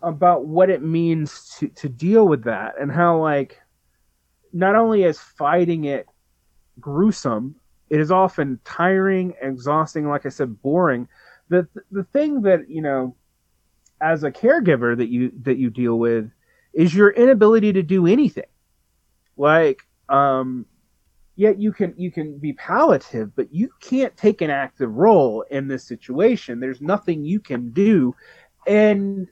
about 0.02 0.46
what 0.46 0.70
it 0.70 0.82
means 0.82 1.54
to 1.58 1.68
to 1.68 1.88
deal 1.88 2.26
with 2.26 2.44
that 2.44 2.74
and 2.80 2.90
how 2.90 3.18
like 3.18 3.60
not 4.52 4.74
only 4.74 5.04
is 5.04 5.20
fighting 5.20 5.84
it 5.84 6.06
gruesome, 6.80 7.54
it 7.90 8.00
is 8.00 8.10
often 8.10 8.58
tiring, 8.64 9.34
exhausting, 9.42 10.08
like 10.08 10.24
I 10.26 10.30
said, 10.30 10.62
boring. 10.62 11.06
The 11.50 11.68
the 11.90 12.04
thing 12.04 12.42
that, 12.42 12.68
you 12.70 12.80
know, 12.80 13.14
as 14.00 14.24
a 14.24 14.30
caregiver 14.30 14.96
that 14.96 15.08
you 15.08 15.32
that 15.42 15.58
you 15.58 15.70
deal 15.70 15.98
with 15.98 16.30
is 16.72 16.94
your 16.94 17.10
inability 17.10 17.72
to 17.74 17.82
do 17.82 18.06
anything. 18.06 18.48
Like 19.36 19.82
um 20.08 20.66
yet 21.36 21.58
you 21.58 21.72
can 21.72 21.94
you 21.96 22.10
can 22.10 22.38
be 22.38 22.52
palliative 22.54 23.34
but 23.34 23.52
you 23.52 23.70
can't 23.80 24.16
take 24.16 24.40
an 24.42 24.50
active 24.50 24.94
role 24.94 25.44
in 25.50 25.68
this 25.68 25.84
situation. 25.84 26.60
There's 26.60 26.80
nothing 26.80 27.24
you 27.24 27.40
can 27.40 27.70
do. 27.72 28.14
And 28.66 29.28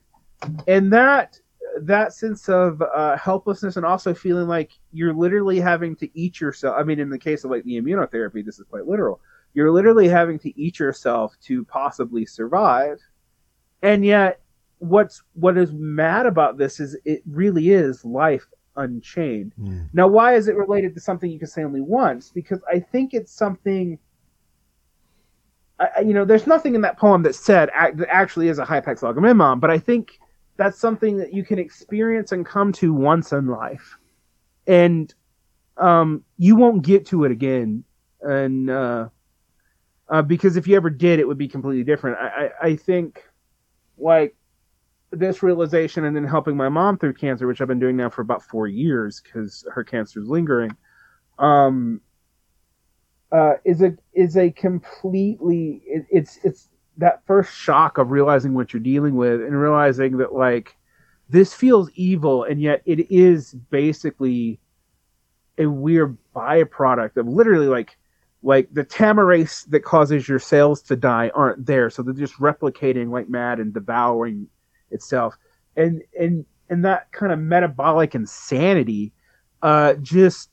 and 0.66 0.92
that 0.92 1.38
that 1.82 2.12
sense 2.12 2.48
of 2.48 2.82
uh, 2.82 3.16
helplessness 3.16 3.76
and 3.76 3.84
also 3.84 4.14
feeling 4.14 4.48
like 4.48 4.72
you're 4.92 5.14
literally 5.14 5.60
having 5.60 5.94
to 5.94 6.08
eat 6.18 6.40
yourself 6.40 6.74
i 6.78 6.82
mean 6.82 6.98
in 6.98 7.10
the 7.10 7.18
case 7.18 7.44
of 7.44 7.50
like 7.50 7.62
the 7.64 7.80
immunotherapy 7.80 8.44
this 8.44 8.58
is 8.58 8.64
quite 8.70 8.86
literal. 8.86 9.20
You're 9.54 9.72
literally 9.72 10.08
having 10.08 10.38
to 10.40 10.60
eat 10.60 10.78
yourself 10.78 11.34
to 11.44 11.64
possibly 11.64 12.26
survive. 12.26 12.98
And 13.82 14.04
yet 14.04 14.40
what's 14.78 15.22
what 15.34 15.58
is 15.58 15.72
mad 15.72 16.26
about 16.26 16.58
this 16.58 16.80
is 16.80 16.96
it 17.04 17.22
really 17.26 17.70
is 17.70 18.04
life 18.04 18.46
unchained 18.78 19.52
Mm. 19.60 19.88
now, 19.92 20.06
why 20.08 20.34
is 20.34 20.48
it 20.48 20.56
related 20.56 20.94
to 20.94 21.00
something 21.00 21.30
you 21.30 21.38
can 21.38 21.48
say 21.48 21.62
only 21.64 21.80
once? 21.80 22.30
Because 22.30 22.60
I 22.72 22.80
think 22.80 23.12
it's 23.12 23.32
something. 23.32 23.98
I, 25.80 26.00
you 26.00 26.12
know, 26.14 26.24
there's 26.24 26.46
nothing 26.46 26.74
in 26.74 26.80
that 26.80 26.98
poem 26.98 27.22
that 27.22 27.34
said 27.34 27.70
that 27.94 28.08
actually 28.10 28.48
is 28.48 28.58
a 28.58 28.64
Hapax 28.64 29.00
Legomenon, 29.02 29.60
but 29.60 29.70
I 29.70 29.78
think 29.78 30.18
that's 30.56 30.78
something 30.78 31.18
that 31.18 31.32
you 31.32 31.44
can 31.44 31.58
experience 31.58 32.32
and 32.32 32.44
come 32.44 32.72
to 32.72 32.92
once 32.92 33.32
in 33.32 33.46
life, 33.46 33.96
and 34.66 35.14
um, 35.76 36.24
you 36.36 36.56
won't 36.56 36.82
get 36.82 37.06
to 37.06 37.24
it 37.24 37.30
again. 37.30 37.84
And 38.20 38.68
uh, 38.68 39.08
uh, 40.08 40.22
because 40.22 40.56
if 40.56 40.66
you 40.66 40.74
ever 40.74 40.90
did, 40.90 41.20
it 41.20 41.28
would 41.28 41.38
be 41.38 41.46
completely 41.46 41.84
different. 41.84 42.18
I, 42.18 42.26
I, 42.26 42.66
I 42.70 42.76
think, 42.76 43.22
like 43.98 44.34
this 45.10 45.42
realization 45.42 46.04
and 46.04 46.14
then 46.14 46.24
helping 46.24 46.56
my 46.56 46.68
mom 46.68 46.98
through 46.98 47.14
cancer, 47.14 47.46
which 47.46 47.60
I've 47.60 47.68
been 47.68 47.78
doing 47.78 47.96
now 47.96 48.10
for 48.10 48.22
about 48.22 48.42
four 48.42 48.66
years 48.66 49.20
because 49.20 49.66
her 49.72 49.84
cancer 49.84 50.20
is 50.20 50.28
lingering, 50.28 50.76
um, 51.38 52.00
uh, 53.32 53.54
is 53.64 53.82
a 53.82 53.96
is 54.14 54.36
a 54.36 54.50
completely 54.50 55.82
it, 55.86 56.06
it's 56.10 56.38
it's 56.44 56.68
that 56.96 57.22
first 57.26 57.54
shock 57.54 57.98
of 57.98 58.10
realizing 58.10 58.54
what 58.54 58.72
you're 58.72 58.80
dealing 58.80 59.14
with 59.14 59.40
and 59.40 59.58
realizing 59.58 60.16
that 60.18 60.34
like 60.34 60.76
this 61.28 61.54
feels 61.54 61.90
evil 61.94 62.44
and 62.44 62.60
yet 62.60 62.82
it 62.86 63.10
is 63.10 63.54
basically 63.70 64.58
a 65.58 65.66
weird 65.66 66.16
byproduct 66.34 67.16
of 67.16 67.28
literally 67.28 67.66
like 67.66 67.96
like 68.42 68.68
the 68.72 68.84
telomerase 68.84 69.66
that 69.66 69.80
causes 69.80 70.28
your 70.28 70.38
cells 70.38 70.80
to 70.82 70.96
die 70.96 71.30
aren't 71.34 71.66
there. 71.66 71.90
So 71.90 72.02
they're 72.02 72.14
just 72.14 72.38
replicating 72.38 73.10
like 73.10 73.28
mad 73.28 73.58
and 73.58 73.74
devouring 73.74 74.46
itself. 74.90 75.34
And 75.76 76.02
and 76.18 76.44
and 76.70 76.84
that 76.84 77.10
kind 77.12 77.32
of 77.32 77.38
metabolic 77.38 78.14
insanity 78.14 79.12
uh 79.62 79.94
just 79.94 80.50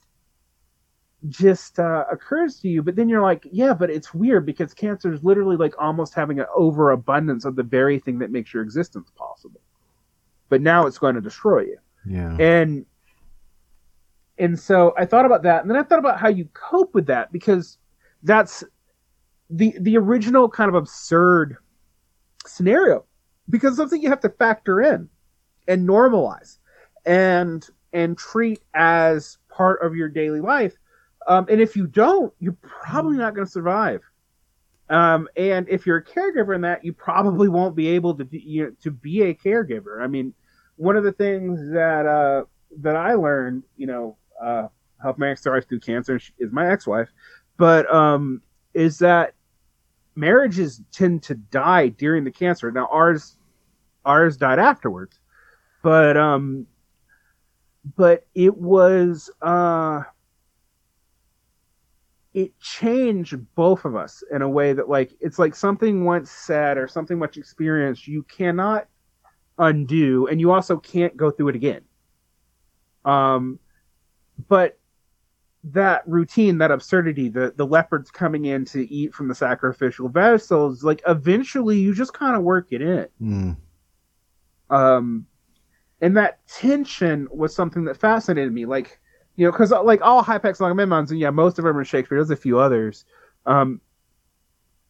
just 1.28 1.80
uh, 1.80 2.06
occurs 2.12 2.60
to 2.60 2.68
you 2.68 2.84
but 2.84 2.95
then 2.95 3.10
you're 3.10 3.22
like 3.22 3.48
yeah 3.52 3.74
but 3.74 3.90
it's 3.90 4.14
weird 4.14 4.45
because 4.45 4.74
cancer 4.74 5.12
is 5.12 5.24
literally 5.24 5.57
like 5.57 5.74
almost 5.80 6.14
having 6.14 6.40
an 6.40 6.45
overabundance 6.56 7.45
of 7.45 7.56
the 7.56 7.64
very 7.64 7.99
thing 7.99 8.20
that 8.20 8.32
makes 8.32 8.53
your 8.53 8.62
existence 8.62 9.12
possible. 9.16 9.62
But 10.49 10.62
now 10.62 10.86
it's 10.86 10.99
going 10.99 11.16
to 11.16 11.22
destroy 11.22 11.62
you. 11.62 11.78
Yeah. 12.07 12.38
and 12.40 12.86
and 14.38 14.60
so 14.60 14.94
I 14.98 15.06
thought 15.06 15.26
about 15.26 15.44
that, 15.44 15.62
and 15.62 15.72
then 15.72 15.78
I 15.78 15.84
thought 15.84 15.99
about 15.99 16.20
how 16.20 16.28
you 16.28 16.48
cope 16.53 16.94
with 16.94 17.07
that 17.07 17.32
because 17.32 17.78
that's 18.24 18.64
the 19.49 19.74
the 19.80 19.98
original 19.98 20.49
kind 20.49 20.70
of 20.70 20.76
absurd 20.76 21.57
scenario 22.45 23.06
because 23.50 23.76
something 23.76 24.02
you 24.02 24.10
have 24.10 24.22
to 24.22 24.30
factor 24.30 24.82
in 24.82 25.10
and 25.68 25.88
normalize 25.88 26.58
and 27.06 27.68
and 27.94 28.18
treat 28.18 28.62
as 28.74 29.38
part 29.50 29.82
of 29.82 29.96
your 29.96 30.10
daily 30.10 30.42
life. 30.42 30.76
Um, 31.28 31.46
and 31.50 31.62
if 31.62 31.76
you 31.76 31.88
don't, 31.88 32.34
you're 32.40 32.58
probably 32.62 33.18
not 33.18 33.34
going 33.34 33.48
to 33.48 33.52
survive. 33.52 34.02
Um, 34.90 35.28
and 35.36 35.68
if 35.70 35.86
you're 35.86 35.98
a 35.98 36.04
caregiver 36.04 36.54
in 36.54 36.62
that, 36.62 36.86
you 36.86 36.94
probably 36.94 37.48
won't 37.48 37.76
be 37.76 37.88
able 37.88 38.14
to 38.16 38.24
do, 38.24 38.38
you 38.38 38.66
know, 38.66 38.72
to 38.84 38.92
be 38.92 39.24
a 39.24 39.34
caregiver. 39.34 40.02
I 40.02 40.08
mean, 40.08 40.34
one 40.76 40.96
of 40.96 41.04
the 41.04 41.14
things 41.14 41.72
that 41.72 42.06
uh, 42.06 42.44
that 42.82 42.96
I 42.96 43.14
learned, 43.14 43.64
you 43.78 43.88
know, 43.88 44.18
uh, 44.44 44.68
helped 45.02 45.18
my 45.18 45.30
ex-wife 45.30 45.68
through 45.68 45.80
cancer 45.80 46.20
is 46.38 46.52
my 46.52 46.70
ex-wife, 46.72 47.10
but 47.58 47.92
um, 47.94 48.42
is 48.74 49.00
that 49.00 49.34
marriages 50.16 50.82
tend 50.92 51.24
to 51.24 51.36
die 51.36 51.90
during 51.90 52.24
the 52.24 52.32
cancer. 52.32 52.72
Now 52.72 52.88
ours 52.92 53.38
ours 54.06 54.38
died 54.38 54.60
afterwards, 54.60 55.20
but 55.84 56.18
um, 56.18 56.68
but 57.96 58.26
it 58.34 58.56
was 58.58 59.30
uh, 59.42 60.02
it 62.36 62.60
changed 62.60 63.34
both 63.56 63.86
of 63.86 63.96
us 63.96 64.22
in 64.30 64.42
a 64.42 64.50
way 64.50 64.74
that 64.74 64.90
like 64.90 65.14
it's 65.22 65.40
like 65.40 65.56
something 65.56 66.04
once 66.04 66.30
said 66.30 66.78
or 66.78 66.88
something 66.88 67.18
much 67.18 67.38
experienced 67.38 68.08
you 68.08 68.24
cannot 68.24 68.88
undo 69.58 70.28
and 70.28 70.42
you 70.42 70.52
also 70.52 70.76
can't 70.76 71.16
go 71.16 71.32
through 71.32 71.48
it 71.48 71.56
again 71.56 71.82
um 73.06 73.58
but 74.50 74.78
that 75.72 76.08
routine 76.08 76.60
that 76.60 76.70
absurdity 76.70 77.28
the 77.28 77.52
the 77.58 77.66
leopards 77.66 78.12
coming 78.12 78.46
in 78.46 78.64
to 78.66 78.92
eat 78.94 79.14
from 79.14 79.28
the 79.28 79.34
sacrificial 79.34 80.08
vessels 80.08 80.84
like 80.84 81.02
eventually 81.08 81.78
you 81.80 81.94
just 81.94 82.14
kind 82.14 82.36
of 82.36 82.44
work 82.44 82.68
it 82.70 82.82
in. 82.82 83.08
Mm. 83.22 83.58
um 84.70 85.26
and 86.02 86.16
that 86.18 86.46
tension 86.48 87.28
was 87.32 87.56
something 87.56 87.86
that 87.86 87.98
fascinated 87.98 88.54
me. 88.54 88.66
Like 88.66 89.00
you 89.38 89.46
know 89.46 89.52
because 89.52 89.72
like 89.72 90.02
all 90.02 90.24
hapax 90.24 90.60
legomenons 90.60 91.10
and 91.10 91.20
yeah 91.20 91.32
most 91.32 91.58
of 91.58 91.66
them 91.66 91.78
are 91.78 91.84
shakespeare 91.84 92.20
there's 92.20 92.30
a 92.30 92.36
few 92.36 92.60
others. 92.60 93.06
Um 93.48 93.82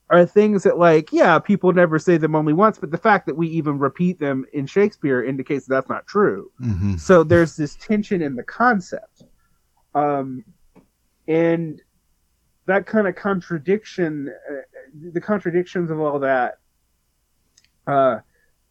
are 0.10 0.26
things 0.26 0.64
that 0.64 0.78
like 0.78 1.14
yeah 1.14 1.40
people 1.40 1.72
never 1.72 1.98
say 1.98 2.18
them 2.18 2.36
only 2.36 2.54
once 2.54 2.78
but 2.78 2.92
the 2.92 2.98
fact 2.98 3.26
that 3.26 3.36
we 3.36 3.48
even 3.48 3.80
repeat 3.80 4.20
them 4.20 4.46
in 4.54 4.68
shakespeare 4.68 5.24
indicates 5.24 5.66
that 5.66 5.76
that's 5.76 5.90
not 5.90 6.06
true. 6.06 6.52
Hmm 6.60 6.98
so 6.98 7.24
there's 7.24 7.56
this 7.56 7.78
tension 7.78 8.22
in 8.22 8.36
the 8.36 8.44
concept. 8.44 9.24
Um 9.94 10.44
and 11.28 11.82
that 12.66 12.86
kind 12.86 13.08
of 13.08 13.16
contradiction, 13.16 14.34
uh, 14.50 14.56
the 15.12 15.22
contradictions 15.22 15.92
of 15.92 16.00
all 16.00 16.20
that, 16.20 16.60
uh, 17.88 18.20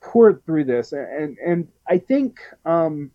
poured 0.00 0.44
through 0.44 0.64
this, 0.64 0.92
and 0.92 1.38
and 1.38 1.68
I 1.88 1.98
think 1.98 2.40
um, 2.64 3.10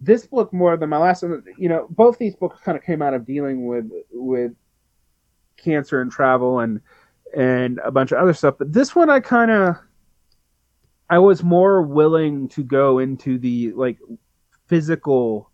this 0.00 0.26
book 0.26 0.52
more 0.52 0.76
than 0.76 0.90
my 0.90 0.98
last 0.98 1.22
one. 1.22 1.42
You 1.56 1.68
know, 1.68 1.86
both 1.90 2.18
these 2.18 2.36
books 2.36 2.60
kind 2.60 2.76
of 2.76 2.84
came 2.84 3.02
out 3.02 3.14
of 3.14 3.26
dealing 3.26 3.66
with 3.66 3.90
with 4.10 4.52
cancer 5.56 6.00
and 6.00 6.10
travel 6.10 6.60
and 6.60 6.80
and 7.36 7.80
a 7.84 7.90
bunch 7.90 8.12
of 8.12 8.18
other 8.18 8.34
stuff, 8.34 8.56
but 8.58 8.72
this 8.72 8.94
one 8.94 9.10
I 9.10 9.20
kind 9.20 9.50
of 9.50 9.76
I 11.10 11.18
was 11.18 11.42
more 11.42 11.82
willing 11.82 12.48
to 12.50 12.62
go 12.62 12.98
into 12.98 13.38
the 13.38 13.72
like 13.72 13.98
physical 14.66 15.47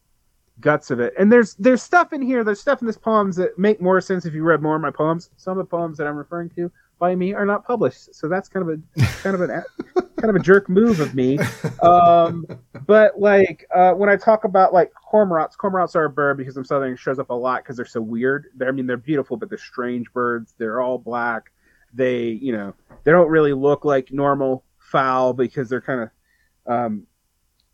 guts 0.60 0.90
of 0.90 1.01
it. 1.01 1.14
And 1.18 1.31
there's 1.32 1.55
there's 1.55 1.82
stuff 1.82 2.12
in 2.12 2.22
here, 2.22 2.44
there's 2.44 2.60
stuff 2.60 2.81
in 2.81 2.86
this 2.86 2.98
poems 2.98 3.36
that 3.36 3.59
make 3.59 3.81
more 3.81 4.01
sense 4.01 4.24
if 4.24 4.35
you 4.35 4.43
read 4.43 4.62
more 4.62 4.76
of 4.76 4.82
my 4.82 4.90
poems. 4.90 5.31
Some 5.36 5.59
of 5.59 5.64
the 5.64 5.68
poems 5.68 5.98
that 5.98 6.06
I'm 6.06 6.16
referring 6.16 6.51
to 6.51 6.70
by 6.98 7.14
me 7.14 7.35
are 7.35 7.44
not 7.44 7.66
published, 7.66 8.14
so 8.14 8.28
that's 8.28 8.48
kind 8.48 8.68
of 8.68 8.78
a 8.78 9.06
kind 9.22 9.35
of 9.35 9.40
an 9.43 9.62
kind 10.24 10.31
of 10.31 10.36
a 10.36 10.39
jerk 10.39 10.68
move 10.68 11.01
of 11.01 11.14
me. 11.14 11.39
Um, 11.82 12.47
but 12.86 13.18
like 13.18 13.66
uh, 13.74 13.93
when 13.93 14.09
I 14.09 14.16
talk 14.16 14.44
about 14.44 14.72
like 14.72 14.93
cormorants, 15.12 15.56
cormorants 15.56 15.94
are 15.97 16.05
a 16.05 16.10
bird 16.10 16.39
because 16.39 16.56
I'm 16.56 16.64
southern. 16.64 16.97
Shows 16.97 17.18
up 17.18 17.31
a 17.31 17.35
lot 17.35 17.62
because 17.62 17.76
they're 17.76 17.85
so 17.85 18.01
weird. 18.01 18.47
They're, 18.55 18.68
I 18.68 18.72
mean, 18.72 18.86
they're 18.86 18.97
beautiful, 18.97 19.36
but 19.36 19.48
they're 19.48 19.59
strange 19.59 20.12
birds. 20.12 20.55
They're 20.56 20.81
all 20.81 20.98
black. 20.98 21.51
They, 21.93 22.28
you 22.28 22.52
know, 22.52 22.74
they 23.05 23.12
don't 23.12 23.28
really 23.28 23.52
look 23.52 23.85
like 23.85 24.12
normal 24.12 24.64
fowl 24.78 25.32
because 25.32 25.68
they're 25.68 25.81
kind 25.81 26.01
of, 26.01 26.72
um, 26.72 27.06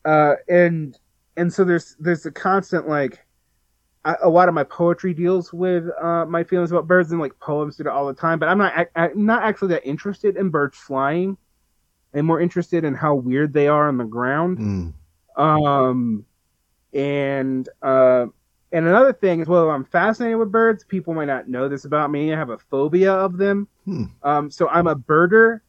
uh, 0.05 0.35
and 0.49 0.99
and 1.41 1.53
so 1.53 1.65
there's 1.65 1.97
there's 1.99 2.27
a 2.27 2.31
constant 2.31 2.87
like 2.87 3.25
I, 4.05 4.17
a 4.23 4.29
lot 4.29 4.49
of 4.49 4.55
my 4.55 4.65
poetry 4.65 5.15
deals 5.15 5.53
with 5.53 5.85
uh, 6.01 6.27
my 6.27 6.45
feelings 6.45 6.71
about 6.71 6.87
birds 6.87 7.11
and 7.13 7.21
like 7.21 7.39
poems 7.41 7.77
do 7.77 7.83
it 7.83 7.87
all 7.87 8.07
the 8.07 8.15
time. 8.15 8.39
But 8.39 8.51
I'm 8.51 8.59
not 8.59 8.89
I'm 8.95 9.27
not 9.27 9.43
actually 9.43 9.69
that 9.69 9.87
interested 9.87 10.37
in 10.37 10.51
birds 10.51 10.77
flying. 10.77 11.37
I'm 12.15 12.27
more 12.27 12.41
interested 12.41 12.85
in 12.85 12.95
how 12.95 13.15
weird 13.15 13.53
they 13.53 13.69
are 13.69 13.89
on 13.89 13.97
the 13.97 14.05
ground. 14.05 14.59
Mm. 14.59 15.43
Um, 15.43 16.27
and 16.93 17.69
uh, 17.81 18.27
and 18.73 18.87
another 18.87 19.13
thing 19.13 19.41
is, 19.41 19.49
well, 19.49 19.71
I'm 19.71 19.85
fascinated 19.85 20.39
with 20.39 20.53
birds. 20.53 20.85
People 20.85 21.15
might 21.15 21.27
not 21.27 21.49
know 21.49 21.69
this 21.69 21.87
about 21.87 22.11
me. 22.11 22.33
I 22.33 22.37
have 22.37 22.51
a 22.51 22.59
phobia 22.59 23.13
of 23.13 23.39
them. 23.39 23.67
Hmm. 23.87 24.05
Um, 24.23 24.51
so 24.51 24.69
I'm 24.69 24.87
a 24.87 24.97
birder, 24.97 25.61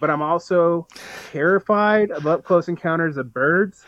but 0.00 0.08
I'm 0.08 0.22
also 0.22 0.86
terrified 1.30 2.10
of 2.10 2.26
up 2.26 2.44
close 2.44 2.68
encounters 2.68 3.18
of 3.18 3.32
birds. 3.32 3.84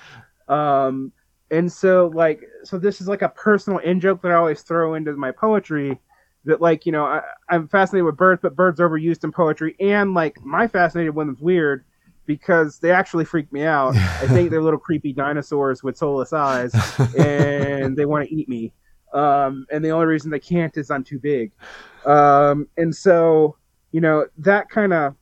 Um, 0.49 1.12
and 1.51 1.71
so 1.71 2.11
like 2.15 2.43
so 2.65 2.79
this 2.79 3.01
is 3.01 3.09
like 3.09 3.23
a 3.23 3.29
personal 3.29 3.79
in 3.79 4.01
joke 4.01 4.23
that 4.23 4.33
I 4.33 4.35
always 4.35 4.62
throw 4.62 4.95
into 4.95 5.12
my 5.12 5.31
poetry 5.31 5.99
that 6.45 6.61
like 6.61 6.87
you 6.87 6.93
know 6.93 7.05
I, 7.05 7.23
I'm 7.49 7.69
fascinated 7.69 8.05
with 8.05 8.16
birds, 8.16 8.41
but 8.43 8.57
birds 8.57 8.81
are 8.81 8.89
overused 8.89 9.25
in 9.25 9.33
poetry, 9.33 9.77
and 9.81 10.15
like 10.15 10.43
my 10.45 10.66
fascinated 10.66 11.15
one 11.15 11.31
is 11.31 11.41
weird 11.41 11.85
because 12.27 12.79
they 12.79 12.91
actually 12.91 13.25
freak 13.25 13.53
me 13.53 13.65
out. 13.65 13.97
I 13.97 14.27
think 14.29 14.51
they're 14.51 14.62
little 14.62 14.79
creepy 14.79 15.12
dinosaurs 15.12 15.83
with 15.83 15.97
soulless 15.97 16.33
eyes, 16.33 16.75
and 17.16 17.97
they 17.97 18.07
want 18.07 18.29
to 18.29 18.35
eat 18.35 18.49
me. 18.49 18.73
Um, 19.12 19.66
and 19.71 19.85
the 19.85 19.91
only 19.91 20.07
reason 20.07 20.31
they 20.31 20.41
can't 20.41 20.77
is 20.77 20.91
I'm 20.91 21.05
too 21.05 21.19
big. 21.19 21.53
Um, 22.05 22.69
and 22.77 22.95
so 22.95 23.57
you 23.93 24.01
know 24.01 24.27
that 24.39 24.69
kind 24.69 24.93
of 24.93 25.15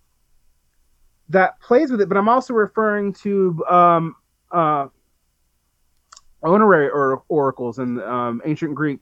that 1.29 1.61
plays 1.61 1.91
with 1.91 2.01
it, 2.01 2.09
but 2.09 2.17
I'm 2.17 2.29
also 2.29 2.55
referring 2.55 3.13
to 3.15 3.65
um, 3.69 4.17
uh, 4.51 4.89
honorary 6.43 6.89
or- 6.89 7.23
oracles 7.29 7.79
in 7.79 8.01
um, 8.01 8.43
ancient 8.45 8.75
Greek 8.75 9.01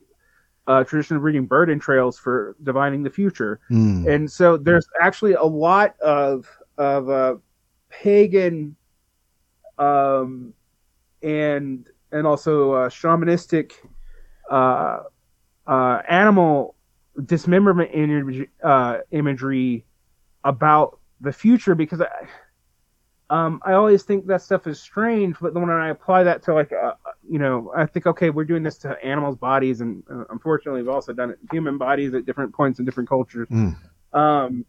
uh, 0.67 0.83
tradition 0.83 1.17
of 1.17 1.23
reading 1.23 1.45
bird 1.45 1.69
entrails 1.69 2.17
for 2.17 2.55
divining 2.63 3.03
the 3.03 3.09
future. 3.09 3.59
Mm. 3.69 4.07
And 4.07 4.31
so 4.31 4.57
there's 4.57 4.87
actually 5.01 5.33
a 5.33 5.43
lot 5.43 5.99
of 5.99 6.47
of 6.77 7.09
uh, 7.09 7.35
pagan 7.89 8.75
um, 9.77 10.53
and 11.21 11.87
and 12.11 12.27
also 12.27 12.73
uh, 12.73 12.89
shamanistic 12.89 13.73
uh, 14.49 14.99
uh, 15.67 16.01
animal 16.07 16.75
dismemberment 17.25 17.91
imagery, 17.93 18.49
uh, 18.63 18.99
imagery 19.11 19.85
about 20.43 20.99
the 21.21 21.31
future 21.31 21.75
because 21.75 22.01
I, 22.01 22.07
um, 23.29 23.61
I 23.63 23.73
always 23.73 24.03
think 24.03 24.27
that 24.27 24.41
stuff 24.41 24.67
is 24.67 24.79
strange, 24.79 25.37
but 25.39 25.53
then 25.53 25.65
when 25.65 25.71
I 25.71 25.89
apply 25.89 26.23
that 26.23 26.43
to 26.43 26.53
like, 26.53 26.71
uh, 26.73 26.93
you 27.31 27.39
know, 27.39 27.71
I 27.73 27.85
think 27.85 28.07
okay, 28.07 28.29
we're 28.29 28.43
doing 28.43 28.61
this 28.61 28.77
to 28.79 29.01
animals' 29.01 29.37
bodies, 29.37 29.79
and 29.79 30.03
uh, 30.11 30.25
unfortunately, 30.31 30.81
we've 30.81 30.93
also 30.93 31.13
done 31.13 31.29
it 31.29 31.39
to 31.39 31.47
human 31.49 31.77
bodies 31.77 32.13
at 32.13 32.25
different 32.25 32.53
points 32.53 32.77
in 32.79 32.83
different 32.83 33.07
cultures. 33.07 33.47
Mm. 33.49 33.77
Um, 34.11 34.65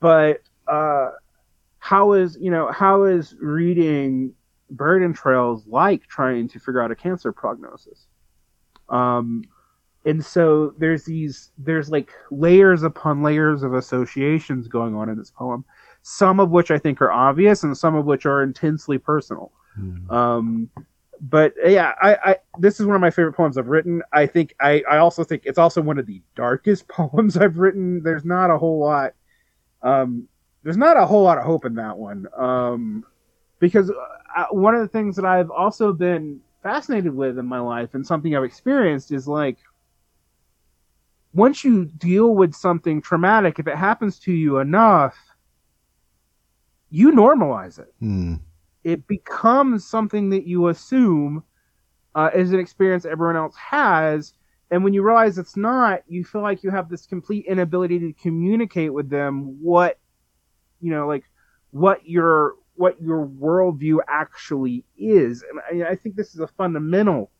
but 0.00 0.40
uh, 0.66 1.10
how 1.78 2.14
is 2.14 2.36
you 2.40 2.50
know 2.50 2.72
how 2.72 3.04
is 3.04 3.36
reading 3.40 4.34
bird 4.70 5.04
entrails 5.04 5.68
like 5.68 6.04
trying 6.08 6.48
to 6.48 6.58
figure 6.58 6.82
out 6.82 6.90
a 6.90 6.96
cancer 6.96 7.32
prognosis? 7.32 8.08
Um, 8.88 9.44
and 10.04 10.22
so 10.24 10.74
there's 10.76 11.04
these 11.04 11.52
there's 11.58 11.90
like 11.90 12.10
layers 12.32 12.82
upon 12.82 13.22
layers 13.22 13.62
of 13.62 13.72
associations 13.72 14.66
going 14.66 14.96
on 14.96 15.08
in 15.08 15.16
this 15.16 15.30
poem 15.30 15.64
some 16.02 16.38
of 16.40 16.50
which 16.50 16.70
i 16.70 16.76
think 16.76 17.00
are 17.00 17.10
obvious 17.10 17.62
and 17.62 17.74
some 17.74 17.94
of 17.94 18.04
which 18.04 18.26
are 18.26 18.42
intensely 18.42 18.98
personal 18.98 19.52
Mm. 19.76 20.08
um 20.12 20.70
but 21.20 21.54
yeah 21.64 21.92
I, 22.00 22.14
I 22.14 22.36
this 22.58 22.80
is 22.80 22.86
one 22.86 22.94
of 22.94 23.00
my 23.00 23.10
favorite 23.10 23.34
poems 23.34 23.58
i've 23.58 23.68
written. 23.68 24.02
I 24.12 24.26
think 24.26 24.54
i 24.60 24.82
i 24.88 24.98
also 24.98 25.24
think 25.24 25.42
it's 25.44 25.58
also 25.58 25.80
one 25.80 25.98
of 25.98 26.06
the 26.06 26.20
darkest 26.34 26.88
poems 26.88 27.36
i've 27.36 27.58
written. 27.58 28.02
There's 28.02 28.24
not 28.24 28.50
a 28.50 28.58
whole 28.58 28.78
lot 28.78 29.14
um 29.82 30.28
there's 30.62 30.76
not 30.76 30.96
a 30.96 31.06
whole 31.06 31.22
lot 31.22 31.38
of 31.38 31.44
hope 31.44 31.64
in 31.64 31.74
that 31.74 31.96
one 31.96 32.26
um 32.36 33.04
because 33.58 33.90
uh, 34.36 34.46
one 34.50 34.74
of 34.74 34.80
the 34.80 34.88
things 34.88 35.14
that 35.16 35.24
i've 35.24 35.50
also 35.50 35.92
been 35.92 36.40
fascinated 36.62 37.14
with 37.14 37.38
in 37.38 37.46
my 37.46 37.58
life 37.58 37.94
and 37.94 38.06
something 38.06 38.34
i've 38.34 38.44
experienced 38.44 39.12
is 39.12 39.28
like 39.28 39.58
once 41.34 41.64
you 41.64 41.84
deal 41.84 42.34
with 42.34 42.54
something 42.54 43.02
traumatic 43.02 43.58
if 43.58 43.66
it 43.66 43.76
happens 43.76 44.18
to 44.18 44.32
you 44.32 44.58
enough 44.58 45.14
you 46.94 47.10
normalize 47.10 47.80
it. 47.80 47.92
Mm. 48.00 48.38
It 48.84 49.06
becomes 49.06 49.86
something 49.86 50.30
that 50.30 50.46
you 50.46 50.68
assume 50.68 51.42
uh, 52.14 52.30
is 52.34 52.52
an 52.52 52.60
experience 52.60 53.04
everyone 53.04 53.36
else 53.36 53.56
has. 53.56 54.34
And 54.70 54.84
when 54.84 54.94
you 54.94 55.02
realize 55.02 55.38
it's 55.38 55.56
not, 55.56 56.02
you 56.06 56.24
feel 56.24 56.42
like 56.42 56.62
you 56.62 56.70
have 56.70 56.88
this 56.88 57.06
complete 57.06 57.46
inability 57.46 57.98
to 57.98 58.12
communicate 58.12 58.92
with 58.92 59.10
them 59.10 59.58
what, 59.62 59.98
you 60.80 60.90
know, 60.90 61.06
like 61.06 61.24
what 61.70 62.06
your 62.06 62.54
what 62.76 63.00
your 63.00 63.26
worldview 63.26 63.98
actually 64.08 64.84
is. 64.98 65.44
And 65.70 65.84
I, 65.84 65.90
I 65.90 65.96
think 65.96 66.16
this 66.16 66.34
is 66.34 66.40
a 66.40 66.48
fundamental 66.48 67.30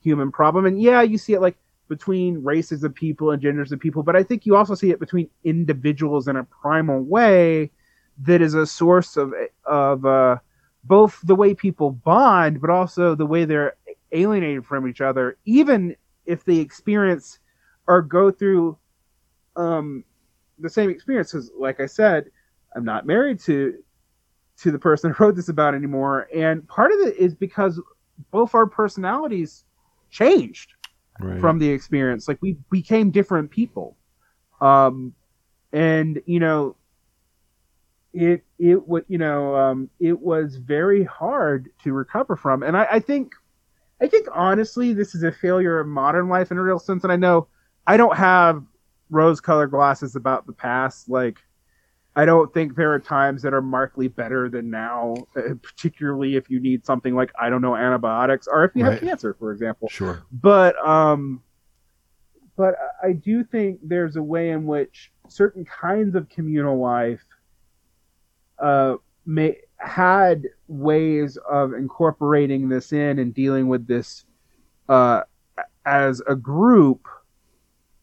human 0.00 0.32
problem. 0.32 0.66
And 0.66 0.80
yeah, 0.82 1.02
you 1.02 1.16
see 1.16 1.32
it 1.32 1.40
like 1.40 1.56
between 1.88 2.42
races 2.42 2.82
of 2.82 2.94
people 2.94 3.30
and 3.30 3.40
genders 3.40 3.72
of 3.72 3.80
people, 3.80 4.02
but 4.02 4.16
I 4.16 4.22
think 4.22 4.46
you 4.46 4.56
also 4.56 4.74
see 4.74 4.90
it 4.90 5.00
between 5.00 5.28
individuals 5.44 6.28
in 6.28 6.36
a 6.36 6.44
primal 6.44 7.02
way 7.02 7.70
that 8.22 8.42
is 8.42 8.54
a 8.54 8.66
source 8.66 9.16
of 9.16 9.32
of 9.64 10.04
uh, 10.04 10.36
both 10.84 11.20
the 11.24 11.34
way 11.34 11.54
people 11.54 11.90
bond, 11.90 12.60
but 12.60 12.70
also 12.70 13.14
the 13.14 13.26
way 13.26 13.44
they're 13.44 13.76
alienated 14.12 14.64
from 14.66 14.88
each 14.88 15.00
other, 15.00 15.36
even 15.44 15.94
if 16.26 16.44
they 16.44 16.56
experience 16.56 17.38
or 17.86 18.02
go 18.02 18.30
through 18.30 18.78
um, 19.56 20.04
the 20.58 20.68
same 20.68 20.90
experiences. 20.90 21.50
Like 21.58 21.80
I 21.80 21.86
said, 21.86 22.30
I'm 22.74 22.84
not 22.84 23.06
married 23.06 23.40
to 23.40 23.82
to 24.58 24.70
the 24.70 24.78
person 24.78 25.10
who 25.12 25.24
wrote 25.24 25.36
this 25.36 25.48
about 25.48 25.74
anymore, 25.74 26.28
and 26.34 26.66
part 26.68 26.92
of 26.92 27.00
it 27.00 27.16
is 27.16 27.34
because 27.34 27.80
both 28.30 28.54
our 28.54 28.66
personalities 28.66 29.64
changed 30.10 30.74
Right. 31.18 31.40
from 31.40 31.58
the 31.58 31.68
experience. 31.68 32.28
Like 32.28 32.38
we 32.40 32.56
became 32.70 33.10
different 33.10 33.50
people. 33.50 33.96
Um, 34.60 35.14
and 35.72 36.20
you 36.26 36.40
know, 36.40 36.76
it 38.12 38.44
it 38.58 38.86
would 38.88 39.04
you 39.08 39.18
know 39.18 39.54
um, 39.56 39.90
it 40.00 40.18
was 40.18 40.56
very 40.56 41.04
hard 41.04 41.70
to 41.84 41.92
recover 41.92 42.36
from. 42.36 42.62
And 42.62 42.76
I, 42.76 42.86
I 42.92 43.00
think 43.00 43.34
I 44.00 44.08
think 44.08 44.28
honestly, 44.32 44.92
this 44.92 45.14
is 45.14 45.22
a 45.22 45.32
failure 45.32 45.78
of 45.78 45.86
modern 45.86 46.28
life 46.28 46.50
in 46.50 46.58
a 46.58 46.62
real 46.62 46.78
sense. 46.78 47.04
And 47.04 47.12
I 47.12 47.16
know 47.16 47.48
I 47.86 47.96
don't 47.96 48.16
have 48.16 48.62
rose-colored 49.10 49.70
glasses 49.70 50.16
about 50.16 50.46
the 50.46 50.52
past. 50.52 51.08
Like 51.08 51.38
I 52.16 52.24
don't 52.24 52.52
think 52.52 52.74
there 52.74 52.92
are 52.92 52.98
times 52.98 53.42
that 53.42 53.54
are 53.54 53.62
markedly 53.62 54.08
better 54.08 54.48
than 54.48 54.70
now, 54.70 55.14
uh, 55.36 55.54
particularly 55.62 56.34
if 56.36 56.50
you 56.50 56.58
need 56.60 56.84
something 56.84 57.14
like 57.14 57.32
I 57.40 57.50
don't 57.50 57.62
know 57.62 57.76
antibiotics 57.76 58.48
or 58.50 58.64
if 58.64 58.72
you 58.74 58.84
Right. 58.84 58.92
have 58.94 59.00
cancer, 59.00 59.34
for 59.38 59.52
example 59.52 59.88
Sure. 59.88 60.22
but 60.32 60.74
um 60.86 61.42
but 62.56 62.74
I- 63.02 63.08
I 63.08 63.12
do 63.12 63.44
think 63.44 63.80
there's 63.82 64.16
a 64.16 64.22
way 64.22 64.50
in 64.50 64.66
which 64.66 65.12
certain 65.28 65.64
kinds 65.64 66.14
of 66.14 66.28
communal 66.28 66.78
life 66.78 67.24
uh 68.60 68.96
may 69.26 69.56
had 69.78 70.46
ways 70.68 71.38
of 71.50 71.72
incorporating 71.72 72.68
this 72.68 72.92
in 72.92 73.18
and 73.18 73.32
dealing 73.34 73.68
with 73.68 73.86
this 73.86 74.24
uh 74.88 75.22
as 75.86 76.20
a 76.28 76.36
group 76.36 77.08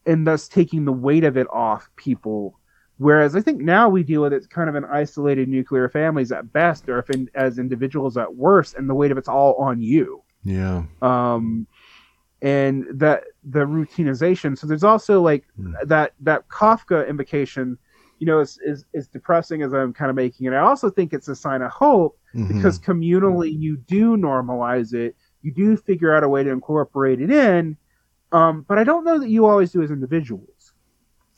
and 0.06 0.26
thus 0.26 0.48
taking 0.48 0.84
the 0.84 0.92
weight 0.92 1.22
of 1.24 1.36
it 1.36 1.46
off 1.52 1.90
people. 1.96 2.58
Whereas 2.96 3.36
I 3.36 3.40
think 3.40 3.60
now 3.60 3.88
we 3.88 4.02
deal 4.02 4.22
with 4.22 4.32
it 4.32 4.48
kind 4.50 4.68
of 4.68 4.74
in 4.74 4.84
isolated 4.84 5.48
nuclear 5.48 5.88
families 5.88 6.32
at 6.32 6.52
best, 6.52 6.88
or 6.88 6.98
if 6.98 7.10
in, 7.10 7.30
as 7.34 7.58
individuals 7.58 8.16
at 8.16 8.34
worst, 8.34 8.74
and 8.74 8.90
the 8.90 8.94
weight 8.94 9.12
of 9.12 9.18
it's 9.18 9.28
all 9.28 9.54
on 9.54 9.80
you. 9.80 10.22
Yeah. 10.42 10.82
Um, 11.00 11.66
and 12.42 12.86
that 12.94 13.24
the 13.44 13.60
routinization. 13.60 14.58
So 14.58 14.66
there's 14.66 14.82
also 14.84 15.20
like 15.22 15.44
Hmm. 15.56 15.74
that 15.86 16.14
that 16.20 16.48
Kafka 16.48 17.08
invocation, 17.08 17.78
you 18.18 18.26
know, 18.26 18.40
is, 18.40 18.58
is 18.64 18.84
is 18.92 19.08
depressing 19.08 19.62
as 19.62 19.72
I'm 19.72 19.92
kind 19.92 20.10
of 20.10 20.16
making 20.16 20.46
it. 20.46 20.52
I 20.52 20.58
also 20.58 20.90
think 20.90 21.12
it's 21.12 21.28
a 21.28 21.36
sign 21.36 21.62
of 21.62 21.70
hope 21.70 22.18
Mhm. 22.34 22.48
because 22.48 22.78
communally 22.78 23.56
you 23.58 23.76
do 23.76 24.16
normalize 24.16 24.92
it, 24.92 25.16
you 25.42 25.52
do 25.52 25.76
figure 25.76 26.14
out 26.14 26.22
a 26.24 26.28
way 26.28 26.42
to 26.44 26.50
incorporate 26.50 27.20
it 27.20 27.30
in. 27.30 27.76
Um, 28.32 28.64
but 28.68 28.76
I 28.78 28.84
don't 28.84 29.04
know 29.04 29.18
that 29.18 29.30
you 29.30 29.46
always 29.46 29.72
do 29.72 29.82
as 29.82 29.90
individuals. 29.90 30.72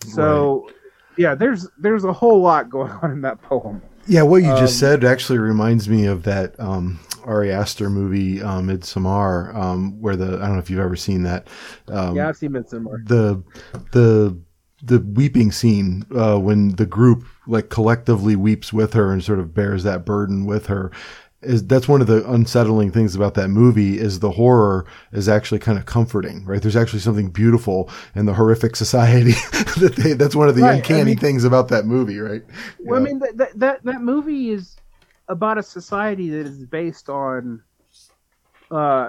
So 0.07 0.69
yeah, 1.17 1.35
there's 1.35 1.69
there's 1.79 2.05
a 2.05 2.13
whole 2.13 2.41
lot 2.41 2.71
going 2.71 2.91
on 3.03 3.11
in 3.11 3.21
that 3.23 3.41
poem. 3.43 3.83
Yeah, 4.07 4.23
what 4.23 4.39
you 4.39 4.49
just 4.57 4.83
Um, 4.83 4.89
said 5.01 5.05
actually 5.05 5.39
reminds 5.39 5.89
me 5.89 6.07
of 6.07 6.23
that 6.25 6.59
um, 6.59 6.99
Ari 7.25 7.53
Aster 7.53 7.91
movie, 7.91 8.43
um, 8.43 8.67
Midsommar, 8.69 9.55
um, 9.55 10.01
where 10.01 10.17
the 10.17 10.39
I 10.39 10.47
don't 10.47 10.55
know 10.55 10.59
if 10.59 10.71
you've 10.71 10.81
ever 10.81 10.97
seen 10.97 11.23
that. 11.25 11.47
Um, 11.89 12.17
yeah, 12.17 12.29
I've 12.29 12.37
seen 12.37 12.53
Midsommar. 12.53 13.07
the 13.07 13.43
the 13.93 14.37
the 14.83 14.99
weeping 15.01 15.53
scene 15.53 16.05
uh, 16.17 16.39
when 16.39 16.71
the 16.77 16.87
group 16.87 17.25
like 17.47 17.69
collectively 17.69 18.37
weeps 18.37 18.73
with 18.73 18.93
her 18.95 19.13
and 19.13 19.23
sort 19.23 19.39
of 19.39 19.55
bears 19.55 19.83
that 19.85 20.05
burden 20.05 20.47
with 20.47 20.67
her 20.67 20.91
is 21.43 21.67
that's 21.67 21.89
one 21.89 22.01
of 22.03 22.07
the 22.07 22.29
unsettling 22.31 22.91
things 22.93 23.15
about 23.15 23.33
that 23.35 23.49
movie 23.49 23.99
is 23.99 24.21
the 24.21 24.31
horror 24.31 24.85
is 25.13 25.27
actually 25.29 25.59
kind 25.59 25.79
of 25.79 25.87
comforting 25.87 26.45
right? 26.45 26.61
There's 26.63 26.77
actually 26.77 27.01
something 27.01 27.31
beautiful 27.31 27.91
in 28.15 28.27
the 28.27 28.35
horrific 28.35 28.77
society 28.77 29.33
that 29.81 29.95
they, 29.97 30.13
that's 30.15 30.37
one 30.37 30.49
of 30.49 30.55
the 30.57 30.63
Right, 30.63 30.73
I 30.73 30.77
uncanny 30.77 31.05
mean- 31.05 31.19
things 31.19 31.45
about 31.45 31.69
that 31.69 31.87
movie 31.87 32.19
right? 32.19 32.43
Well, 32.81 33.01
I 33.01 33.03
mean 33.03 33.19
that, 33.21 33.37
that 33.39 33.59
that 33.59 33.85
that 33.85 34.01
movie 34.03 34.51
is 34.51 34.77
about 35.29 35.59
a 35.59 35.63
society 35.63 36.29
that 36.31 36.47
is 36.47 36.65
based 36.67 37.09
on 37.09 37.63
uh, 38.71 39.09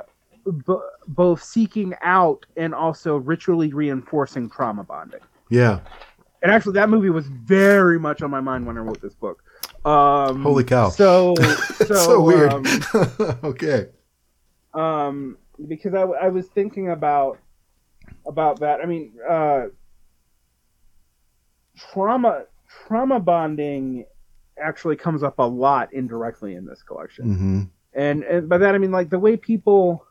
b- 0.67 0.75
both 1.07 1.43
seeking 1.43 1.93
out 2.01 2.45
and 2.57 2.73
also 2.73 3.17
ritually 3.17 3.73
reinforcing 3.73 4.49
trauma 4.49 4.83
bonding. 4.83 5.19
Yeah 5.51 5.79
And 6.41 6.51
actually, 6.51 6.73
that 6.73 6.89
movie 6.89 7.11
was 7.11 7.27
very 7.27 7.99
much 7.99 8.23
on 8.23 8.31
my 8.31 8.41
mind 8.41 8.65
when 8.65 8.75
I 8.75 8.81
wrote 8.81 8.99
this 8.99 9.13
book. 9.13 9.43
Um, 9.85 10.41
Holy 10.41 10.63
cow. 10.63 10.89
So, 10.89 11.35
so, 11.77 11.85
so, 11.85 12.21
weird 12.21 12.51
Um, 12.51 12.65
okay 13.43 13.89
um, 14.73 15.37
because 15.67 15.93
I, 15.93 16.01
I 16.01 16.29
was 16.29 16.47
thinking 16.47 16.89
about 16.89 17.39
about 18.25 18.59
that. 18.59 18.81
I 18.81 18.85
mean, 18.85 19.13
uh, 19.27 19.65
trauma 21.77 22.45
trauma 22.87 23.19
bonding 23.19 24.05
actually 24.61 24.95
comes 24.95 25.23
up 25.23 25.39
a 25.39 25.43
lot 25.43 25.93
indirectly 25.93 26.55
in 26.55 26.65
this 26.65 26.83
collection, 26.83 27.35
hmm 27.35 27.61
and 27.93 28.23
and 28.23 28.47
by 28.47 28.57
that 28.57 28.73
I 28.75 28.77
mean 28.77 28.91
like 28.91 29.09
the 29.09 29.19
way 29.19 29.37
people. 29.37 30.05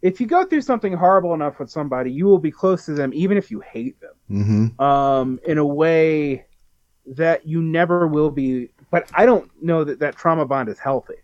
If 0.00 0.20
you 0.20 0.26
go 0.26 0.44
through 0.44 0.60
something 0.62 0.92
horrible 0.92 1.34
enough 1.34 1.58
with 1.58 1.70
somebody, 1.70 2.12
you 2.12 2.26
will 2.26 2.38
be 2.38 2.50
close 2.52 2.84
to 2.86 2.92
them, 2.92 3.10
even 3.14 3.36
if 3.36 3.50
you 3.50 3.60
hate 3.60 3.96
them, 4.00 4.72
hmm 4.76 4.80
um, 4.82 5.40
in 5.46 5.58
a 5.58 5.64
way 5.64 6.44
that 7.06 7.46
you 7.46 7.62
never 7.62 8.06
will 8.06 8.30
be. 8.30 8.70
But 8.90 9.10
I 9.14 9.26
don't 9.26 9.50
know 9.62 9.84
that 9.84 9.98
that 10.00 10.16
trauma 10.16 10.46
bond 10.46 10.68
is 10.68 10.78
healthy. 10.78 11.14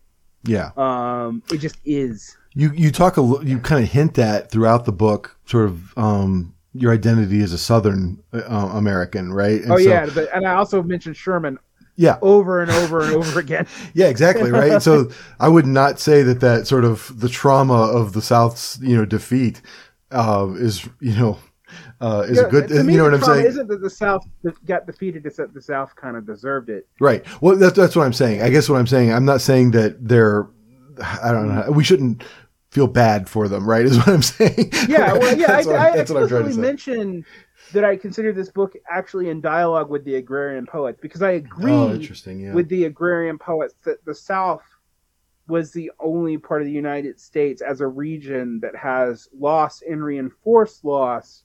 yeah 0.45 0.71
Um, 0.77 1.43
it 1.53 1.59
just 1.59 1.77
is. 1.85 2.37
You 2.55 2.73
you 2.73 2.91
talk 2.91 3.17
a 3.17 3.23
you 3.43 3.59
kind 3.59 3.83
of 3.85 3.91
hint 3.91 4.19
at 4.19 4.51
throughout 4.51 4.85
the 4.85 4.93
book 4.93 5.37
sort 5.47 5.67
of 5.67 5.97
um, 5.99 6.55
your 6.73 6.93
identity 6.93 7.43
as 7.43 7.53
a 7.53 7.59
Southern 7.59 8.23
uh, 8.33 8.71
American, 8.75 9.33
right? 9.33 9.61
And 9.63 9.73
oh 9.73 9.77
so- 9.79 9.89
yeah, 9.89 10.09
but, 10.15 10.29
and 10.35 10.47
I 10.47 10.55
also 10.55 10.83
mentioned 10.83 11.17
Sherman 11.17 11.59
yeah, 11.97 12.19
over 12.23 12.61
and 12.61 12.71
over 12.71 13.01
and 13.03 13.15
over 13.15 13.39
again. 13.39 13.67
yeah, 13.95 14.07
exactly, 14.07 14.51
right. 14.51 14.83
So 14.83 15.11
I 15.39 15.49
would 15.49 15.67
not 15.67 16.01
say 16.01 16.23
that 16.23 16.41
that 16.41 16.67
sort 16.67 16.85
of 16.85 17.21
the 17.21 17.29
trauma 17.29 17.75
of 17.75 18.13
the 18.13 18.23
South's 18.23 18.79
you 18.83 18.97
know 18.97 19.05
defeat 19.05 19.63
uh, 20.11 20.49
is 20.57 20.89
you 21.01 21.15
know 21.15 21.39
uh, 22.01 22.25
is 22.29 22.39
a 22.39 22.49
good 22.49 22.71
you 22.71 22.83
know 22.83 23.05
what 23.05 23.15
I'm 23.15 23.23
saying, 23.23 23.47
Isn't 23.47 23.69
that 23.69 23.81
the 23.81 23.91
South 23.91 24.27
got 24.65 24.87
defeated? 24.87 25.25
It's 25.27 25.37
that 25.37 25.55
the 25.55 25.63
South 25.63 25.95
kind 25.97 26.17
of 26.17 26.27
deserved 26.27 26.69
it. 26.69 26.87
right? 27.01 27.25
Well, 27.41 27.57
that's 27.57 27.77
that's 27.77 27.97
what 27.97 28.05
I'm 28.05 28.13
saying. 28.13 28.43
I 28.43 28.51
guess 28.51 28.69
what 28.69 28.79
I'm 28.79 28.87
saying, 28.87 29.13
I'm 29.13 29.25
not 29.25 29.41
saying 29.41 29.71
that 29.73 30.07
they're 30.07 30.49
I 31.23 31.33
don't 31.33 31.49
know. 31.49 31.71
We 31.71 31.85
shouldn't 31.85 32.23
feel 32.71 32.87
bad 32.89 33.29
for 33.29 33.49
them, 33.49 33.69
right? 33.69 33.85
Is 33.85 33.99
what 33.99 34.09
I'm 34.09 34.23
saying. 34.23 34.71
Yeah, 34.89 35.13
well, 35.13 35.37
yeah. 35.37 35.47
that's 35.47 35.67
I, 35.67 35.71
what, 35.71 35.81
I, 35.81 35.89
I, 35.89 35.97
explicitly 35.99 36.57
mentioned 36.57 37.25
that 37.75 37.85
I 37.85 37.97
consider 37.97 38.33
this 38.33 38.51
book 38.51 38.75
actually 38.91 39.29
in 39.29 39.41
dialogue 39.41 39.91
with 39.91 40.05
the 40.05 40.17
agrarian 40.17 40.67
poets 40.67 40.99
because 41.01 41.23
I 41.23 41.33
agree 41.33 41.73
Oh. 41.73 41.93
Yeah. 42.27 42.55
with 42.55 42.69
the 42.69 42.85
agrarian 42.87 43.39
poets 43.39 43.75
that 43.85 44.05
the 44.05 44.15
South 44.15 44.63
was 45.47 45.73
the 45.73 45.91
only 46.01 46.39
part 46.39 46.63
of 46.63 46.67
the 46.67 46.73
United 46.73 47.21
States 47.21 47.61
as 47.61 47.81
a 47.81 47.87
region 47.87 48.61
that 48.61 48.75
has 48.75 49.29
loss 49.39 49.83
and 49.83 50.03
reinforced 50.03 50.85
loss 50.85 51.45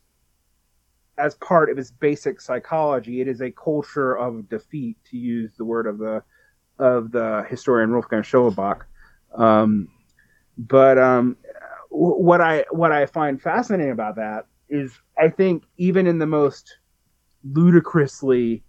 as 1.18 1.36
part 1.36 1.70
of 1.70 1.78
its 1.78 1.92
basic 1.92 2.40
psychology. 2.40 3.20
It 3.20 3.28
is 3.28 3.42
a 3.42 3.52
culture 3.52 4.18
of 4.18 4.48
defeat, 4.48 4.98
to 5.12 5.18
use 5.18 5.52
the 5.58 5.66
word 5.66 5.86
of 5.86 5.98
the 5.98 6.24
of 6.78 7.12
the 7.12 7.46
historian 7.50 7.92
Wolfgang 7.92 8.22
Schivelbusch. 8.22 8.84
Um, 9.36 9.90
but 10.58 10.98
um, 10.98 11.36
what 11.90 12.40
I 12.40 12.66
what 12.72 12.94
I 12.94 13.06
find 13.06 13.42
fascinating 13.42 13.92
about 13.92 14.16
that 14.16 14.46
is 14.70 14.98
I 15.18 15.30
think 15.30 15.64
even 15.78 16.08
in 16.08 16.18
the 16.20 16.26
most 16.28 16.78
ludicrously 17.44 18.64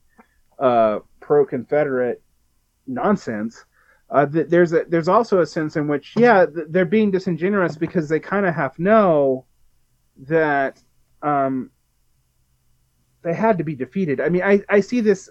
uh, 0.59 1.01
pro-Confederate 1.21 2.23
nonsense, 2.87 3.65
uh, 4.11 4.27
th- 4.27 4.49
there's 4.49 4.73
a, 4.73 4.85
there's 4.89 5.09
also 5.09 5.41
a 5.41 5.47
sense 5.47 5.77
in 5.77 5.87
which 5.89 6.15
yeah 6.17 6.47
th- 6.47 6.67
they're 6.71 6.85
being 6.85 7.11
disingenuous 7.11 7.77
because 7.77 8.09
they 8.09 8.21
kind 8.21 8.47
of 8.47 8.55
have 8.55 8.75
to 8.77 8.83
know 8.83 9.47
that 10.27 10.81
um, 11.23 11.71
they 13.23 13.35
had 13.35 13.59
to 13.59 13.65
be 13.65 13.75
defeated. 13.75 14.21
I 14.21 14.29
mean, 14.29 14.43
I, 14.43 14.63
I 14.69 14.81
see 14.81 15.01
this. 15.01 15.29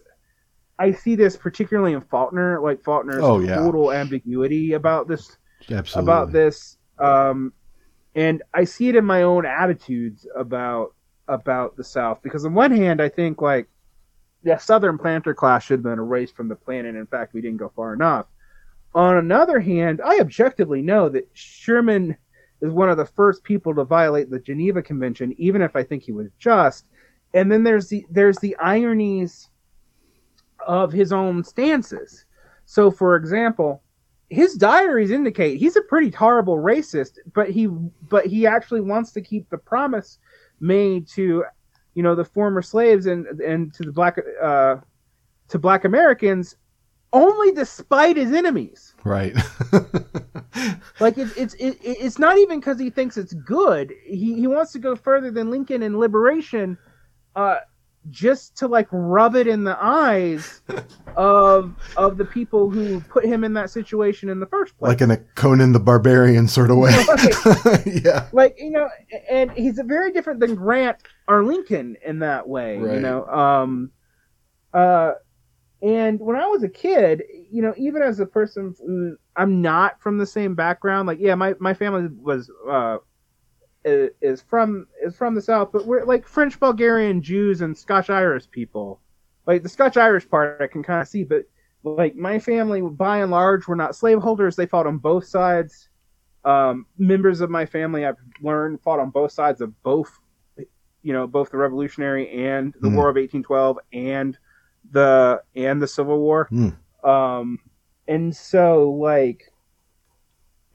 I 0.78 0.92
see 0.94 1.16
this 1.16 1.36
particularly 1.36 1.92
in 1.92 2.00
Faulkner, 2.02 2.62
like 2.62 2.82
Faulkner's 2.84 3.22
Oh, 3.24 3.40
yeah. 3.42 3.56
total 3.56 3.92
ambiguity 3.92 4.74
about 4.74 5.10
this 5.10 5.38
Absolutely. 5.70 6.06
about 6.06 6.32
this 6.32 6.78
um 7.00 7.52
and 8.16 8.42
i 8.54 8.64
see 8.64 8.90
it 8.90 8.96
in 8.96 9.06
my 9.06 9.22
own 9.22 9.46
attitudes 9.46 10.28
about 10.36 10.96
about 11.28 11.78
the 11.78 11.84
south. 11.84 12.20
Because 12.24 12.46
on 12.46 12.54
one 12.54 12.72
hand 12.72 13.02
i 13.02 13.10
think 13.10 13.42
like 13.42 13.68
the 14.44 14.58
southern 14.58 14.98
planter 14.98 15.34
class 15.34 15.64
should 15.64 15.80
have 15.80 15.84
been 15.84 16.00
erased 16.00 16.36
from 16.36 16.48
the 16.48 16.56
planet. 16.56 16.96
In 16.96 17.06
fact 17.06 17.34
we 17.34 17.42
didn't 17.42 17.58
go 17.58 17.72
far 17.76 17.94
enough. 17.94 18.26
On 18.96 19.18
another 19.18 19.60
hand 19.60 20.02
i 20.04 20.20
objectively 20.20 20.82
know 20.82 21.10
that 21.10 21.30
sherman 21.34 22.18
is 22.62 22.72
one 22.72 22.90
of 22.90 22.98
the 22.98 23.06
first 23.06 23.44
people 23.44 23.74
to 23.76 23.84
violate 23.86 24.30
the 24.30 24.40
geneva 24.40 24.82
convention 24.82 25.34
even 25.38 25.62
if 25.62 25.76
i 25.76 25.84
think 25.84 26.04
he 26.04 26.12
was 26.12 26.28
just. 26.40 26.86
And 27.34 27.52
then 27.52 27.64
there's 27.64 27.90
the 27.90 28.06
there's 28.10 28.40
the 28.40 28.56
ironies 28.58 29.50
of 30.66 30.92
his 30.92 31.14
own 31.14 31.44
stances. 31.44 32.26
So 32.66 32.90
for 32.90 33.16
example 33.16 33.84
his 34.30 34.56
diaries 34.56 35.12
indicate 35.12 35.58
he's 35.58 35.76
a 35.76 35.82
pretty 35.82 36.10
horrible 36.12 36.58
racist, 36.58 37.18
but 37.34 37.50
he 37.50 37.68
but 37.68 38.26
he 38.26 38.46
actually 38.46 38.82
wants 38.82 39.12
to 39.14 39.22
keep 39.22 39.50
the 39.50 39.58
promise 39.58 40.20
made 40.60 41.08
to 41.08 41.44
you 41.96 42.04
know 42.04 42.16
the 42.16 42.26
former 42.26 42.62
slaves 42.62 43.06
and 43.06 43.26
and 43.42 43.74
to 43.74 43.84
the 43.84 43.92
black 43.92 44.18
uh, 44.42 44.76
to 45.48 45.60
black 45.60 45.86
Americans 45.86 46.56
only 47.12 47.52
despite 47.52 48.18
his 48.18 48.34
enemies. 48.34 48.94
right. 49.04 49.36
Like 51.00 51.18
it's 51.18 51.34
it's 51.38 51.54
it, 51.54 51.78
it's 51.82 52.20
not 52.20 52.38
even 52.38 52.60
because 52.60 52.80
he 52.80 52.90
thinks 52.90 53.18
it's 53.18 53.34
good. 53.34 53.94
He 54.06 54.36
he 54.36 54.48
wants 54.48 54.74
to 54.74 54.80
go 54.80 54.96
further 54.96 55.32
than 55.32 55.50
Lincoln 55.50 55.84
and 55.84 55.98
liberation, 55.98 56.78
uh, 57.36 57.60
just 58.10 58.56
to 58.58 58.68
like 58.68 58.88
rub 58.92 59.36
it 59.36 59.48
in 59.48 59.64
the 59.64 59.78
eyes 59.80 60.62
of 61.18 61.74
of 61.98 62.18
the 62.18 62.26
people 62.26 62.70
who 62.70 63.02
put 63.02 63.26
him 63.26 63.44
in 63.44 63.54
that 63.54 63.70
situation 63.70 64.30
in 64.30 64.40
the 64.40 64.46
first 64.46 64.78
place. 64.78 64.90
like 64.90 65.02
in 65.02 65.12
a 65.12 65.18
Conan 65.36 65.74
the 65.74 65.80
Barbarian 65.80 66.48
sort 66.48 66.72
of 66.72 66.78
way. 66.78 66.92
yeah. 67.86 68.28
like 68.32 68.56
you 68.58 68.72
know 68.72 68.90
and 69.30 69.52
he's 69.52 69.80
very 69.86 70.12
different 70.12 70.40
than 70.40 70.56
grant 70.56 70.98
or 71.28 71.44
lincoln 71.44 71.98
in 72.06 72.20
that 72.20 72.48
way 72.48 72.78
you 72.78 73.00
know 73.00 73.26
um 73.28 73.92
uh 74.74 75.12
and 75.82 76.20
when 76.20 76.36
i 76.36 76.46
was 76.46 76.64
a 76.64 76.70
kid 76.70 77.24
you 77.52 77.62
know 77.62 77.74
even 77.78 78.02
as 78.02 78.20
a 78.20 78.26
person 78.26 79.18
i'm 79.36 79.62
not 79.62 80.02
from 80.02 80.18
the 80.18 80.26
same 80.26 80.56
background 80.56 81.08
like 81.08 81.20
yeah 81.20 81.36
my, 81.36 81.54
my 81.60 81.74
family 81.74 82.08
was 82.22 82.50
uh 82.70 82.98
is 84.22 84.42
from 84.42 84.88
is 85.04 85.16
from 85.16 85.36
the 85.36 85.42
south 85.42 85.70
but 85.72 85.86
we're 85.86 86.04
like 86.06 86.28
french 86.28 86.60
bulgarian 86.60 87.22
jews 87.22 87.62
and 87.62 87.78
scotch 87.78 88.10
irish 88.10 88.50
people 88.52 89.00
like 89.46 89.64
the 89.64 89.70
scotch 89.70 89.98
irish 89.98 90.28
part 90.30 90.62
i 90.62 90.68
can 90.68 90.84
kind 90.84 91.02
of 91.02 91.08
see 91.08 91.24
but 91.24 91.44
like 91.84 92.16
my 92.16 92.38
family 92.40 92.82
by 92.82 93.20
and 93.20 93.32
large 93.32 93.68
were 93.68 93.76
not 93.76 93.96
slaveholders 93.96 94.56
they 94.56 94.66
fought 94.66 94.88
on 94.88 94.98
both 94.98 95.26
sides 95.26 95.90
um, 96.46 96.86
members 96.98 97.42
of 97.42 97.50
my 97.50 97.66
family 97.66 98.06
I've 98.06 98.16
learned 98.42 98.82
fought 98.82 99.00
on 99.00 99.10
both 99.10 99.34
sides 99.34 99.60
of 99.60 99.82
both 99.84 100.10
you 101.04 101.12
know 101.14 101.28
both 101.28 101.52
the 101.52 101.58
Revolutionary 101.58 102.30
and 102.30 102.74
the 102.80 102.88
Mhm. 102.88 102.96
War 102.96 103.10
of 103.10 103.18
1812 103.18 103.78
and 103.92 104.38
the 104.92 105.42
and 105.56 105.82
the 105.82 105.88
Civil 105.88 106.20
War. 106.20 106.48
Mm. 106.50 106.76
Um, 107.08 107.60
and 108.08 108.34
so 108.36 108.90
like, 108.92 109.49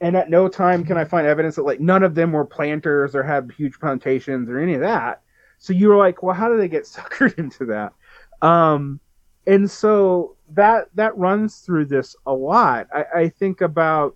and 0.01 0.15
at 0.15 0.29
no 0.29 0.47
time 0.47 0.83
can 0.83 0.97
I 0.97 1.05
find 1.05 1.25
evidence 1.25 1.55
that 1.55 1.63
like 1.63 1.79
none 1.79 2.03
of 2.03 2.15
them 2.15 2.31
were 2.31 2.45
planters 2.45 3.15
or 3.15 3.23
had 3.23 3.51
huge 3.55 3.79
plantations 3.79 4.49
or 4.49 4.59
any 4.59 4.73
of 4.73 4.81
that. 4.81 5.21
So 5.57 5.73
you 5.73 5.87
were 5.87 5.95
like, 5.95 6.21
well, 6.21 6.35
how 6.35 6.49
did 6.49 6.59
they 6.59 6.67
get 6.67 6.83
suckered 6.85 7.37
into 7.37 7.65
that? 7.65 7.93
Um, 8.41 8.99
and 9.47 9.69
so 9.69 10.35
that 10.51 10.89
that 10.95 11.17
runs 11.17 11.59
through 11.59 11.85
this 11.85 12.15
a 12.25 12.33
lot. 12.33 12.87
I, 12.93 13.05
I 13.15 13.29
think 13.29 13.61
about 13.61 14.15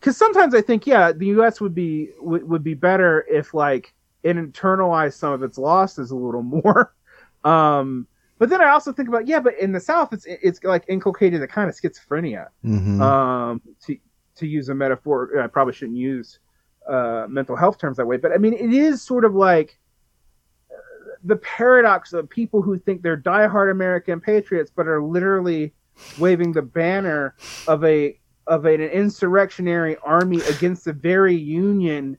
because 0.00 0.16
sometimes 0.16 0.54
I 0.54 0.60
think, 0.60 0.86
yeah, 0.86 1.12
the 1.12 1.26
U.S. 1.26 1.60
would 1.60 1.74
be 1.74 2.10
would, 2.20 2.48
would 2.48 2.64
be 2.64 2.74
better 2.74 3.24
if 3.30 3.54
like 3.54 3.94
it 4.22 4.36
internalized 4.36 5.14
some 5.14 5.32
of 5.32 5.42
its 5.42 5.58
losses 5.58 6.10
a 6.10 6.16
little 6.16 6.42
more. 6.64 6.94
Um, 7.44 8.06
but 8.38 8.50
then 8.50 8.60
I 8.60 8.70
also 8.70 8.92
think 8.92 9.08
about, 9.08 9.26
yeah, 9.26 9.40
but 9.40 9.58
in 9.58 9.72
the 9.72 9.80
South, 9.80 10.12
it's 10.12 10.26
it's 10.26 10.62
like 10.62 10.84
inculcated 10.88 11.42
a 11.42 11.46
kind 11.46 11.70
of 11.70 11.76
schizophrenia. 11.76 12.48
Mhm. 12.64 13.00
Um, 13.00 13.62
to 13.86 13.96
to 14.36 14.46
use 14.46 14.68
a 14.68 14.74
metaphor, 14.74 15.40
I 15.40 15.46
probably 15.46 15.74
shouldn't 15.74 15.98
use 15.98 16.38
uh, 16.88 17.26
mental 17.28 17.56
health 17.56 17.78
terms 17.78 17.96
that 17.96 18.06
way, 18.06 18.16
but 18.16 18.32
I 18.32 18.38
mean, 18.38 18.54
it 18.54 18.72
is 18.72 19.02
sort 19.02 19.24
of 19.24 19.34
like 19.34 19.78
uh, 20.70 20.76
the 21.24 21.36
paradox 21.36 22.12
of 22.12 22.28
people 22.28 22.62
who 22.62 22.78
think 22.78 23.02
they're 23.02 23.16
diehard 23.16 23.70
American 23.70 24.20
patriots, 24.20 24.70
but 24.74 24.86
are 24.86 25.02
literally 25.02 25.72
waving 26.18 26.52
the 26.52 26.62
banner 26.62 27.34
of 27.66 27.84
a 27.84 28.18
of 28.46 28.64
an 28.64 28.80
insurrectionary 28.80 29.96
army 30.04 30.40
against 30.42 30.84
the 30.84 30.92
very 30.92 31.34
union 31.34 32.16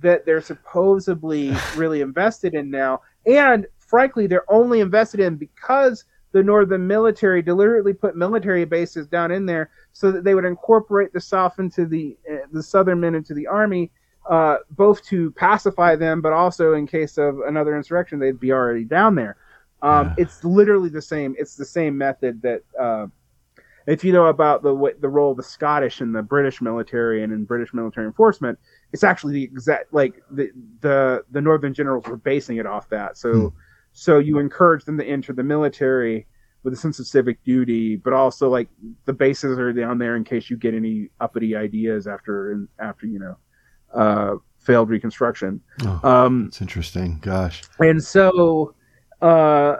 that 0.00 0.26
they're 0.26 0.42
supposedly 0.42 1.54
really 1.76 2.00
invested 2.00 2.54
in 2.54 2.70
now. 2.70 3.00
And 3.26 3.66
frankly, 3.78 4.26
they're 4.26 4.50
only 4.52 4.80
invested 4.80 5.20
in 5.20 5.36
because 5.36 6.04
the 6.32 6.42
northern 6.42 6.86
military 6.86 7.42
deliberately 7.42 7.92
put 7.94 8.16
military 8.16 8.64
bases 8.64 9.06
down 9.06 9.30
in 9.30 9.46
there 9.46 9.70
so 9.92 10.12
that 10.12 10.24
they 10.24 10.34
would 10.34 10.44
incorporate 10.44 11.12
the 11.12 11.20
South 11.20 11.58
into 11.58 11.86
the 11.86 12.16
uh, 12.30 12.46
the 12.52 12.62
Southern 12.62 13.00
men 13.00 13.14
into 13.14 13.34
the 13.34 13.46
army, 13.46 13.90
uh, 14.28 14.58
both 14.70 15.02
to 15.06 15.30
pacify 15.32 15.96
them, 15.96 16.20
but 16.20 16.32
also 16.32 16.74
in 16.74 16.86
case 16.86 17.18
of 17.18 17.40
another 17.46 17.76
insurrection, 17.76 18.18
they'd 18.18 18.40
be 18.40 18.52
already 18.52 18.84
down 18.84 19.14
there. 19.14 19.36
Um, 19.82 20.06
Yeah. 20.06 20.24
It's 20.24 20.44
literally 20.44 20.88
the 20.90 21.02
same. 21.02 21.34
It's 21.38 21.56
the 21.56 21.64
same 21.64 21.96
method 21.96 22.42
that. 22.42 22.62
Uh, 22.78 23.06
if 23.86 24.04
you 24.04 24.12
know 24.12 24.26
about 24.26 24.62
the 24.62 24.74
wa- 24.74 24.90
the 25.00 25.08
role 25.08 25.30
of 25.30 25.38
the 25.38 25.42
Scottish 25.42 26.02
in 26.02 26.12
the 26.12 26.22
British 26.22 26.60
military 26.60 27.22
and 27.22 27.32
in 27.32 27.44
British 27.46 27.72
military 27.72 28.06
enforcement, 28.06 28.58
it's 28.92 29.02
actually 29.02 29.32
the 29.32 29.42
exact 29.44 29.94
like 29.94 30.22
the 30.30 30.50
the 30.82 31.24
the 31.30 31.40
Northern 31.40 31.72
generals 31.72 32.04
were 32.06 32.18
basing 32.18 32.58
it 32.58 32.66
off 32.66 32.86
that. 32.90 33.16
So 33.16 33.32
Hmm. 33.32 33.56
So 33.98 34.18
you 34.20 34.38
encourage 34.38 34.84
them 34.84 34.96
to 34.96 35.04
enter 35.04 35.32
the 35.32 35.42
military 35.42 36.24
with 36.62 36.72
a 36.72 36.76
sense 36.76 37.00
of 37.00 37.06
civic 37.06 37.42
duty, 37.42 37.96
but 37.96 38.12
also 38.12 38.48
like 38.48 38.68
the 39.06 39.12
bases 39.12 39.58
are 39.58 39.72
down 39.72 39.98
there 39.98 40.14
in 40.14 40.22
case 40.22 40.48
you 40.48 40.56
get 40.56 40.72
any 40.72 41.08
uppity 41.20 41.56
ideas 41.56 42.06
after 42.06 42.66
after 42.78 43.06
you 43.06 43.18
know 43.18 43.36
uh, 43.92 44.36
failed 44.60 44.88
reconstruction. 44.88 45.60
Oh, 45.84 46.00
Um, 46.04 46.44
that's 46.44 46.60
interesting. 46.60 47.18
Gosh. 47.22 47.62
and 47.80 48.02
so, 48.02 48.74
uh, 49.20 49.78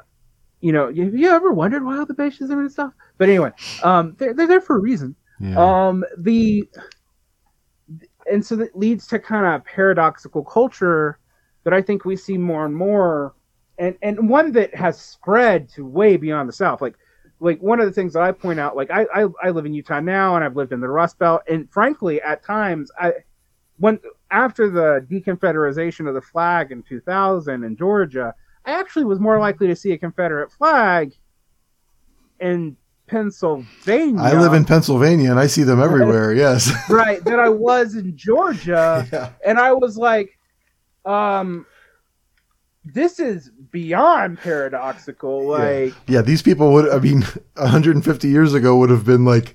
you 0.61 0.73
know, 0.73 0.86
have 0.89 1.15
you 1.15 1.31
ever 1.31 1.53
wondered 1.53 1.85
why 1.85 1.99
all 1.99 2.07
the 2.07 2.15
bases 2.15 2.51
are 2.51 2.61
and 2.61 2.73
stuff? 2.73 2.93
But 3.19 3.28
anyway, 3.28 3.53
um, 3.85 4.16
they're, 4.19 4.35
they're 4.35 4.49
there 4.49 4.61
for 4.61 4.77
a 4.77 4.81
reason. 4.81 5.15
Yeah. 5.39 5.57
Um, 5.59 6.05
the 6.19 6.69
and 8.31 8.45
so 8.45 8.57
that 8.57 8.77
leads 8.77 9.07
to 9.09 9.19
kind 9.20 9.47
of 9.47 9.65
paradoxical 9.65 10.43
culture 10.45 11.19
that 11.65 11.73
I 11.73 11.82
think 11.82 12.05
we 12.05 12.16
see 12.16 12.36
more 12.36 12.65
and 12.66 12.74
more, 12.74 13.35
and 13.79 13.97
and 14.03 14.29
one 14.29 14.53
that 14.53 14.75
has 14.75 15.01
spread 15.01 15.69
to 15.71 15.85
way 15.85 16.17
beyond 16.17 16.49
the 16.49 16.53
South. 16.53 16.81
Like 16.81 16.97
like 17.41 17.63
one 17.63 17.81
of 17.81 17.87
the 17.87 17.93
things 17.93 18.13
that 18.15 18.23
I 18.23 18.33
point 18.33 18.59
out, 18.59 18.77
like 18.77 18.91
I 18.91 19.07
I, 19.15 19.27
I 19.43 19.51
live 19.51 19.67
in 19.67 19.75
Utah 19.75 20.01
now, 20.01 20.35
and 20.35 20.45
I've 20.45 20.57
lived 20.57 20.73
in 20.73 20.81
the 20.81 20.89
Rust 20.89 21.19
Belt, 21.19 21.43
and 21.49 21.71
frankly, 21.71 22.21
at 22.21 22.43
times 22.43 22.91
I 22.99 23.13
when 23.79 23.99
after 24.31 24.69
the 24.69 25.07
deconfederation 25.11 26.09
of 26.09 26.15
the 26.15 26.21
flag 26.21 26.73
in 26.73 26.83
2000 26.83 27.65
in 27.65 27.77
Georgia, 27.77 28.35
I 28.65 28.73
actually 28.73 29.05
was 29.05 29.21
more 29.21 29.39
likely 29.39 29.69
to 29.69 29.77
see 29.77 29.93
a 29.93 29.99
Confederate 29.99 30.53
flag 30.53 31.15
in 32.41 32.77
Pennsylvania. 33.07 34.21
I 34.21 34.39
live 34.39 34.53
in 34.53 34.65
Pennsylvania 34.65 35.31
and 35.31 35.41
I 35.41 35.47
see 35.47 35.63
them 35.63 35.81
everywhere. 35.81 36.33
Yes. 36.39 36.71
right 36.91 37.25
than 37.25 37.41
I 37.41 37.49
was 37.49 37.95
in 37.95 38.17
Georgia, 38.17 39.07
yeah. 39.13 39.31
and 39.47 39.59
I 39.59 39.73
was 39.73 39.97
like, 39.97 40.39
um, 41.05 41.65
this 42.94 43.19
is 43.20 43.51
beyond 43.70 44.39
paradoxical. 44.39 45.47
Like, 45.47 45.94
Yeah. 46.06 46.23
These 46.23 46.43
people 46.43 46.73
would, 46.73 46.89
I 46.90 46.98
mean, 46.98 47.23
150 47.55 48.28
years 48.28 48.55
ago 48.55 48.77
would 48.77 48.90
have 48.90 49.05
been 49.05 49.24
like, 49.24 49.55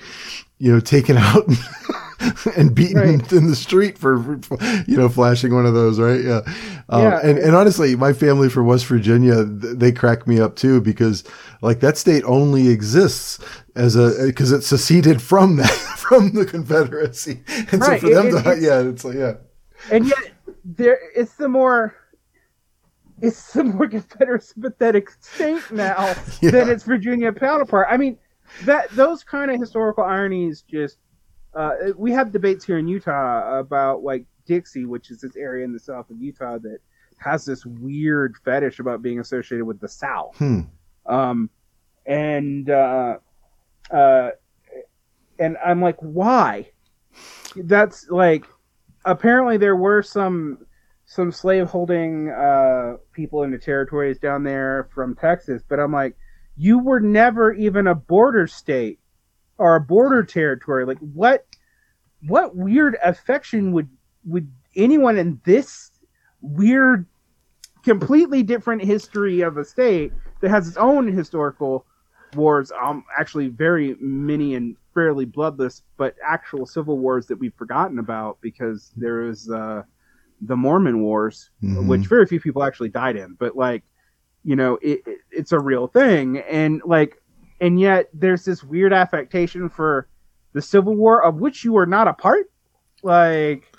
you 0.60 0.72
know, 0.72 0.80
taken 0.80 1.18
out 1.20 1.46
and 2.56 2.74
beaten 2.74 2.98
Right. 3.20 3.34
in 3.34 3.48
the 3.48 3.56
street 3.56 3.98
for, 3.98 4.40
for, 4.44 4.58
you 4.88 4.98
know, 4.98 5.10
flashing 5.10 5.54
one 5.54 5.66
of 5.66 5.74
those, 5.74 6.00
right? 6.00 6.22
Yeah. 6.24 6.42
Um, 6.90 7.02
Yeah. 7.02 7.20
And, 7.24 7.38
and 7.40 7.56
honestly, 7.56 7.96
my 7.96 8.14
family 8.14 8.50
from 8.50 8.66
West 8.68 8.86
Virginia, 8.86 9.44
they 9.44 9.92
crack 9.92 10.28
me 10.28 10.40
up 10.40 10.56
too 10.56 10.80
because 10.82 11.24
like 11.62 11.80
that 11.82 11.98
state 11.98 12.24
only 12.26 12.70
exists 12.70 13.40
as 13.76 13.96
a, 13.96 14.26
because 14.28 14.52
it 14.52 14.62
seceded 14.64 15.22
from 15.22 15.56
that, 15.58 15.72
from 15.98 16.32
the 16.34 16.46
Confederacy. 16.46 17.42
And 17.72 17.82
Right. 17.82 18.00
so 18.00 18.08
for 18.08 18.14
them 18.14 18.28
It- 18.28 18.44
to, 18.44 18.52
it- 18.52 18.62
yeah, 18.62 18.80
it's 18.82 19.04
like, 19.04 19.16
yeah. 19.16 19.34
and 19.92 20.06
yet 20.08 20.32
there, 20.64 21.00
it's 21.16 21.34
the 21.36 21.50
more. 21.50 21.96
It's 23.24 23.54
the 23.54 23.64
more 23.64 23.88
Confederate 23.88 24.44
sympathetic 24.44 25.10
state 25.22 25.64
now 25.72 26.14
Yeah. 26.42 26.52
than 26.52 26.70
its 26.70 26.84
Virginia 26.84 27.32
counterpart. 27.32 27.88
I 27.90 27.98
mean, 27.98 28.18
that 28.66 28.90
those 28.92 29.24
kind 29.24 29.50
of 29.50 29.60
historical 29.60 30.04
ironies 30.04 30.64
just 30.70 30.98
uh, 31.56 31.72
we 31.96 32.12
have 32.12 32.32
debates 32.32 32.66
here 32.66 32.78
in 32.80 32.88
Utah 32.88 33.60
about 33.60 34.04
like 34.04 34.26
Dixie, 34.46 34.86
which 34.86 35.10
is 35.12 35.22
this 35.22 35.36
area 35.36 35.64
in 35.64 35.72
the 35.72 35.80
south 35.80 36.10
of 36.10 36.20
Utah 36.22 36.58
that 36.60 36.80
has 37.18 37.46
this 37.46 37.66
weird 37.66 38.36
fetish 38.44 38.80
about 38.80 39.02
being 39.02 39.20
associated 39.20 39.64
with 39.66 39.80
the 39.80 39.88
South. 39.88 40.36
Hmm. 40.38 40.62
Um, 41.06 41.50
and 42.06 42.70
uh, 42.70 43.18
uh, 43.92 44.32
and 45.40 45.58
I'm 45.66 45.82
like, 45.82 45.98
why? 46.00 46.70
That's 47.56 48.10
like 48.10 48.46
apparently 49.06 49.58
there 49.58 49.76
were 49.76 50.02
some 50.02 50.66
some 51.06 51.32
slave 51.32 51.68
holding 51.68 52.30
uh, 52.30 52.98
people 53.12 53.44
in 53.44 53.52
the 53.52 53.58
territories 53.58 54.18
down 54.20 54.44
there 54.44 54.90
from 54.94 55.16
Texas, 55.16 55.62
but 55.68 55.80
I'm 55.80 55.92
like, 55.92 56.16
you 56.56 56.80
were 56.80 57.00
never 57.00 57.54
even 57.54 57.88
a 57.88 57.96
border 57.96 58.48
state 58.48 59.00
or 59.58 59.76
a 59.76 59.82
border 59.82 60.24
territory. 60.24 60.86
Like 60.86 61.00
what 61.00 61.46
what 62.28 62.56
weird 62.56 62.98
affection 63.04 63.72
would 63.74 63.90
would 64.26 64.52
anyone 64.76 65.18
in 65.18 65.42
this 65.44 65.92
weird 66.42 67.06
completely 67.84 68.44
different 68.44 68.84
history 68.84 69.42
of 69.42 69.58
a 69.58 69.66
state 69.66 70.14
that 70.42 70.50
has 70.50 70.68
its 70.68 70.78
own 70.78 71.08
historical 71.08 71.86
wars 72.36 72.72
um 72.82 73.04
actually 73.20 73.48
very 73.48 73.96
many 74.00 74.56
and 74.56 74.76
fairly 74.94 75.26
bloodless 75.26 75.84
but 75.98 76.16
actual 76.26 76.66
civil 76.66 76.98
wars 76.98 77.28
that 77.28 77.38
we've 77.38 77.54
forgotten 77.56 78.00
about 78.00 78.38
because 78.42 78.92
there 78.96 79.28
is 79.28 79.50
uh 79.50 79.84
the 80.42 80.56
mormon 80.56 81.02
wars 81.02 81.50
Mhm. 81.64 81.88
which 81.88 82.08
very 82.08 82.26
few 82.26 82.40
people 82.40 82.64
actually 82.64 82.90
died 82.90 83.16
in 83.16 83.36
but 83.36 83.56
like 83.56 83.84
you 84.44 84.56
know 84.56 84.78
it, 84.82 85.02
it, 85.06 85.20
it's 85.32 85.52
a 85.52 85.60
real 85.60 85.88
thing 85.88 86.40
and 86.40 86.82
like 86.86 87.22
and 87.62 87.80
yet 87.80 88.10
there's 88.14 88.44
this 88.46 88.64
weird 88.64 88.94
affectation 88.94 89.70
for 89.70 90.08
the 90.54 90.62
civil 90.62 90.96
war 90.96 91.24
of 91.24 91.36
which 91.36 91.64
you 91.64 91.78
are 91.78 91.86
not 91.86 92.08
a 92.08 92.14
part 92.14 92.52
like 93.04 93.73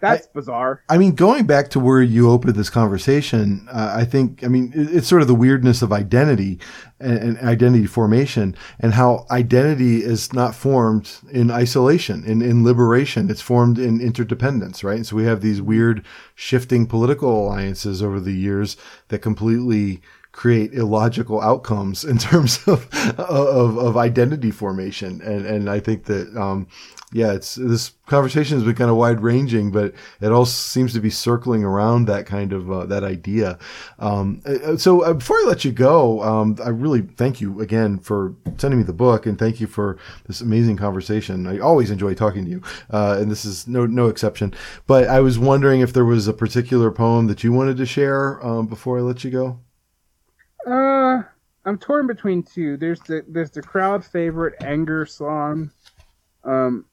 that's 0.00 0.26
bizarre 0.28 0.82
I 0.88 0.98
mean, 0.98 1.14
going 1.14 1.46
back 1.46 1.70
to 1.70 1.80
where 1.80 2.02
you 2.02 2.30
opened 2.30 2.54
this 2.56 2.70
conversation, 2.70 3.66
uh, 3.70 3.94
I 3.96 4.04
think, 4.04 4.42
I 4.44 4.48
mean, 4.48 4.72
it- 4.74 4.94
it's 4.96 5.06
sort 5.08 5.22
of 5.22 5.28
the 5.28 5.34
weirdness 5.34 5.82
of 5.82 5.92
identity 5.92 6.58
and, 6.98 7.18
and 7.18 7.38
identity 7.38 7.86
formation 7.86 8.56
and 8.78 8.94
how 8.94 9.26
identity 9.30 10.02
is 10.02 10.32
not 10.32 10.54
formed 10.54 11.10
in 11.30 11.50
isolation, 11.50 12.24
in, 12.24 12.42
in 12.42 12.64
liberation. 12.64 13.30
It's 13.30 13.40
formed 13.40 13.78
in 13.78 14.00
interdependence, 14.00 14.82
right? 14.84 14.96
And 14.96 15.06
so 15.06 15.16
we 15.16 15.24
have 15.24 15.40
these 15.40 15.62
weird 15.62 16.04
shifting 16.34 16.86
political 16.86 17.46
alliances 17.46 18.02
over 18.02 18.18
the 18.20 18.34
years 18.34 18.76
that 19.08 19.20
completely 19.20 20.00
create 20.32 20.72
illogical 20.74 21.40
outcomes 21.40 22.04
in 22.04 22.16
terms 22.30 22.60
of 22.68 22.88
of, 23.18 23.76
of 23.78 23.96
identity 23.96 24.50
formation. 24.50 25.20
And 25.22 25.44
and 25.46 25.68
I 25.70 25.80
think 25.80 26.04
that 26.04 26.34
um, 26.36 26.66
yeah, 27.12 27.32
it's 27.32 27.56
this 27.56 27.92
conversation 28.06 28.56
has 28.56 28.64
been 28.64 28.76
kind 28.76 28.90
of 28.90 28.96
wide 28.96 29.20
ranging, 29.20 29.72
but 29.72 29.94
it 30.20 30.30
all 30.30 30.46
seems 30.46 30.92
to 30.92 31.00
be 31.00 31.10
circling 31.10 31.64
around 31.64 32.06
that 32.06 32.24
kind 32.24 32.52
of 32.52 32.70
uh, 32.70 32.86
that 32.86 33.02
idea. 33.02 33.58
Um, 33.98 34.40
uh, 34.46 34.76
so 34.76 35.02
uh, 35.02 35.14
before 35.14 35.36
I 35.38 35.44
let 35.48 35.64
you 35.64 35.72
go, 35.72 36.22
um, 36.22 36.56
I 36.64 36.68
really 36.68 37.02
thank 37.02 37.40
you 37.40 37.60
again 37.60 37.98
for 37.98 38.36
sending 38.58 38.78
me 38.78 38.84
the 38.84 38.92
book, 38.92 39.26
and 39.26 39.36
thank 39.36 39.60
you 39.60 39.66
for 39.66 39.98
this 40.26 40.40
amazing 40.40 40.76
conversation. 40.76 41.48
I 41.48 41.58
always 41.58 41.90
enjoy 41.90 42.14
talking 42.14 42.44
to 42.44 42.50
you, 42.50 42.62
uh, 42.90 43.18
and 43.20 43.28
this 43.28 43.44
is 43.44 43.66
no 43.66 43.86
no 43.86 44.06
exception. 44.06 44.54
But 44.86 45.08
I 45.08 45.18
was 45.18 45.36
wondering 45.36 45.80
if 45.80 45.92
there 45.92 46.04
was 46.04 46.28
a 46.28 46.32
particular 46.32 46.92
poem 46.92 47.26
that 47.26 47.42
you 47.42 47.52
wanted 47.52 47.76
to 47.78 47.86
share 47.86 48.44
um, 48.46 48.68
before 48.68 48.98
I 48.98 49.00
let 49.00 49.24
you 49.24 49.30
go. 49.32 49.58
Uh, 50.64 51.22
I'm 51.64 51.78
torn 51.78 52.06
between 52.06 52.44
two. 52.44 52.76
There's 52.76 53.00
the 53.00 53.24
there's 53.26 53.50
the 53.50 53.62
crowd 53.62 54.04
favorite 54.04 54.54
anger 54.62 55.04
song. 55.06 55.72
Um, 56.44 56.86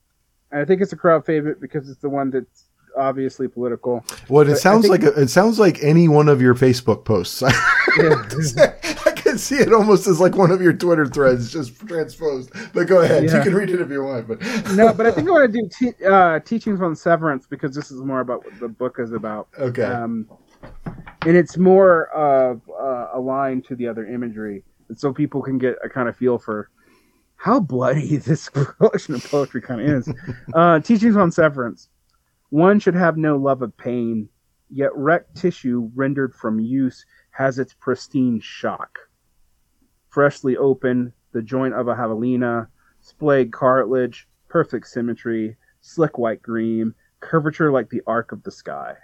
I 0.51 0.65
think 0.65 0.81
it's 0.81 0.93
a 0.93 0.97
crowd 0.97 1.25
favorite 1.25 1.59
because 1.61 1.89
it's 1.89 1.99
the 2.01 2.09
one 2.09 2.29
that's 2.29 2.65
obviously 2.97 3.47
political. 3.47 4.03
Well, 4.29 4.43
it 4.47 4.51
But 4.51 4.57
sounds 4.59 4.87
think- 4.87 5.03
like 5.03 5.15
a, 5.15 5.21
it 5.21 5.27
sounds 5.29 5.59
like 5.59 5.83
any 5.83 6.07
one 6.07 6.29
of 6.29 6.41
your 6.41 6.55
Facebook 6.55 7.05
posts. 7.05 7.43
I 7.45 7.51
can 9.15 9.37
see 9.37 9.55
it 9.57 9.73
almost 9.73 10.07
as 10.07 10.19
like 10.19 10.35
one 10.35 10.51
of 10.51 10.61
your 10.61 10.73
Twitter 10.73 11.05
threads, 11.05 11.51
just 11.51 11.85
transposed. 11.87 12.51
But 12.73 12.87
go 12.87 13.01
ahead, 13.01 13.23
you 13.23 13.29
can 13.29 13.53
read 13.53 13.69
it 13.69 13.81
if 13.81 13.89
you 13.89 14.03
want. 14.03 14.27
But 14.27 14.41
no, 14.75 14.93
but 14.93 15.05
I 15.05 15.11
think 15.11 15.27
I 15.27 15.31
want 15.31 15.53
to 15.53 15.61
do 15.61 15.69
te- 15.93 16.05
uh, 16.05 16.39
teachings 16.39 16.81
on 16.81 16.95
severance 16.95 17.45
because 17.45 17.75
this 17.75 17.91
is 17.91 18.01
more 18.01 18.21
about 18.21 18.45
what 18.45 18.59
the 18.59 18.67
book 18.67 18.97
is 18.99 19.11
about. 19.11 19.47
okay, 19.59 19.83
Um, 19.83 20.27
and 21.25 21.35
it's 21.35 21.57
more 21.57 22.07
of 22.09 22.61
uh, 22.69 23.09
aligned 23.13 23.65
to 23.65 23.75
the 23.75 23.87
other 23.87 24.05
imagery, 24.05 24.63
and 24.89 24.97
so 24.99 25.13
people 25.13 25.41
can 25.41 25.57
get 25.57 25.75
a 25.83 25.89
kind 25.89 26.07
of 26.09 26.15
feel 26.15 26.37
for 26.39 26.69
how 27.37 27.59
bloody 27.59 28.17
this 28.17 28.49
collection 28.49 29.15
of 29.15 29.23
poetry 29.23 29.61
kind 29.61 29.81
of 29.81 29.87
is. 29.87 30.13
uh, 30.53 30.79
teachings 30.79 31.15
on 31.15 31.31
severance. 31.31 31.89
One 32.49 32.79
should 32.79 32.95
have 32.95 33.17
no 33.17 33.37
love 33.37 33.61
of 33.61 33.75
pain, 33.77 34.29
yet 34.69 34.95
wrecked 34.95 35.35
tissue 35.35 35.89
rendered 35.95 36.33
from 36.33 36.59
use 36.59 37.05
has 37.31 37.59
its 37.59 37.73
pristine 37.73 38.39
shock. 38.41 38.97
Freshly 40.09 40.57
open, 40.57 41.13
the 41.33 41.41
joint 41.41 41.73
of 41.75 41.87
a 41.87 41.95
javelina, 41.95 42.67
splayed 42.99 43.51
cartilage, 43.51 44.27
perfect 44.47 44.87
symmetry, 44.87 45.55
slick 45.81 46.17
white 46.17 46.41
green, 46.41 46.93
curvature 47.19 47.71
like 47.71 47.89
the 47.89 48.01
arc 48.07 48.31
of 48.31 48.43
the 48.43 48.51
sky. 48.51 48.95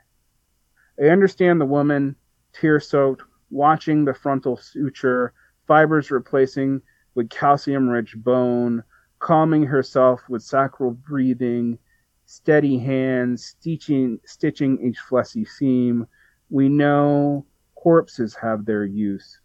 I 0.99 1.09
understand 1.09 1.61
the 1.61 1.65
woman, 1.65 2.15
tear 2.53 2.79
soaked, 2.79 3.23
watching 3.49 4.05
the 4.05 4.13
frontal 4.13 4.57
suture, 4.57 5.33
fibers 5.67 6.11
replacing 6.11 6.81
with 7.15 7.29
calcium 7.29 7.89
rich 7.89 8.15
bone, 8.17 8.83
calming 9.19 9.63
herself 9.63 10.27
with 10.29 10.41
sacral 10.41 10.91
breathing, 10.91 11.77
steady 12.25 12.77
hands 12.77 13.45
stitching, 13.45 14.19
stitching 14.25 14.79
each 14.81 14.99
fleshy 14.99 15.45
seam. 15.45 16.07
We 16.49 16.69
know 16.69 17.45
corpses 17.75 18.35
have 18.35 18.65
their 18.65 18.85
use. 18.85 19.39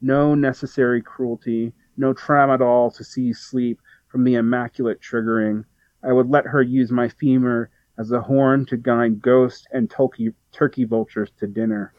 No 0.00 0.34
necessary 0.34 1.02
cruelty, 1.02 1.72
no 1.96 2.12
tramadol 2.12 2.94
to 2.96 3.04
seize 3.04 3.38
sleep 3.38 3.80
from 4.08 4.24
the 4.24 4.34
immaculate 4.34 5.00
triggering. 5.00 5.64
I 6.02 6.12
would 6.12 6.28
let 6.28 6.46
her 6.46 6.62
use 6.62 6.90
my 6.90 7.08
femur 7.08 7.70
as 7.98 8.12
a 8.12 8.20
horn 8.20 8.66
to 8.66 8.76
guide 8.76 9.22
ghosts 9.22 9.66
and 9.72 9.90
turkey 9.90 10.84
vultures 10.84 11.30
to 11.38 11.46
dinner. 11.46 11.94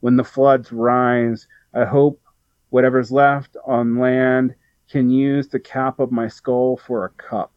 When 0.00 0.16
the 0.16 0.24
floods 0.24 0.72
rise, 0.72 1.46
I 1.74 1.84
hope 1.84 2.20
whatever's 2.70 3.10
left 3.10 3.56
on 3.66 3.98
land 3.98 4.54
can 4.90 5.10
use 5.10 5.48
the 5.48 5.60
cap 5.60 5.98
of 5.98 6.12
my 6.12 6.28
skull 6.28 6.76
for 6.76 7.04
a 7.04 7.10
cup, 7.10 7.52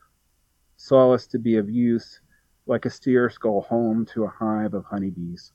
solace 0.77 1.27
to 1.27 1.39
be 1.39 1.57
of 1.57 1.69
use, 1.69 2.21
like 2.65 2.85
a 2.85 2.89
steer 2.89 3.29
skull 3.29 3.61
home 3.61 4.05
to 4.05 4.23
a 4.23 4.27
hive 4.27 4.73
of 4.73 4.85
honeybees. 4.85 5.51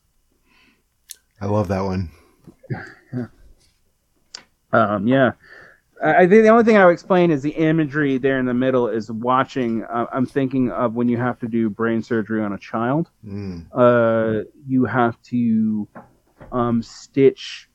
I 1.40 1.46
love 1.46 1.68
that 1.68 1.82
one. 1.82 2.10
Um, 4.74 5.06
yeah. 5.06 5.32
I 6.02 6.14
I 6.14 6.26
think 6.26 6.42
the 6.42 6.48
only 6.48 6.64
thing 6.64 6.76
I 6.76 6.84
would 6.84 6.92
explain 6.92 7.30
is 7.30 7.42
the 7.42 7.50
imagery 7.50 8.18
there 8.18 8.38
in 8.38 8.46
the 8.46 8.54
middle 8.54 8.88
is 8.88 9.10
watching. 9.10 9.84
Uh, 9.84 10.06
I'm 10.12 10.26
thinking 10.26 10.70
of 10.72 10.94
when 10.94 11.08
you 11.08 11.16
have 11.16 11.38
to 11.40 11.48
do 11.48 11.70
brain 11.70 12.02
surgery 12.02 12.42
on 12.42 12.52
a 12.52 12.58
child. 12.58 13.08
Mm. 13.24 13.66
uh, 13.72 14.44
you 14.66 14.84
have 14.84 15.20
to 15.22 15.88
um, 16.50 16.82
stitch, 16.82 17.70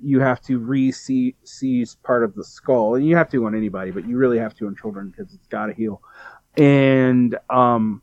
you 0.00 0.20
have 0.20 0.40
to 0.42 0.58
re-seize 0.58 1.96
part 2.02 2.24
of 2.24 2.34
the 2.34 2.44
skull, 2.44 2.94
and 2.94 3.06
you 3.06 3.16
have 3.16 3.30
to 3.30 3.46
on 3.46 3.54
anybody, 3.54 3.90
but 3.90 4.06
you 4.06 4.16
really 4.16 4.38
have 4.38 4.54
to 4.54 4.66
on 4.66 4.76
children 4.76 5.10
because 5.10 5.34
it's 5.34 5.46
got 5.48 5.66
to 5.66 5.74
heal. 5.74 6.00
And 6.56 7.36
um, 7.50 8.02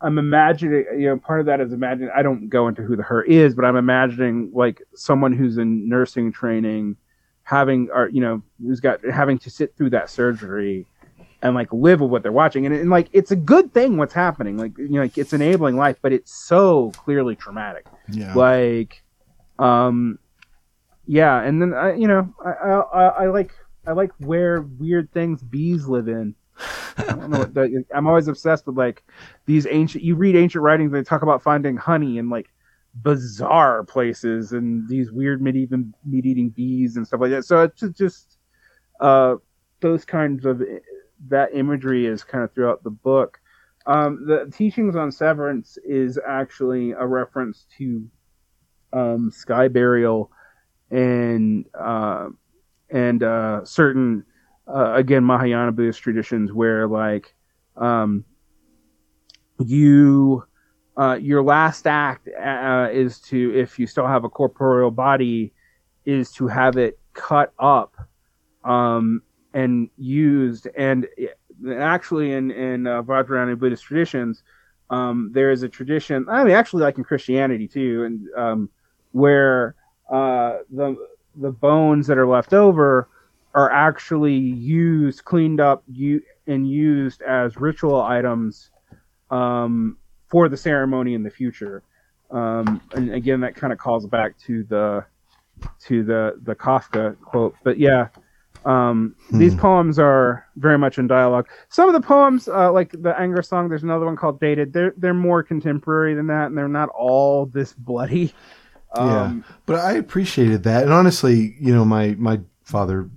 I'm 0.00 0.18
imagining, 0.18 0.84
you 0.98 1.08
know, 1.08 1.18
part 1.18 1.40
of 1.40 1.46
that 1.46 1.60
is 1.60 1.72
imagining. 1.72 2.10
I 2.14 2.22
don't 2.22 2.48
go 2.48 2.68
into 2.68 2.82
who 2.82 2.96
the 2.96 3.02
her 3.02 3.22
is, 3.22 3.54
but 3.54 3.64
I'm 3.64 3.76
imagining 3.76 4.50
like 4.52 4.82
someone 4.94 5.32
who's 5.32 5.58
in 5.58 5.88
nursing 5.88 6.32
training, 6.32 6.96
having, 7.44 7.88
or 7.92 8.08
you 8.08 8.20
know, 8.20 8.42
who's 8.60 8.80
got 8.80 9.04
having 9.04 9.38
to 9.40 9.50
sit 9.50 9.76
through 9.76 9.90
that 9.90 10.10
surgery 10.10 10.86
and 11.42 11.54
like 11.54 11.72
live 11.72 12.00
with 12.00 12.10
what 12.10 12.22
they're 12.22 12.30
watching 12.32 12.66
and, 12.66 12.74
and 12.74 12.88
like 12.88 13.08
it's 13.12 13.32
a 13.32 13.36
good 13.36 13.74
thing 13.74 13.96
what's 13.96 14.14
happening 14.14 14.56
like 14.56 14.78
you 14.78 14.90
know 14.90 15.02
like 15.02 15.18
it's 15.18 15.32
enabling 15.32 15.76
life 15.76 15.96
but 16.00 16.12
it's 16.12 16.32
so 16.32 16.92
clearly 16.92 17.34
traumatic 17.34 17.84
Yeah. 18.08 18.32
like 18.34 19.02
um 19.58 20.20
yeah 21.06 21.42
and 21.42 21.60
then 21.60 21.74
i 21.74 21.94
you 21.94 22.06
know 22.06 22.32
I, 22.44 22.50
I 22.50 23.06
i 23.24 23.26
like 23.26 23.52
i 23.86 23.92
like 23.92 24.10
where 24.18 24.62
weird 24.62 25.10
things 25.12 25.42
bees 25.42 25.86
live 25.86 26.08
in 26.08 26.34
I 26.98 27.68
i'm 27.94 28.06
always 28.06 28.28
obsessed 28.28 28.66
with 28.66 28.76
like 28.76 29.02
these 29.46 29.66
ancient 29.68 30.04
you 30.04 30.14
read 30.14 30.36
ancient 30.36 30.62
writings 30.62 30.92
they 30.92 31.02
talk 31.02 31.22
about 31.22 31.42
finding 31.42 31.76
honey 31.76 32.18
in 32.18 32.28
like 32.28 32.52
bizarre 32.94 33.84
places 33.84 34.52
and 34.52 34.88
these 34.88 35.10
weird 35.10 35.40
medieval 35.40 35.82
meat 36.04 36.26
eating 36.26 36.50
bees 36.50 36.96
and 36.96 37.06
stuff 37.06 37.20
like 37.20 37.30
that 37.30 37.44
so 37.44 37.62
it's 37.62 37.80
just- 37.80 37.96
just 37.96 38.38
uh 39.00 39.36
those 39.80 40.04
kinds 40.04 40.46
of 40.46 40.62
that 41.28 41.50
imagery 41.54 42.06
is 42.06 42.24
kind 42.24 42.42
of 42.44 42.52
throughout 42.54 42.82
the 42.82 42.90
book. 42.90 43.38
Um, 43.86 44.26
the 44.26 44.50
teachings 44.54 44.96
on 44.96 45.10
severance 45.10 45.76
is 45.84 46.18
actually 46.26 46.92
a 46.92 47.06
reference 47.06 47.66
to 47.78 48.08
um, 48.92 49.30
sky 49.30 49.68
burial 49.68 50.30
and 50.92 51.64
uh, 51.74 52.28
and 52.90 53.22
uh, 53.22 53.64
certain 53.64 54.24
uh, 54.68 54.92
again 54.94 55.24
Mahayana 55.24 55.72
Buddhist 55.72 56.00
traditions 56.00 56.52
where 56.52 56.86
like 56.86 57.34
um, 57.76 58.24
you 59.58 60.44
uh, 60.96 61.18
your 61.20 61.42
last 61.42 61.86
act 61.86 62.28
uh, 62.28 62.88
is 62.92 63.18
to 63.20 63.58
if 63.58 63.78
you 63.78 63.86
still 63.86 64.06
have 64.06 64.24
a 64.24 64.28
corporeal 64.28 64.90
body 64.90 65.52
is 66.04 66.30
to 66.32 66.46
have 66.46 66.76
it 66.76 66.98
cut 67.14 67.52
up 67.58 67.96
um, 68.64 69.22
and 69.54 69.88
used 69.96 70.68
and 70.76 71.08
actually 71.70 72.32
in 72.32 72.50
in 72.50 72.86
uh, 72.86 73.02
Vajrayana 73.02 73.58
Buddhist 73.58 73.84
traditions, 73.84 74.42
um, 74.90 75.30
there 75.32 75.50
is 75.50 75.62
a 75.62 75.68
tradition. 75.68 76.26
I 76.28 76.44
mean, 76.44 76.54
actually, 76.54 76.82
like 76.82 76.98
in 76.98 77.04
Christianity 77.04 77.66
too, 77.66 78.04
and 78.04 78.28
um, 78.36 78.70
where 79.12 79.74
uh, 80.12 80.58
the 80.70 80.96
the 81.36 81.50
bones 81.50 82.06
that 82.06 82.18
are 82.18 82.26
left 82.26 82.52
over 82.52 83.08
are 83.54 83.70
actually 83.70 84.34
used, 84.36 85.24
cleaned 85.24 85.60
up, 85.60 85.82
and 86.46 86.70
used 86.70 87.22
as 87.22 87.56
ritual 87.56 88.00
items 88.00 88.70
um, 89.30 89.96
for 90.28 90.48
the 90.48 90.56
ceremony 90.56 91.14
in 91.14 91.22
the 91.22 91.30
future. 91.30 91.82
Um, 92.30 92.80
and 92.94 93.12
again, 93.14 93.40
that 93.40 93.54
kind 93.56 93.72
of 93.72 93.78
calls 93.78 94.06
back 94.06 94.38
to 94.46 94.64
the 94.64 95.04
to 95.80 96.02
the 96.04 96.40
the 96.42 96.54
Kafka 96.54 97.18
quote. 97.20 97.54
But 97.64 97.78
yeah, 97.78 98.08
um, 98.64 99.14
these 99.30 99.54
Hmm. 99.54 99.60
poems 99.60 99.98
are 99.98 100.46
very 100.56 100.78
much 100.78 100.98
in 100.98 101.06
dialogue. 101.06 101.48
Some 101.68 101.88
of 101.88 101.94
the 101.94 102.06
poems, 102.06 102.48
uh, 102.48 102.72
like 102.72 102.90
the 102.92 103.18
anger 103.18 103.42
song, 103.42 103.68
there's 103.68 103.82
another 103.82 104.06
one 104.06 104.16
called 104.16 104.40
"Dated." 104.40 104.72
They're 104.72 104.94
they're 104.96 105.14
more 105.14 105.42
contemporary 105.42 106.14
than 106.14 106.26
that, 106.28 106.46
and 106.46 106.56
they're 106.56 106.68
not 106.68 106.88
all 106.90 107.46
this 107.46 107.72
bloody. 107.74 108.34
Um, 108.94 109.44
But 109.66 109.76
I 109.76 109.92
appreciated 109.92 110.64
that, 110.64 110.84
and 110.84 110.92
honestly, 110.92 111.56
you 111.60 111.74
know, 111.74 111.84
my 111.84 112.16
my 112.18 112.40
father 112.62 113.08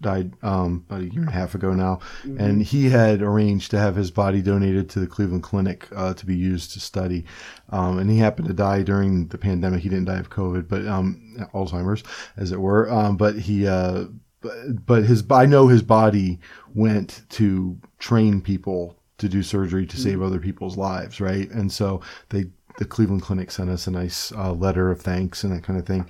died 0.00 0.32
um, 0.42 0.84
about 0.88 1.00
a 1.02 1.04
year 1.04 1.20
and 1.20 1.28
a 1.28 1.32
half 1.32 1.54
ago 1.54 1.72
now, 1.72 2.00
and 2.38 2.60
he 2.60 2.90
had 2.90 3.22
arranged 3.22 3.70
to 3.70 3.78
have 3.78 3.94
his 3.94 4.10
body 4.10 4.42
donated 4.42 4.90
to 4.90 5.00
the 5.00 5.06
Cleveland 5.06 5.44
Clinic 5.44 5.88
uh, 5.94 6.12
to 6.14 6.26
be 6.26 6.34
used 6.34 6.72
to 6.72 6.80
study. 6.80 7.24
Um, 7.70 7.98
and 7.98 8.10
he 8.10 8.18
happened 8.18 8.48
to 8.48 8.54
die 8.54 8.82
during 8.82 9.28
the 9.28 9.38
pandemic. 9.38 9.80
He 9.80 9.88
didn't 9.88 10.06
die 10.06 10.18
of 10.18 10.28
COVID, 10.28 10.66
but 10.68 10.86
um, 10.88 11.36
Alzheimer's, 11.54 12.02
as 12.36 12.50
it 12.50 12.60
were. 12.60 12.90
Um, 12.90 13.16
but 13.16 13.36
he, 13.36 13.66
uh, 13.68 14.06
but, 14.40 14.84
but 14.84 15.04
his, 15.04 15.22
I 15.30 15.46
know 15.46 15.68
his 15.68 15.82
body 15.84 16.40
went 16.74 17.22
to 17.30 17.78
train 18.00 18.40
people 18.40 18.96
to 19.18 19.28
do 19.28 19.42
surgery 19.44 19.86
to 19.86 19.96
save 19.96 20.20
other 20.20 20.40
people's 20.40 20.76
lives, 20.76 21.20
right? 21.20 21.48
And 21.50 21.70
so 21.70 22.00
they 22.30 22.46
the 22.78 22.84
Cleveland 22.84 23.22
Clinic 23.22 23.50
sent 23.50 23.70
us 23.70 23.86
a 23.86 23.90
nice 23.90 24.32
uh, 24.32 24.52
letter 24.52 24.90
of 24.90 25.00
thanks 25.00 25.44
and 25.44 25.52
that 25.52 25.62
kind 25.62 25.78
of 25.78 25.86
thing. 25.86 26.06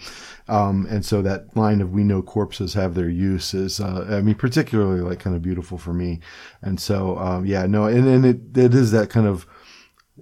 Um, 0.49 0.87
and 0.91 1.05
so 1.05 1.23
that 1.23 1.57
line 1.57 1.81
of 1.81 1.93
"We 1.93 2.05
know 2.05 2.23
corpses 2.23 2.75
have 2.75 2.95
their 2.95 3.09
use" 3.09 3.55
is, 3.55 3.81
uh, 3.81 4.07
I 4.11 4.21
mean, 4.21 4.35
particularly 4.35 5.01
like 5.01 5.19
kind 5.19 5.37
of 5.37 5.43
beautiful 5.43 5.79
for 5.79 5.93
me. 5.93 6.21
And 6.63 6.81
so, 6.81 7.19
um, 7.19 7.47
yeah, 7.47 7.67
no, 7.67 7.87
and 7.87 8.07
and 8.07 8.25
it 8.25 8.57
it 8.57 8.75
is 8.75 8.91
that 8.93 9.11
kind 9.11 9.27
of, 9.27 9.47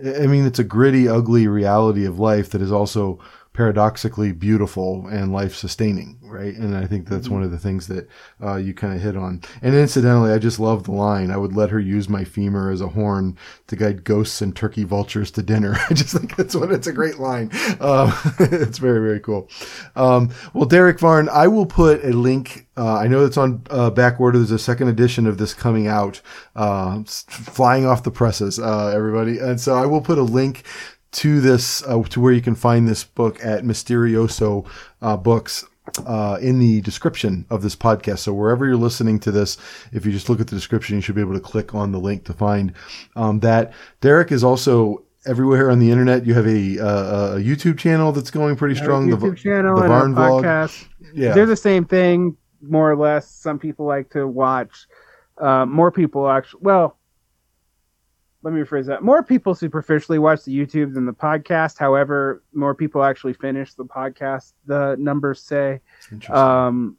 I 0.05 0.27
mean, 0.27 0.47
it's 0.47 0.59
a 0.59 0.65
gritty, 0.65 1.09
ugly 1.09 1.47
reality 1.47 2.05
of 2.07 2.19
life 2.19 2.51
that 2.51 2.63
is 2.63 2.73
also 2.73 3.19
paradoxically 3.53 4.31
beautiful 4.31 5.09
and 5.09 5.33
life 5.33 5.57
sustaining, 5.57 6.17
right? 6.23 6.55
And 6.55 6.77
I 6.77 6.87
think 6.87 7.09
that's 7.09 7.29
one 7.29 7.43
of 7.43 7.51
the 7.51 7.59
things 7.59 7.89
that 7.89 8.09
uh, 8.41 8.55
you 8.57 8.73
kind 8.73 8.95
of 8.95 9.03
hit 9.03 9.17
on. 9.17 9.43
And 9.61 9.75
incidentally, 9.75 10.33
I 10.33 10.39
just 10.39 10.61
love 10.61 10.85
the 10.85 10.93
line. 10.93 11.33
I 11.33 11.37
would 11.37 11.55
let 11.55 11.71
her 11.71 11.81
use 11.81 12.09
my 12.09 12.23
femur 12.23 12.71
as 12.71 12.81
a 12.81 12.89
horn 12.89 13.37
to 13.67 13.75
guide 13.75 14.05
ghosts 14.05 14.41
and 14.41 14.55
turkey 14.55 14.85
vultures 14.85 15.33
to 15.33 15.43
dinner. 15.43 15.77
I 15.91 15.95
just 15.95 16.17
think 16.17 16.37
that's 16.37 16.55
what 16.55 16.71
it's 16.71 16.87
a 16.87 16.93
great 16.93 17.19
line. 17.19 17.51
Um, 17.81 18.13
it's 18.39 18.79
very, 18.79 19.01
very 19.01 19.21
cool. 19.21 19.49
Um, 19.97 20.31
well, 20.55 20.67
Derick 20.67 21.01
Varn, 21.01 21.29
I 21.29 21.49
will 21.49 21.67
put 21.67 22.05
a 22.05 22.11
link. 22.11 22.69
Uh, 22.77 22.99
I 22.99 23.09
know 23.09 23.25
it's 23.25 23.37
on 23.37 23.65
uh, 23.69 23.91
back 23.91 24.21
order. 24.21 24.39
There's 24.39 24.53
a 24.53 24.61
second 24.61 24.89
edition 24.89 25.27
of 25.27 25.39
this 25.39 25.55
coming 25.55 25.89
out, 25.89 26.23
uh, 26.55 27.03
flying 27.05 27.85
off 27.85 28.05
the 28.05 28.13
presses, 28.13 28.61
uh, 28.61 28.93
everybody. 28.95 29.39
And 29.39 29.61
so 29.61 29.75
I 29.75 29.87
will 29.87 30.01
put 30.01 30.19
a 30.19 30.23
link 30.23 30.63
to 31.13 31.41
this 31.41 31.83
uh, 31.87 32.03
to 32.05 32.21
where 32.21 32.33
you 32.33 32.41
can 32.41 32.55
find 32.55 32.89
this 32.89 33.05
book 33.05 33.45
at 33.45 33.65
Mysterioso 33.65 34.67
uh, 35.03 35.17
Books. 35.17 35.65
Uh, 36.07 36.39
in 36.41 36.61
the 36.61 36.81
description 36.83 37.45
of 37.51 37.63
this 37.63 37.75
podcast. 37.75 38.19
So 38.21 38.33
wherever 38.33 38.65
you're 38.65 38.77
listening 38.77 39.19
to 39.21 39.33
this, 39.33 39.57
if 39.91 40.07
you 40.07 40.13
just 40.13 40.29
look 40.29 40.41
at 40.41 40.47
the 40.47 40.55
description, 40.55 40.95
you 40.95 41.03
should 41.03 41.17
be 41.17 41.21
able 41.21 41.35
to 41.35 41.41
click 41.41 41.75
on 41.75 41.91
the 41.91 41.99
link 41.99 42.25
to 42.27 42.33
find 42.33 42.75
um, 43.17 43.41
that. 43.41 43.73
Derick 44.01 44.31
is 44.31 44.45
also 44.45 45.03
everywhere 45.27 45.69
on 45.69 45.81
the 45.81 45.91
internet. 45.91 46.25
You 46.25 46.35
have 46.35 46.47
a, 46.47 46.79
uh, 46.79 47.37
a 47.37 47.41
YouTube 47.41 47.77
channel 47.77 48.13
that's 48.13 48.31
going 48.31 48.55
pretty 48.55 48.77
strong. 48.77 49.09
YouTube 49.09 49.31
the, 49.31 49.37
channel 49.37 49.77
the 49.77 49.83
and 49.83 49.89
Varn 49.89 50.15
podcast. 50.15 50.87
Yeah, 51.13 51.33
They're 51.33 51.47
the 51.47 51.57
same 51.57 51.85
thing, 51.85 52.37
more 52.63 52.89
or 52.89 52.97
less. 52.97 53.29
Some 53.29 53.59
people 53.59 53.87
like 53.87 54.11
to 54.11 54.29
watch. 54.29 54.87
Uh, 55.39 55.67
more 55.67 55.91
people 55.91 56.29
actually. 56.29 56.61
Well, 56.63 57.00
let 58.43 58.55
me 58.55 58.61
rephrase 58.61 58.87
that. 58.87 59.03
More 59.03 59.23
people 59.23 59.55
superficially 59.55 60.19
watch 60.19 60.45
the 60.45 60.57
YouTube 60.57 60.95
than 60.95 61.05
the 61.05 61.13
podcast. 61.13 61.79
However, 61.79 62.43
more 62.55 62.75
people 62.75 63.05
actually 63.05 63.35
finish 63.35 63.75
the 63.75 63.85
podcast. 63.85 64.55
The 64.67 64.97
numbers 64.99 65.43
say. 65.43 65.81
Interesting. 66.11 66.35
Um, 66.35 66.97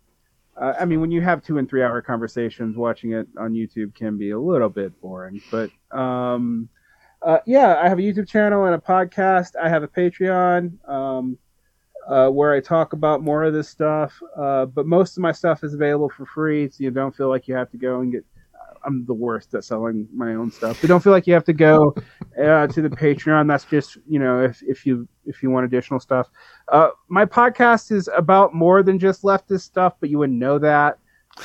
uh, 0.55 0.73
I 0.79 0.85
mean, 0.85 1.01
when 1.01 1.11
you 1.11 1.21
have 1.21 1.43
two 1.43 1.57
and 1.57 1.67
three 1.67 1.81
hour 1.81 2.01
conversations, 2.01 2.77
watching 2.77 3.13
it 3.13 3.27
on 3.39 3.53
YouTube 3.53 3.95
can 3.95 4.17
be 4.17 4.31
a 4.31 4.39
little 4.39 4.69
bit 4.69 4.99
boring. 5.01 5.41
But 5.49 5.71
um, 5.91 6.69
uh, 7.21 7.39
yeah, 7.45 7.79
I 7.81 7.89
have 7.89 7.97
a 7.97 8.01
YouTube 8.01 8.27
channel 8.27 8.65
and 8.65 8.75
a 8.75 8.77
podcast. 8.77 9.55
I 9.61 9.69
have 9.69 9.81
a 9.81 9.87
Patreon 9.87 10.87
um, 10.87 11.37
uh, 12.07 12.29
where 12.29 12.53
I 12.53 12.59
talk 12.59 12.93
about 12.93 13.23
more 13.23 13.43
of 13.43 13.53
this 13.53 13.69
stuff. 13.69 14.13
Uh, 14.35 14.65
but 14.65 14.85
most 14.85 15.17
of 15.17 15.21
my 15.21 15.31
stuff 15.31 15.63
is 15.63 15.73
available 15.73 16.09
for 16.09 16.25
free, 16.25 16.69
so 16.69 16.83
you 16.83 16.91
don't 16.91 17.15
feel 17.15 17.29
like 17.29 17.47
you 17.47 17.55
have 17.55 17.71
to 17.71 17.77
go 17.77 18.01
and 18.01 18.11
get. 18.11 18.25
I'm 18.85 19.05
the 19.05 19.13
worst 19.13 19.53
at 19.53 19.63
selling 19.63 20.07
my 20.13 20.35
own 20.35 20.51
stuff. 20.51 20.79
But 20.81 20.87
don't 20.87 21.01
feel 21.01 21.13
like 21.13 21.27
you 21.27 21.33
have 21.33 21.43
to 21.45 21.53
go 21.53 21.95
uh, 22.41 22.67
to 22.67 22.81
the 22.81 22.89
Patreon. 22.89 23.47
That's 23.47 23.65
just 23.65 23.97
you 24.07 24.19
know 24.19 24.43
if 24.43 24.61
if 24.63 24.85
you 24.85 25.07
if 25.25 25.43
you 25.43 25.49
want 25.49 25.65
additional 25.65 25.99
stuff. 25.99 26.29
Uh, 26.71 26.89
my 27.07 27.25
podcast 27.25 27.91
is 27.91 28.09
about 28.15 28.53
more 28.53 28.83
than 28.83 28.99
just 28.99 29.23
leftist 29.23 29.61
stuff, 29.61 29.93
but 29.99 30.09
you 30.09 30.17
wouldn't 30.17 30.39
know 30.39 30.59
that 30.59 30.99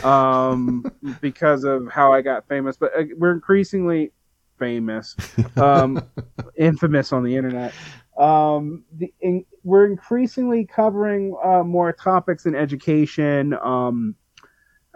um, 0.05 0.85
because 1.21 1.65
of 1.65 1.89
how 1.89 2.13
I 2.13 2.23
got 2.23 2.49
famous. 2.49 2.77
But 2.77 2.93
uh, 2.97 3.05
we're 3.17 3.33
increasingly 3.33 4.13
famous, 4.59 5.17
um, 5.57 6.03
infamous 6.57 7.13
on 7.13 7.23
the 7.23 7.37
internet. 7.37 7.73
Um, 8.19 8.85
the, 8.93 9.13
in, 9.21 9.45
we're 9.63 9.87
increasingly 9.87 10.65
covering 10.65 11.37
uh, 11.45 11.63
more 11.63 11.93
topics 11.93 12.47
in 12.47 12.55
education. 12.55 13.55
Um, 13.55 14.15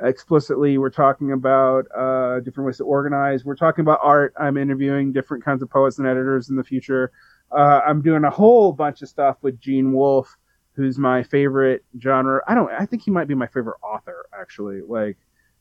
explicitly, 0.02 0.78
we're 0.78 0.90
talking 0.90 1.32
about 1.32 1.86
uh, 1.96 2.40
different 2.40 2.66
ways 2.66 2.78
to 2.78 2.84
organize. 2.84 3.44
We're 3.44 3.56
talking 3.56 3.82
about 3.82 4.00
art. 4.02 4.34
I'm 4.38 4.56
interviewing 4.56 5.12
different 5.12 5.44
kinds 5.44 5.62
of 5.62 5.70
poets 5.70 5.98
and 5.98 6.06
editors 6.06 6.50
in 6.50 6.56
the 6.56 6.64
future. 6.64 7.12
Uh, 7.50 7.80
I'm 7.86 8.02
doing 8.02 8.24
a 8.24 8.30
whole 8.30 8.72
bunch 8.72 9.02
of 9.02 9.08
stuff 9.08 9.36
with 9.42 9.60
Gene 9.60 9.92
Wolfe, 9.92 10.36
who's 10.72 10.98
my 10.98 11.22
favorite 11.22 11.84
genre. 12.00 12.40
I 12.46 12.54
don't. 12.54 12.70
I 12.70 12.86
think 12.86 13.02
he 13.02 13.10
might 13.10 13.28
be 13.28 13.34
my 13.34 13.46
favorite 13.46 13.78
author, 13.82 14.26
actually. 14.38 14.80
Like, 14.80 15.16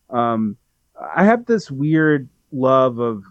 um, 0.09 0.57
I 0.99 1.25
have 1.25 1.45
this 1.45 1.71
weird 1.71 2.29
love 2.51 2.99
of 2.99 3.23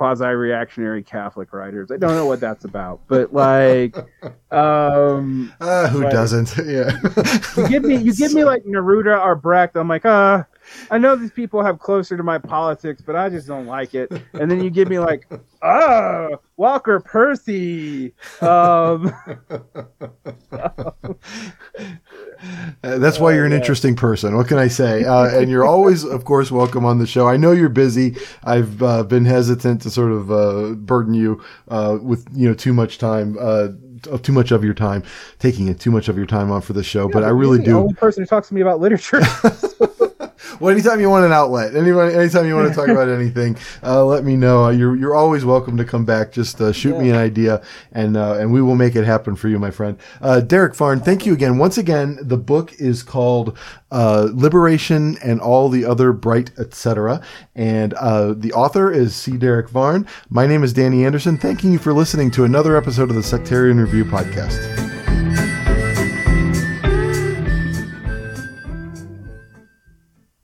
quasi-reactionary 0.00 1.02
Catholic 1.02 1.52
writers. 1.52 1.90
I 1.90 1.98
don't 1.98 2.14
know 2.14 2.24
what 2.24 2.40
that's 2.40 2.64
about, 2.64 3.00
but 3.06 3.34
like, 3.34 3.94
um, 4.50 5.52
Uh, 5.60 5.88
who 5.88 6.00
Right. 6.00 6.10
doesn't? 6.10 6.56
yeah. 6.66 6.90
you 7.58 7.68
give 7.68 7.84
me 7.84 7.96
you 7.96 8.14
give 8.14 8.32
me 8.32 8.44
like 8.44 8.64
Neruda 8.64 9.22
or 9.22 9.34
Brecht. 9.36 9.76
I'm 9.76 9.88
like, 9.88 10.06
uh, 10.06 10.44
I 10.90 10.98
know 10.98 11.16
these 11.16 11.30
people 11.30 11.62
have 11.62 11.78
closer 11.78 12.16
to 12.16 12.22
my 12.22 12.38
politics, 12.38 13.02
but 13.04 13.16
I 13.16 13.28
just 13.28 13.46
don't 13.46 13.66
like 13.66 13.94
it. 13.94 14.10
And 14.34 14.50
then 14.50 14.62
you 14.62 14.70
give 14.70 14.88
me 14.88 14.98
like, 14.98 15.28
ah, 15.62 16.28
Walker 16.56 17.00
Percy. 17.00 18.14
Um, 18.40 19.12
Uh, 22.82 22.96
that's 22.96 23.18
why 23.18 23.34
you're 23.34 23.44
an 23.44 23.52
interesting 23.52 23.94
person. 23.94 24.34
What 24.34 24.48
can 24.48 24.56
I 24.56 24.68
say? 24.68 25.04
Uh, 25.04 25.28
and 25.28 25.50
you're 25.50 25.66
always, 25.66 26.04
of 26.04 26.24
course, 26.24 26.50
welcome 26.50 26.86
on 26.86 26.98
the 26.98 27.06
show. 27.06 27.28
I 27.28 27.36
know 27.36 27.52
you're 27.52 27.68
busy. 27.68 28.16
I've 28.44 28.82
uh, 28.82 29.02
been 29.02 29.26
hesitant 29.26 29.82
to 29.82 29.90
sort 29.90 30.10
of 30.12 30.30
uh, 30.30 30.74
burden 30.76 31.12
you 31.12 31.42
uh, 31.68 31.98
with 32.00 32.26
you 32.32 32.48
know 32.48 32.54
too 32.54 32.72
much 32.72 32.96
time, 32.96 33.36
uh, 33.38 33.68
of 34.10 34.22
too 34.22 34.32
much 34.32 34.52
of 34.52 34.64
your 34.64 34.72
time, 34.72 35.02
taking 35.38 35.68
it 35.68 35.78
too 35.78 35.90
much 35.90 36.08
of 36.08 36.16
your 36.16 36.26
time 36.26 36.50
on 36.50 36.62
for 36.62 36.72
the 36.72 36.82
show. 36.82 37.08
but 37.08 37.22
I 37.24 37.28
really 37.28 37.58
you're 37.58 37.64
the 37.66 37.70
do. 37.72 37.78
Only 37.78 37.94
person 37.94 38.22
who 38.22 38.26
talks 38.26 38.48
to 38.48 38.54
me 38.54 38.62
about 38.62 38.80
literature. 38.80 39.20
Well, 40.60 40.70
anytime 40.70 41.00
you 41.00 41.08
want 41.08 41.24
an 41.24 41.32
outlet, 41.32 41.74
anyone, 41.74 42.10
anytime 42.10 42.46
you 42.46 42.54
want 42.54 42.68
to 42.68 42.74
talk 42.74 42.88
about 42.88 43.08
anything, 43.20 43.56
uh, 43.82 44.04
let 44.04 44.24
me 44.24 44.36
know. 44.36 44.64
Uh, 44.64 44.70
You're 44.70 44.96
you're 44.96 45.14
always 45.14 45.44
welcome 45.44 45.76
to 45.76 45.84
come 45.84 46.04
back. 46.04 46.32
Just 46.32 46.60
uh, 46.60 46.72
shoot 46.72 46.98
me 46.98 47.08
an 47.08 47.16
idea, 47.16 47.62
and 47.92 48.16
uh, 48.16 48.34
and 48.34 48.52
we 48.52 48.60
will 48.60 48.74
make 48.74 48.96
it 48.96 49.04
happen 49.04 49.36
for 49.36 49.48
you, 49.48 49.58
my 49.58 49.70
friend. 49.70 49.98
Uh, 50.20 50.40
Derick 50.40 50.74
Varn, 50.74 51.00
thank 51.00 51.24
you 51.24 51.32
again. 51.32 51.58
Once 51.58 51.78
again, 51.78 52.18
the 52.22 52.36
book 52.36 52.72
is 52.78 53.02
called 53.02 53.56
uh, 53.90 54.28
"Liberation 54.32 55.16
and 55.24 55.40
All 55.40 55.68
the 55.68 55.84
Other 55.84 56.12
Bright 56.12 56.50
Etcetera." 56.58 57.22
And 57.54 57.94
uh, 57.94 58.34
the 58.34 58.52
author 58.52 58.90
is 58.90 59.14
C. 59.14 59.36
Derick 59.36 59.70
Varn. 59.70 60.06
My 60.28 60.46
name 60.46 60.62
is 60.62 60.72
Danny 60.72 61.04
Anderson. 61.04 61.38
Thanking 61.38 61.72
you 61.72 61.78
for 61.78 61.92
listening 61.92 62.30
to 62.32 62.44
another 62.44 62.76
episode 62.76 63.08
of 63.10 63.16
the 63.16 63.22
Sectarian 63.22 63.78
Review 63.78 64.04
podcast. 64.04 64.89